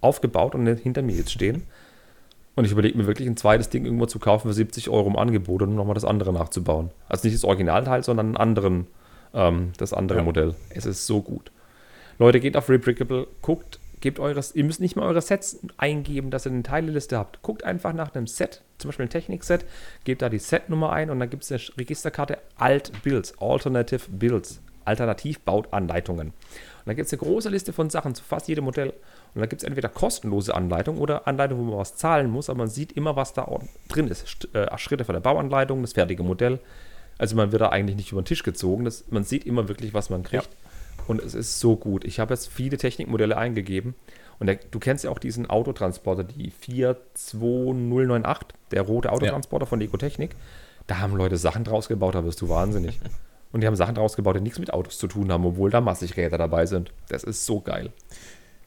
aufgebaut 0.00 0.54
und 0.54 0.66
hinter 0.66 1.02
mir 1.02 1.16
jetzt 1.16 1.32
stehen. 1.32 1.62
Und 2.56 2.64
ich 2.64 2.72
überlege 2.72 2.98
mir 2.98 3.06
wirklich 3.06 3.28
ein 3.28 3.36
zweites 3.36 3.68
Ding 3.68 3.84
irgendwo 3.84 4.06
zu 4.06 4.18
kaufen 4.18 4.48
für 4.48 4.54
70 4.54 4.90
Euro 4.90 5.06
im 5.06 5.16
Angebot 5.16 5.62
und 5.62 5.76
nochmal 5.76 5.94
das 5.94 6.04
andere 6.04 6.32
nachzubauen. 6.32 6.90
Also 7.08 7.28
nicht 7.28 7.36
das 7.36 7.44
Originalteil, 7.44 8.02
sondern 8.02 8.26
einen 8.26 8.36
anderen, 8.36 8.88
ähm, 9.32 9.72
das 9.76 9.92
andere 9.92 10.18
ja. 10.18 10.24
Modell. 10.24 10.54
Es 10.70 10.84
ist 10.84 11.06
so 11.06 11.22
gut. 11.22 11.52
Leute, 12.18 12.40
geht 12.40 12.56
auf 12.56 12.68
Rebrickable, 12.68 13.28
guckt, 13.42 13.77
gebt 14.00 14.18
eures, 14.20 14.54
ihr 14.54 14.64
müsst 14.64 14.80
nicht 14.80 14.96
mal 14.96 15.06
eure 15.06 15.20
Sets 15.20 15.60
eingeben, 15.76 16.30
dass 16.30 16.46
ihr 16.46 16.52
eine 16.52 16.62
Teileliste 16.62 17.18
habt. 17.18 17.42
Guckt 17.42 17.64
einfach 17.64 17.92
nach 17.92 18.14
einem 18.14 18.26
Set, 18.26 18.62
zum 18.78 18.88
Beispiel 18.88 19.06
ein 19.06 19.10
Technik-Set, 19.10 19.64
gebt 20.04 20.22
da 20.22 20.28
die 20.28 20.38
Setnummer 20.38 20.92
ein 20.92 21.10
und 21.10 21.20
dann 21.20 21.30
gibt 21.30 21.44
es 21.44 21.52
eine 21.52 21.60
Registerkarte 21.78 22.38
Alt 22.56 22.92
Builds, 23.02 23.34
Alternative 23.40 24.08
Builds. 24.10 24.60
Alternativbauanleitungen. 24.88 26.28
Und 26.28 26.34
da 26.86 26.94
gibt 26.94 27.06
es 27.06 27.12
eine 27.12 27.18
große 27.18 27.50
Liste 27.50 27.72
von 27.72 27.90
Sachen 27.90 28.14
zu 28.14 28.24
fast 28.24 28.48
jedem 28.48 28.64
Modell. 28.64 28.94
Und 29.34 29.40
da 29.42 29.46
gibt 29.46 29.62
es 29.62 29.68
entweder 29.68 29.90
kostenlose 29.90 30.54
Anleitungen 30.54 31.00
oder 31.00 31.28
Anleitungen, 31.28 31.66
wo 31.66 31.70
man 31.70 31.80
was 31.80 31.96
zahlen 31.96 32.30
muss, 32.30 32.48
aber 32.48 32.58
man 32.58 32.68
sieht 32.68 32.92
immer, 32.92 33.14
was 33.14 33.34
da 33.34 33.46
drin 33.88 34.08
ist. 34.08 34.48
Äh, 34.54 34.66
Schritte 34.78 35.04
von 35.04 35.12
der 35.12 35.20
Bauanleitung, 35.20 35.82
das 35.82 35.92
fertige 35.92 36.22
Modell. 36.22 36.58
Also 37.18 37.36
man 37.36 37.52
wird 37.52 37.60
da 37.60 37.68
eigentlich 37.68 37.96
nicht 37.96 38.12
über 38.12 38.22
den 38.22 38.26
Tisch 38.26 38.42
gezogen. 38.42 38.84
Das, 38.84 39.04
man 39.10 39.24
sieht 39.24 39.44
immer 39.44 39.68
wirklich, 39.68 39.92
was 39.92 40.08
man 40.08 40.22
kriegt. 40.22 40.44
Ja. 40.44 40.67
Und 41.08 41.20
es 41.22 41.34
ist 41.34 41.58
so 41.58 41.74
gut. 41.74 42.04
Ich 42.04 42.20
habe 42.20 42.34
jetzt 42.34 42.48
viele 42.48 42.76
Technikmodelle 42.76 43.36
eingegeben. 43.36 43.94
Und 44.38 44.46
der, 44.46 44.56
du 44.56 44.78
kennst 44.78 45.04
ja 45.04 45.10
auch 45.10 45.18
diesen 45.18 45.48
Autotransporter, 45.50 46.22
die 46.22 46.50
42098, 46.50 48.48
der 48.70 48.82
rote 48.82 49.10
Autotransporter 49.10 49.64
ja. 49.64 49.68
von 49.68 49.80
Ecotechnik. 49.80 50.36
Da 50.86 50.98
haben 50.98 51.16
Leute 51.16 51.36
Sachen 51.36 51.64
draus 51.64 51.88
gebaut, 51.88 52.14
da 52.14 52.24
wirst 52.24 52.40
du 52.40 52.48
wahnsinnig. 52.48 53.00
Und 53.52 53.62
die 53.62 53.66
haben 53.66 53.76
Sachen 53.76 53.94
draus 53.94 54.14
gebaut, 54.14 54.36
die 54.36 54.42
nichts 54.42 54.58
mit 54.58 54.72
Autos 54.72 54.98
zu 54.98 55.08
tun 55.08 55.32
haben, 55.32 55.46
obwohl 55.46 55.70
da 55.70 55.80
massig 55.80 56.16
Räder 56.16 56.36
dabei 56.36 56.66
sind. 56.66 56.92
Das 57.08 57.24
ist 57.24 57.46
so 57.46 57.60
geil. 57.60 57.90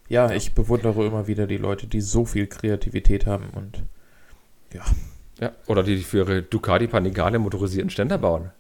Ja, 0.10 0.32
ich 0.32 0.54
bewundere 0.54 1.06
immer 1.06 1.28
wieder 1.28 1.46
die 1.46 1.58
Leute, 1.58 1.88
die 1.88 2.02
so 2.02 2.26
viel 2.26 2.48
Kreativität 2.48 3.28
haben 3.28 3.46
und 3.56 3.84
ja. 4.74 4.84
Ja, 5.40 5.52
oder 5.68 5.84
die 5.84 5.98
für 5.98 6.18
ihre 6.18 6.42
Ducati 6.42 6.88
Panigale 6.88 7.40
motorisierten 7.40 7.90
Ständer 7.90 8.18
bauen. 8.18 8.52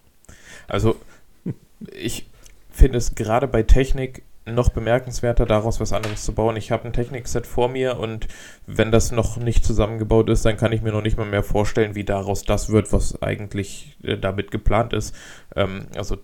Also, 0.67 0.95
ich 1.91 2.30
finde 2.71 2.97
es 2.97 3.15
gerade 3.15 3.47
bei 3.47 3.63
Technik 3.63 4.23
noch 4.45 4.69
bemerkenswerter, 4.69 5.45
daraus 5.45 5.79
was 5.79 5.93
anderes 5.93 6.25
zu 6.25 6.33
bauen. 6.33 6.55
Ich 6.57 6.71
habe 6.71 6.85
ein 6.85 6.93
Technikset 6.93 7.45
vor 7.45 7.69
mir 7.69 7.99
und 7.99 8.27
wenn 8.65 8.91
das 8.91 9.11
noch 9.11 9.37
nicht 9.37 9.63
zusammengebaut 9.63 10.29
ist, 10.29 10.45
dann 10.45 10.57
kann 10.57 10.71
ich 10.71 10.81
mir 10.81 10.91
noch 10.91 11.03
nicht 11.03 11.17
mal 11.17 11.27
mehr 11.27 11.43
vorstellen, 11.43 11.93
wie 11.93 12.03
daraus 12.03 12.43
das 12.43 12.69
wird, 12.69 12.91
was 12.91 13.21
eigentlich 13.21 13.97
äh, 14.03 14.17
damit 14.17 14.49
geplant 14.49 14.93
ist. 14.93 15.15
Ähm, 15.55 15.87
also 15.95 16.17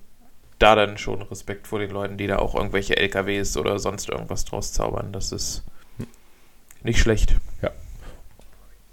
da 0.59 0.75
dann 0.75 0.97
schon 0.97 1.21
Respekt 1.21 1.67
vor 1.67 1.79
den 1.79 1.91
Leuten, 1.91 2.17
die 2.17 2.27
da 2.27 2.39
auch 2.39 2.55
irgendwelche 2.55 2.97
LKWs 2.97 3.57
oder 3.57 3.77
sonst 3.77 4.09
irgendwas 4.09 4.45
draus 4.45 4.73
zaubern. 4.73 5.11
Das 5.11 5.31
ist 5.31 5.63
nicht 6.83 6.99
schlecht. 6.99 7.35
Ja. 7.61 7.71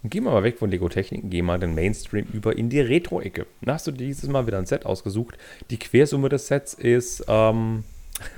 Und 0.05 0.10
gehen 0.10 0.22
wir 0.24 0.32
mal 0.32 0.43
weg 0.43 0.59
von 0.59 0.70
Lego-Techniken, 0.70 1.31
gehen 1.31 1.47
mal 1.47 1.59
den 1.59 1.74
Mainstream 1.74 2.26
über 2.31 2.55
in 2.55 2.68
die 2.68 2.81
Retro-Ecke. 2.81 3.47
Da 3.62 3.72
hast 3.72 3.86
du 3.86 3.90
dieses 3.90 4.28
Mal 4.28 4.47
wieder 4.47 4.59
ein 4.59 4.66
Set 4.66 4.85
ausgesucht. 4.85 5.39
Die 5.70 5.78
Quersumme 5.78 6.28
des 6.28 6.47
Sets 6.47 6.74
ist 6.74 7.24
ähm, 7.26 7.85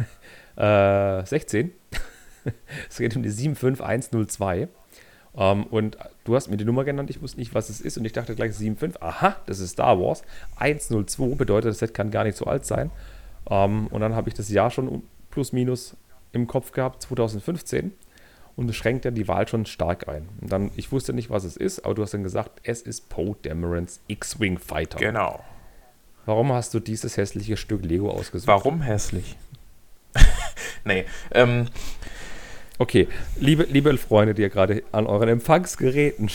äh, 0.56 1.26
16. 1.26 1.72
es 2.88 2.98
geht 2.98 3.16
um 3.16 3.24
die 3.24 3.30
75102. 3.30 4.68
Ähm, 5.36 5.64
und 5.64 5.98
du 6.22 6.36
hast 6.36 6.48
mir 6.48 6.56
die 6.56 6.64
Nummer 6.64 6.84
genannt, 6.84 7.10
ich 7.10 7.20
wusste 7.20 7.40
nicht, 7.40 7.52
was 7.52 7.68
es 7.68 7.80
ist 7.80 7.98
und 7.98 8.04
ich 8.04 8.12
dachte 8.12 8.36
gleich 8.36 8.54
75. 8.54 9.02
Aha, 9.02 9.34
das 9.46 9.58
ist 9.58 9.70
Star 9.70 9.98
Wars. 9.98 10.22
102 10.60 11.34
bedeutet, 11.34 11.70
das 11.70 11.80
Set 11.80 11.94
kann 11.94 12.12
gar 12.12 12.22
nicht 12.22 12.36
so 12.36 12.44
alt 12.44 12.64
sein. 12.64 12.92
Ähm, 13.50 13.88
und 13.88 14.00
dann 14.00 14.14
habe 14.14 14.28
ich 14.28 14.36
das 14.36 14.50
Jahr 14.50 14.70
schon 14.70 15.02
plus 15.32 15.52
minus 15.52 15.96
im 16.30 16.46
Kopf 16.46 16.70
gehabt, 16.70 17.02
2015 17.02 17.90
und 18.56 18.70
es 18.70 18.76
schränkt 18.76 19.04
ja 19.04 19.10
die 19.10 19.28
Wahl 19.28 19.46
schon 19.46 19.66
stark 19.66 20.08
ein. 20.08 20.28
Und 20.40 20.50
dann, 20.50 20.70
ich 20.76 20.90
wusste 20.90 21.12
nicht, 21.12 21.30
was 21.30 21.44
es 21.44 21.56
ist, 21.56 21.84
aber 21.84 21.94
du 21.94 22.02
hast 22.02 22.14
dann 22.14 22.22
gesagt, 22.22 22.60
es 22.62 22.82
ist 22.82 23.08
Poe 23.08 23.36
Damerons 23.42 24.00
X-Wing 24.08 24.58
Fighter. 24.58 24.98
Genau. 24.98 25.44
Warum 26.24 26.52
hast 26.52 26.74
du 26.74 26.80
dieses 26.80 27.16
hässliche 27.16 27.56
Stück 27.56 27.84
Lego 27.84 28.10
ausgesucht? 28.10 28.48
Warum 28.48 28.80
hässlich? 28.80 29.36
nee, 30.84 31.04
ähm. 31.32 31.68
Okay, 32.78 33.08
liebe, 33.38 33.62
liebe 33.64 33.96
Freunde, 33.96 34.34
die 34.34 34.42
ihr 34.42 34.50
gerade 34.50 34.82
an 34.92 35.06
euren 35.06 35.28
Empfangsgeräten 35.28 36.30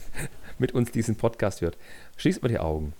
mit 0.58 0.72
uns 0.72 0.90
diesen 0.90 1.16
Podcast 1.16 1.60
hört, 1.60 1.76
schließt 2.16 2.42
mal 2.42 2.48
die 2.48 2.58
Augen. 2.58 2.92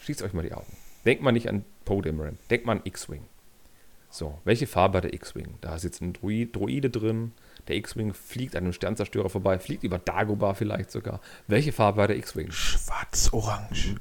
Schließt 0.00 0.22
euch 0.22 0.32
mal 0.32 0.42
die 0.42 0.52
Augen. 0.52 0.76
Denkt 1.04 1.22
mal 1.22 1.32
nicht 1.32 1.48
an 1.48 1.64
Poe 1.84 2.02
Dameron, 2.02 2.38
denkt 2.50 2.66
mal 2.66 2.76
an 2.76 2.82
X-Wing. 2.84 3.22
So, 4.10 4.38
welche 4.44 4.66
Farbe 4.66 4.98
hat 4.98 5.04
der 5.04 5.14
X-Wing? 5.14 5.54
Da 5.60 5.78
sitzt 5.78 6.02
ein 6.02 6.12
Droide 6.12 6.90
drin, 6.90 7.32
der 7.68 7.76
X-Wing 7.76 8.14
fliegt 8.14 8.56
an 8.56 8.64
einem 8.64 8.72
Sternzerstörer 8.72 9.28
vorbei, 9.28 9.58
fliegt 9.58 9.84
über 9.84 9.98
Dagobah 9.98 10.54
vielleicht 10.54 10.90
sogar. 10.90 11.20
Welche 11.46 11.72
Farbe 11.72 12.02
hat 12.02 12.10
der 12.10 12.16
X-Wing? 12.16 12.50
Schwarz-Orange. 12.50 13.96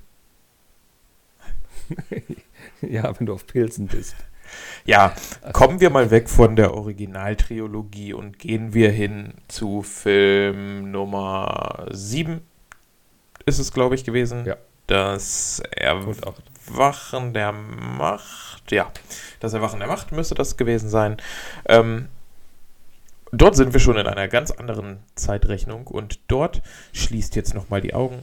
ja, 2.82 3.18
wenn 3.18 3.26
du 3.26 3.34
auf 3.34 3.46
Pilzen 3.48 3.88
bist. 3.88 4.16
Ja, 4.86 5.14
kommen 5.54 5.80
wir 5.80 5.90
mal 5.90 6.12
weg 6.12 6.30
von 6.30 6.56
der 6.56 6.74
Originaltrilogie 6.74 8.14
und 8.14 8.40
gehen 8.40 8.74
wir 8.74 8.92
hin 8.92 9.36
zu 9.48 9.82
Film 9.82 10.92
Nummer 10.92 11.88
7. 11.92 12.42
Ist 13.46 13.60
es, 13.60 13.72
glaube 13.72 13.96
ich, 13.96 14.04
gewesen. 14.04 14.46
Ja. 14.46 14.58
Das 14.88 15.62
Erwachen 15.72 17.34
der 17.34 17.54
Macht. 17.54 18.72
Ja, 18.72 18.92
das 19.40 19.54
Erwachen 19.54 19.80
der 19.80 19.88
Macht 19.88 20.12
müsste 20.12 20.36
das 20.36 20.58
gewesen 20.58 20.90
sein. 20.90 21.18
Ähm, 21.66 22.10
Dort 23.34 23.56
sind 23.56 23.72
wir 23.72 23.80
schon 23.80 23.96
in 23.96 24.08
einer 24.08 24.28
ganz 24.28 24.52
anderen 24.52 25.00
Zeitrechnung 25.16 25.88
und 25.88 26.20
dort 26.28 26.62
schließt 26.92 27.36
jetzt 27.38 27.54
nochmal 27.54 27.80
die 27.80 27.94
Augen, 27.94 28.22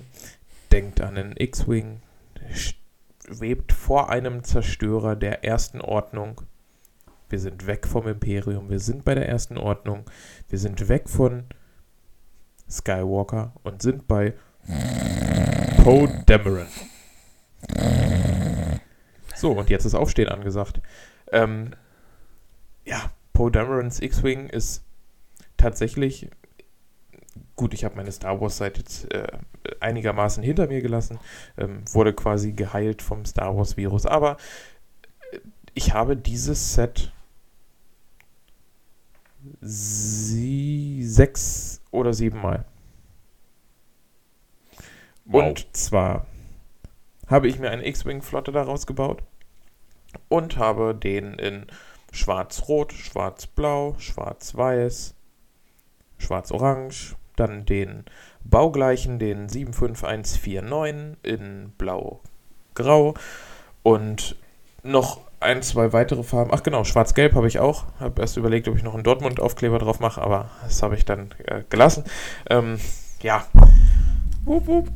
denkt 0.70 1.00
an 1.00 1.16
einen 1.16 1.34
X-Wing, 1.36 2.02
schwebt 2.52 3.72
vor 3.72 4.10
einem 4.10 4.44
Zerstörer 4.44 5.16
der 5.16 5.44
ersten 5.44 5.80
Ordnung. 5.80 6.42
Wir 7.30 7.38
sind 7.38 7.66
weg 7.66 7.86
vom 7.86 8.06
Imperium, 8.06 8.68
wir 8.68 8.80
sind 8.80 9.04
bei 9.04 9.14
der 9.14 9.26
ersten 9.28 9.56
Ordnung, 9.56 10.04
wir 10.50 10.58
sind 10.58 10.88
weg 10.88 11.08
von 11.08 11.44
Skywalker 12.70 13.52
und 13.62 13.80
sind 13.80 14.06
bei 14.08 14.34
Poe 15.82 16.22
Dameron. 16.26 16.66
So, 19.34 19.52
und 19.52 19.70
jetzt 19.70 19.86
ist 19.86 19.94
Aufstehen 19.94 20.28
angesagt. 20.28 20.82
Ähm, 21.32 21.70
ja, 22.84 23.10
Poe 23.32 23.50
Damerons 23.50 24.00
X-Wing 24.00 24.50
ist 24.50 24.84
tatsächlich, 25.58 26.30
gut, 27.56 27.74
ich 27.74 27.84
habe 27.84 27.96
meine 27.96 28.12
Star 28.12 28.40
Wars-Zeit 28.40 28.78
jetzt 28.78 29.12
äh, 29.12 29.26
einigermaßen 29.80 30.42
hinter 30.42 30.66
mir 30.68 30.80
gelassen, 30.80 31.18
ähm, 31.58 31.82
wurde 31.92 32.14
quasi 32.14 32.52
geheilt 32.52 33.02
vom 33.02 33.26
Star 33.26 33.54
Wars-Virus, 33.54 34.06
aber 34.06 34.38
äh, 35.32 35.38
ich 35.74 35.92
habe 35.92 36.16
dieses 36.16 36.74
Set 36.74 37.12
sie 39.60 41.04
sechs 41.04 41.80
oder 41.90 42.12
sieben 42.12 42.40
Mal. 42.40 42.64
Wow. 45.24 45.42
Und 45.42 45.76
zwar 45.76 46.26
habe 47.26 47.48
ich 47.48 47.58
mir 47.58 47.70
eine 47.70 47.86
X-Wing-Flotte 47.86 48.52
daraus 48.52 48.86
gebaut 48.86 49.22
und 50.28 50.56
habe 50.56 50.94
den 50.94 51.34
in 51.34 51.66
schwarz-rot, 52.12 52.92
schwarz-blau, 52.92 53.96
schwarz-weiß, 53.98 55.14
schwarz-orange, 56.18 57.16
dann 57.36 57.64
den 57.64 58.04
baugleichen, 58.44 59.18
den 59.18 59.48
75149 59.48 61.16
in 61.22 61.72
blau-grau 61.78 63.14
und 63.82 64.36
noch 64.82 65.20
ein, 65.40 65.62
zwei 65.62 65.92
weitere 65.92 66.22
Farben. 66.22 66.50
Ach 66.52 66.62
genau, 66.62 66.84
schwarz-gelb 66.84 67.34
habe 67.34 67.46
ich 67.46 67.58
auch. 67.58 67.84
Habe 68.00 68.20
erst 68.20 68.36
überlegt, 68.36 68.68
ob 68.68 68.76
ich 68.76 68.82
noch 68.82 68.94
einen 68.94 69.04
Dortmund-Aufkleber 69.04 69.78
drauf 69.78 70.00
mache, 70.00 70.20
aber 70.20 70.50
das 70.62 70.82
habe 70.82 70.96
ich 70.96 71.04
dann 71.04 71.30
äh, 71.46 71.62
gelassen. 71.68 72.04
Ähm, 72.50 72.78
ja. 73.20 73.46
Wupp, 74.44 74.66
wupp. 74.66 74.88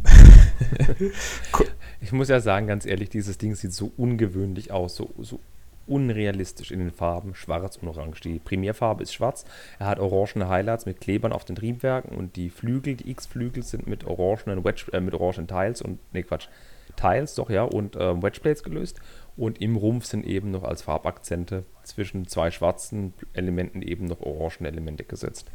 ich 2.01 2.13
muss 2.13 2.29
ja 2.29 2.41
sagen, 2.41 2.67
ganz 2.67 2.87
ehrlich, 2.87 3.11
dieses 3.11 3.39
Ding 3.39 3.55
sieht 3.55 3.73
so 3.73 3.93
ungewöhnlich 3.97 4.73
aus, 4.73 4.97
so, 4.97 5.11
so 5.19 5.41
unrealistisch 5.87 6.71
in 6.71 6.79
den 6.79 6.91
Farben 6.91 7.35
schwarz 7.35 7.77
und 7.77 7.89
orange. 7.89 8.21
Die 8.21 8.39
Primärfarbe 8.39 9.03
ist 9.03 9.13
schwarz. 9.13 9.45
Er 9.79 9.87
hat 9.87 9.99
orangene 9.99 10.49
Highlights 10.49 10.87
mit 10.87 11.01
Klebern 11.01 11.33
auf 11.33 11.45
den 11.45 11.57
Triebwerken 11.57 12.17
und 12.17 12.37
die 12.37 12.51
Flügel, 12.51 12.95
die 12.95 13.11
X-Flügel 13.11 13.63
sind 13.63 13.87
mit 13.87 14.05
orangenen 14.05 14.65
Wedge, 14.65 14.87
äh, 14.93 15.01
mit 15.01 15.15
orangen 15.15 15.47
Tiles 15.47 15.83
und 15.83 15.99
ne 16.13 16.23
Quatsch, 16.23 16.49
Tiles 16.97 17.35
doch 17.35 17.51
ja 17.51 17.63
und 17.65 17.97
äh, 17.97 18.23
Wedgeplates 18.23 18.63
gelöst 18.63 19.01
und 19.37 19.61
im 19.61 19.77
Rumpf 19.77 20.05
sind 20.05 20.27
eben 20.27 20.51
noch 20.51 20.65
als 20.65 20.83
Farbakzente 20.83 21.65
zwischen 21.85 22.27
zwei 22.29 22.51
schwarzen 22.51 23.15
Elementen 23.33 23.83
eben 23.83 24.05
noch 24.07 24.21
orangene 24.21 24.69
Elemente 24.69 25.05
gesetzt. 25.05 25.51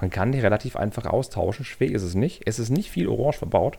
Man 0.00 0.10
kann 0.10 0.32
die 0.32 0.40
relativ 0.40 0.76
einfach 0.76 1.04
austauschen. 1.04 1.64
Schwer 1.64 1.92
ist 1.92 2.02
es 2.02 2.14
nicht. 2.14 2.42
Es 2.46 2.58
ist 2.58 2.70
nicht 2.70 2.90
viel 2.90 3.06
Orange 3.06 3.38
verbaut 3.38 3.78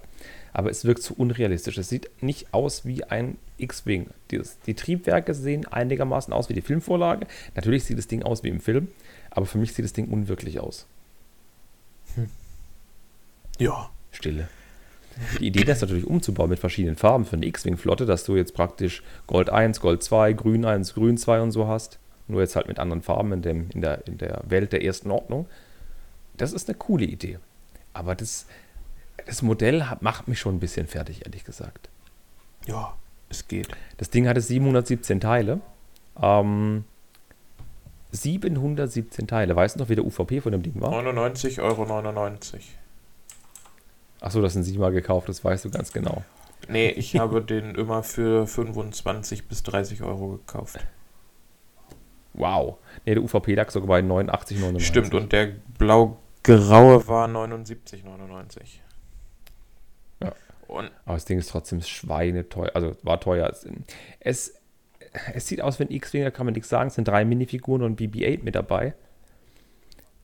aber 0.53 0.69
es 0.69 0.85
wirkt 0.85 1.03
zu 1.03 1.13
unrealistisch. 1.15 1.77
Es 1.77 1.89
sieht 1.89 2.09
nicht 2.21 2.53
aus 2.53 2.85
wie 2.85 3.03
ein 3.03 3.37
X-Wing. 3.57 4.07
Die, 4.31 4.41
die, 4.65 4.73
Triebwerke 4.73 5.33
sehen 5.33 5.67
einigermaßen 5.67 6.33
aus 6.33 6.49
wie 6.49 6.53
die 6.53 6.61
Filmvorlage. 6.61 7.27
Natürlich 7.55 7.85
sieht 7.85 7.97
das 7.97 8.07
Ding 8.07 8.23
aus 8.23 8.43
wie 8.43 8.49
im 8.49 8.59
Film, 8.59 8.89
aber 9.29 9.45
für 9.45 9.57
mich 9.57 9.73
sieht 9.73 9.85
das 9.85 9.93
Ding 9.93 10.07
unwirklich 10.07 10.59
aus. 10.59 10.87
Hm. 12.15 12.29
Ja. 13.59 13.89
Stille. 14.11 14.47
Die 15.39 15.47
Idee, 15.47 15.63
das 15.63 15.81
natürlich 15.81 16.05
umzubauen 16.05 16.49
mit 16.49 16.59
verschiedenen 16.59 16.95
Farben 16.95 17.25
für 17.25 17.35
eine 17.35 17.45
X-Wing-Flotte, 17.45 18.05
dass 18.05 18.23
du 18.23 18.35
jetzt 18.35 18.53
praktisch 18.53 19.03
Gold 19.27 19.49
1, 19.49 19.79
Gold 19.81 20.03
2, 20.03 20.33
Grün 20.33 20.65
1, 20.65 20.93
Grün 20.93 21.17
2 21.17 21.41
und 21.41 21.51
so 21.51 21.67
hast, 21.67 21.99
nur 22.27 22.41
jetzt 22.41 22.55
halt 22.55 22.67
mit 22.67 22.79
anderen 22.79 23.01
Farben 23.01 23.33
in, 23.33 23.41
dem, 23.41 23.69
in, 23.73 23.81
der, 23.81 24.07
in 24.07 24.17
der 24.17 24.41
Welt 24.47 24.71
der 24.71 24.83
ersten 24.83 25.11
Ordnung, 25.11 25.47
das 26.37 26.53
ist 26.53 26.69
eine 26.69 26.77
coole 26.77 27.05
Idee. 27.05 27.39
Aber 27.93 28.15
das, 28.15 28.47
das 29.25 29.41
Modell 29.41 29.85
macht 30.01 30.27
mich 30.27 30.39
schon 30.39 30.55
ein 30.55 30.59
bisschen 30.59 30.87
fertig, 30.87 31.25
ehrlich 31.25 31.43
gesagt. 31.43 31.89
Ja, 32.65 32.95
es 33.29 33.47
geht. 33.47 33.69
Das 33.97 34.09
Ding 34.09 34.27
hatte 34.27 34.41
717 34.41 35.19
Teile 35.19 35.61
Ähm, 36.21 36.83
717 38.11 39.27
Teile. 39.27 39.55
Weißt 39.55 39.75
du 39.75 39.79
noch, 39.79 39.89
wie 39.89 39.95
der 39.95 40.05
UVP 40.05 40.41
von 40.41 40.51
dem 40.51 40.61
Ding 40.63 40.79
war? 40.81 40.91
99,99 40.91 41.61
Euro. 41.61 41.85
Achso, 44.19 44.41
das 44.41 44.53
sind 44.53 44.63
sie 44.63 44.77
mal 44.77 44.91
gekauft, 44.91 45.29
das 45.29 45.43
weißt 45.43 45.65
du 45.65 45.71
ganz 45.71 45.91
genau. 45.91 46.23
Nee, 46.67 46.89
ich 46.89 47.15
habe 47.19 47.41
den 47.41 47.75
immer 47.75 48.03
für 48.03 48.45
25 48.45 49.47
bis 49.47 49.63
30 49.63 50.03
Euro 50.03 50.37
gekauft. 50.37 50.79
Wow. 52.33 52.77
Nee, 53.05 53.15
der 53.15 53.23
UVP 53.23 53.55
lag 53.55 53.71
sogar 53.71 53.87
bei 53.87 53.99
89,99. 53.99 54.79
Stimmt, 54.79 55.13
und 55.13 55.31
der 55.33 55.53
blau-graue 55.77 57.07
war 57.07 57.27
79,99. 57.27 58.59
Und 60.71 60.89
Aber 61.05 61.15
das 61.15 61.25
Ding 61.25 61.37
ist 61.37 61.49
trotzdem 61.49 61.81
schweineteuer. 61.81 62.71
Also 62.73 62.95
war 63.03 63.19
teuer. 63.19 63.53
Es, 64.21 64.53
es 65.33 65.47
sieht 65.47 65.61
aus 65.61 65.79
wie 65.79 65.83
ein 65.83 65.91
X-Wing, 65.91 66.23
da 66.23 66.31
kann 66.31 66.45
man 66.45 66.53
nichts 66.53 66.69
sagen. 66.69 66.87
Es 66.87 66.95
sind 66.95 67.07
drei 67.07 67.25
Minifiguren 67.25 67.83
und 67.83 67.99
BB-8 67.99 68.43
mit 68.43 68.55
dabei. 68.55 68.93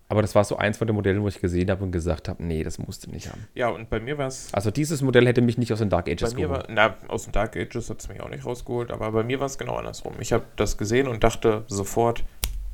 Aber 0.09 0.21
das 0.21 0.35
war 0.35 0.45
so 0.45 0.55
eins 0.55 0.77
von 0.77 0.87
den 0.87 0.95
Modellen, 0.95 1.21
wo 1.21 1.27
ich 1.27 1.41
gesehen 1.41 1.69
habe 1.69 1.83
und 1.83 1.91
gesagt 1.91 2.29
habe, 2.29 2.41
nee, 2.41 2.63
das 2.63 2.79
musst 2.79 3.05
du 3.05 3.11
nicht 3.11 3.29
haben. 3.29 3.45
Ja, 3.55 3.67
und 3.67 3.89
bei 3.89 3.99
mir 3.99 4.17
war 4.17 4.27
es. 4.27 4.53
Also 4.53 4.71
dieses 4.71 5.01
Modell 5.01 5.27
hätte 5.27 5.41
mich 5.41 5.57
nicht 5.57 5.73
aus 5.73 5.79
den 5.79 5.89
Dark 5.89 6.07
Ages 6.07 6.31
bei 6.31 6.39
mir 6.39 6.47
geholt. 6.47 6.69
War, 6.69 6.73
na, 6.73 6.95
aus 7.09 7.25
den 7.25 7.33
Dark 7.33 7.57
Ages 7.57 7.89
hat 7.89 7.99
es 7.99 8.07
mich 8.07 8.21
auch 8.21 8.29
nicht 8.29 8.45
rausgeholt, 8.45 8.91
aber 8.91 9.11
bei 9.11 9.23
mir 9.23 9.41
war 9.41 9.47
es 9.47 9.57
genau 9.57 9.75
andersrum. 9.75 10.13
Ich 10.21 10.31
habe 10.31 10.45
das 10.55 10.77
gesehen 10.77 11.09
und 11.09 11.25
dachte 11.25 11.65
sofort, 11.67 12.23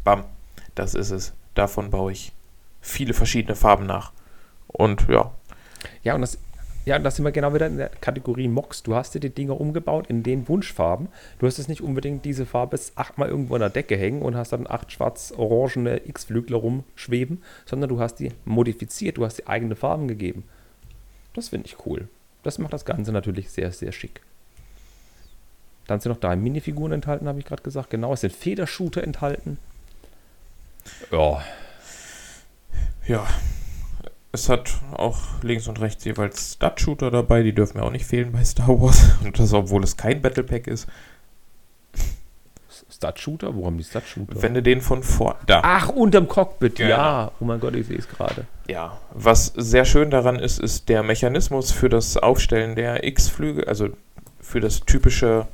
bam, 0.04 0.26
das 0.76 0.94
ist 0.94 1.10
es. 1.10 1.34
Davon 1.56 1.90
baue 1.90 2.12
ich 2.12 2.34
viele 2.82 3.16
verschiedene 3.16 3.56
Farben 3.56 3.88
nach. 3.88 4.12
Und 4.68 5.08
ja. 5.10 5.32
Ja, 6.04 6.14
und 6.14 6.22
das 6.22 6.38
ja, 6.86 6.98
und 6.98 7.04
da 7.04 7.12
sind 7.12 7.24
wir 7.24 7.32
genau 7.32 7.54
wieder 7.54 7.68
in 7.68 7.78
der 7.78 7.90
Kategorie 7.90 8.48
Mox. 8.48 8.84
Du 8.84 8.94
hast 8.96 9.16
dir 9.16 9.20
die 9.20 9.30
Dinger 9.30 9.60
umgebaut 9.60 10.08
in 10.08 10.22
den 10.22 10.48
Wunschfarben. 10.50 11.08
Du 11.40 11.48
hast 11.48 11.58
jetzt 11.58 11.70
nicht 11.70 11.82
unbedingt 11.82 12.26
diese 12.26 12.46
Farbe 12.46 12.78
achtmal 12.96 13.30
irgendwo 13.30 13.56
an 13.56 13.62
der 13.62 13.70
Decke 13.70 13.96
hängen 13.96 14.22
und 14.22 14.36
hast 14.36 14.52
dann 14.52 14.68
acht 14.68 14.92
schwarz-orangene 14.92 16.02
X-Flügler 16.08 16.58
rumschweben, 16.58 17.42
sondern 17.66 17.90
du 17.90 18.00
hast 18.00 18.16
die 18.16 18.32
modifiziert, 18.44 19.18
du 19.18 19.26
hast 19.26 19.38
die 19.38 19.48
eigene 19.48 19.76
Farben 19.76 20.08
gegeben. 20.10 20.44
Das 21.34 21.50
finde 21.50 21.68
ich 21.68 21.86
cool. 21.86 22.10
Das 22.44 22.60
macht 22.60 22.74
das 22.74 22.84
Ganze 22.84 23.14
natürlich 23.14 23.50
sehr, 23.50 23.72
sehr 23.72 23.94
schick. 23.94 24.22
Dann 25.88 26.00
sind 26.00 26.12
noch 26.12 26.20
drei 26.20 26.36
Minifiguren 26.36 26.92
enthalten, 26.92 27.28
habe 27.28 27.40
ich 27.40 27.46
gerade 27.46 27.64
gesagt. 27.64 27.90
Genau, 27.90 28.14
es 28.14 28.22
sind 28.22 28.34
Federshooter 28.34 29.04
enthalten. 29.04 29.58
Ja. 31.12 31.42
Ja, 33.08 33.28
es 34.34 34.50
hat 34.50 34.74
auch 34.92 35.20
links 35.44 35.68
und 35.68 35.80
rechts 35.80 36.04
jeweils 36.06 36.54
Stud-Shooter 36.54 37.12
dabei, 37.12 37.44
die 37.44 37.54
dürfen 37.54 37.78
ja 37.78 37.84
auch 37.84 37.92
nicht 37.92 38.06
fehlen 38.06 38.32
bei 38.32 38.44
Star 38.44 38.68
Wars. 38.82 39.12
Und 39.24 39.38
das, 39.38 39.54
obwohl 39.54 39.84
es 39.84 39.96
kein 39.96 40.22
Battle 40.24 40.44
Pack 40.44 40.66
ist. 40.66 40.88
Stud-Shooter? 42.92 43.56
Wo 43.56 43.68
haben 43.68 43.78
die 43.78 43.84
Stud-Shooter? 43.84 44.42
Wenn 44.42 44.56
du 44.56 44.64
den 44.64 44.82
von 44.82 45.04
vor. 45.04 45.38
Da. 45.46 45.62
Ach, 45.64 45.90
unterm 45.90 46.28
Cockpit, 46.28 46.78
genau. 46.78 46.90
ja. 46.90 47.32
Oh 47.40 47.46
mein 47.46 47.60
Gott, 47.60 47.76
ich 47.76 47.86
sehe 47.86 48.00
es 48.00 48.10
gerade. 48.10 48.46
Ja, 48.68 48.98
was 49.14 49.54
sehr 49.56 49.86
schön 49.86 50.10
daran 50.10 50.40
ist, 50.40 50.60
ist 50.60 50.90
der 50.90 51.04
Mechanismus 51.04 51.72
für 51.72 51.90
das 51.90 52.18
Aufstellen 52.18 52.76
der 52.76 53.04
X-Flügel, 53.04 53.66
also 53.66 53.90
für 54.42 54.60
das 54.60 54.82
typische 54.82 55.48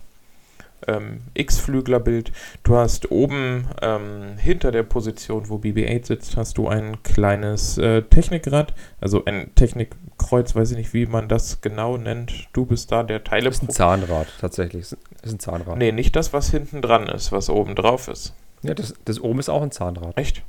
ähm, 0.90 1.22
X-Flüglerbild. 1.34 2.32
Du 2.64 2.76
hast 2.76 3.12
oben 3.12 3.68
ähm, 3.82 4.38
hinter 4.38 4.72
der 4.72 4.84
Position, 4.84 5.50
wo 5.50 5.58
BB-8 5.58 6.06
sitzt, 6.06 6.38
hast 6.38 6.58
du 6.58 6.68
ein 6.68 7.02
kleines 7.04 7.78
äh, 7.78 8.02
Technikrad, 8.04 8.74
also 9.00 9.24
ein 9.26 9.54
Technikkreuz, 9.56 10.56
weiß 10.56 10.72
ich 10.72 10.78
nicht, 10.78 10.94
wie 10.94 11.06
man 11.06 11.28
das 11.28 11.62
genau 11.62 11.98
nennt. 11.98 12.50
Du 12.54 12.66
bist 12.66 12.92
da 12.92 13.04
der 13.04 13.24
Teile. 13.24 13.46
Das 13.46 13.58
ist 13.58 13.64
ein 13.64 13.70
Zahnrad, 13.70 14.28
tatsächlich. 14.40 14.90
Das 14.90 14.98
ist 15.24 15.34
ein 15.34 15.40
Zahnrad. 15.40 15.78
Nee, 15.78 15.92
nicht 15.92 16.16
das, 16.16 16.34
was 16.34 16.50
hinten 16.50 16.82
dran 16.82 17.08
ist, 17.08 17.32
was 17.32 17.50
oben 17.50 17.76
drauf 17.76 18.08
ist. 18.08 18.34
Ja, 18.62 18.74
das, 18.74 18.94
das 19.06 19.20
oben 19.22 19.40
ist 19.40 19.50
auch 19.50 19.62
ein 19.62 19.72
Zahnrad. 19.72 20.18
Echt? 20.18 20.44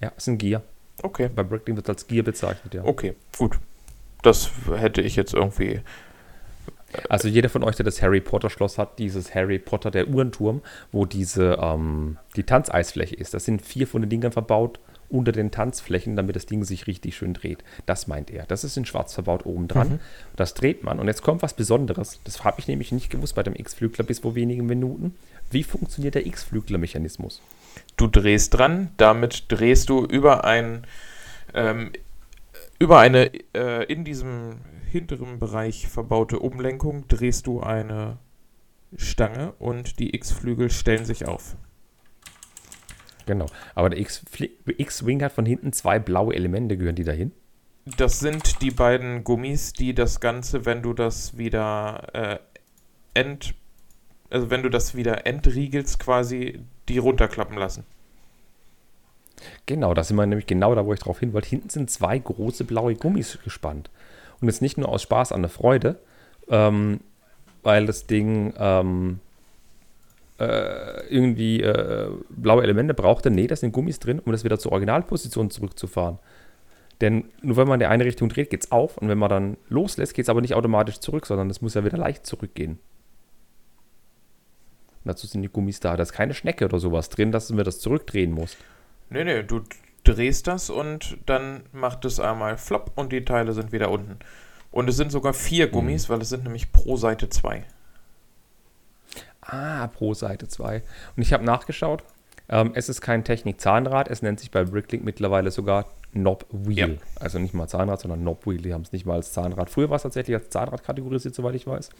Ja, 0.00 0.12
ist 0.16 0.26
ein 0.26 0.38
Gear. 0.38 0.62
Okay. 1.02 1.28
Bei 1.34 1.42
Bricklink 1.42 1.76
wird 1.76 1.86
es 1.86 1.90
als 1.90 2.06
Gear 2.06 2.24
bezeichnet, 2.24 2.74
ja. 2.74 2.84
Okay, 2.84 3.14
gut. 3.38 3.58
Das 4.22 4.50
hätte 4.74 5.02
ich 5.02 5.14
jetzt 5.14 5.34
irgendwie 5.34 5.80
also 7.08 7.28
jeder 7.28 7.48
von 7.48 7.62
euch, 7.62 7.76
der 7.76 7.84
das 7.84 8.02
Harry 8.02 8.20
Potter 8.20 8.50
Schloss 8.50 8.78
hat, 8.78 8.98
dieses 8.98 9.34
Harry 9.34 9.58
Potter 9.58 9.90
der 9.90 10.08
Uhrenturm, 10.08 10.62
wo 10.92 11.04
diese 11.04 11.58
ähm, 11.60 12.18
die 12.36 12.44
Tanzeisfläche 12.44 13.16
ist. 13.16 13.34
Da 13.34 13.40
sind 13.40 13.62
vier 13.62 13.86
von 13.86 14.02
den 14.02 14.10
Dingern 14.10 14.32
verbaut 14.32 14.78
unter 15.08 15.32
den 15.32 15.50
Tanzflächen, 15.50 16.16
damit 16.16 16.36
das 16.36 16.46
Ding 16.46 16.64
sich 16.64 16.86
richtig 16.86 17.16
schön 17.16 17.34
dreht. 17.34 17.62
Das 17.86 18.06
meint 18.06 18.30
er. 18.30 18.44
Das 18.46 18.64
ist 18.64 18.76
in 18.76 18.84
schwarz 18.84 19.14
verbaut 19.14 19.46
oben 19.46 19.68
dran. 19.68 19.88
Mhm. 19.88 20.00
Das 20.34 20.54
dreht 20.54 20.82
man. 20.82 20.98
Und 20.98 21.06
jetzt 21.06 21.22
kommt 21.22 21.42
was 21.42 21.54
Besonderes. 21.54 22.20
Das 22.24 22.44
habe 22.44 22.60
ich 22.60 22.68
nämlich 22.68 22.92
nicht 22.92 23.10
gewusst 23.10 23.34
bei 23.34 23.42
dem 23.42 23.54
X-Flügler 23.54 24.04
bis 24.04 24.20
vor 24.20 24.34
wenigen 24.34 24.66
Minuten. 24.66 25.14
Wie 25.50 25.62
funktioniert 25.62 26.16
der 26.16 26.26
X-Flügler-Mechanismus? 26.26 27.40
Du 27.96 28.08
drehst 28.08 28.54
dran, 28.54 28.90
damit 28.96 29.44
drehst 29.48 29.88
du 29.88 30.04
über 30.04 30.44
ein 30.44 30.84
ähm, 31.54 31.92
über 32.78 32.98
eine 32.98 33.30
äh, 33.54 33.84
in 33.84 34.04
diesem 34.04 34.60
hinteren 34.90 35.38
Bereich 35.38 35.88
verbaute 35.88 36.38
Umlenkung 36.38 37.08
drehst 37.08 37.46
du 37.46 37.60
eine 37.60 38.18
Stange 38.96 39.52
und 39.58 39.98
die 39.98 40.14
X-Flügel 40.14 40.70
stellen 40.70 41.04
sich 41.04 41.26
auf. 41.26 41.56
Genau. 43.26 43.46
Aber 43.74 43.90
der 43.90 43.98
X-Wing 43.98 45.22
hat 45.22 45.32
von 45.32 45.44
hinten 45.44 45.72
zwei 45.72 45.98
blaue 45.98 46.34
Elemente. 46.34 46.76
Gehören 46.76 46.94
die 46.94 47.04
dahin? 47.04 47.32
Das 47.96 48.20
sind 48.20 48.62
die 48.62 48.70
beiden 48.70 49.24
Gummis, 49.24 49.72
die 49.72 49.94
das 49.94 50.20
Ganze, 50.20 50.64
wenn 50.64 50.82
du 50.82 50.92
das 50.92 51.36
wieder 51.36 52.08
äh, 52.14 52.38
ent, 53.14 53.54
also 54.30 54.50
wenn 54.50 54.62
du 54.62 54.70
das 54.70 54.94
wieder 54.94 55.26
entriegelst, 55.26 55.98
quasi 55.98 56.60
die 56.88 56.98
runterklappen 56.98 57.56
lassen. 57.56 57.84
Genau, 59.66 59.94
da 59.94 60.04
sind 60.04 60.16
wir 60.16 60.26
nämlich 60.26 60.46
genau 60.46 60.74
da, 60.74 60.86
wo 60.86 60.92
ich 60.92 61.00
drauf 61.00 61.20
hin 61.20 61.32
wollte. 61.32 61.48
Hinten 61.48 61.68
sind 61.68 61.90
zwei 61.90 62.18
große 62.18 62.64
blaue 62.64 62.94
Gummis 62.94 63.38
gespannt. 63.44 63.90
Und 64.40 64.48
jetzt 64.48 64.62
nicht 64.62 64.78
nur 64.78 64.88
aus 64.88 65.02
Spaß 65.02 65.32
an 65.32 65.42
der 65.42 65.50
Freude, 65.50 65.98
ähm, 66.48 67.00
weil 67.62 67.86
das 67.86 68.06
Ding 68.06 68.54
ähm, 68.58 69.20
äh, 70.38 71.06
irgendwie 71.08 71.62
äh, 71.62 72.10
blaue 72.28 72.62
Elemente 72.62 72.94
brauchte. 72.94 73.30
Nee, 73.30 73.46
da 73.46 73.56
sind 73.56 73.72
Gummis 73.72 73.98
drin, 73.98 74.20
um 74.20 74.32
das 74.32 74.44
wieder 74.44 74.58
zur 74.58 74.72
Originalposition 74.72 75.50
zurückzufahren. 75.50 76.18
Denn 77.00 77.24
nur 77.42 77.56
wenn 77.56 77.68
man 77.68 77.74
in 77.74 77.80
die 77.80 77.86
eine 77.86 78.04
Richtung 78.04 78.28
dreht, 78.28 78.50
geht 78.50 78.64
es 78.64 78.72
auf. 78.72 78.96
Und 78.98 79.08
wenn 79.08 79.18
man 79.18 79.28
dann 79.28 79.56
loslässt, 79.68 80.14
geht 80.14 80.24
es 80.24 80.28
aber 80.28 80.40
nicht 80.40 80.54
automatisch 80.54 81.00
zurück, 81.00 81.26
sondern 81.26 81.50
es 81.50 81.60
muss 81.60 81.74
ja 81.74 81.84
wieder 81.84 81.98
leicht 81.98 82.26
zurückgehen. 82.26 82.78
Und 85.04 85.10
dazu 85.10 85.26
sind 85.26 85.42
die 85.42 85.48
Gummis 85.48 85.80
da. 85.80 85.96
Da 85.96 86.02
ist 86.02 86.12
keine 86.12 86.34
Schnecke 86.34 86.64
oder 86.64 86.78
sowas 86.78 87.10
drin, 87.10 87.32
dass 87.32 87.50
mir 87.50 87.64
das 87.64 87.80
zurückdrehen 87.80 88.32
musst. 88.32 88.56
Nee, 89.10 89.24
nee, 89.24 89.42
du 89.42 89.62
drehst 90.04 90.46
das 90.46 90.70
und 90.70 91.18
dann 91.26 91.62
macht 91.72 92.04
es 92.04 92.20
einmal 92.20 92.58
flop 92.58 92.92
und 92.94 93.12
die 93.12 93.24
Teile 93.24 93.52
sind 93.52 93.72
wieder 93.72 93.90
unten. 93.90 94.18
Und 94.70 94.88
es 94.88 94.96
sind 94.96 95.10
sogar 95.10 95.32
vier 95.32 95.68
Gummis, 95.68 96.08
mhm. 96.08 96.12
weil 96.12 96.22
es 96.22 96.28
sind 96.28 96.44
nämlich 96.44 96.72
pro 96.72 96.96
Seite 96.96 97.28
zwei. 97.28 97.64
Ah, 99.40 99.86
pro 99.86 100.14
Seite 100.14 100.48
zwei. 100.48 100.82
Und 101.16 101.22
ich 101.22 101.32
habe 101.32 101.44
nachgeschaut. 101.44 102.02
Ähm, 102.48 102.72
es 102.74 102.88
ist 102.88 103.00
kein 103.00 103.24
Technik-Zahnrad, 103.24 104.08
es 104.08 104.22
nennt 104.22 104.38
sich 104.38 104.50
bei 104.50 104.64
Bricklink 104.64 105.04
mittlerweile 105.04 105.50
sogar 105.50 105.86
Knob 106.12 106.46
Wheel. 106.50 106.94
Ja. 106.94 107.20
Also 107.20 107.38
nicht 107.38 107.54
mal 107.54 107.68
Zahnrad, 107.68 108.00
sondern 108.00 108.20
Knob 108.20 108.46
Wheel. 108.46 108.62
Die 108.62 108.72
haben 108.72 108.82
es 108.82 108.92
nicht 108.92 109.06
mal 109.06 109.14
als 109.14 109.32
Zahnrad. 109.32 109.70
Früher 109.70 109.90
war 109.90 109.96
es 109.96 110.02
tatsächlich 110.02 110.36
als 110.36 110.50
Zahnrad 110.50 110.84
kategorisiert, 110.84 111.34
soweit 111.34 111.54
ich 111.54 111.66
weiß. 111.66 111.90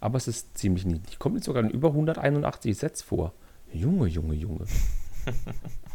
Aber 0.00 0.16
es 0.16 0.28
ist 0.28 0.56
ziemlich 0.56 0.86
niedlich. 0.86 1.18
Kommt 1.18 1.36
jetzt 1.36 1.46
sogar 1.46 1.62
in 1.62 1.70
über 1.70 1.88
181 1.88 2.76
Sets 2.76 3.02
vor. 3.02 3.32
Junge, 3.72 4.06
Junge, 4.06 4.34
Junge. 4.34 4.66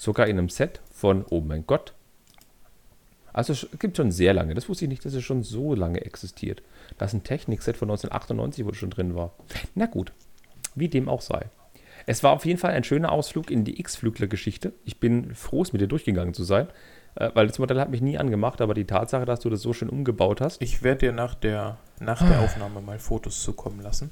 Sogar 0.00 0.28
in 0.28 0.38
einem 0.38 0.48
Set 0.48 0.80
von, 0.90 1.26
oh 1.28 1.42
mein 1.42 1.66
Gott. 1.66 1.92
Also 3.34 3.52
es 3.52 3.68
gibt 3.78 3.98
schon 3.98 4.10
sehr 4.10 4.32
lange. 4.32 4.54
Das 4.54 4.66
wusste 4.66 4.86
ich 4.86 4.88
nicht, 4.88 5.04
dass 5.04 5.12
es 5.12 5.22
schon 5.22 5.42
so 5.42 5.74
lange 5.74 6.00
existiert. 6.00 6.62
Das 6.96 7.10
ist 7.10 7.20
ein 7.20 7.22
Technik-Set 7.22 7.76
von 7.76 7.90
1998, 7.90 8.64
wo 8.64 8.70
es 8.70 8.78
schon 8.78 8.88
drin 8.88 9.14
war. 9.14 9.34
Na 9.74 9.84
gut, 9.84 10.14
wie 10.74 10.88
dem 10.88 11.10
auch 11.10 11.20
sei. 11.20 11.50
Es 12.06 12.22
war 12.22 12.32
auf 12.32 12.46
jeden 12.46 12.58
Fall 12.58 12.70
ein 12.70 12.82
schöner 12.82 13.12
Ausflug 13.12 13.50
in 13.50 13.62
die 13.64 13.78
X-Flügler-Geschichte. 13.78 14.72
Ich 14.86 15.00
bin 15.00 15.34
froh, 15.34 15.60
es 15.60 15.74
mit 15.74 15.82
dir 15.82 15.86
durchgegangen 15.86 16.32
zu 16.32 16.44
sein, 16.44 16.68
äh, 17.16 17.28
weil 17.34 17.48
das 17.48 17.58
Modell 17.58 17.78
hat 17.78 17.90
mich 17.90 18.00
nie 18.00 18.16
angemacht, 18.16 18.62
aber 18.62 18.72
die 18.72 18.86
Tatsache, 18.86 19.26
dass 19.26 19.40
du 19.40 19.50
das 19.50 19.60
so 19.60 19.74
schön 19.74 19.90
umgebaut 19.90 20.40
hast. 20.40 20.62
Ich 20.62 20.82
werde 20.82 21.00
dir 21.00 21.12
nach 21.12 21.34
der, 21.34 21.76
nach 22.00 22.26
der 22.26 22.40
Aufnahme 22.40 22.80
mal 22.80 22.98
Fotos 22.98 23.42
zukommen 23.42 23.80
lassen. 23.80 24.10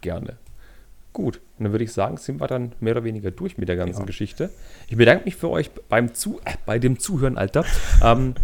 Gerne. 0.00 0.36
Gut, 1.18 1.40
und 1.58 1.64
dann 1.64 1.72
würde 1.72 1.82
ich 1.82 1.92
sagen, 1.92 2.16
sind 2.16 2.40
wir 2.40 2.46
dann 2.46 2.76
mehr 2.78 2.92
oder 2.92 3.02
weniger 3.02 3.32
durch 3.32 3.58
mit 3.58 3.68
der 3.68 3.74
ganzen 3.74 4.02
ja. 4.02 4.06
Geschichte. 4.06 4.50
Ich 4.86 4.96
bedanke 4.96 5.24
mich 5.24 5.34
für 5.34 5.50
euch 5.50 5.68
beim 5.72 6.14
Zu 6.14 6.38
äh, 6.44 6.52
bei 6.64 6.78
dem 6.78 7.00
Zuhören, 7.00 7.36
Alter. 7.36 7.64
ähm, 8.04 8.36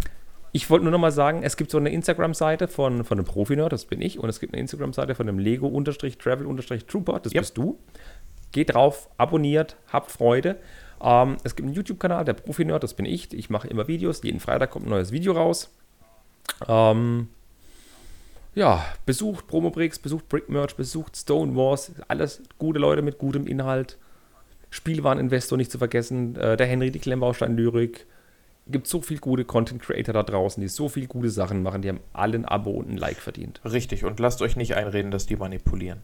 ich 0.50 0.68
wollte 0.70 0.82
nur 0.82 0.90
noch 0.90 0.98
mal 0.98 1.12
sagen, 1.12 1.44
es 1.44 1.56
gibt 1.56 1.70
so 1.70 1.78
eine 1.78 1.90
Instagram-Seite 1.90 2.66
von, 2.66 3.04
von 3.04 3.16
einem 3.16 3.26
Profi-Nerd, 3.26 3.72
das 3.72 3.84
bin 3.84 4.02
ich, 4.02 4.18
und 4.18 4.28
es 4.28 4.40
gibt 4.40 4.54
eine 4.54 4.60
Instagram-Seite 4.60 5.14
von 5.14 5.28
einem 5.28 5.38
Lego-Travel-Trooper, 5.38 7.20
das 7.20 7.32
yep. 7.32 7.42
bist 7.42 7.56
du. 7.56 7.78
Geht 8.50 8.74
drauf, 8.74 9.08
abonniert, 9.18 9.76
habt 9.92 10.10
Freude. 10.10 10.56
Ähm, 11.00 11.36
es 11.44 11.54
gibt 11.54 11.68
einen 11.68 11.76
YouTube-Kanal, 11.76 12.24
der 12.24 12.32
Profi-Nerd, 12.32 12.82
das 12.82 12.94
bin 12.94 13.06
ich. 13.06 13.32
Ich 13.32 13.50
mache 13.50 13.68
immer 13.68 13.86
Videos, 13.86 14.20
jeden 14.24 14.40
Freitag 14.40 14.72
kommt 14.72 14.86
ein 14.86 14.90
neues 14.90 15.12
Video 15.12 15.34
raus. 15.34 15.72
Ähm, 16.66 17.28
ja, 18.54 18.84
besucht 19.06 19.46
Promobricks, 19.46 19.98
besucht 19.98 20.28
Brickmerch, 20.28 20.76
besucht 20.76 21.16
Stone 21.16 21.56
Wars, 21.56 21.92
alles 22.08 22.42
gute 22.58 22.78
Leute 22.78 23.02
mit 23.02 23.18
gutem 23.18 23.46
Inhalt. 23.46 23.98
Spielwareninvestor 24.70 25.56
nicht 25.56 25.70
zu 25.70 25.78
vergessen, 25.78 26.34
äh, 26.36 26.56
der 26.56 26.66
Henry, 26.66 26.90
die 26.90 26.98
Klemmbaustein-Lyrik. 26.98 28.06
Gibt 28.66 28.86
so 28.86 29.02
viel 29.02 29.18
gute 29.18 29.44
Content 29.44 29.82
Creator 29.82 30.14
da 30.14 30.22
draußen, 30.22 30.60
die 30.60 30.68
so 30.68 30.88
viel 30.88 31.06
gute 31.06 31.30
Sachen 31.30 31.62
machen, 31.62 31.82
die 31.82 31.90
haben 31.90 32.00
alle 32.12 32.38
ein 32.38 32.44
Abo 32.44 32.70
und 32.70 32.90
ein 32.90 32.96
Like 32.96 33.18
verdient. 33.18 33.60
Richtig, 33.64 34.04
und 34.04 34.18
lasst 34.18 34.40
euch 34.42 34.56
nicht 34.56 34.74
einreden, 34.74 35.10
dass 35.10 35.26
die 35.26 35.36
manipulieren. 35.36 36.00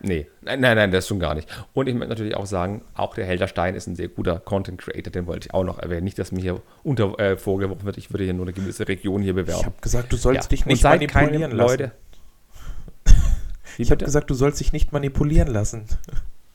Nee, 0.00 0.26
nein, 0.42 0.60
nein, 0.60 0.76
nein, 0.76 0.90
das 0.90 1.08
schon 1.08 1.18
gar 1.20 1.34
nicht. 1.34 1.48
Und 1.72 1.88
ich 1.88 1.94
möchte 1.94 2.10
natürlich 2.10 2.36
auch 2.36 2.44
sagen, 2.46 2.82
auch 2.94 3.14
der 3.14 3.24
Helder 3.24 3.48
Stein 3.48 3.74
ist 3.74 3.86
ein 3.86 3.96
sehr 3.96 4.08
guter 4.08 4.38
Content 4.38 4.78
Creator, 4.78 5.10
den 5.10 5.26
wollte 5.26 5.48
ich 5.48 5.54
auch 5.54 5.64
noch 5.64 5.78
erwähnen. 5.78 6.04
Nicht, 6.04 6.18
dass 6.18 6.32
mir 6.32 6.40
hier 6.42 6.60
unter, 6.82 7.18
äh, 7.18 7.36
vorgeworfen 7.38 7.84
wird, 7.86 7.96
ich 7.96 8.10
würde 8.12 8.24
hier 8.24 8.34
nur 8.34 8.44
eine 8.44 8.52
gewisse 8.52 8.86
Region 8.86 9.22
hier 9.22 9.32
bewerben. 9.34 9.60
Ich 9.60 9.66
habe 9.66 9.80
gesagt, 9.80 10.12
du 10.12 10.16
sollst 10.16 10.44
Ja. 10.44 10.48
dich 10.48 10.66
nicht 10.66 10.82
manipulieren 10.84 11.52
lassen. 11.52 11.56
Leute. 11.56 11.92
Ich 13.78 13.90
habe 13.90 14.02
gesagt, 14.02 14.30
du 14.30 14.34
sollst 14.34 14.58
dich 14.60 14.72
nicht 14.72 14.92
manipulieren 14.92 15.48
lassen. 15.48 15.84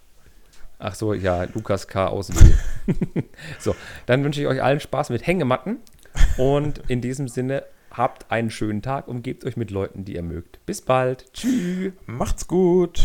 Ach 0.79 0.95
so, 0.95 1.13
ja, 1.13 1.43
Lukas 1.53 1.87
K. 1.87 2.07
aus 2.07 2.29
Wien. 2.31 2.55
so, 3.59 3.75
dann 4.07 4.23
wünsche 4.23 4.41
ich 4.41 4.47
euch 4.47 4.63
allen 4.63 4.79
Spaß 4.79 5.11
mit 5.11 5.27
Hängematten. 5.27 5.77
Und 6.37 6.81
in 6.87 6.99
diesem 7.01 7.27
Sinne, 7.27 7.63
habt 7.91 8.31
einen 8.31 8.49
schönen 8.49 8.81
Tag 8.81 9.07
und 9.07 9.21
gebt 9.21 9.45
euch 9.45 9.57
mit 9.57 9.69
Leuten, 9.69 10.05
die 10.05 10.15
ihr 10.15 10.23
mögt. 10.23 10.65
Bis 10.65 10.81
bald. 10.81 11.31
Tschüss. 11.33 11.93
Macht's 12.07 12.47
gut. 12.47 13.03